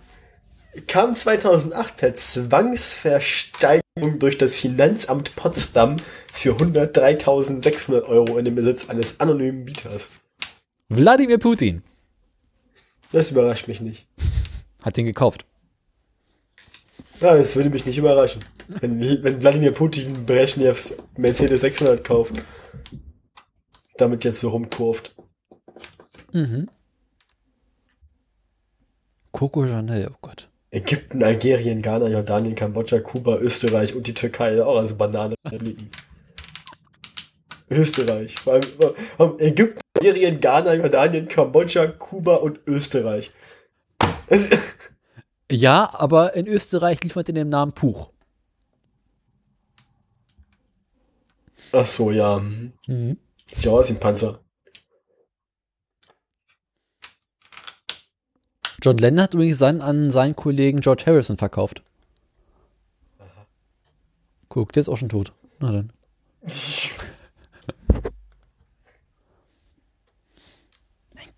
kam 0.87 1.13
2008 1.13 1.97
per 1.97 2.15
Zwangsversteigerung 2.15 4.19
durch 4.19 4.37
das 4.37 4.55
Finanzamt 4.55 5.35
Potsdam 5.35 5.97
für 6.31 6.53
103.600 6.53 8.03
Euro 8.03 8.37
in 8.37 8.45
den 8.45 8.55
Besitz 8.55 8.89
eines 8.89 9.19
anonymen 9.19 9.65
Bieters. 9.65 10.09
Wladimir 10.95 11.37
Putin. 11.37 11.83
Das 13.11 13.31
überrascht 13.31 13.67
mich 13.67 13.81
nicht. 13.81 14.07
Hat 14.81 14.97
den 14.97 15.05
gekauft. 15.05 15.45
Ja, 17.19 17.35
das 17.35 17.55
würde 17.55 17.69
mich 17.69 17.85
nicht 17.85 17.97
überraschen. 17.97 18.43
Wenn, 18.67 18.99
wenn 19.23 19.41
Wladimir 19.41 19.71
Putin 19.71 20.25
Brezhnevs 20.25 20.97
Mercedes 21.17 21.61
600 21.61 22.03
kauft. 22.03 22.33
Damit 23.97 24.23
jetzt 24.23 24.39
so 24.39 24.49
rumkurft. 24.49 25.15
Mhm. 26.31 26.69
Coco 29.31 29.65
Chanel, 29.65 30.09
oh 30.11 30.17
Gott. 30.21 30.49
Ägypten, 30.71 31.23
Algerien, 31.23 31.81
Ghana, 31.83 32.07
Jordanien, 32.09 32.55
Kambodscha, 32.55 32.99
Kuba, 32.99 33.37
Österreich 33.37 33.95
und 33.95 34.07
die 34.07 34.13
Türkei 34.15 34.63
auch 34.63 34.77
als 34.77 34.97
Banane 34.97 35.35
liegen. 35.51 35.89
Österreich. 37.69 38.35
Vor 38.39 38.53
allem, 39.17 39.39
Ägypten, 39.39 39.82
Algerien, 39.95 40.39
Ghana, 40.39 40.73
Jordanien, 40.75 41.27
Kambodscha, 41.27 41.87
Kuba 41.87 42.35
und 42.35 42.59
Österreich. 42.67 43.31
Es, 44.27 44.49
Ja, 45.51 45.93
aber 45.93 46.35
in 46.35 46.47
Österreich 46.47 47.03
liefert 47.03 47.29
in 47.29 47.35
dem 47.35 47.49
Namen 47.49 47.73
Puch. 47.73 48.09
ach 51.71 51.87
so, 51.87 52.11
ja. 52.11 52.39
mhm. 52.39 53.17
Ja 53.47 53.87
wie 53.87 53.93
ein 53.93 53.99
Panzer. 53.99 54.39
John 58.81 58.97
Lennon 58.97 59.21
hat 59.21 59.33
übrigens 59.33 59.59
seinen 59.59 59.81
an 59.81 60.11
seinen 60.11 60.35
Kollegen 60.35 60.81
George 60.81 61.03
Harrison 61.05 61.37
verkauft. 61.37 61.83
Guck, 64.49 64.71
der 64.73 64.81
ist 64.81 64.89
auch 64.89 64.97
schon 64.97 65.09
tot. 65.09 65.33
Na 65.59 65.71
dann. 65.71 65.93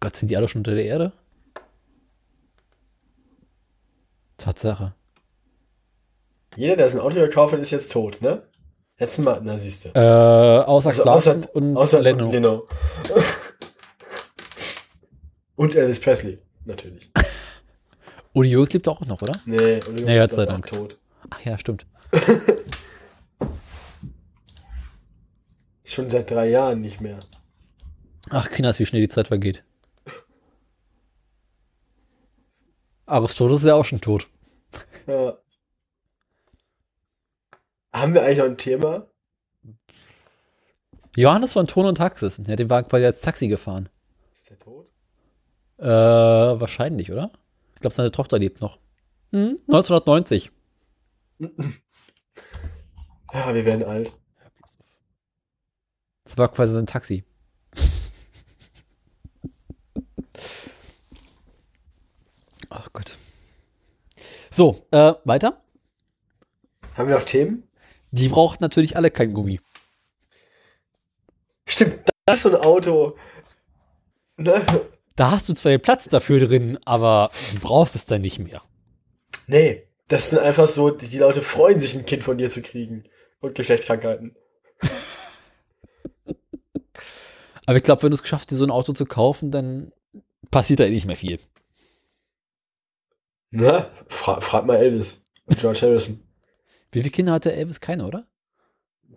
Gott, 0.06 0.16
sind 0.16 0.30
die 0.30 0.38
alle 0.38 0.48
schon 0.48 0.60
unter 0.60 0.76
der 0.76 0.86
Erde? 0.86 1.14
Tatsache. 4.38 4.94
Jeder, 6.56 6.76
der 6.76 6.90
sein 6.90 7.02
Auto 7.02 7.16
gekauft 7.16 7.54
hat, 7.54 7.60
ist 7.60 7.72
jetzt 7.72 7.92
tot, 7.92 8.22
ne? 8.22 8.44
Letztes 9.00 9.26
Mal, 9.26 9.42
na 9.44 9.58
siehst 9.58 9.86
du. 9.86 9.90
Äh, 9.96 10.64
außer 10.64 10.90
Also 10.90 11.06
außer, 11.06 11.56
und 11.56 11.76
außer 11.76 12.04
Leno. 12.04 12.30
Leno. 12.32 12.68
und 15.56 15.74
Elvis 15.74 16.00
Presley, 16.00 16.38
natürlich. 16.66 17.10
Uli 18.34 18.50
Jürgens 18.50 18.74
lebt 18.74 18.88
auch 18.88 19.02
noch, 19.08 19.24
oder? 19.24 19.42
Nee, 19.48 19.80
und 19.88 19.96
Nee, 19.96 20.20
Gott 20.20 20.34
sei 20.34 20.44
ist 20.44 20.48
auch 20.50 20.52
Dank. 20.52 20.68
tot. 20.68 21.00
Ach 21.32 21.42
ja, 21.44 21.58
stimmt. 21.58 21.88
Schon 25.84 26.12
seit 26.12 26.30
drei 26.30 26.48
Jahren 26.50 26.82
nicht 26.82 27.02
mehr. 27.02 27.18
Ach, 28.30 28.52
Kinders, 28.52 28.78
wie 28.78 28.86
schnell 28.86 29.02
die 29.02 29.10
Zeit 29.10 29.30
vergeht. 29.30 29.64
Aristoteles 33.06 33.62
ist 33.62 33.68
ja 33.68 33.76
auch 33.76 33.86
schon 33.86 34.02
tot. 34.02 34.28
Ja. 35.08 35.38
Haben 37.94 38.14
wir 38.14 38.24
eigentlich 38.24 38.40
noch 38.40 38.46
ein 38.46 38.58
Thema? 38.58 39.08
Johannes 41.16 41.54
von 41.54 41.68
Ton 41.68 41.86
und 41.86 41.96
Taxis. 41.96 42.40
Hat 42.40 42.60
den 42.60 42.70
Wagen 42.70 42.90
quasi 42.90 43.06
als 43.06 43.22
Taxi 43.22 43.48
gefahren. 43.48 43.88
Ist 44.34 44.50
der 44.50 44.60
tot? 44.60 44.90
Äh, 45.78 45.86
wahrscheinlich, 45.86 47.12
oder? 47.12 47.32
Ich 47.76 47.82
glaube, 47.82 47.94
seine 47.94 48.12
Tochter 48.12 48.38
lebt 48.38 48.62
noch. 48.62 48.80
Hm, 49.32 49.60
1990. 49.68 50.52
Ja, 51.40 51.50
wir 53.54 53.66
werden 53.66 53.84
alt. 53.84 54.12
Das 56.24 56.38
war 56.38 56.52
quasi 56.52 56.74
sein 56.74 56.88
Taxi. 56.88 57.24
Ach 62.78 62.90
Gott. 62.92 63.18
So, 64.52 64.86
äh, 64.92 65.14
weiter. 65.24 65.62
Haben 66.96 67.10
wir 67.10 67.16
noch 67.16 67.26
Themen? 67.26 67.64
Die 68.12 68.28
braucht 68.28 68.62
natürlich 68.62 68.98
alle 68.98 69.12
kein 69.12 69.34
Gummi. 69.34 69.60
Stimmt, 71.68 72.12
das 72.26 72.38
ist 72.38 72.44
so 72.44 72.50
ein 72.50 72.62
Auto. 72.64 73.18
Ne? 74.38 74.62
Da 75.16 75.32
hast 75.32 75.48
du 75.48 75.54
zwar 75.54 75.72
den 75.72 75.82
Platz 75.82 76.10
dafür 76.10 76.46
drin, 76.46 76.78
aber 76.86 77.32
du 77.54 77.60
brauchst 77.60 77.96
es 77.96 78.06
dann 78.06 78.22
nicht 78.22 78.40
mehr. 78.40 78.62
Nee, 79.48 79.88
das 80.08 80.30
sind 80.30 80.40
einfach 80.40 80.68
so, 80.68 80.92
die 80.92 81.18
Leute 81.18 81.42
freuen 81.42 81.80
sich, 81.80 81.96
ein 81.96 82.06
Kind 82.06 82.24
von 82.24 82.38
dir 82.38 82.50
zu 82.50 82.62
kriegen. 82.62 83.06
Und 83.40 83.56
Geschlechtskrankheiten. 83.56 84.36
Aber 87.68 87.78
ich 87.78 87.84
glaube, 87.84 88.04
wenn 88.04 88.12
du 88.12 88.16
es 88.16 88.22
geschafft 88.22 88.44
hast, 88.44 88.52
dir 88.52 88.58
so 88.58 88.66
ein 88.66 88.72
Auto 88.72 88.94
zu 88.94 89.06
kaufen, 89.06 89.52
dann 89.52 89.92
passiert 90.52 90.80
da 90.80 90.86
eh 90.86 90.92
nicht 90.92 91.08
mehr 91.08 91.18
viel. 91.18 91.40
Na, 93.58 93.90
fra 94.10 94.42
frag 94.42 94.66
mal 94.66 94.76
Elvis 94.76 95.26
und 95.46 95.58
George 95.58 95.80
Harrison. 95.84 96.20
Wie 96.92 97.00
viele 97.00 97.10
Kinder 97.10 97.32
hatte 97.32 97.54
Elvis? 97.54 97.80
Keine, 97.80 98.06
oder? 98.06 98.28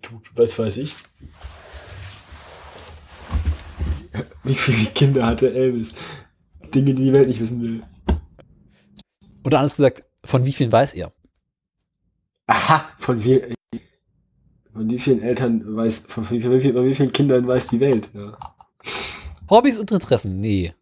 Du, 0.00 0.22
was 0.34 0.56
weiß 0.56 0.76
ich. 0.76 0.94
Wie 4.44 4.54
viele 4.54 4.90
Kinder 4.90 5.26
hatte 5.26 5.52
Elvis? 5.52 5.96
Dinge, 6.72 6.94
die 6.94 7.06
die 7.06 7.12
Welt 7.12 7.26
nicht 7.26 7.40
wissen 7.40 7.60
will. 7.60 7.82
Oder 9.42 9.58
anders 9.58 9.74
gesagt, 9.74 10.04
von 10.24 10.44
wie 10.44 10.52
vielen 10.52 10.70
weiß 10.70 10.94
er? 10.94 11.12
Aha, 12.46 12.90
von 12.98 13.24
wie, 13.24 13.42
von 14.72 14.88
wie 14.88 15.00
vielen 15.00 15.20
Eltern 15.20 15.76
weiß, 15.76 16.04
von 16.06 16.30
wie, 16.30 16.44
wie, 16.44 16.72
von 16.72 16.84
wie 16.84 16.94
vielen 16.94 17.12
Kindern 17.12 17.48
weiß 17.48 17.66
die 17.66 17.80
Welt? 17.80 18.08
Ja. 18.14 18.38
Hobbys 19.50 19.80
und 19.80 19.90
Interessen? 19.90 20.38
Nee. 20.38 20.74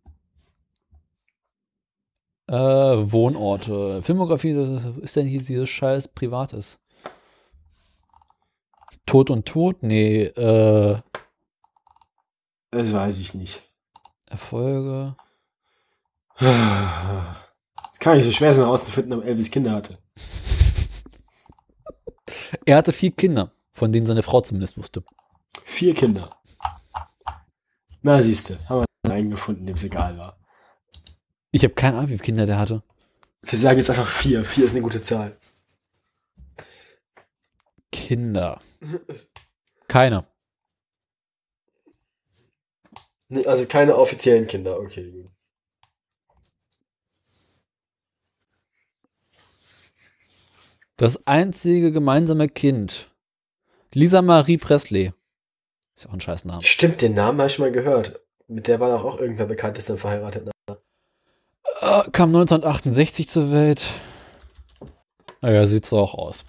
Äh, 2.49 2.55
Wohnorte. 2.55 4.03
Filmografie, 4.03 4.55
das 4.55 4.85
ist 5.03 5.17
denn 5.17 5.27
hier 5.27 5.41
dieses 5.41 5.69
scheiß 5.69 6.09
Privates? 6.09 6.79
Tod 9.05 9.31
und 9.31 9.47
Tod? 9.47 9.83
Nee. 9.83 10.25
Äh, 10.25 11.01
Das 12.71 12.93
weiß 12.93 13.19
ich 13.19 13.35
nicht. 13.35 13.63
Erfolge. 14.27 15.17
Es 16.39 16.45
kann 17.99 18.17
nicht 18.17 18.27
so 18.27 18.33
schwer 18.33 18.53
sein 18.53 18.65
herauszufinden, 18.65 19.19
ob 19.19 19.25
Elvis 19.25 19.51
Kinder 19.51 19.73
hatte. 19.73 19.99
Er 22.65 22.77
hatte 22.77 22.93
vier 22.93 23.11
Kinder, 23.11 23.51
von 23.73 23.93
denen 23.93 24.07
seine 24.07 24.23
Frau 24.23 24.41
zumindest 24.41 24.79
wusste. 24.79 25.03
Vier 25.65 25.95
Kinder. 25.95 26.31
Na, 28.03 28.21
siehste, 28.23 28.59
haben 28.69 28.85
wir 29.05 29.13
einen 29.15 29.31
gefunden, 29.31 29.67
dem 29.67 29.75
es 29.77 29.83
egal 29.83 30.17
war. 30.19 30.37
Ich 31.57 31.65
habe 31.65 31.73
keine 31.73 31.97
Ahnung, 31.97 32.11
wie 32.11 32.17
viele 32.17 32.25
Kinder 32.25 32.45
der 32.45 32.59
hatte. 32.59 32.83
Wir 33.41 33.59
sagen 33.59 33.79
jetzt 33.79 33.89
einfach 33.89 34.07
vier. 34.07 34.45
Vier 34.45 34.67
ist 34.67 34.73
eine 34.73 34.83
gute 34.83 35.01
Zahl. 35.01 35.39
Kinder. 37.91 38.61
Keine. 39.89 40.27
Nee, 43.29 43.47
also 43.47 43.65
keine 43.65 43.97
offiziellen 43.97 44.47
Kinder, 44.47 44.79
okay. 44.79 45.11
gut. 45.11 45.31
Das 50.99 51.27
einzige 51.27 51.91
gemeinsame 51.91 52.51
Kind. 52.51 53.11
Lisa 53.95 54.21
Marie 54.21 54.59
Presley. 54.59 55.15
Ist 55.95 56.05
ja 56.05 56.11
auch 56.11 56.15
ein 56.15 56.21
scheiß 56.21 56.45
Name. 56.45 56.63
Stimmt, 56.63 57.01
den 57.01 57.15
Namen 57.15 57.39
habe 57.39 57.49
ich 57.49 57.55
schon 57.55 57.65
mal 57.65 57.73
gehört. 57.73 58.21
Mit 58.47 58.69
der 58.69 58.79
war 58.79 58.91
doch 58.91 59.05
auch 59.05 59.19
irgendwer 59.19 59.47
bekannt, 59.47 59.79
ist 59.79 59.89
dann 59.89 59.97
verheiratet. 59.97 60.51
Äh, 61.81 62.11
kam 62.11 62.31
1968 62.31 63.29
zur 63.29 63.51
Welt. 63.53 63.87
Naja, 65.43 65.67
sieht 65.67 65.87
so 65.87 65.99
auch 65.99 66.15
aus. 66.15 66.45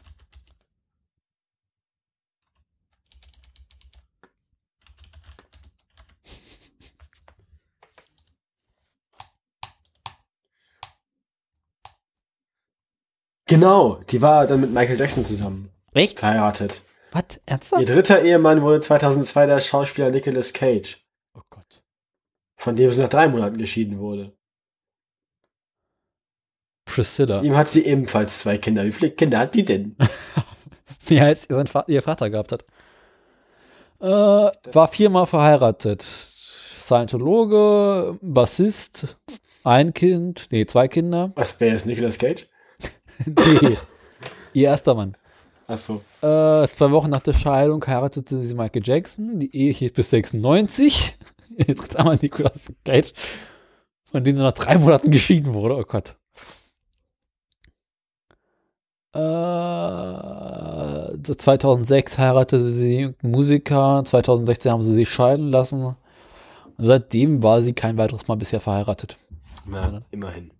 Genau, 13.48 14.02
die 14.10 14.22
war 14.22 14.46
dann 14.48 14.62
mit 14.62 14.72
Michael 14.74 15.00
Jackson 15.00 15.24
zusammen. 15.24 15.70
Echt? 15.94 16.20
Verheiratet. 16.20 16.82
Was? 17.12 17.24
Ihr 17.36 17.42
Ernsthaft? 17.46 17.90
dritter 17.90 18.22
Ehemann 18.22 18.62
wurde 18.62 18.82
2002 18.82 19.46
der 19.46 19.62
Schauspieler 19.62 20.12
Nicolas 20.12 20.52
Cage, 20.54 20.98
Oh 21.34 21.42
Gott. 21.50 21.82
von 22.58 22.76
dem 22.76 22.92
sie 22.92 23.02
nach 23.02 23.10
drei 23.10 23.28
Monaten 23.30 23.58
geschieden 23.58 24.00
wurde. 24.00 24.37
Priscilla. 26.88 27.42
Ihm 27.42 27.56
hat 27.56 27.70
sie 27.70 27.86
ebenfalls 27.86 28.40
zwei 28.40 28.58
Kinder. 28.58 28.86
Wie 28.86 28.92
viele 28.92 29.12
Kinder 29.12 29.40
hat 29.40 29.54
die 29.54 29.66
denn? 29.66 29.96
Mehr 31.10 31.26
als 31.26 31.50
ihr, 31.50 31.64
Va 31.74 31.84
ihr 31.88 32.02
Vater 32.02 32.30
gehabt 32.30 32.52
hat. 32.52 32.64
Äh, 34.00 34.06
war 34.06 34.88
viermal 34.88 35.26
verheiratet. 35.26 36.04
Scientologe, 36.04 38.18
Bassist, 38.22 39.18
ein 39.64 39.94
Kind, 39.94 40.48
nee, 40.52 40.66
zwei 40.66 40.88
Kinder. 40.88 41.32
Was 41.36 41.60
wäre 41.60 41.74
jetzt 41.74 41.86
Nicolas 41.86 42.18
Cage? 42.18 42.48
Nee, 43.26 43.76
ihr 44.54 44.68
erster 44.68 44.94
Mann. 44.94 45.18
Achso. 45.66 46.04
Äh, 46.22 46.68
zwei 46.68 46.92
Wochen 46.92 47.10
nach 47.10 47.22
der 47.22 47.34
Scheidung 47.34 47.84
heiratete 47.86 48.40
sie 48.44 48.54
Michael 48.54 48.84
Jackson. 48.86 49.40
Die 49.40 49.56
Ehe 49.56 49.74
hielt 49.74 49.96
bis 49.96 50.12
96. 50.12 51.18
Jetzt 51.58 51.80
tritt 51.80 51.96
einmal 51.98 52.20
Nicolas 52.22 52.72
Cage, 52.86 53.14
von 54.06 54.24
dem 54.24 54.36
sie 54.36 54.44
nach 54.44 54.54
drei 54.54 54.78
Monaten 54.78 55.10
geschieden 55.10 55.56
wurde. 55.56 55.78
Oh 55.78 55.84
Gott. 55.84 56.16
Äh, 59.18 61.18
2006 61.22 62.18
heiratete 62.18 62.64
sie 62.64 63.06
einen 63.06 63.16
Musiker. 63.22 64.04
2016 64.06 64.72
haben 64.72 64.84
sie 64.84 64.94
sich 64.94 65.10
scheiden 65.10 65.52
lassen. 65.52 65.84
Und 65.84 65.96
seitdem 66.78 67.42
war 67.42 67.62
sie 67.62 67.74
kein 67.74 67.98
weiteres 67.98 68.28
Mal 68.28 68.36
bisher 68.36 68.60
verheiratet. 68.60 69.18
Na, 69.66 70.02
immerhin. 70.12 70.52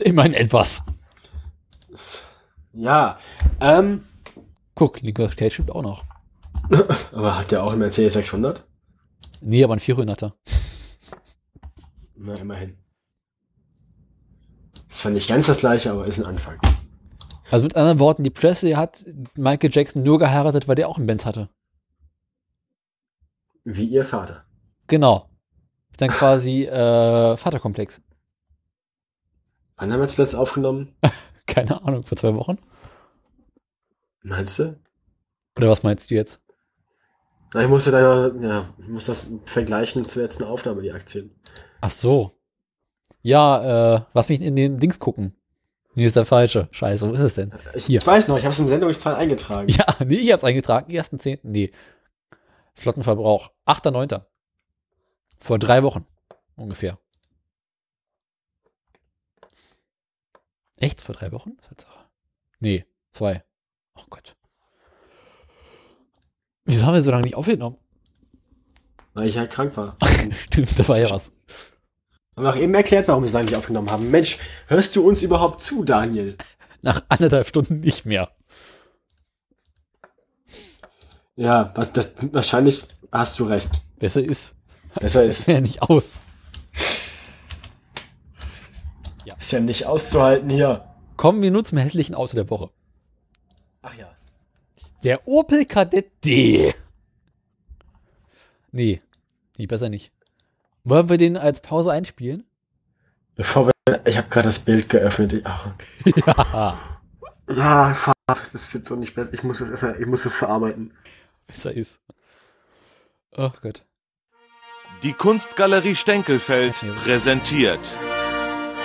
Immerhin 0.00 0.34
etwas. 0.34 0.82
Ja, 2.72 3.18
ähm, 3.60 4.02
Guck, 4.78 5.02
Nicolas 5.02 5.34
Cage 5.34 5.54
stimmt 5.54 5.72
auch 5.72 5.82
noch. 5.82 6.04
aber 7.12 7.36
hat 7.36 7.50
der 7.50 7.64
auch 7.64 7.72
einen 7.72 7.80
Mercedes 7.80 8.12
600? 8.12 8.64
Nee, 9.40 9.64
aber 9.64 9.74
ein 9.74 9.80
400er. 9.80 10.34
Na, 12.14 12.34
immerhin. 12.34 12.78
Ist 14.88 15.00
zwar 15.00 15.10
nicht 15.10 15.28
ganz 15.28 15.46
das 15.46 15.58
gleiche, 15.58 15.90
aber 15.90 16.06
ist 16.06 16.20
ein 16.20 16.26
Anfang. 16.26 16.60
Also 17.50 17.64
mit 17.64 17.76
anderen 17.76 17.98
Worten, 17.98 18.22
die 18.22 18.30
Presley 18.30 18.72
hat 18.72 19.04
Michael 19.36 19.70
Jackson 19.72 20.02
nur 20.02 20.18
geheiratet, 20.18 20.68
weil 20.68 20.74
der 20.74 20.88
auch 20.88 20.98
einen 20.98 21.06
Benz 21.06 21.24
hatte. 21.24 21.48
Wie 23.64 23.86
ihr 23.86 24.04
Vater. 24.04 24.44
Genau. 24.86 25.30
Ist 25.90 26.00
dann 26.00 26.10
quasi 26.10 26.64
äh, 26.64 27.36
Vaterkomplex. 27.36 28.02
Wann 29.76 29.92
haben 29.92 30.00
wir 30.00 30.08
zuletzt 30.08 30.34
aufgenommen? 30.34 30.94
Keine 31.46 31.82
Ahnung, 31.82 32.02
vor 32.02 32.18
zwei 32.18 32.34
Wochen? 32.34 32.58
Meinst 34.22 34.58
du? 34.58 34.78
Oder 35.56 35.70
was 35.70 35.82
meinst 35.82 36.10
du 36.10 36.14
jetzt? 36.14 36.40
Na, 37.54 37.62
ich 37.62 37.68
musste 37.68 37.90
da 37.90 38.28
ja, 38.28 38.64
muss 38.86 39.06
das 39.06 39.30
vergleichen 39.46 40.04
zur 40.04 40.22
letzten 40.22 40.44
Aufnahme, 40.44 40.82
die 40.82 40.92
Aktien. 40.92 41.30
Ach 41.80 41.90
so. 41.90 42.32
Ja, 43.22 43.96
äh, 43.96 44.00
lass 44.12 44.28
mich 44.28 44.42
in 44.42 44.56
den 44.56 44.78
Dings 44.78 44.98
gucken. 44.98 45.37
Nee, 45.98 46.04
ist 46.04 46.14
der 46.14 46.24
falsche. 46.24 46.68
Scheiße, 46.70 47.08
wo 47.08 47.12
ist 47.12 47.18
es 47.18 47.34
denn? 47.34 47.52
Ich, 47.74 47.86
Hier. 47.86 47.98
ich 47.98 48.06
weiß 48.06 48.28
noch, 48.28 48.36
ich 48.38 48.44
habe 48.44 48.52
es 48.52 48.58
im 48.60 48.68
Sendungsplan 48.68 49.16
eingetragen. 49.16 49.68
Ja, 49.68 49.84
nee, 50.06 50.14
ich 50.14 50.30
hab's 50.30 50.44
eingetragen. 50.44 50.92
1.10. 50.92 51.40
Nee. 51.42 51.72
Flottenverbrauch. 52.74 53.50
8.9. 53.66 54.22
Vor 55.40 55.58
drei 55.58 55.82
Wochen. 55.82 56.06
Ungefähr. 56.54 57.00
Echt? 60.76 61.00
Vor 61.00 61.16
drei 61.16 61.32
Wochen? 61.32 61.56
Tatsache. 61.68 61.98
Nee, 62.60 62.86
zwei. 63.10 63.42
Oh 63.96 64.04
Gott. 64.08 64.36
Wieso 66.64 66.86
haben 66.86 66.94
wir 66.94 67.02
so 67.02 67.10
lange 67.10 67.24
nicht 67.24 67.34
aufgenommen? 67.34 67.76
Weil 69.14 69.26
ich 69.26 69.36
halt 69.36 69.50
krank 69.50 69.76
war. 69.76 69.96
Stimmt, 70.46 70.78
da 70.78 70.86
war 70.86 71.00
ja 71.00 71.10
was. 71.10 71.32
Haben 72.38 72.44
wir 72.44 72.50
auch 72.50 72.56
eben 72.56 72.74
erklärt, 72.74 73.08
warum 73.08 73.24
wir 73.24 73.26
es 73.26 73.32
lange 73.32 73.46
nicht 73.46 73.56
aufgenommen 73.56 73.90
haben. 73.90 74.12
Mensch, 74.12 74.38
hörst 74.68 74.94
du 74.94 75.04
uns 75.04 75.24
überhaupt 75.24 75.60
zu, 75.60 75.82
Daniel? 75.82 76.36
Nach 76.82 77.02
anderthalb 77.08 77.48
Stunden 77.48 77.80
nicht 77.80 78.06
mehr. 78.06 78.30
Ja, 81.34 81.64
das, 81.64 82.12
wahrscheinlich 82.30 82.84
hast 83.10 83.40
du 83.40 83.44
recht. 83.44 83.68
Besser 83.98 84.22
ist. 84.22 84.54
Besser 85.00 85.24
Ist 85.26 85.40
ist. 85.40 85.46
ja 85.48 85.60
nicht 85.60 85.82
aus. 85.82 86.14
Ist 89.36 89.50
ja 89.50 89.58
nicht 89.58 89.86
auszuhalten 89.86 90.48
hier. 90.48 90.94
Kommen 91.16 91.42
wir 91.42 91.50
nun 91.50 91.64
zum 91.64 91.78
hässlichen 91.78 92.14
Auto 92.14 92.36
der 92.36 92.48
Woche. 92.50 92.70
Ach 93.82 93.94
ja. 93.94 94.14
Der 95.02 95.26
Opel 95.26 95.64
Kadett 95.64 96.24
D. 96.24 96.72
Nee. 98.70 99.02
Nee, 99.56 99.66
besser 99.66 99.88
nicht. 99.88 100.12
Wollen 100.88 101.10
wir 101.10 101.18
den 101.18 101.36
als 101.36 101.60
Pause 101.60 101.92
einspielen? 101.92 102.44
Bevor 103.36 103.66
wir. 103.66 103.72
Ich 104.06 104.16
habe 104.16 104.28
gerade 104.28 104.48
das 104.48 104.60
Bild 104.60 104.88
geöffnet. 104.88 105.34
Ich, 105.34 105.46
ach, 105.46 105.66
Ja. 106.26 106.78
ja, 107.54 107.94
fuck, 107.94 108.16
das 108.52 108.72
wird 108.72 108.86
so 108.86 108.96
nicht 108.96 109.14
besser. 109.14 109.34
Ich 109.34 109.42
muss 109.42 109.58
das 109.58 109.68
erstmal, 109.68 110.00
ich 110.00 110.06
muss 110.06 110.22
das 110.22 110.34
verarbeiten. 110.34 110.92
Besser 111.46 111.74
ist. 111.74 112.00
Oh 113.36 113.50
Gott. 113.60 113.82
Die 115.02 115.12
Kunstgalerie 115.12 115.94
Stenkelfeld 115.94 116.82
präsentiert 117.04 117.94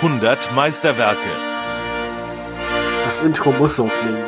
100 0.02 0.54
Meisterwerke. 0.54 1.18
Das 3.06 3.22
Intro 3.22 3.50
muss 3.52 3.76
so 3.76 3.88
klingen. 3.88 4.24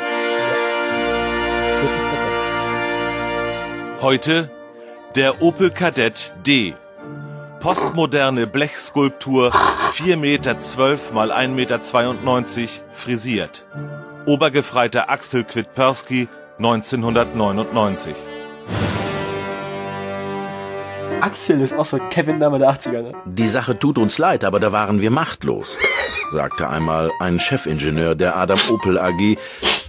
Heute 4.00 4.50
der 5.14 5.42
Opel 5.42 5.70
Kadett 5.70 6.34
D. 6.46 6.74
Postmoderne 7.66 8.46
Blechskulptur 8.46 9.52
4,12 9.52 10.16
Meter 10.18 10.54
mal 11.12 11.32
1,92 11.32 11.48
Meter 11.48 11.80
frisiert. 12.92 13.66
Obergefreiter 14.24 15.10
Axel 15.10 15.42
Kwitpersky 15.42 16.28
1999. 16.58 18.14
Axel 21.20 21.60
ist 21.60 21.72
auch 21.72 21.84
so 21.84 21.96
ein 21.96 22.08
Kevin-Name 22.08 22.60
der 22.60 22.70
80er, 22.70 23.02
ne? 23.02 23.12
Die 23.24 23.48
Sache 23.48 23.76
tut 23.76 23.98
uns 23.98 24.18
leid, 24.18 24.44
aber 24.44 24.60
da 24.60 24.70
waren 24.70 25.00
wir 25.00 25.10
machtlos, 25.10 25.76
sagte 26.30 26.68
einmal 26.68 27.10
ein 27.18 27.40
Chefingenieur 27.40 28.14
der 28.14 28.36
Adam 28.36 28.60
Opel 28.70 28.96
AG 28.96 29.38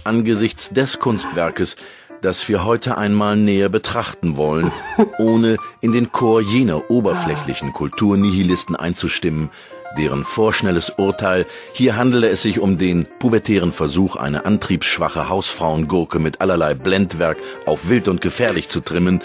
angesichts 0.02 0.70
des 0.70 0.98
Kunstwerkes, 0.98 1.76
das 2.20 2.48
wir 2.48 2.64
heute 2.64 2.98
einmal 2.98 3.36
näher 3.36 3.68
betrachten 3.68 4.36
wollen, 4.36 4.72
ohne 5.18 5.56
in 5.80 5.92
den 5.92 6.12
Chor 6.12 6.40
jener 6.40 6.90
oberflächlichen 6.90 7.72
Kulturnihilisten 7.72 8.76
einzustimmen, 8.76 9.50
deren 9.96 10.24
vorschnelles 10.24 10.90
Urteil, 10.90 11.46
hier 11.72 11.96
handele 11.96 12.28
es 12.28 12.42
sich 12.42 12.60
um 12.60 12.76
den 12.78 13.06
pubertären 13.18 13.72
Versuch, 13.72 14.16
eine 14.16 14.44
antriebsschwache 14.44 15.28
Hausfrauengurke 15.28 16.18
mit 16.18 16.40
allerlei 16.40 16.74
Blendwerk 16.74 17.38
auf 17.66 17.88
wild 17.88 18.08
und 18.08 18.20
gefährlich 18.20 18.68
zu 18.68 18.80
trimmen, 18.80 19.22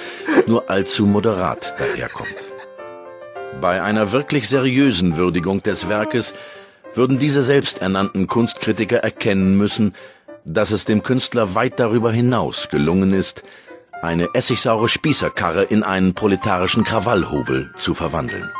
nur 0.47 0.69
allzu 0.69 1.05
moderat 1.05 1.75
daherkommt. 1.77 2.33
Bei 3.61 3.81
einer 3.81 4.11
wirklich 4.11 4.49
seriösen 4.49 5.17
Würdigung 5.17 5.61
des 5.61 5.89
Werkes 5.89 6.33
würden 6.95 7.19
diese 7.19 7.43
selbsternannten 7.43 8.27
Kunstkritiker 8.27 8.97
erkennen 8.97 9.57
müssen, 9.57 9.95
dass 10.45 10.71
es 10.71 10.85
dem 10.85 11.03
Künstler 11.03 11.55
weit 11.55 11.79
darüber 11.79 12.11
hinaus 12.11 12.69
gelungen 12.69 13.13
ist, 13.13 13.43
eine 14.01 14.27
essigsaure 14.33 14.89
Spießerkarre 14.89 15.63
in 15.63 15.83
einen 15.83 16.13
proletarischen 16.13 16.83
Krawallhobel 16.83 17.71
zu 17.77 17.93
verwandeln. 17.93 18.51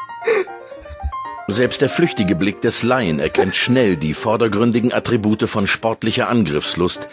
Selbst 1.49 1.81
der 1.81 1.89
flüchtige 1.89 2.35
Blick 2.35 2.61
des 2.61 2.84
Laien 2.84 3.19
erkennt 3.19 3.57
schnell 3.57 3.97
die 3.97 4.14
vordergründigen 4.14 4.93
Attribute 4.93 5.49
von 5.49 5.68
sportlicher 5.68 6.30
Angriffslust, 6.30 7.10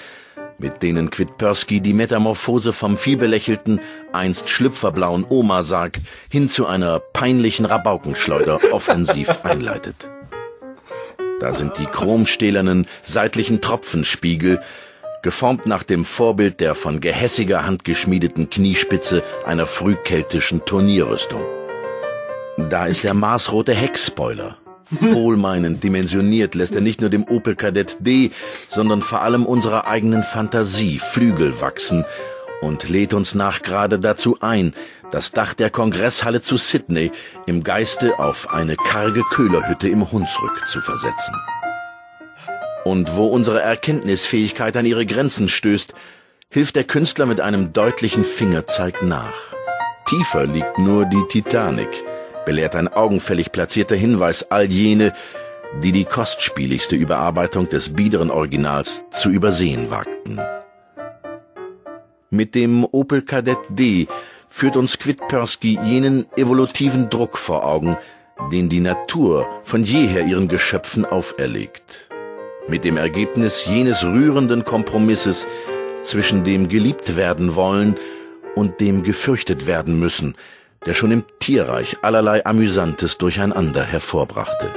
mit 0.59 0.82
denen 0.82 1.10
Quitpersky 1.10 1.80
die 1.80 1.94
Metamorphose 1.94 2.72
vom 2.72 2.97
vielbelächelten, 2.97 3.80
einst 4.12 4.48
schlüpferblauen 4.48 5.26
Oma-Sarg 5.28 5.98
hin 6.30 6.48
zu 6.48 6.66
einer 6.66 7.01
peinlichen 7.01 7.66
Rabaukenschleuder 7.66 8.60
offensiv 8.72 9.40
einleitet. 9.42 10.09
Da 11.40 11.54
sind 11.54 11.72
die 11.78 11.86
chromstählernen, 11.86 12.86
seitlichen 13.00 13.62
Tropfenspiegel, 13.62 14.60
geformt 15.22 15.64
nach 15.64 15.82
dem 15.82 16.04
Vorbild 16.04 16.60
der 16.60 16.74
von 16.74 17.00
gehässiger 17.00 17.64
Hand 17.64 17.84
geschmiedeten 17.84 18.50
Kniespitze 18.50 19.22
einer 19.46 19.66
frühkeltischen 19.66 20.66
Turnierrüstung. 20.66 21.40
Da 22.68 22.86
ist 22.86 23.04
der 23.04 23.14
maßrote 23.14 23.74
Heckspoiler. 23.74 24.58
Wohlmeinend 24.90 25.82
dimensioniert 25.82 26.54
lässt 26.54 26.74
er 26.74 26.82
nicht 26.82 27.00
nur 27.00 27.08
dem 27.08 27.24
Opel 27.24 27.56
Kadett 27.56 27.96
D, 28.00 28.32
sondern 28.68 29.00
vor 29.00 29.22
allem 29.22 29.46
unserer 29.46 29.86
eigenen 29.86 30.22
Fantasie 30.22 30.98
Flügel 30.98 31.60
wachsen 31.60 32.04
und 32.60 32.88
lädt 32.88 33.14
uns 33.14 33.34
nachgerade 33.34 33.98
dazu 33.98 34.38
ein, 34.40 34.74
das 35.10 35.32
Dach 35.32 35.54
der 35.54 35.70
Kongresshalle 35.70 36.40
zu 36.40 36.56
Sydney 36.56 37.10
im 37.46 37.62
Geiste 37.62 38.18
auf 38.18 38.52
eine 38.52 38.76
karge 38.76 39.22
Köhlerhütte 39.30 39.88
im 39.88 40.10
Hunsrück 40.10 40.68
zu 40.68 40.80
versetzen. 40.80 41.34
Und 42.84 43.14
wo 43.14 43.26
unsere 43.26 43.60
Erkenntnisfähigkeit 43.60 44.76
an 44.76 44.86
ihre 44.86 45.06
Grenzen 45.06 45.48
stößt, 45.48 45.94
hilft 46.48 46.76
der 46.76 46.84
Künstler 46.84 47.26
mit 47.26 47.40
einem 47.40 47.72
deutlichen 47.72 48.24
Fingerzeig 48.24 49.02
nach. 49.02 49.34
Tiefer 50.08 50.46
liegt 50.46 50.78
nur 50.78 51.04
die 51.04 51.22
Titanic, 51.28 51.88
belehrt 52.44 52.74
ein 52.74 52.88
augenfällig 52.88 53.52
platzierter 53.52 53.96
Hinweis 53.96 54.50
all 54.50 54.64
jene, 54.64 55.12
die 55.82 55.92
die 55.92 56.04
kostspieligste 56.04 56.96
Überarbeitung 56.96 57.68
des 57.68 57.92
biederen 57.92 58.30
Originals 58.30 59.04
zu 59.10 59.30
übersehen 59.30 59.90
wagten. 59.90 60.40
Mit 62.30 62.54
dem 62.54 62.84
Opel 62.84 63.22
Kadett 63.22 63.58
D 63.68 64.08
führt 64.51 64.77
uns 64.77 64.98
Quitpersky 64.98 65.78
jenen 65.82 66.27
evolutiven 66.36 67.09
Druck 67.09 67.39
vor 67.39 67.64
Augen, 67.64 67.97
den 68.52 68.68
die 68.68 68.81
Natur 68.81 69.48
von 69.64 69.85
jeher 69.85 70.27
ihren 70.27 70.48
Geschöpfen 70.48 71.06
auferlegt. 71.06 72.10
Mit 72.68 72.85
dem 72.85 72.98
Ergebnis 72.98 73.64
jenes 73.64 74.05
rührenden 74.05 74.64
Kompromisses 74.64 75.47
zwischen 76.02 76.44
dem 76.44 76.68
geliebt 76.68 77.16
werden 77.16 77.55
wollen 77.55 77.94
und 78.55 78.81
dem 78.81 79.02
gefürchtet 79.02 79.66
werden 79.66 79.98
müssen, 79.98 80.35
der 80.85 80.94
schon 80.94 81.12
im 81.12 81.24
Tierreich 81.39 81.98
allerlei 82.02 82.44
Amüsantes 82.44 83.18
durcheinander 83.18 83.85
hervorbrachte. 83.85 84.70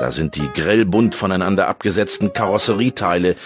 Da 0.00 0.10
sind 0.10 0.36
die 0.36 0.48
grellbunt 0.48 1.14
voneinander 1.14 1.68
abgesetzten 1.68 2.32
Karosserieteile, 2.32 3.36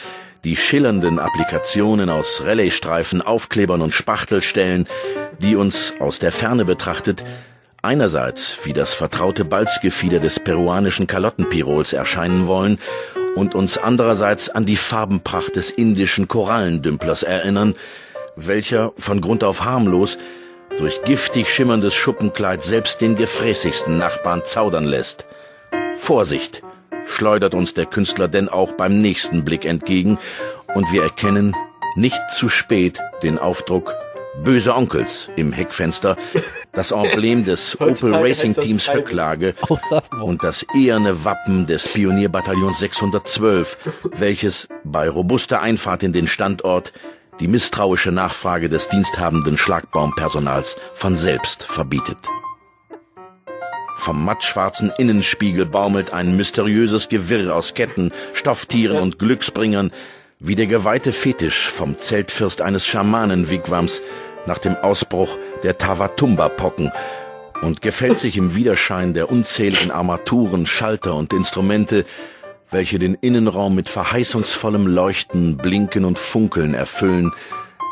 die 0.45 0.57
schillernden 0.57 1.19
Applikationen 1.19 2.11
aus 2.11 2.43
Rallye-Streifen, 2.45 3.23
Aufklebern 3.23 3.81
und 3.81 3.95
Spachtelstellen, 3.95 4.87
die 5.39 5.57
uns 5.57 5.95
aus 5.99 6.19
der 6.19 6.33
Ferne 6.33 6.65
betrachtet 6.65 7.25
einerseits 7.85 8.59
wie 8.65 8.73
das 8.73 8.95
vertraute 8.95 9.45
Balzgefieder 9.45 10.19
des 10.19 10.41
peruanischen 10.41 11.07
Kalottenpirols 11.07 11.93
erscheinen 11.93 12.47
wollen 12.47 12.79
und 13.37 13.55
uns 13.55 13.77
andererseits 13.77 14.49
an 14.49 14.65
die 14.65 14.77
Farbenpracht 14.77 15.57
des 15.57 15.71
indischen 15.71 16.27
Korallendümplers 16.27 17.23
erinnern, 17.23 17.75
welcher, 18.37 18.93
von 18.97 19.21
Grund 19.21 19.45
auf 19.45 19.65
harmlos, 19.65 20.19
durch 20.79 21.03
giftig 21.05 21.49
schimmerndes 21.49 21.95
Schuppenkleid 21.95 22.65
selbst 22.65 23.01
den 23.01 23.17
gefräßigsten 23.17 23.99
Nachbarn 23.99 24.43
zaudern 24.45 24.85
lässt. 24.85 25.27
Vorsicht, 25.99 26.63
schleudert 27.07 27.55
uns 27.55 27.75
der 27.75 27.87
Künstler 27.87 28.29
denn 28.29 28.49
auch 28.49 28.73
beim 28.73 29.01
nächsten 29.01 29.45
Blick 29.45 29.65
entgegen, 29.65 30.19
und 30.75 30.91
wir 30.93 31.03
erkennen 31.03 31.55
nicht 31.95 32.21
zu 32.31 32.49
spät 32.49 33.01
den 33.23 33.39
Aufdruck 33.39 33.95
Böse 34.43 34.75
Onkels 34.75 35.31
im 35.37 35.53
Heckfenster, 35.53 36.17
das 36.73 36.91
Emblem 36.91 37.45
des 37.45 37.81
Opel 37.81 38.15
Racing 38.15 38.53
Teams 38.53 38.93
Höcklage 38.93 39.55
und 40.21 40.43
das 40.43 40.67
eherne 40.75 41.25
Wappen 41.25 41.67
des 41.67 41.87
Pionierbataillons 41.89 42.81
612, 42.81 43.79
welches 44.17 44.69
bei 44.83 45.09
robuster 45.09 45.63
Einfahrt 45.63 46.03
in 46.03 46.13
den 46.13 46.27
Standort 46.27 46.93
die 47.41 47.49
misstrauische 47.49 48.13
Nachfrage 48.13 48.69
des 48.69 48.89
diensthabenden 48.89 49.57
Schlagbaumpersonals 49.57 50.77
von 50.95 51.17
selbst 51.17 51.63
verbietet. 51.63 52.19
Vom 53.97 54.25
mattschwarzen 54.25 54.93
Innenspiegel 54.99 55.67
baumelt 55.67 56.13
ein 56.13 56.37
mysteriöses 56.37 57.09
Gewirr 57.09 57.55
aus 57.55 57.75
Ketten, 57.75 58.13
Stofftieren 58.35 58.99
und 58.99 59.19
Glücksbringern, 59.19 59.93
wie 60.41 60.57
der 60.57 60.67
geweihte 60.67 61.13
Fetisch 61.13 61.69
vom 61.69 61.99
Zeltfürst 61.99 62.61
eines 62.61 62.87
Schamanenwigwams 62.87 64.03
nach 64.47 64.59
dem 64.59 64.77
Ausbruch 64.77 65.39
der 65.63 65.79
Tawatumba-Pocken 65.79 66.93
und 67.63 67.81
gefällt 67.81 68.19
sich 68.19 68.37
im 68.37 68.55
Widerschein 68.55 69.15
der 69.15 69.31
unzähligen 69.31 69.91
Armaturen, 69.91 70.67
Schalter 70.67 71.15
und 71.15 71.33
Instrumente, 71.33 72.05
welche 72.71 72.99
den 72.99 73.15
Innenraum 73.15 73.75
mit 73.75 73.89
verheißungsvollem 73.89 74.87
Leuchten, 74.87 75.57
Blinken 75.57 76.05
und 76.05 76.19
Funkeln 76.19 76.75
erfüllen, 76.75 77.33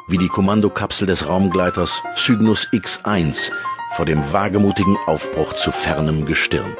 wie 0.08 0.18
die 0.18 0.28
Kommandokapsel 0.28 1.06
des 1.06 1.28
Raumgleiters 1.28 2.02
Cygnus 2.16 2.68
X1 2.72 3.50
vor 3.94 4.06
dem 4.06 4.32
wagemutigen 4.32 4.96
Aufbruch 5.06 5.52
zu 5.52 5.70
fernem 5.70 6.24
Gestirn. 6.24 6.76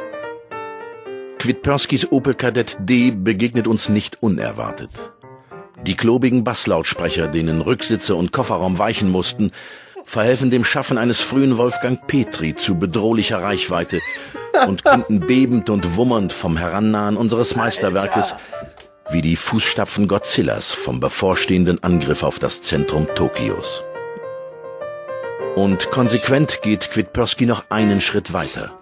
Quitperskys 1.39 2.11
Opel 2.11 2.35
Kadett 2.35 2.77
D 2.81 3.11
begegnet 3.11 3.67
uns 3.67 3.89
nicht 3.89 4.23
unerwartet. 4.23 4.91
Die 5.83 5.97
klobigen 5.97 6.45
Basslautsprecher, 6.45 7.29
denen 7.29 7.61
Rücksitze 7.61 8.15
und 8.15 8.33
Kofferraum 8.33 8.79
weichen 8.79 9.11
mussten, 9.11 9.51
verhelfen 10.05 10.51
dem 10.51 10.65
Schaffen 10.65 10.99
eines 10.99 11.21
frühen 11.21 11.59
Wolfgang 11.59 12.07
Petri 12.07 12.55
zu 12.55 12.77
bedrohlicher 12.77 13.43
Reichweite 13.43 14.01
und 14.67 14.85
künden 14.85 15.21
bebend 15.21 15.69
und 15.71 15.97
wummernd 15.97 16.33
vom 16.33 16.57
Herannahen 16.57 17.17
unseres 17.17 17.57
Meisterwerkes 17.57 18.37
wie 19.11 19.21
die 19.21 19.37
Fußstapfen 19.37 20.09
Godzillas 20.09 20.73
vom 20.73 21.01
bevorstehenden 21.01 21.83
Angriff 21.83 22.23
auf 22.23 22.39
das 22.39 22.63
Zentrum 22.63 23.07
Tokios. 23.15 23.83
Und 25.55 25.91
konsequent 25.91 26.63
geht 26.63 26.91
Quitpersky 26.91 27.45
noch 27.45 27.67
einen 27.69 28.01
Schritt 28.01 28.33
weiter. 28.33 28.79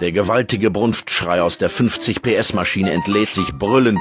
Der 0.00 0.10
gewaltige 0.10 0.70
Brunftschrei 0.70 1.42
aus 1.42 1.58
der 1.58 1.68
50 1.68 2.22
PS 2.22 2.54
Maschine 2.54 2.92
entlädt 2.92 3.34
sich 3.34 3.52
brüllend 3.52 4.00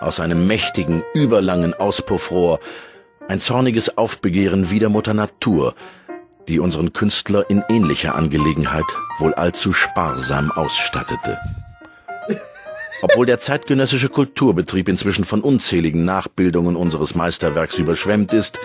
aus 0.00 0.20
einem 0.20 0.46
mächtigen, 0.46 1.02
überlangen 1.12 1.74
Auspuffrohr, 1.74 2.60
ein 3.26 3.40
zorniges 3.40 3.98
Aufbegehren 3.98 4.70
wider 4.70 4.88
Mutter 4.88 5.12
Natur, 5.12 5.74
die 6.46 6.60
unseren 6.60 6.92
Künstler 6.92 7.50
in 7.50 7.64
ähnlicher 7.68 8.14
Angelegenheit 8.14 8.86
wohl 9.18 9.34
allzu 9.34 9.72
sparsam 9.72 10.52
ausstattete. 10.52 11.38
Obwohl 13.02 13.26
der 13.26 13.40
zeitgenössische 13.40 14.10
Kulturbetrieb 14.10 14.88
inzwischen 14.88 15.24
von 15.24 15.40
unzähligen 15.40 16.04
Nachbildungen 16.04 16.76
unseres 16.76 17.16
Meisterwerks 17.16 17.78
überschwemmt 17.78 18.32
ist, 18.32 18.60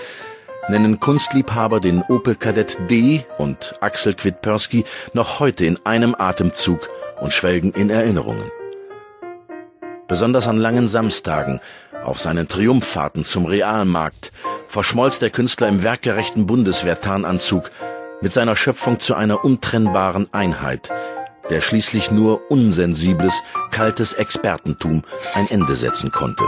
nennen 0.67 0.99
Kunstliebhaber 0.99 1.79
den 1.79 2.01
Opel 2.03 2.35
Kadett 2.35 2.77
D 2.89 3.25
und 3.37 3.75
Axel 3.81 4.13
Quitpersky 4.13 4.83
noch 5.13 5.39
heute 5.39 5.65
in 5.65 5.79
einem 5.85 6.15
Atemzug 6.17 6.89
und 7.19 7.33
schwelgen 7.33 7.71
in 7.71 7.89
Erinnerungen. 7.89 8.51
Besonders 10.07 10.47
an 10.47 10.57
langen 10.57 10.87
Samstagen, 10.87 11.59
auf 12.03 12.19
seinen 12.19 12.47
Triumphfahrten 12.47 13.23
zum 13.25 13.45
Realmarkt, 13.45 14.31
verschmolz 14.67 15.19
der 15.19 15.31
Künstler 15.31 15.67
im 15.67 15.83
werkgerechten 15.83 16.45
Bundeswehrtarnanzug 16.45 17.71
mit 18.21 18.31
seiner 18.31 18.55
Schöpfung 18.55 18.99
zu 18.99 19.15
einer 19.15 19.43
untrennbaren 19.43 20.27
Einheit, 20.31 20.91
der 21.49 21.61
schließlich 21.61 22.11
nur 22.11 22.49
unsensibles, 22.49 23.41
kaltes 23.71 24.13
Expertentum 24.13 25.03
ein 25.33 25.49
Ende 25.49 25.75
setzen 25.75 26.11
konnte. 26.11 26.43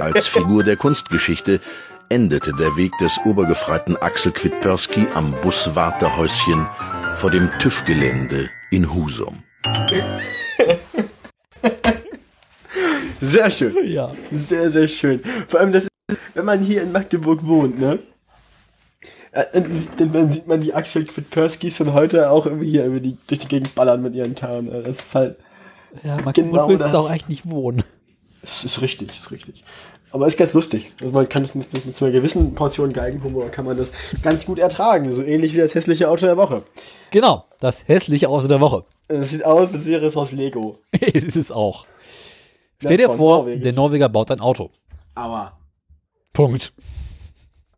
Als 0.00 0.26
Figur 0.26 0.64
der 0.64 0.76
Kunstgeschichte 0.76 1.60
endete 2.08 2.52
der 2.54 2.76
Weg 2.76 2.92
des 2.98 3.18
obergefreiten 3.24 3.96
Axel 3.96 4.32
Quitpersky 4.32 5.06
am 5.14 5.34
Buswartehäuschen 5.40 6.66
vor 7.16 7.30
dem 7.30 7.50
TÜV-Gelände 7.58 8.48
in 8.70 8.94
Husum. 8.94 9.42
Sehr 13.20 13.50
schön. 13.50 13.74
Ja. 13.86 14.12
Sehr, 14.30 14.70
sehr 14.70 14.88
schön. 14.88 15.20
Vor 15.48 15.60
allem, 15.60 15.72
das 15.72 15.84
ist, 15.84 16.18
wenn 16.34 16.44
man 16.44 16.60
hier 16.60 16.82
in 16.82 16.92
Magdeburg 16.92 17.44
wohnt, 17.46 17.78
ne? 17.78 17.98
Äh, 19.32 19.60
Denn 19.98 20.12
dann 20.12 20.28
sieht 20.32 20.46
man 20.46 20.60
die 20.60 20.72
Axel 20.72 21.04
Quitperskys 21.04 21.76
von 21.76 21.92
heute 21.92 22.30
auch 22.30 22.46
irgendwie 22.46 22.70
hier 22.70 22.86
über 22.86 23.00
die, 23.00 23.16
durch 23.26 23.40
die 23.40 23.48
Gegend 23.48 23.74
ballern 23.74 24.02
mit 24.02 24.14
ihren 24.14 24.34
Karren. 24.34 24.70
Das 24.84 24.98
ist 25.00 25.14
halt. 25.14 25.36
Ja, 26.04 26.16
man 26.22 26.32
Genau 26.32 26.68
willst 26.68 26.84
das. 26.84 26.92
du 26.92 26.98
auch 26.98 27.10
echt 27.10 27.28
nicht 27.28 27.48
wohnen. 27.50 27.82
Das 28.40 28.64
ist 28.64 28.80
richtig, 28.82 29.08
ist 29.08 29.30
richtig. 29.32 29.64
Aber 30.10 30.26
ist 30.26 30.38
ganz 30.38 30.54
lustig. 30.54 30.90
Also 31.00 31.12
man 31.12 31.28
kann 31.28 31.42
mit, 31.42 31.54
mit, 31.54 31.86
mit 31.86 32.02
einer 32.02 32.10
gewissen 32.12 32.54
Portion 32.54 32.92
Geigenhumor 32.92 33.50
kann 33.50 33.66
man 33.66 33.76
das 33.76 33.92
ganz 34.22 34.46
gut 34.46 34.58
ertragen. 34.58 35.10
So 35.10 35.22
ähnlich 35.22 35.52
wie 35.54 35.58
das 35.58 35.74
hässliche 35.74 36.08
Auto 36.08 36.24
der 36.26 36.36
Woche. 36.36 36.62
Genau, 37.10 37.44
das 37.60 37.86
hässliche 37.88 38.28
Auto 38.28 38.48
der 38.48 38.60
Woche. 38.60 38.84
Es 39.10 39.30
sieht 39.30 39.42
aus, 39.44 39.72
als 39.72 39.86
wäre 39.86 40.04
es 40.04 40.16
aus 40.18 40.32
Lego. 40.32 40.80
ist 41.00 41.34
es 41.34 41.50
auch. 41.50 41.86
Stell 42.78 42.98
dir 42.98 43.08
vor, 43.08 43.38
norwegisch. 43.38 43.62
der 43.62 43.72
Norweger 43.72 44.08
baut 44.10 44.30
ein 44.30 44.40
Auto. 44.40 44.70
Aber 45.14 45.58
Punkt. 46.34 46.74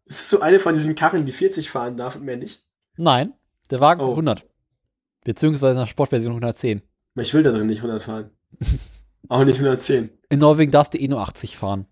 ist 0.06 0.20
das 0.20 0.28
so 0.28 0.40
eine 0.40 0.58
von 0.58 0.74
diesen 0.74 0.96
Karren, 0.96 1.24
die 1.26 1.32
40 1.32 1.70
fahren 1.70 1.96
darf 1.96 2.16
und 2.16 2.24
mehr 2.24 2.36
nicht? 2.36 2.64
Nein, 2.96 3.32
der 3.70 3.78
Wagen 3.78 4.00
Oh. 4.00 4.10
100. 4.10 4.44
Beziehungsweise 5.22 5.78
nach 5.78 5.86
Sportversion 5.86 6.32
110. 6.32 6.82
Aber 7.14 7.22
Ich 7.22 7.32
will 7.32 7.44
da 7.44 7.52
drin 7.52 7.66
nicht 7.68 7.78
100 7.78 8.02
fahren. 8.02 8.30
auch 9.28 9.44
nicht 9.44 9.56
110. 9.60 10.10
In 10.30 10.40
Norwegen 10.40 10.72
darfst 10.72 10.94
du 10.94 10.98
eh 10.98 11.06
nur 11.06 11.20
80 11.20 11.56
fahren. 11.56 11.86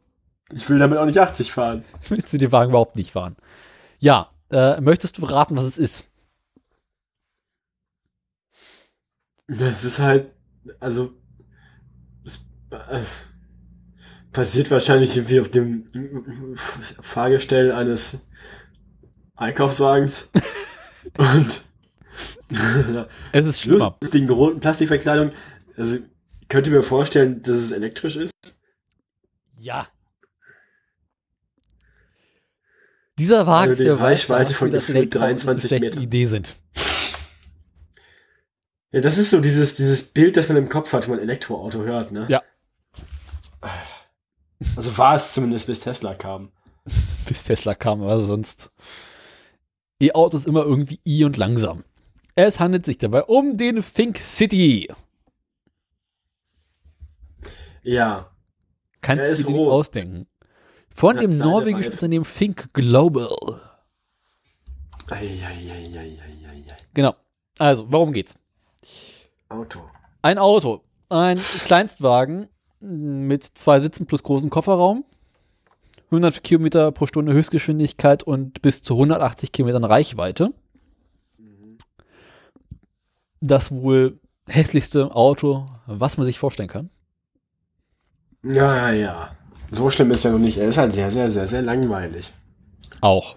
Ich 0.55 0.69
will 0.69 0.79
damit 0.79 0.99
auch 0.99 1.05
nicht 1.07 1.19
80 1.19 1.53
fahren. 1.53 1.85
Willst 2.09 2.33
du 2.33 2.39
den 2.39 2.53
Wagen 2.53 2.71
überhaupt 2.71 2.97
nicht 2.97 3.13
fahren? 3.13 3.37
Ja, 3.99 4.31
äh, 4.51 4.81
möchtest 4.81 5.19
du 5.19 5.25
raten, 5.25 5.57
was 5.57 5.65
es 5.65 5.79
ist? 5.79 6.11
Das 9.47 9.85
ist 9.85 9.99
halt, 9.99 10.31
also, 10.81 11.13
es 12.25 12.41
äh, 12.71 13.01
passiert 14.33 14.71
wahrscheinlich 14.71 15.17
irgendwie 15.17 15.41
auf 15.41 15.51
dem 15.51 15.87
Fahrgestell 17.01 17.73
eines 17.73 18.29
Einkaufswagens. 19.37 20.31
Und 21.17 21.65
Es 23.33 23.47
ist 23.47 23.61
schlimmer. 23.61 23.97
lustigen 24.03 24.29
roten 24.31 24.61
Plastikverkleidung. 24.61 25.33
Also, 25.77 25.97
ich 26.41 26.49
könnte 26.49 26.71
mir 26.71 26.83
vorstellen, 26.83 27.43
dass 27.43 27.59
es 27.59 27.73
elektrisch 27.73 28.17
ist. 28.17 28.33
Ja. 29.57 29.87
Dieser 33.19 33.47
Wagen, 33.47 33.71
Also 33.71 33.83
die 33.83 33.89
Reichweite 33.89 34.55
von 34.55 34.71
gefühlt 34.71 34.97
Elektroautos 34.97 35.47
eine 35.49 35.57
23 35.57 35.69
schlechte 35.69 35.87
Meter. 35.87 36.01
Idee 36.01 36.27
sind. 36.27 36.57
Ja, 38.93 39.01
das 39.01 39.19
ist 39.19 39.31
so 39.31 39.41
dieses, 39.41 39.75
dieses 39.75 40.03
Bild, 40.05 40.37
das 40.37 40.49
man 40.49 40.57
im 40.57 40.69
Kopf 40.69 40.93
hat, 40.93 41.05
wenn 41.05 41.17
man 41.17 41.21
Elektroauto 41.21 41.83
hört, 41.83 42.11
ne? 42.11 42.27
Ja. 42.29 42.43
Also 44.77 44.97
war 44.97 45.15
es 45.15 45.35
zumindest, 45.35 45.67
bis 45.67 45.81
Tesla 45.81 46.15
kam. 46.15 46.51
Bis 47.29 47.45
Tesla 47.45 47.75
kam, 47.75 48.03
aber 48.03 48.19
sonst. 48.21 48.71
E-Autos 50.01 50.47
immer 50.47 50.63
irgendwie 50.63 51.01
i 51.07 51.25
und 51.25 51.37
langsam. 51.37 51.85
Es 52.35 52.61
handelt 52.61 52.87
sich 52.87 52.97
dabei 52.99 53.25
um 53.25 53.57
den 53.57 53.83
Think 53.83 54.19
City. 54.19 54.89
Ja. 57.83 58.31
Kannst 59.01 59.25
ist 59.25 59.43
du 59.43 59.53
dir 59.53 59.59
nicht 59.59 59.69
ausdenken. 59.69 60.27
Von 60.99 61.15
Ja, 61.15 61.23
dem 61.23 61.39
norwegischen 61.39 61.93
Reifen. 61.93 61.93
Unternehmen 61.93 62.27
Think 62.27 62.75
Global. 62.75 63.61
Eieieiei. 65.09 66.17
Genau. 66.93 67.15
Also, 67.57 67.87
worum 67.93 68.13
geht's? 68.13 68.35
Auto. 69.49 69.79
Ein 70.23 70.39
Auto, 70.39 70.83
ein 71.09 71.39
Kleinstwagen 71.65 72.49
mit 72.81 73.45
zwei 73.45 73.79
Sitzen 73.79 74.07
plus 74.07 74.25
großen 74.25 74.51
Kofferraum, 74.51 75.05
100 76.07 76.43
Kilometer 76.43 76.91
pro 76.91 77.07
Stunde 77.07 77.33
Höchstgeschwindigkeit 77.33 78.25
und 78.25 78.61
bis 78.61 78.83
zu 78.83 78.95
180 78.95 79.53
Kilometern 79.53 79.85
Reichweite. 79.85 80.53
Das 83.41 83.71
wohl 83.71 84.19
hässlichste 84.49 85.15
Auto, 85.15 85.69
was 85.87 86.17
man 86.17 86.27
sich 86.27 86.41
vorstellen 86.41 86.69
kann. 86.69 86.91
Ja, 88.43 88.91
ja, 88.91 88.91
ja. 88.91 89.38
So 89.71 89.91
schlimm 89.91 90.11
ist 90.11 90.25
er 90.25 90.33
noch 90.33 90.39
nicht. 90.39 90.57
Er 90.59 90.69
ist 90.69 90.79
halt 90.79 90.93
sehr, 90.93 91.11
sehr, 91.11 91.29
sehr, 91.31 91.47
sehr 91.47 91.63
langweilig. 91.63 92.33
Auch. 93.01 93.37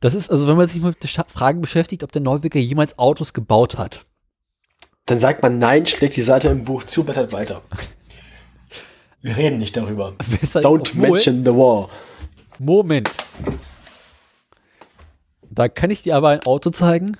Das 0.00 0.14
ist, 0.14 0.30
also 0.30 0.46
wenn 0.46 0.56
man 0.56 0.68
sich 0.68 0.82
mit 0.82 1.02
der 1.02 1.24
Frage 1.26 1.58
beschäftigt, 1.60 2.02
ob 2.02 2.12
der 2.12 2.22
Norweger 2.22 2.60
jemals 2.60 2.98
Autos 2.98 3.32
gebaut 3.32 3.78
hat. 3.78 4.04
Dann 5.06 5.18
sagt 5.18 5.42
man 5.42 5.58
nein, 5.58 5.86
schlägt 5.86 6.16
die 6.16 6.20
Seite 6.22 6.48
im 6.48 6.64
Buch 6.64 6.84
zu, 6.84 7.04
blättert 7.04 7.32
weiter. 7.32 7.62
Wir 9.22 9.36
reden 9.36 9.56
nicht 9.56 9.76
darüber. 9.76 10.12
Besser- 10.40 10.60
Don't 10.60 10.94
mention 10.96 11.44
the 11.44 11.50
war. 11.52 11.88
Moment. 12.58 13.10
Da 15.50 15.68
kann 15.68 15.90
ich 15.90 16.02
dir 16.02 16.16
aber 16.16 16.30
ein 16.30 16.42
Auto 16.44 16.70
zeigen. 16.70 17.16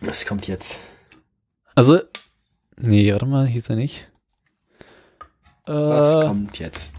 Was 0.00 0.24
kommt 0.26 0.46
jetzt? 0.46 0.78
Also, 1.74 2.00
nee, 2.76 3.10
warte 3.12 3.26
mal, 3.26 3.46
hier 3.46 3.58
ist 3.60 3.70
er 3.70 3.76
nicht. 3.76 4.08
Was 5.64 6.14
Äh, 6.14 6.26
kommt 6.26 6.58
jetzt? 6.58 6.92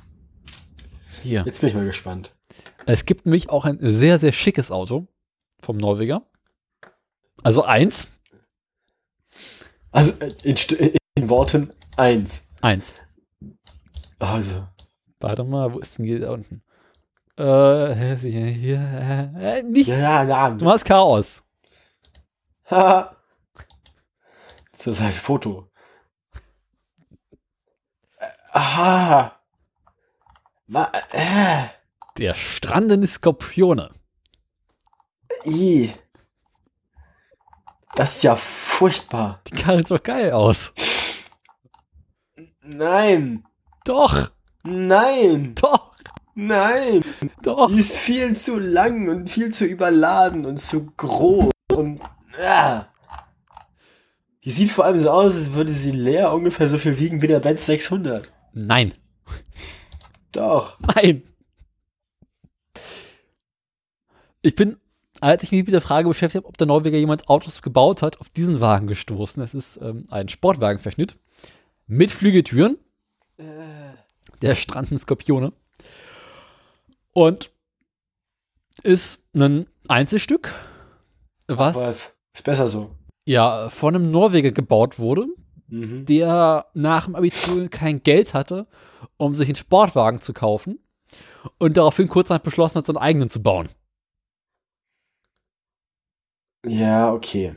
hier. 1.21 1.43
Jetzt 1.45 1.61
bin 1.61 1.69
ich 1.69 1.75
mal 1.75 1.85
gespannt. 1.85 2.35
Es 2.85 3.05
gibt 3.05 3.25
nämlich 3.25 3.49
auch 3.49 3.65
ein 3.65 3.77
sehr, 3.81 4.19
sehr 4.19 4.31
schickes 4.33 4.71
Auto 4.71 5.07
vom 5.61 5.77
Norweger. 5.77 6.23
Also 7.43 7.63
eins. 7.63 8.19
Also 9.91 10.13
äh, 10.21 10.29
in, 10.43 10.57
in 11.15 11.29
Worten 11.29 11.71
eins. 11.97 12.49
Eins. 12.61 12.93
Also. 14.19 14.67
Warte 15.19 15.43
mal, 15.43 15.73
wo 15.73 15.79
ist 15.79 15.97
denn 15.97 16.05
hier 16.05 16.19
da 16.19 16.31
unten? 16.31 16.61
Äh, 17.37 18.15
hier, 18.17 18.45
hier, 18.45 18.79
äh, 19.39 19.63
nicht. 19.63 19.87
Ja, 19.87 19.97
ja, 19.97 20.23
ja. 20.27 20.49
Du 20.51 20.65
machst 20.65 20.85
Chaos. 20.85 21.43
Das 24.75 24.87
ist 24.87 25.01
halt 25.01 25.13
Foto. 25.13 25.69
Äh, 28.53 28.57
Aha. 28.59 29.39
Wa 30.67 30.91
äh. 31.11 31.65
Der 32.17 32.35
strandende 32.35 33.07
Skorpione. 33.07 33.89
I. 35.45 35.91
Das 37.95 38.17
ist 38.17 38.23
ja 38.23 38.35
furchtbar. 38.35 39.41
Die 39.47 39.55
Karre 39.55 39.79
sieht 39.79 39.91
doch 39.91 40.03
geil 40.03 40.31
aus. 40.31 40.73
Nein. 42.61 43.43
Doch, 43.85 44.31
Nein. 44.63 45.55
doch, 45.55 45.91
Nein. 46.33 47.03
doch. 47.41 47.67
Die 47.67 47.79
ist 47.79 47.97
viel 47.97 48.35
zu 48.35 48.57
lang 48.57 49.09
und 49.09 49.29
viel 49.29 49.51
zu 49.51 49.65
überladen 49.65 50.45
und 50.45 50.57
zu 50.57 50.91
groß 50.95 51.51
und. 51.73 51.99
Ah. 52.39 52.85
Die 54.43 54.51
sieht 54.51 54.71
vor 54.71 54.85
allem 54.85 54.99
so 54.99 55.09
aus, 55.09 55.35
als 55.35 55.53
würde 55.53 55.73
sie 55.73 55.91
leer 55.91 56.33
ungefähr 56.33 56.67
so 56.67 56.77
viel 56.77 56.99
wiegen 56.99 57.21
wie 57.21 57.27
der 57.27 57.39
Benz 57.39 57.65
600. 57.65 58.31
Nein, 58.53 58.93
Doch. 60.31 60.77
nein. 60.95 61.23
Ich 64.41 64.55
bin, 64.55 64.77
als 65.21 65.43
ich 65.43 65.51
mich 65.51 65.63
mit 65.63 65.73
der 65.73 65.81
Frage 65.81 66.07
beschäftigt 66.07 66.43
habe, 66.43 66.47
ob 66.47 66.57
der 66.57 66.67
Norweger 66.67 66.97
jemals 66.97 67.27
Autos 67.27 67.61
gebaut 67.61 68.01
hat, 68.01 68.19
auf 68.19 68.29
diesen 68.29 68.59
Wagen 68.59 68.87
gestoßen. 68.87 69.41
Es 69.41 69.53
ist 69.53 69.77
ähm, 69.81 70.05
ein 70.11 70.29
Sportwagenverschnitt 70.29 71.15
mit 71.87 72.11
Flügeltüren. 72.11 72.77
Der 74.41 74.55
strandenden 74.55 74.99
Skorpione. 74.99 75.53
Und 77.13 77.51
ist 78.83 79.23
ein 79.33 79.67
Einzelstück, 79.87 80.53
was 81.47 81.75
Was? 81.75 82.13
Ist 82.33 82.43
besser 82.43 82.67
so. 82.67 82.91
ja 83.25 83.69
von 83.69 83.95
einem 83.95 84.11
Norweger 84.11 84.51
gebaut 84.51 84.97
wurde, 84.99 85.27
Mhm. 85.73 86.05
der 86.05 86.67
nach 86.75 87.05
dem 87.05 87.15
Abitur 87.15 87.67
kein 87.67 88.03
Geld 88.03 88.35
hatte, 88.35 88.67
um 89.17 89.33
sich 89.33 89.47
einen 89.47 89.55
Sportwagen 89.55 90.21
zu 90.21 90.31
kaufen 90.31 90.77
und 91.57 91.77
daraufhin 91.77 92.07
kurzerhand 92.07 92.43
beschlossen 92.43 92.77
hat, 92.77 92.85
seinen 92.85 92.97
eigenen 92.97 93.31
zu 93.31 93.41
bauen. 93.41 93.69
Ja, 96.63 97.11
okay. 97.11 97.55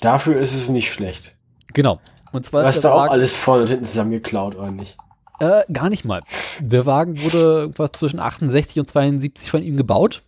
Dafür 0.00 0.36
ist 0.36 0.54
es 0.54 0.68
nicht 0.68 0.92
schlecht. 0.92 1.36
Genau. 1.72 1.98
Und 2.30 2.46
zwar 2.46 2.62
der 2.62 2.80
da 2.80 2.92
auch 2.92 2.98
Wagen, 2.98 3.12
alles 3.12 3.34
vorne 3.34 3.62
und 3.62 3.68
hinten 3.68 3.84
zusammengeklaut, 3.84 4.54
oder 4.54 4.70
nicht? 4.70 4.96
äh, 5.40 5.64
gar 5.72 5.90
nicht 5.90 6.04
mal. 6.04 6.22
Der 6.60 6.86
Wagen 6.86 7.20
wurde 7.20 7.38
irgendwas 7.38 7.92
zwischen 7.92 8.20
68 8.20 8.78
und 8.78 8.88
72 8.88 9.50
von 9.50 9.62
ihm 9.62 9.76
gebaut. 9.76 10.22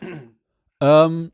Ähm, 0.82 1.30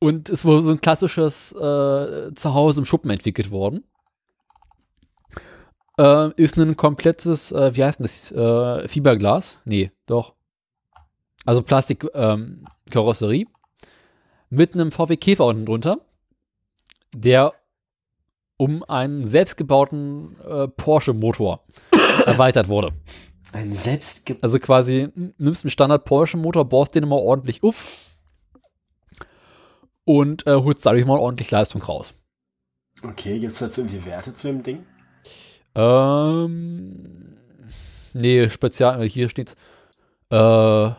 und 0.00 0.30
es 0.30 0.44
wurde 0.44 0.62
so 0.62 0.70
ein 0.70 0.80
klassisches 0.80 1.52
äh, 1.52 2.34
Zuhause 2.34 2.80
im 2.80 2.86
Schuppen 2.86 3.10
entwickelt 3.10 3.50
worden. 3.50 3.84
Äh, 5.98 6.32
ist 6.36 6.56
ein 6.56 6.76
komplettes, 6.76 7.52
äh, 7.52 7.76
wie 7.76 7.84
heißt 7.84 8.00
denn 8.00 8.04
das? 8.04 8.32
Äh, 8.32 8.88
Fiberglas? 8.88 9.58
Nee, 9.64 9.92
doch. 10.06 10.34
Also 11.44 11.62
Plastik-Karosserie. 11.62 13.42
Ähm, 13.42 13.48
mit 14.48 14.74
einem 14.74 14.90
VW 14.90 15.16
Käfer 15.16 15.44
unten 15.44 15.66
drunter, 15.66 15.98
der 17.14 17.52
um 18.56 18.82
einen 18.84 19.28
selbstgebauten 19.28 20.36
äh, 20.40 20.68
Porsche-Motor 20.68 21.60
erweitert 22.26 22.68
wurde. 22.68 22.92
Ein 23.52 23.72
selbstge... 23.72 24.38
Also 24.40 24.58
quasi 24.58 25.08
nimmst 25.36 25.64
einen 25.64 25.70
Standard 25.70 26.04
Porsche 26.04 26.36
Motor, 26.36 26.64
bohrst 26.64 26.94
den 26.94 27.02
immer 27.02 27.18
ordentlich 27.18 27.62
auf 27.62 28.09
und 30.18 30.46
äh, 30.46 30.54
holst 30.54 30.84
dadurch 30.84 31.06
mal 31.06 31.18
ordentlich 31.18 31.50
Leistung 31.50 31.82
raus. 31.82 32.14
Okay, 33.04 33.38
gibt's 33.38 33.60
dazu 33.60 33.82
irgendwie 33.82 34.04
Werte 34.04 34.32
zu 34.32 34.48
dem 34.48 34.62
Ding? 34.62 34.84
Ähm, 35.74 37.36
nee, 38.12 38.50
spezial, 38.50 39.02
hier 39.04 39.28
steht's. 39.28 39.54
Äh, 40.30 40.36
also 40.36 40.96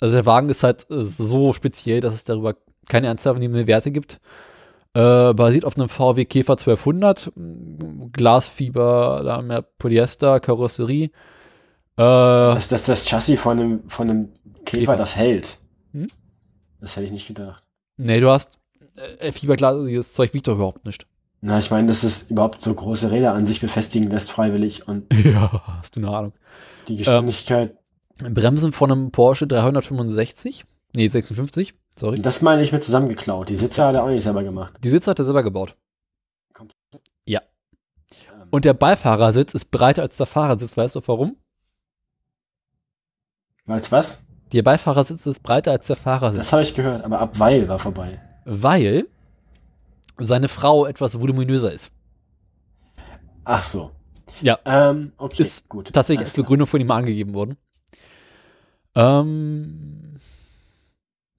der 0.00 0.26
Wagen 0.26 0.48
ist 0.50 0.62
halt 0.62 0.88
äh, 0.90 1.04
so 1.04 1.52
speziell, 1.52 2.00
dass 2.00 2.14
es 2.14 2.24
darüber 2.24 2.54
keine 2.88 3.08
ernstzunehmenden 3.08 3.66
Werte 3.66 3.90
gibt. 3.90 4.20
Äh, 4.94 5.34
basiert 5.34 5.64
auf 5.64 5.76
einem 5.76 5.88
VW 5.88 6.24
Käfer 6.24 6.52
1200, 6.52 7.32
m, 7.36 8.12
Glasfiber, 8.12 9.22
da 9.24 9.42
mehr 9.42 9.62
Polyester, 9.62 10.38
Karosserie. 10.38 11.06
Äh, 11.06 11.10
Dass 11.96 12.68
das, 12.68 12.84
das 12.84 13.04
Chassis 13.08 13.40
von 13.40 13.58
einem, 13.58 13.90
von 13.90 14.08
einem 14.08 14.28
Käfer, 14.64 14.80
Käfer. 14.92 14.96
das 14.96 15.16
hält. 15.16 15.58
Hm? 15.92 16.06
Das 16.80 16.94
hätte 16.94 17.06
ich 17.06 17.12
nicht 17.12 17.26
gedacht. 17.26 17.63
Nee, 17.96 18.20
du 18.20 18.30
hast 18.30 18.50
äh, 19.18 19.32
Fiberglas, 19.32 19.86
dieses 19.86 20.14
Zeug 20.14 20.34
wiegt 20.34 20.46
doch 20.48 20.54
überhaupt 20.54 20.84
nicht. 20.84 21.06
Na, 21.40 21.58
ich 21.58 21.70
meine, 21.70 21.88
dass 21.88 22.04
es 22.04 22.30
überhaupt 22.30 22.62
so 22.62 22.72
große 22.74 23.10
Räder 23.10 23.34
an 23.34 23.44
sich 23.44 23.60
befestigen 23.60 24.08
lässt, 24.10 24.30
freiwillig. 24.30 24.88
Und 24.88 25.12
Ja, 25.24 25.62
hast 25.80 25.96
du 25.96 26.00
eine 26.00 26.08
Ahnung. 26.16 26.32
die 26.88 26.96
Geschwindigkeit, 26.96 27.76
Bremsen 28.18 28.72
von 28.72 28.90
einem 28.92 29.10
Porsche 29.10 29.46
365, 29.46 30.64
nee, 30.94 31.08
56, 31.08 31.74
sorry. 31.98 32.22
das 32.22 32.40
meine 32.42 32.62
ich 32.62 32.72
mit 32.72 32.82
zusammengeklaut. 32.84 33.48
Die 33.48 33.56
Sitze 33.56 33.84
hat 33.84 33.94
er 33.94 34.04
auch 34.04 34.08
nicht 34.08 34.22
selber 34.22 34.42
gemacht. 34.42 34.74
Die 34.82 34.88
Sitze 34.90 35.10
hat 35.10 35.18
er 35.18 35.24
selber 35.26 35.42
gebaut. 35.42 35.76
Ja. 37.26 37.42
Ähm, 38.32 38.48
Und 38.50 38.64
der 38.64 38.72
Beifahrersitz 38.74 39.52
ist 39.54 39.70
breiter 39.70 40.02
als 40.02 40.16
der 40.16 40.26
Fahrersitz. 40.26 40.76
Weißt 40.76 40.94
du 40.94 41.00
warum? 41.06 41.36
Weil's 43.66 43.90
was? 43.90 44.24
Der 44.54 44.62
Beifahrersitz 44.62 45.26
ist 45.26 45.42
breiter 45.42 45.72
als 45.72 45.86
der 45.88 45.96
Fahrersitz. 45.96 46.38
Das 46.38 46.52
habe 46.52 46.62
ich 46.62 46.74
gehört, 46.74 47.04
aber 47.04 47.18
ab 47.18 47.38
Weil 47.38 47.68
war 47.68 47.78
vorbei. 47.78 48.20
weil 48.44 49.06
seine 50.18 50.48
Frau 50.48 50.86
etwas 50.86 51.18
voluminöser 51.18 51.72
ist. 51.72 51.90
Ach 53.44 53.62
so. 53.62 53.90
Ja. 54.40 54.58
Ähm, 54.64 55.12
okay, 55.18 55.42
Ist 55.42 55.68
gut. 55.68 55.92
Tatsächlich 55.92 56.20
Alles 56.20 56.28
als 56.30 56.34
klar. 56.34 56.44
Begründung 56.44 56.66
von 56.68 56.80
ihm 56.80 56.90
angegeben 56.90 57.34
worden. 57.34 57.56
Ähm, 58.94 60.14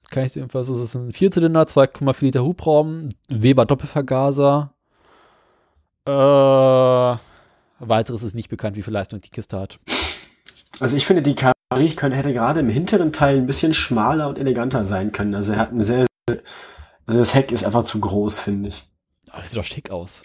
kann 0.10 0.26
ich 0.26 0.34
dir 0.34 0.40
irgendwas, 0.40 0.68
es 0.70 0.80
ist 0.80 0.96
ein 0.96 1.14
Vierzylinder, 1.14 1.64
2,4 1.64 2.22
Liter 2.26 2.44
Hubraum, 2.44 3.10
Weber 3.30 3.66
Doppelvergaser. 3.66 4.74
Äh, 6.06 6.12
weiteres 7.80 8.24
ist 8.24 8.36
nicht 8.36 8.50
bekannt, 8.50 8.76
wie 8.76 8.82
viel 8.82 8.94
Leistung 8.94 9.22
die 9.22 9.30
Kiste 9.30 9.58
hat. 9.58 9.80
Also 10.80 10.97
ich 10.97 11.06
finde, 11.06 11.22
die 11.22 11.35
könnte, 11.35 12.18
hätte 12.18 12.34
gerade 12.34 12.60
im 12.60 12.69
hinteren 12.69 13.14
Teil 13.14 13.38
ein 13.38 13.45
bisschen 13.47 13.73
schmaler 13.73 14.27
und 14.30 14.38
eleganter 14.39 14.85
sein 14.85 15.11
können. 15.11 15.34
Also 15.35 15.53
er 15.53 15.60
hat 15.60 15.72
ein 15.72 15.81
sehr, 15.81 16.06
also 17.06 17.19
das 17.19 17.34
Heck 17.34 17.52
ist 17.52 17.64
einfach 17.64 17.84
zu 17.84 17.99
groß, 17.99 18.39
finde 18.41 18.69
ich. 18.69 18.89
Aber 19.30 19.41
das 19.41 19.52
sieht 19.52 19.60
doch 19.60 19.64
schick 19.65 19.89
aus. 19.91 20.22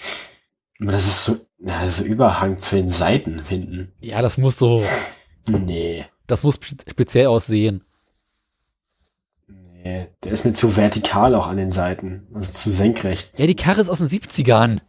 Aber 0.81 0.93
das 0.93 1.07
ist 1.07 1.25
so, 1.25 1.37
na, 1.59 1.89
so 1.91 2.03
Überhang 2.05 2.59
zu 2.59 2.77
den 2.77 2.89
Seiten 2.89 3.45
hinten. 3.45 3.93
Ja, 4.01 4.23
das 4.23 4.39
muss 4.39 4.59
so, 4.59 4.83
Nee. 5.49 6.07
das 6.27 6.43
muss 6.43 6.57
spe- 6.57 6.77
speziell 6.91 7.27
aussehen. 7.27 7.85
Nee. 9.47 10.09
Der 10.25 10.33
ist 10.33 10.45
mir 10.45 10.53
zu 10.53 10.77
vertikal 10.77 11.35
auch 11.35 11.47
an 11.47 11.57
den 11.59 11.71
Seiten. 11.71 12.27
Also 12.35 12.53
zu 12.53 12.71
senkrecht. 12.71 13.39
Ja, 13.39 13.47
die 13.47 13.57
Karre 13.57 13.81
ist 13.81 13.89
aus 13.89 13.99
den 13.99 14.09
70ern. 14.09 14.81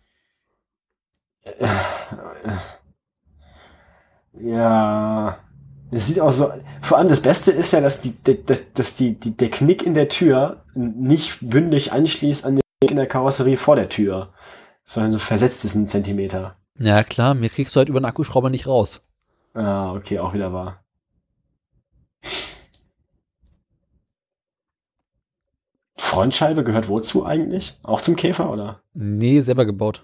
Ja. 4.34 5.40
Es 5.92 6.08
sieht 6.08 6.22
auch 6.22 6.32
so. 6.32 6.52
Vor 6.82 6.98
allem 6.98 7.10
das 7.10 7.22
Beste 7.22 7.52
ist 7.52 7.74
ja, 7.74 7.82
dass 7.82 8.00
die, 8.00 8.16
dass, 8.24 8.72
dass 8.74 8.96
die, 8.96 9.20
die, 9.20 9.36
der 9.36 9.50
Knick 9.50 9.86
in 9.86 9.94
der 9.94 10.08
Tür 10.08 10.64
nicht 10.74 11.40
bündig 11.42 11.92
anschließt 11.92 12.46
an 12.46 12.56
den 12.56 12.62
Knick 12.80 12.92
in 12.92 12.98
der 12.98 13.08
Karosserie 13.08 13.58
vor 13.58 13.76
der 13.76 13.90
Tür, 13.90 14.34
sondern 14.86 15.12
so 15.12 15.20
versetzt 15.20 15.66
ist 15.66 15.76
einen 15.76 15.88
Zentimeter. 15.88 16.56
Ja, 16.80 17.04
klar, 17.04 17.34
mir 17.34 17.50
kriegst 17.50 17.76
du 17.76 17.80
halt 17.80 17.90
über 17.90 18.00
den 18.00 18.06
Akkuschrauber 18.06 18.50
nicht 18.50 18.68
raus. 18.68 19.02
Ah, 19.54 19.94
okay, 19.94 20.20
auch 20.20 20.34
wieder 20.34 20.54
wahr. 20.54 20.82
Frontscheibe 25.98 26.64
gehört 26.64 26.88
wozu 26.88 27.26
eigentlich? 27.26 27.78
Auch 27.84 28.02
zum 28.02 28.16
Käfer, 28.16 28.52
oder? 28.52 28.82
Nee, 28.94 29.42
selber 29.42 29.66
gebaut. 29.66 30.04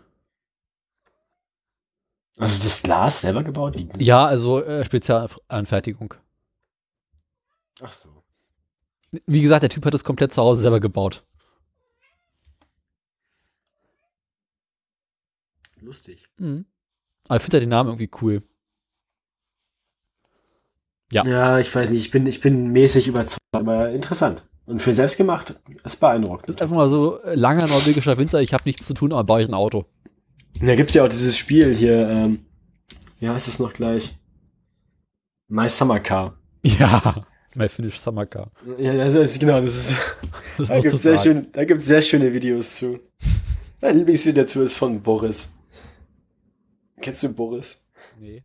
Also 2.37 2.63
das 2.63 2.83
Glas 2.83 3.21
selber 3.21 3.43
gebaut? 3.43 3.75
Ja, 3.97 4.25
also 4.25 4.63
äh, 4.63 4.85
Spezialanfertigung. 4.85 6.13
Ach 7.81 7.91
so. 7.91 8.09
Wie 9.25 9.41
gesagt, 9.41 9.63
der 9.63 9.69
Typ 9.69 9.85
hat 9.85 9.93
es 9.93 10.03
komplett 10.03 10.33
zu 10.33 10.41
Hause 10.41 10.61
selber 10.61 10.79
gebaut. 10.79 11.25
Lustig. 15.79 16.27
Mhm. 16.37 16.65
Aber 17.27 17.37
ich 17.37 17.41
finde 17.41 17.59
den 17.59 17.69
Namen 17.69 17.89
irgendwie 17.89 18.11
cool. 18.21 18.43
Ja. 21.11 21.25
Ja, 21.25 21.59
ich 21.59 21.73
weiß 21.73 21.91
nicht, 21.91 22.05
ich 22.05 22.11
bin, 22.11 22.27
ich 22.27 22.41
bin 22.41 22.71
mäßig 22.71 23.07
überzeugt, 23.07 23.39
aber 23.53 23.91
interessant. 23.91 24.47
Und 24.65 24.81
für 24.81 24.93
selbst 24.93 25.15
gemacht, 25.15 25.57
ist 25.85 25.99
beeindruckend. 26.01 26.49
Ist 26.49 26.61
einfach 26.61 26.75
mal 26.75 26.89
so 26.89 27.21
äh, 27.21 27.35
langer 27.35 27.67
norwegischer 27.67 28.17
Winter, 28.17 28.41
ich 28.41 28.53
habe 28.53 28.63
nichts 28.65 28.85
zu 28.85 28.93
tun, 28.93 29.13
aber 29.13 29.23
baue 29.23 29.41
ich 29.41 29.47
ein 29.47 29.53
Auto. 29.53 29.85
Da 30.61 30.75
gibt's 30.75 30.93
ja 30.93 31.03
auch 31.03 31.09
dieses 31.09 31.37
Spiel 31.37 31.75
hier, 31.75 32.07
ähm, 32.09 32.45
wie 33.19 33.29
heißt 33.29 33.47
es 33.47 33.59
noch 33.59 33.73
gleich? 33.73 34.17
My 35.47 35.69
Summer 35.69 35.99
Car. 35.99 36.37
Ja, 36.63 37.25
My 37.55 37.69
Finnish 37.69 37.99
Summer 37.99 38.25
Car. 38.25 38.51
Ja, 38.79 38.93
das 38.93 39.13
ist, 39.13 39.39
genau, 39.39 39.61
das 39.61 39.75
ist, 39.75 39.97
Das 40.57 40.67
da 40.69 40.75
ist 40.75 40.81
gibt's 40.83 40.97
zu 40.97 41.03
sehr 41.03 41.17
schön, 41.19 41.47
da 41.53 41.63
gibt's 41.65 41.85
sehr 41.85 42.01
schöne 42.01 42.33
Videos 42.33 42.75
zu. 42.75 42.99
Mein 43.81 43.97
Lieblingsvideo 43.97 44.43
dazu 44.43 44.61
ist 44.61 44.73
von 44.73 45.01
Boris. 45.01 45.49
Kennst 46.99 47.21
du 47.23 47.29
Boris? 47.29 47.85
Nee. 48.19 48.43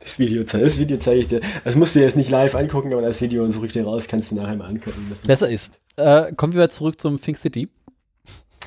Das 0.00 0.18
Video, 0.18 0.44
das 0.44 0.78
Video 0.78 0.98
zeige 0.98 1.20
ich 1.20 1.26
dir. 1.28 1.40
Das 1.64 1.74
musst 1.74 1.94
du 1.94 1.98
dir 2.00 2.04
jetzt 2.04 2.16
nicht 2.16 2.30
live 2.30 2.54
angucken, 2.54 2.92
aber 2.92 3.00
das 3.02 3.20
Video 3.22 3.48
suche 3.50 3.66
ich 3.66 3.72
dir 3.72 3.84
raus, 3.84 4.06
kannst 4.06 4.30
du 4.30 4.36
nachher 4.36 4.56
mal 4.56 4.66
angucken. 4.68 5.06
Das 5.08 5.22
Besser 5.22 5.48
ist. 5.48 5.80
Äh, 5.96 6.32
kommen 6.34 6.52
wir 6.52 6.68
zurück 6.68 7.00
zum 7.00 7.18
Think 7.20 7.38
City. 7.38 7.70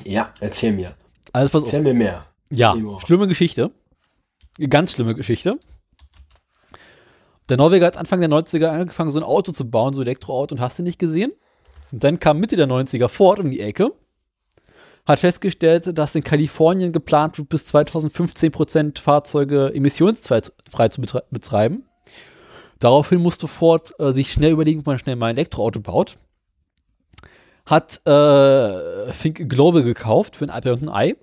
ja, 0.04 0.34
erzähl 0.40 0.72
mir. 0.72 0.96
Alles 1.32 1.50
pass 1.50 1.62
auf. 1.62 1.68
Erzähl 1.68 1.82
mir 1.82 1.94
mehr. 1.94 2.26
Ja, 2.50 2.72
Timo. 2.74 2.98
schlimme 3.00 3.28
Geschichte. 3.28 3.70
Ganz 4.68 4.92
schlimme 4.92 5.14
Geschichte. 5.14 5.58
Der 7.48 7.56
Norweger 7.56 7.86
hat 7.86 7.96
Anfang 7.96 8.20
der 8.20 8.28
90er 8.30 8.66
angefangen, 8.66 9.10
so 9.10 9.18
ein 9.18 9.24
Auto 9.24 9.52
zu 9.52 9.68
bauen, 9.68 9.94
so 9.94 10.00
ein 10.00 10.06
Elektroauto, 10.06 10.54
und 10.54 10.60
hast 10.60 10.78
du 10.78 10.82
nicht 10.82 10.98
gesehen? 10.98 11.32
Und 11.90 12.04
dann 12.04 12.20
kam 12.20 12.38
Mitte 12.38 12.56
der 12.56 12.68
90er 12.68 13.08
Ford 13.08 13.40
um 13.40 13.50
die 13.50 13.60
Ecke, 13.60 13.92
hat 15.06 15.18
festgestellt, 15.18 15.98
dass 15.98 16.14
in 16.14 16.22
Kalifornien 16.22 16.92
geplant 16.92 17.38
wird, 17.38 17.48
bis 17.48 17.66
2015 17.66 18.52
Prozent 18.52 18.98
Fahrzeuge 19.00 19.72
emissionsfrei 19.74 20.40
zu 20.40 20.52
betre- 21.00 21.24
betreiben. 21.30 21.84
Daraufhin 22.78 23.20
musste 23.20 23.48
Ford 23.48 23.92
äh, 23.98 24.12
sich 24.12 24.32
schnell 24.32 24.52
überlegen, 24.52 24.80
ob 24.80 24.86
man 24.86 24.98
schnell 24.98 25.16
mal 25.16 25.26
ein 25.26 25.36
Elektroauto 25.36 25.80
baut. 25.80 26.16
Hat 27.66 28.00
äh, 28.06 29.12
Think 29.12 29.48
Global 29.48 29.82
gekauft 29.82 30.36
für 30.36 30.44
ein 30.44 30.56
Apple 30.56 30.72
und 30.74 30.88
ein 30.88 30.88
Ei 30.88 31.16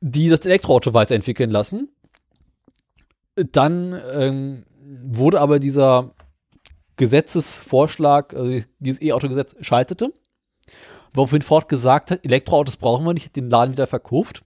die 0.00 0.28
das 0.28 0.40
Elektroauto 0.40 0.94
weiterentwickeln 0.94 1.50
lassen. 1.50 1.88
Dann 3.34 4.00
ähm, 4.12 4.64
wurde 4.80 5.40
aber 5.40 5.58
dieser 5.58 6.14
Gesetzesvorschlag, 6.96 8.34
also 8.34 8.60
dieses 8.78 9.00
E-Auto-Gesetz, 9.00 9.56
scheiterte. 9.60 10.12
Woraufhin 11.12 11.42
Ford 11.42 11.68
gesagt 11.68 12.10
hat, 12.10 12.24
Elektroautos 12.24 12.76
brauchen 12.76 13.04
wir 13.04 13.14
nicht, 13.14 13.26
hat 13.26 13.36
den 13.36 13.50
Laden 13.50 13.72
wieder 13.72 13.86
verkauft. 13.86 14.42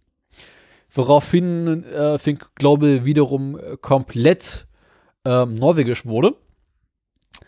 Woraufhin 0.91 1.85
äh, 1.85 2.19
Think 2.19 2.55
Global 2.55 3.05
wiederum 3.05 3.59
äh, 3.59 3.77
komplett 3.79 4.67
ähm, 5.25 5.55
norwegisch 5.55 6.05
wurde. 6.05 6.37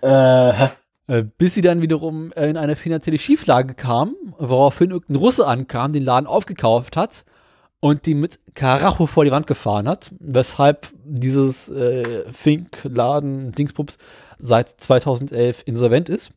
Äh? 0.01 0.68
Äh, 1.06 1.24
bis 1.36 1.55
sie 1.55 1.60
dann 1.60 1.82
wiederum 1.82 2.32
äh, 2.32 2.48
in 2.48 2.56
eine 2.56 2.76
finanzielle 2.76 3.18
Schieflage 3.18 3.74
kam, 3.74 4.16
woraufhin 4.39 4.90
irgendein 4.90 5.16
Russe 5.16 5.47
ankam, 5.47 5.93
den 5.93 6.02
Laden 6.02 6.26
aufgekauft 6.26 6.97
hat 6.97 7.26
und 7.85 8.06
die 8.06 8.15
mit 8.15 8.40
Karacho 8.55 9.05
vor 9.05 9.27
die 9.27 9.31
Wand 9.31 9.47
gefahren 9.47 9.86
hat, 9.86 10.15
weshalb 10.19 10.89
dieses 11.05 11.69
äh, 11.69 12.24
Fink-Laden 12.32 13.52
Dingspups 13.52 13.98
seit 14.39 14.70
2011 14.81 15.65
insolvent 15.66 16.09
ist. 16.09 16.32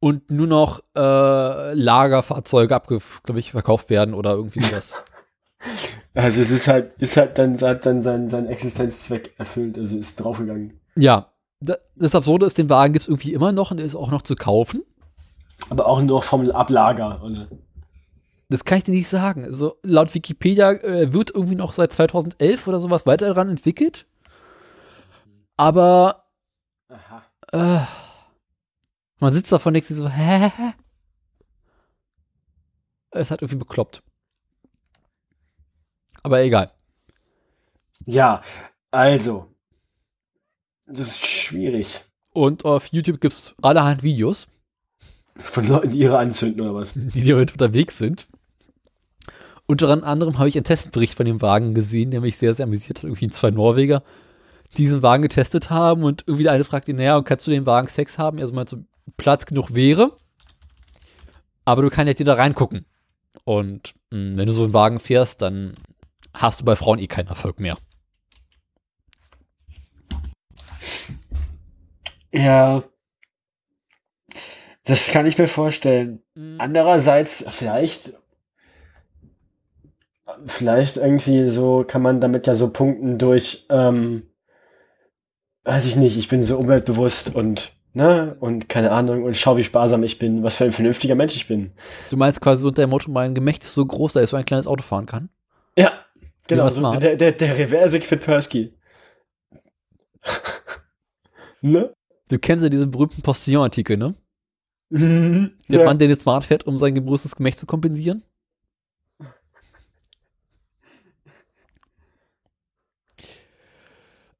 Und 0.00 0.32
nur 0.32 0.48
noch 0.48 0.80
äh, 0.96 1.72
Lagerfahrzeuge 1.72 2.66
glaube 2.66 3.38
ich, 3.38 3.52
verkauft 3.52 3.90
werden 3.90 4.12
oder 4.12 4.32
irgendwie 4.32 4.60
sowas. 4.60 4.96
Also 6.14 6.40
es 6.40 6.50
ist 6.50 6.66
halt, 6.66 7.00
ist 7.00 7.16
halt 7.16 7.38
dann, 7.38 7.60
hat 7.60 7.86
dann 7.86 8.00
sein, 8.00 8.28
sein 8.28 8.48
Existenzzweck 8.48 9.34
erfüllt, 9.38 9.78
also 9.78 9.96
ist 9.96 10.16
draufgegangen. 10.16 10.80
ja, 10.96 11.30
da, 11.60 11.76
das 11.94 12.16
Absurde 12.16 12.46
ist, 12.46 12.58
den 12.58 12.68
Wagen 12.68 12.94
gibt 12.94 13.04
es 13.04 13.08
irgendwie 13.08 13.34
immer 13.34 13.52
noch 13.52 13.70
und 13.70 13.76
der 13.76 13.86
ist 13.86 13.94
auch 13.94 14.10
noch 14.10 14.22
zu 14.22 14.34
kaufen. 14.34 14.82
Aber 15.68 15.86
auch 15.86 16.02
nur 16.02 16.22
vom 16.22 16.50
Ablager, 16.50 17.22
oder? 17.22 17.46
Das 18.50 18.64
kann 18.64 18.78
ich 18.78 18.84
dir 18.84 18.90
nicht 18.92 19.08
sagen. 19.08 19.44
Also 19.44 19.78
laut 19.82 20.12
Wikipedia 20.12 20.72
äh, 20.72 21.12
wird 21.12 21.30
irgendwie 21.30 21.54
noch 21.54 21.72
seit 21.72 21.92
2011 21.92 22.66
oder 22.66 22.80
sowas 22.80 23.06
weiter 23.06 23.28
daran 23.28 23.48
entwickelt. 23.48 24.06
Aber 25.56 26.26
äh, 27.52 27.80
man 29.20 29.32
sitzt 29.32 29.52
davon 29.52 29.74
sich 29.74 29.96
so, 29.96 30.08
hä? 30.08 30.50
Es 33.12 33.30
hat 33.30 33.40
irgendwie 33.40 33.58
bekloppt. 33.58 34.02
Aber 36.22 36.42
egal. 36.42 36.72
Ja, 38.04 38.42
also. 38.90 39.54
Das 40.86 41.06
ist 41.06 41.24
schwierig. 41.24 42.04
Und 42.32 42.64
auf 42.64 42.86
YouTube 42.86 43.20
gibt 43.20 43.34
es 43.34 43.54
allerhand 43.62 44.02
Videos, 44.02 44.48
Von 45.36 45.68
Leuten, 45.68 45.90
die 45.90 45.98
ihre 45.98 46.18
anzünden 46.18 46.62
oder 46.62 46.74
was? 46.74 46.94
die 46.96 47.24
damit 47.24 47.52
unterwegs 47.52 47.98
sind. 47.98 48.26
Unter 49.70 50.02
anderem 50.02 50.36
habe 50.36 50.48
ich 50.48 50.56
einen 50.56 50.64
Testbericht 50.64 51.14
von 51.14 51.26
dem 51.26 51.40
Wagen 51.42 51.74
gesehen, 51.74 52.10
der 52.10 52.20
mich 52.20 52.36
sehr, 52.36 52.52
sehr 52.56 52.64
amüsiert 52.64 52.98
hat. 52.98 53.04
Irgendwie 53.04 53.28
zwei 53.28 53.52
Norweger, 53.52 54.02
die 54.72 54.82
diesen 54.82 55.00
Wagen 55.00 55.22
getestet 55.22 55.70
haben 55.70 56.02
und 56.02 56.24
irgendwie 56.26 56.42
der 56.42 56.50
eine 56.50 56.64
fragt 56.64 56.88
ihn, 56.88 56.96
naja, 56.96 57.22
kannst 57.22 57.46
du 57.46 57.52
den 57.52 57.66
Wagen 57.66 57.86
Sex 57.86 58.18
haben? 58.18 58.38
Er 58.38 58.48
so 58.48 58.52
meint, 58.52 58.68
so, 58.68 58.78
Platz 59.16 59.46
genug 59.46 59.72
wäre, 59.72 60.16
aber 61.64 61.82
du 61.82 61.88
kannst 61.88 62.18
ja 62.18 62.24
da 62.24 62.34
reingucken. 62.34 62.84
Und 63.44 63.94
mh, 64.10 64.38
wenn 64.38 64.46
du 64.46 64.52
so 64.52 64.64
einen 64.64 64.72
Wagen 64.72 64.98
fährst, 64.98 65.40
dann 65.40 65.74
hast 66.34 66.60
du 66.62 66.64
bei 66.64 66.74
Frauen 66.74 66.98
eh 66.98 67.06
keinen 67.06 67.28
Erfolg 67.28 67.60
mehr. 67.60 67.78
Ja. 72.32 72.82
Das 74.82 75.06
kann 75.06 75.26
ich 75.26 75.38
mir 75.38 75.46
vorstellen. 75.46 76.24
Andererseits, 76.58 77.44
vielleicht, 77.50 78.19
vielleicht 80.46 80.96
irgendwie 80.96 81.48
so 81.48 81.84
kann 81.86 82.02
man 82.02 82.20
damit 82.20 82.46
ja 82.46 82.54
so 82.54 82.70
punkten 82.70 83.18
durch, 83.18 83.66
ähm, 83.70 84.22
weiß 85.64 85.86
ich 85.86 85.96
nicht, 85.96 86.16
ich 86.16 86.28
bin 86.28 86.42
so 86.42 86.58
umweltbewusst 86.58 87.34
und, 87.34 87.72
ne, 87.92 88.36
und 88.40 88.68
keine 88.68 88.92
Ahnung, 88.92 89.24
und 89.24 89.36
schau, 89.36 89.56
wie 89.56 89.64
sparsam 89.64 90.02
ich 90.02 90.18
bin, 90.18 90.42
was 90.42 90.56
für 90.56 90.64
ein 90.64 90.72
vernünftiger 90.72 91.14
Mensch 91.14 91.36
ich 91.36 91.48
bin. 91.48 91.72
Du 92.10 92.16
meinst 92.16 92.40
quasi 92.40 92.66
unter 92.66 92.82
dem 92.82 92.90
Motto, 92.90 93.10
mein 93.10 93.34
Gemächt 93.34 93.64
ist 93.64 93.74
so 93.74 93.84
groß, 93.84 94.14
dass 94.14 94.24
ich 94.24 94.30
so 94.30 94.36
ein 94.36 94.44
kleines 94.44 94.66
Auto 94.66 94.82
fahren 94.82 95.06
kann? 95.06 95.28
Ja, 95.76 95.92
genau, 96.46 96.68
so 96.70 96.80
der, 96.98 97.16
der, 97.16 97.32
der 97.32 97.58
Reverse 97.58 98.00
Quid 98.00 98.22
Persky. 98.22 98.74
ne? 101.60 101.92
Du 102.28 102.38
kennst 102.38 102.62
ja 102.62 102.68
diesen 102.68 102.90
berühmten 102.90 103.22
Postillon-Artikel, 103.22 103.96
ne? 103.96 104.14
Mhm. 104.90 105.52
Der 105.68 105.80
Ja. 105.80 105.86
Mann, 105.86 105.98
der 105.98 106.08
jetzt 106.08 106.22
smart 106.22 106.44
fährt, 106.44 106.66
um 106.66 106.78
sein 106.78 106.94
großes 106.94 107.36
Gemächt 107.36 107.58
zu 107.58 107.66
kompensieren? 107.66 108.22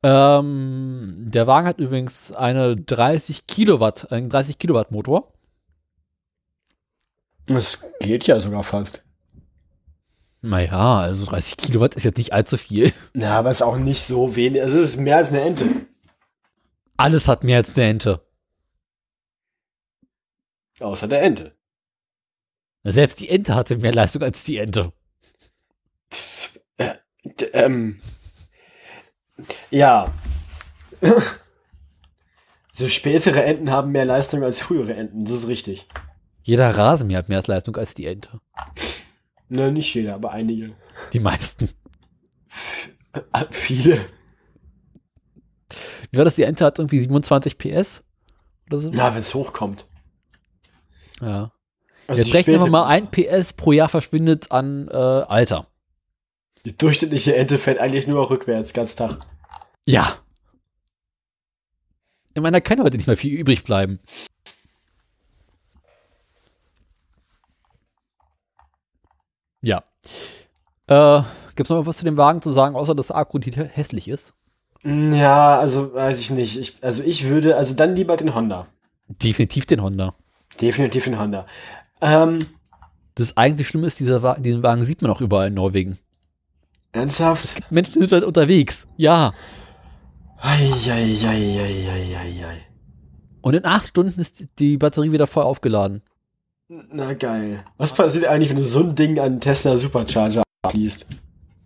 Ähm, 0.03 1.27
der 1.29 1.47
Wagen 1.47 1.67
hat 1.67 1.79
übrigens 1.79 2.33
eine 2.33 2.77
30 2.77 3.47
Kilowatt, 3.47 4.11
einen 4.13 4.29
30 4.29 4.59
Kilowatt 4.59 4.91
Motor. 4.91 5.33
Das 7.47 7.85
geht 8.01 8.27
ja 8.27 8.41
sogar 8.41 8.65
fast. 8.65 9.05
Naja, 10.43 11.01
also 11.01 11.27
30 11.27 11.57
Kilowatt 11.59 11.97
ist 11.97 12.05
jetzt 12.05 12.17
nicht 12.17 12.33
allzu 12.33 12.57
viel. 12.57 12.93
Ja, 13.15 13.39
aber 13.39 13.51
ist 13.51 13.63
auch 13.63 13.77
nicht 13.77 14.03
so 14.03 14.37
wenig. 14.37 14.63
Also 14.63 14.79
es 14.79 14.91
ist 14.91 14.97
mehr 14.97 15.19
als 15.19 15.29
eine 15.29 15.43
Ente. 15.43 15.67
Alles 16.97 17.29
hat 17.29 17.45
mehr 17.45 17.59
als 17.59 17.77
eine 17.77 17.89
Ente. 17.89 18.25
Außer 20.79 21.09
der 21.09 21.23
Ente. 21.23 21.55
Selbst 22.85 23.21
die 23.21 23.29
Ente 23.29 23.55
hatte 23.55 23.77
mehr 23.77 23.93
Leistung 23.93 24.23
als 24.23 24.45
die 24.45 24.57
Ente. 24.57 24.93
Das, 26.09 26.59
äh, 26.79 26.95
ähm, 27.53 28.01
ja. 29.71 30.13
so 32.73 32.89
spätere 32.89 33.43
Enten 33.45 33.71
haben 33.71 33.93
mehr 33.93 34.05
Leistung 34.05 34.43
als 34.43 34.61
frühere 34.61 34.95
Enten, 34.95 35.25
das 35.25 35.35
ist 35.35 35.49
richtig. 35.49 35.87
Jeder 36.43 36.77
Rasenmäher 36.77 37.19
hat 37.19 37.29
mehr 37.29 37.43
Leistung 37.47 37.77
als 37.77 37.95
die 37.95 38.07
Ente. 38.07 38.41
Ne, 39.49 39.73
nicht 39.73 39.93
jeder, 39.95 40.15
aber 40.15 40.31
einige. 40.31 40.75
Die 41.13 41.21
meisten. 41.21 41.71
Viele. 43.51 43.99
Wie 46.11 46.19
war 46.19 46.25
das? 46.25 46.37
Die 46.37 46.43
Ente 46.43 46.65
hat 46.65 46.79
irgendwie 46.79 47.01
27 47.01 47.59
PS? 47.59 48.05
Oder 48.69 48.81
so? 48.81 48.91
Na, 48.93 49.13
wenn 49.13 49.21
es 49.21 49.35
hochkommt. 49.35 49.87
Ja. 51.21 51.53
Also 52.07 52.23
Jetzt 52.23 52.35
rechnen 52.35 52.59
wir 52.59 52.67
mal, 52.67 52.87
ein 52.87 53.09
PS 53.09 53.53
pro 53.53 53.73
Jahr 53.73 53.89
verschwindet 53.89 54.51
an 54.51 54.89
äh, 54.89 54.95
Alter. 54.95 55.67
Die 56.65 56.77
durchschnittliche 56.77 57.37
Ente 57.37 57.59
fährt 57.59 57.79
eigentlich 57.79 58.07
nur 58.07 58.29
rückwärts, 58.29 58.73
ganz 58.73 58.95
Tag. 58.95 59.19
Ja. 59.87 60.17
Ich 62.35 62.43
meine, 62.43 62.57
da 62.57 62.61
kann 62.61 62.83
heute 62.83 62.97
nicht 62.97 63.07
mehr 63.07 63.17
viel 63.17 63.39
übrig 63.39 63.65
bleiben. 63.65 63.99
Ja. 69.63 69.83
Äh, 70.87 71.23
Gibt 71.57 71.67
es 71.67 71.69
noch 71.69 71.87
was 71.87 71.99
zu 71.99 72.05
dem 72.05 72.17
Wagen 72.17 72.41
zu 72.43 72.51
sagen, 72.51 72.77
außer 72.77 72.95
dass 72.95 73.09
der 73.09 73.17
Akku 73.17 73.39
hässlich 73.41 74.09
ist? 74.09 74.33
Ja, 74.83 75.59
also 75.59 75.93
weiß 75.93 76.21
ich 76.21 76.31
nicht. 76.31 76.59
Ich, 76.59 76.83
also 76.83 77.03
ich 77.03 77.25
würde, 77.29 77.57
also 77.57 77.75
dann 77.75 77.95
lieber 77.95 78.17
den 78.17 78.35
Honda. 78.35 78.67
Definitiv 79.09 79.67
den 79.67 79.83
Honda. 79.83 80.15
Definitiv 80.61 81.05
den 81.05 81.19
Honda. 81.19 81.47
Ähm, 82.01 82.39
Das 83.15 83.37
eigentlich 83.37 83.69
Schlimme 83.69 83.87
ist, 83.87 84.01
dieser 84.01 84.23
Wa 84.23 84.35
diesen 84.39 84.63
Wagen 84.63 84.85
sieht 84.85 85.03
man 85.03 85.11
auch 85.11 85.21
überall 85.21 85.49
in 85.49 85.55
Norwegen. 85.55 85.99
Ernsthaft? 86.93 87.61
Menschen 87.71 87.95
sind 87.95 88.13
halt 88.13 88.25
unterwegs. 88.25 88.87
Ja. 88.97 89.33
Eieieiei. 90.39 91.37
Und 93.43 93.55
in 93.55 93.65
acht 93.65 93.89
Stunden 93.89 94.21
ist 94.21 94.45
die 94.59 94.77
Batterie 94.77 95.13
wieder 95.13 95.27
voll 95.27 95.45
aufgeladen. 95.45 96.03
Na 96.69 97.15
geil. 97.15 97.65
Was 97.79 97.95
passiert 97.95 98.27
eigentlich, 98.27 98.51
wenn 98.51 98.57
du 98.57 98.65
so 98.65 98.81
ein 98.81 98.95
Ding 98.95 99.19
an 99.19 99.25
einen 99.25 99.41
Tesla 99.41 99.77
Supercharger 99.77 100.43
abschließt? 100.63 101.07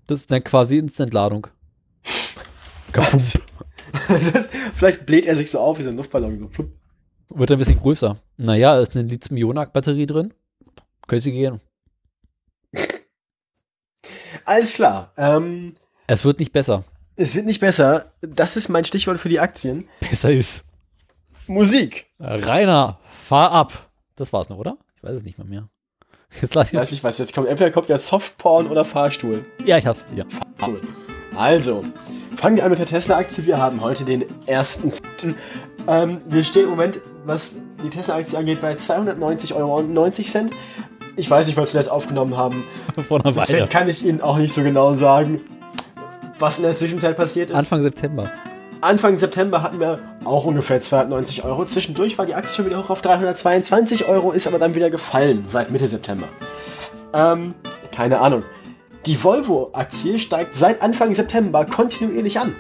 Das 0.06 0.20
ist 0.20 0.30
dann 0.30 0.42
quasi 0.44 0.78
Instantladung. 0.78 1.46
Das, 4.09 4.48
vielleicht 4.74 5.06
bläht 5.06 5.24
er 5.24 5.36
sich 5.36 5.51
so 5.51 5.60
auf 5.60 5.78
wie 5.78 5.82
so 5.82 5.90
ein 5.90 5.96
Luftballon. 5.96 6.38
So. 6.38 6.48
flupp. 6.48 6.72
Wird 7.28 7.52
ein 7.52 7.59
bisschen 7.59 7.80
größer. 7.80 8.16
Naja, 8.36 8.78
ist 8.80 8.96
eine 8.96 9.09
Lithium-Ionen-Batterie 9.09 10.06
drin. 10.06 10.34
Könnte 11.06 11.30
gehen. 11.30 11.60
Alles 14.44 14.72
klar. 14.74 15.12
Ähm, 15.16 15.74
Es 16.06 16.24
wird 16.24 16.38
nicht 16.38 16.52
besser. 16.52 16.84
es 17.16 17.34
wird 17.34 17.46
nicht 17.46 17.60
besser. 17.60 18.12
Das 18.20 18.56
ist 18.56 18.68
mein 18.68 18.84
Stichwort 18.84 19.18
für 19.20 19.28
die 19.28 19.40
Aktien. 19.40 19.84
Besser 20.00 20.30
ist. 20.32 20.64
Musik. 21.46 22.06
Rainer, 22.18 22.98
fahr 23.06 23.50
ab. 23.52 23.72
Das 24.16 24.32
war's 24.32 24.48
noch, 24.48 24.56
oder? 24.58 24.76
Ich 24.96 25.02
weiß 25.02 25.12
es 25.16 25.22
nicht 25.24 25.38
mehr 25.38 25.46
mehr. 25.46 25.68
Jetzt 26.40 26.54
lass 26.54 26.68
Ich 26.72 26.74
weiß 26.78 26.86
ich. 26.88 26.92
nicht, 26.92 27.04
was 27.04 27.18
jetzt 27.18 27.34
kommt. 27.34 27.48
Entweder 27.48 27.70
kommt 27.70 27.88
ja 27.88 27.98
Softporn 27.98 28.66
oder 28.68 28.84
Fahrstuhl. 28.84 29.44
Ja, 29.64 29.78
ich 29.78 29.86
hab's. 29.86 30.06
Ja. 30.16 30.24
Cool. 30.66 30.80
Also, 31.36 31.82
fangen 32.36 32.56
wir 32.56 32.64
an 32.64 32.70
mit 32.70 32.78
der 32.78 32.86
Tesla-Aktie. 32.86 33.44
Wir 33.46 33.58
haben 33.58 33.80
heute 33.80 34.04
den 34.04 34.24
ersten. 34.46 34.90
Ähm, 35.86 36.20
wir 36.26 36.44
stehen 36.44 36.64
im 36.64 36.70
Moment, 36.70 37.00
was 37.24 37.56
die 37.84 37.90
Tesla-Aktie 37.90 38.38
angeht, 38.38 38.60
bei 38.60 38.74
290,90 38.74 39.54
Euro. 39.54 39.80
Ich 41.16 41.30
weiß 41.30 41.46
nicht, 41.46 41.56
was 41.56 41.74
wir 41.74 41.80
jetzt 41.80 41.90
aufgenommen 41.90 42.36
haben. 42.36 42.64
Vor 43.08 43.24
einer 43.24 43.32
Deswegen 43.32 43.60
Weile. 43.60 43.68
kann 43.68 43.88
ich 43.88 44.04
Ihnen 44.04 44.20
auch 44.20 44.36
nicht 44.36 44.52
so 44.52 44.62
genau 44.62 44.92
sagen, 44.92 45.40
was 46.38 46.58
in 46.58 46.64
der 46.64 46.74
Zwischenzeit 46.74 47.16
passiert 47.16 47.50
ist. 47.50 47.56
Anfang 47.56 47.82
September. 47.82 48.30
Anfang 48.80 49.16
September 49.16 49.62
hatten 49.62 49.80
wir 49.80 50.00
auch 50.24 50.44
ungefähr 50.44 50.80
290 50.80 51.44
Euro. 51.44 51.64
Zwischendurch 51.64 52.18
war 52.18 52.26
die 52.26 52.34
Aktie 52.34 52.52
schon 52.54 52.66
wieder 52.66 52.82
hoch 52.82 52.90
auf 52.90 53.00
322 53.00 54.08
Euro, 54.08 54.32
ist 54.32 54.46
aber 54.46 54.58
dann 54.58 54.74
wieder 54.74 54.90
gefallen 54.90 55.42
seit 55.46 55.70
Mitte 55.70 55.86
September. 55.86 56.28
Ähm, 57.14 57.54
keine 57.92 58.20
Ahnung. 58.20 58.42
Die 59.06 59.22
Volvo-Aktie 59.22 60.18
steigt 60.18 60.56
seit 60.56 60.82
Anfang 60.82 61.14
September 61.14 61.64
kontinuierlich 61.64 62.38
an. 62.40 62.54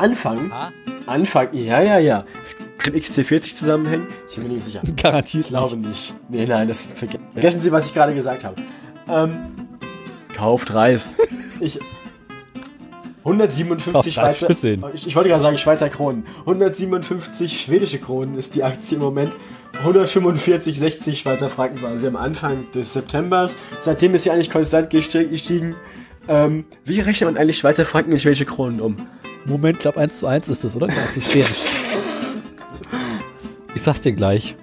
Anfang, 0.00 0.50
Ah, 0.52 0.70
Anfang, 1.06 1.48
ja, 1.52 1.80
ja, 1.82 1.98
ja. 1.98 2.24
Es 2.42 2.56
könnte 2.56 2.92
mit 2.92 3.04
XC40 3.04 3.54
zusammenhängen? 3.54 4.06
Ich 4.28 4.36
bin 4.36 4.44
mir 4.44 4.54
nicht 4.54 4.64
sicher. 4.64 4.80
garantiert 4.96 5.44
Ich 5.44 5.50
glaube 5.50 5.76
nicht. 5.76 6.14
Nee, 6.28 6.46
nein, 6.46 6.66
das 6.68 6.86
ist 6.86 6.98
verge 6.98 7.18
vergessen 7.32 7.60
Sie, 7.62 7.70
was 7.72 7.86
ich 7.86 7.94
gerade 7.94 8.14
gesagt 8.14 8.44
habe. 8.44 8.56
Ähm, 9.08 9.68
kauft 10.36 10.72
Reis. 10.74 11.10
Ich 11.62 11.78
157 13.22 13.92
Kauft 13.92 14.16
Reis, 14.16 14.38
Schweizer. 14.38 14.90
Ich, 14.94 15.06
ich 15.06 15.14
wollte 15.14 15.28
gerade 15.28 15.42
sagen 15.42 15.58
Schweizer 15.58 15.90
Kronen. 15.90 16.24
157 16.46 17.60
schwedische 17.60 17.98
Kronen 17.98 18.34
ist 18.38 18.54
die 18.54 18.64
Aktie 18.64 18.96
im 18.96 19.02
Moment. 19.02 19.32
145,60 19.84 21.16
Schweizer 21.16 21.50
Franken 21.50 21.82
war 21.82 21.98
sie 21.98 22.06
am 22.06 22.16
Anfang 22.16 22.70
des 22.72 22.94
Septembers. 22.94 23.56
Seitdem 23.82 24.14
ist 24.14 24.22
sie 24.22 24.30
eigentlich 24.30 24.50
konstant 24.50 24.90
gesti- 24.90 25.28
gestiegen. 25.28 25.74
Ähm, 26.28 26.64
wie 26.84 27.00
rechnet 27.00 27.28
man 27.30 27.36
eigentlich 27.40 27.58
Schweizer 27.58 27.84
Franken 27.84 28.12
in 28.12 28.18
schwedische 28.18 28.46
Kronen 28.46 28.80
um? 28.80 28.96
Moment, 29.44 29.80
glaub 29.80 29.96
1 29.96 30.18
zu 30.18 30.26
1 30.26 30.48
ist 30.48 30.64
das, 30.64 30.76
oder? 30.76 30.88
Ich 33.74 33.82
sag's 33.82 34.00
dir 34.00 34.12
gleich. 34.12 34.56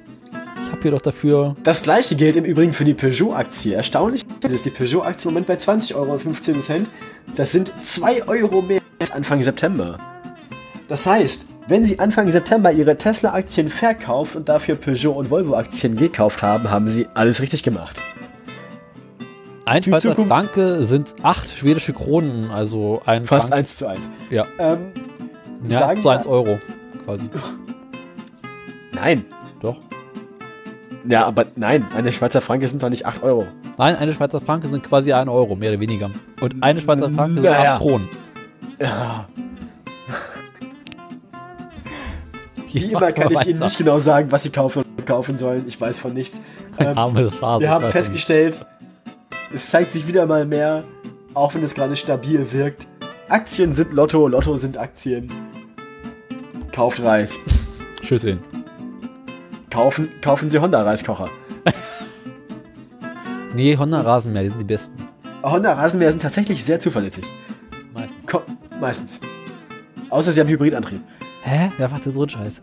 Ich 0.66 0.72
hab 0.72 0.82
hier 0.82 0.92
doch 0.92 1.02
dafür. 1.02 1.56
Das 1.64 1.82
gleiche 1.82 2.16
gilt 2.16 2.36
im 2.36 2.46
Übrigen 2.46 2.74
für 2.74 2.86
die 2.86 2.94
Peugeot-Aktie. 2.94 3.74
Erstaunlich 3.74 4.26
ist 4.44 4.66
die 4.66 4.70
Peugeot-Aktie 4.70 5.30
im 5.30 5.34
Moment 5.34 5.48
bei 5.48 5.56
20,15 5.56 5.96
Euro. 5.96 6.20
Das 7.36 7.52
sind 7.52 7.72
2 7.82 8.28
Euro 8.28 8.62
mehr 8.62 8.82
als 9.00 9.12
Anfang 9.12 9.42
September. 9.42 9.98
Das 10.88 11.06
heißt, 11.06 11.48
wenn 11.68 11.84
Sie 11.84 12.00
Anfang 12.00 12.32
September 12.32 12.72
Ihre 12.72 12.98
Tesla-Aktien 12.98 13.70
verkauft 13.70 14.36
und 14.36 14.48
dafür 14.48 14.76
Peugeot 14.76 15.14
und 15.14 15.30
Volvo-Aktien 15.30 15.96
gekauft 15.96 16.42
haben, 16.42 16.70
haben 16.70 16.88
Sie 16.88 17.08
alles 17.14 17.42
richtig 17.42 17.64
gemacht. 17.64 18.02
Ein 19.68 19.84
Schweizer 19.84 20.16
Franke 20.16 20.86
sind 20.86 21.14
acht 21.24 21.50
schwedische 21.50 21.92
Kronen, 21.92 22.50
also 22.52 23.02
ein 23.06 23.26
Fast 23.26 23.50
Franken. 23.50 23.60
eins 23.60 23.76
zu 23.76 23.88
eins. 23.88 24.10
Ja. 24.30 24.46
Ähm, 24.60 24.92
Ja, 25.68 25.80
wir- 25.94 26.10
1 26.12 26.26
Euro 26.28 26.58
quasi. 27.06 27.30
nein. 28.94 29.26
Doch. 29.62 29.76
Ja, 31.10 31.26
aber 31.26 31.46
nein, 31.56 31.86
eine 31.96 32.12
Schweizer 32.14 32.40
Franke 32.42 32.68
sind 32.68 32.82
doch 32.82 32.90
nicht 32.90 33.06
8 33.06 33.24
Euro. 33.24 33.48
Nein, 33.78 33.96
eine 33.98 34.14
Schweizer 34.14 34.40
Franke 34.40 34.68
sind 34.68 34.84
quasi 34.84 35.12
ein 35.12 35.28
Euro, 35.28 35.56
mehr 35.56 35.72
oder 35.72 35.80
weniger. 35.82 36.12
Und 36.40 36.64
eine 36.64 36.80
Schweizer 36.80 37.12
Franke 37.12 37.42
sind 37.42 37.52
Naja. 37.52 37.74
acht 37.76 37.82
Kronen. 37.82 38.08
Ja. 38.80 39.28
Hier 42.68 42.82
Wie 42.90 42.94
macht 42.94 43.02
immer 43.04 43.12
kann 43.12 43.32
ich 43.34 43.48
Ihnen 43.48 43.56
weiter. 43.58 43.66
nicht 43.66 43.78
genau 43.78 43.98
sagen, 43.98 44.32
was 44.32 44.44
Sie 44.44 44.50
kaufen 44.50 44.84
kaufen 45.06 45.38
sollen. 45.38 45.66
Ich 45.68 45.80
weiß 45.80 46.00
von 46.00 46.14
nichts. 46.14 46.42
Ähm, 46.80 46.96
wir 46.96 47.70
haben 47.70 47.86
ich 47.86 47.92
festgestellt, 47.92 48.66
es 49.54 49.70
zeigt 49.70 49.92
sich 49.94 50.08
wieder 50.08 50.26
mal 50.26 50.46
mehr, 50.46 50.84
auch 51.34 51.54
wenn 51.54 51.64
es 51.64 51.74
gerade 51.74 51.96
stabil 51.96 52.52
wirkt. 52.52 52.88
Aktien 53.30 53.74
sind 53.74 53.94
Lotto, 53.94 54.28
Lotto 54.28 54.56
sind 54.56 54.78
Aktien. 54.78 55.32
Kauft 56.72 57.02
Reis. 57.02 57.40
Tschüsschen. 58.02 58.40
Kaufen, 59.70 60.10
kaufen 60.22 60.50
Sie 60.50 60.60
Honda-Reiskocher. 60.60 61.30
Nee, 63.56 63.76
Honda 63.76 64.02
Rasenmäher, 64.02 64.44
die 64.44 64.50
sind 64.50 64.60
die 64.60 64.66
besten. 64.66 65.08
Honda 65.42 65.74
Rasenmäher 65.74 66.12
sind 66.12 66.22
tatsächlich 66.22 66.64
sehr 66.64 66.80
zuverlässig. 66.80 67.24
Meistens. 67.92 68.28
Ko 68.28 68.42
meistens. 68.80 69.20
Außer 70.12 70.32
sie 70.32 70.42
haben 70.42 70.48
Hybridantrieb. 70.48 71.02
Hä? 71.42 71.72
Wer 71.78 71.90
macht 71.90 72.06
denn 72.06 72.14
so 72.14 72.20
einen 72.20 72.30
Scheiß? 72.30 72.62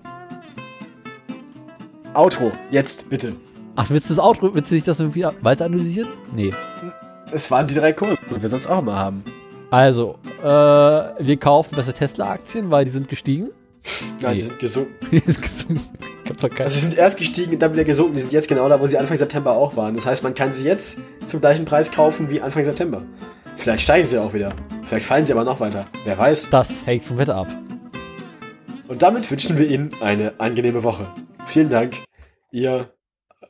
Outro, 2.12 2.52
jetzt 2.70 3.10
bitte. 3.10 3.34
Ach, 3.76 3.90
willst 3.90 4.08
du 4.10 4.14
das 4.14 4.22
Outro, 4.24 4.54
willst 4.54 4.70
du 4.70 4.74
nicht 4.76 4.86
das 4.86 5.00
irgendwie 5.00 5.26
weiter 5.42 5.64
analysieren? 5.64 6.08
Nee. 6.34 6.52
Es 7.32 7.50
waren 7.50 7.66
die 7.66 7.74
drei 7.74 7.92
Kurse, 7.92 8.18
die 8.34 8.40
wir 8.40 8.48
sonst 8.48 8.66
auch 8.68 8.78
immer 8.78 8.96
haben. 8.96 9.24
Also, 9.70 10.18
äh, 10.42 10.46
wir 10.46 11.36
kaufen 11.38 11.74
besser 11.74 11.92
Tesla-Aktien, 11.92 12.70
weil 12.70 12.84
die 12.84 12.92
sind 12.92 13.08
gestiegen. 13.08 13.50
Nein, 14.20 14.34
Nee. 14.34 14.36
die 14.40 14.42
sind 14.42 14.58
gesunken. 14.60 14.92
Die 15.10 15.18
sind 15.18 15.42
gesunken. 15.42 15.80
Also 16.58 16.74
sie 16.76 16.80
sind 16.80 16.96
erst 16.96 17.18
gestiegen 17.18 17.52
und 17.54 17.60
dann 17.60 17.72
wieder 17.72 17.84
gesunken. 17.84 18.14
Die 18.14 18.20
sind 18.20 18.32
jetzt 18.32 18.48
genau 18.48 18.68
da, 18.68 18.80
wo 18.80 18.86
sie 18.86 18.96
Anfang 18.96 19.16
September 19.16 19.52
auch 19.52 19.76
waren. 19.76 19.94
Das 19.94 20.06
heißt, 20.06 20.22
man 20.22 20.34
kann 20.34 20.52
sie 20.52 20.64
jetzt 20.64 20.98
zum 21.26 21.40
gleichen 21.40 21.64
Preis 21.64 21.90
kaufen 21.92 22.30
wie 22.30 22.40
Anfang 22.40 22.64
September. 22.64 23.02
Vielleicht 23.56 23.82
steigen 23.82 24.06
sie 24.06 24.18
auch 24.18 24.32
wieder. 24.32 24.52
Vielleicht 24.84 25.04
fallen 25.06 25.26
sie 25.26 25.32
aber 25.32 25.44
noch 25.44 25.60
weiter. 25.60 25.84
Wer 26.04 26.16
weiß. 26.16 26.48
Das 26.50 26.86
hängt 26.86 27.04
vom 27.04 27.18
Wetter 27.18 27.34
ab. 27.36 27.48
Und 28.88 29.02
damit 29.02 29.30
wünschen 29.30 29.58
wir 29.58 29.66
Ihnen 29.68 29.90
eine 30.00 30.32
angenehme 30.38 30.82
Woche. 30.82 31.08
Vielen 31.46 31.68
Dank. 31.70 31.96
Ihr. 32.52 32.93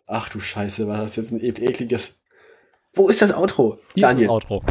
Ach 0.06 0.28
du 0.28 0.40
Scheiße, 0.40 0.86
war 0.86 0.98
das 0.98 1.16
jetzt 1.16 1.32
ein 1.32 1.42
ekliges. 1.42 2.22
Wo 2.94 3.08
ist 3.08 3.22
das 3.22 3.32
Outro? 3.34 3.78
Hier 3.94 4.04
ist 4.04 4.10
Daniel. 4.10 4.26
das 4.26 4.32
Outro. 4.32 4.62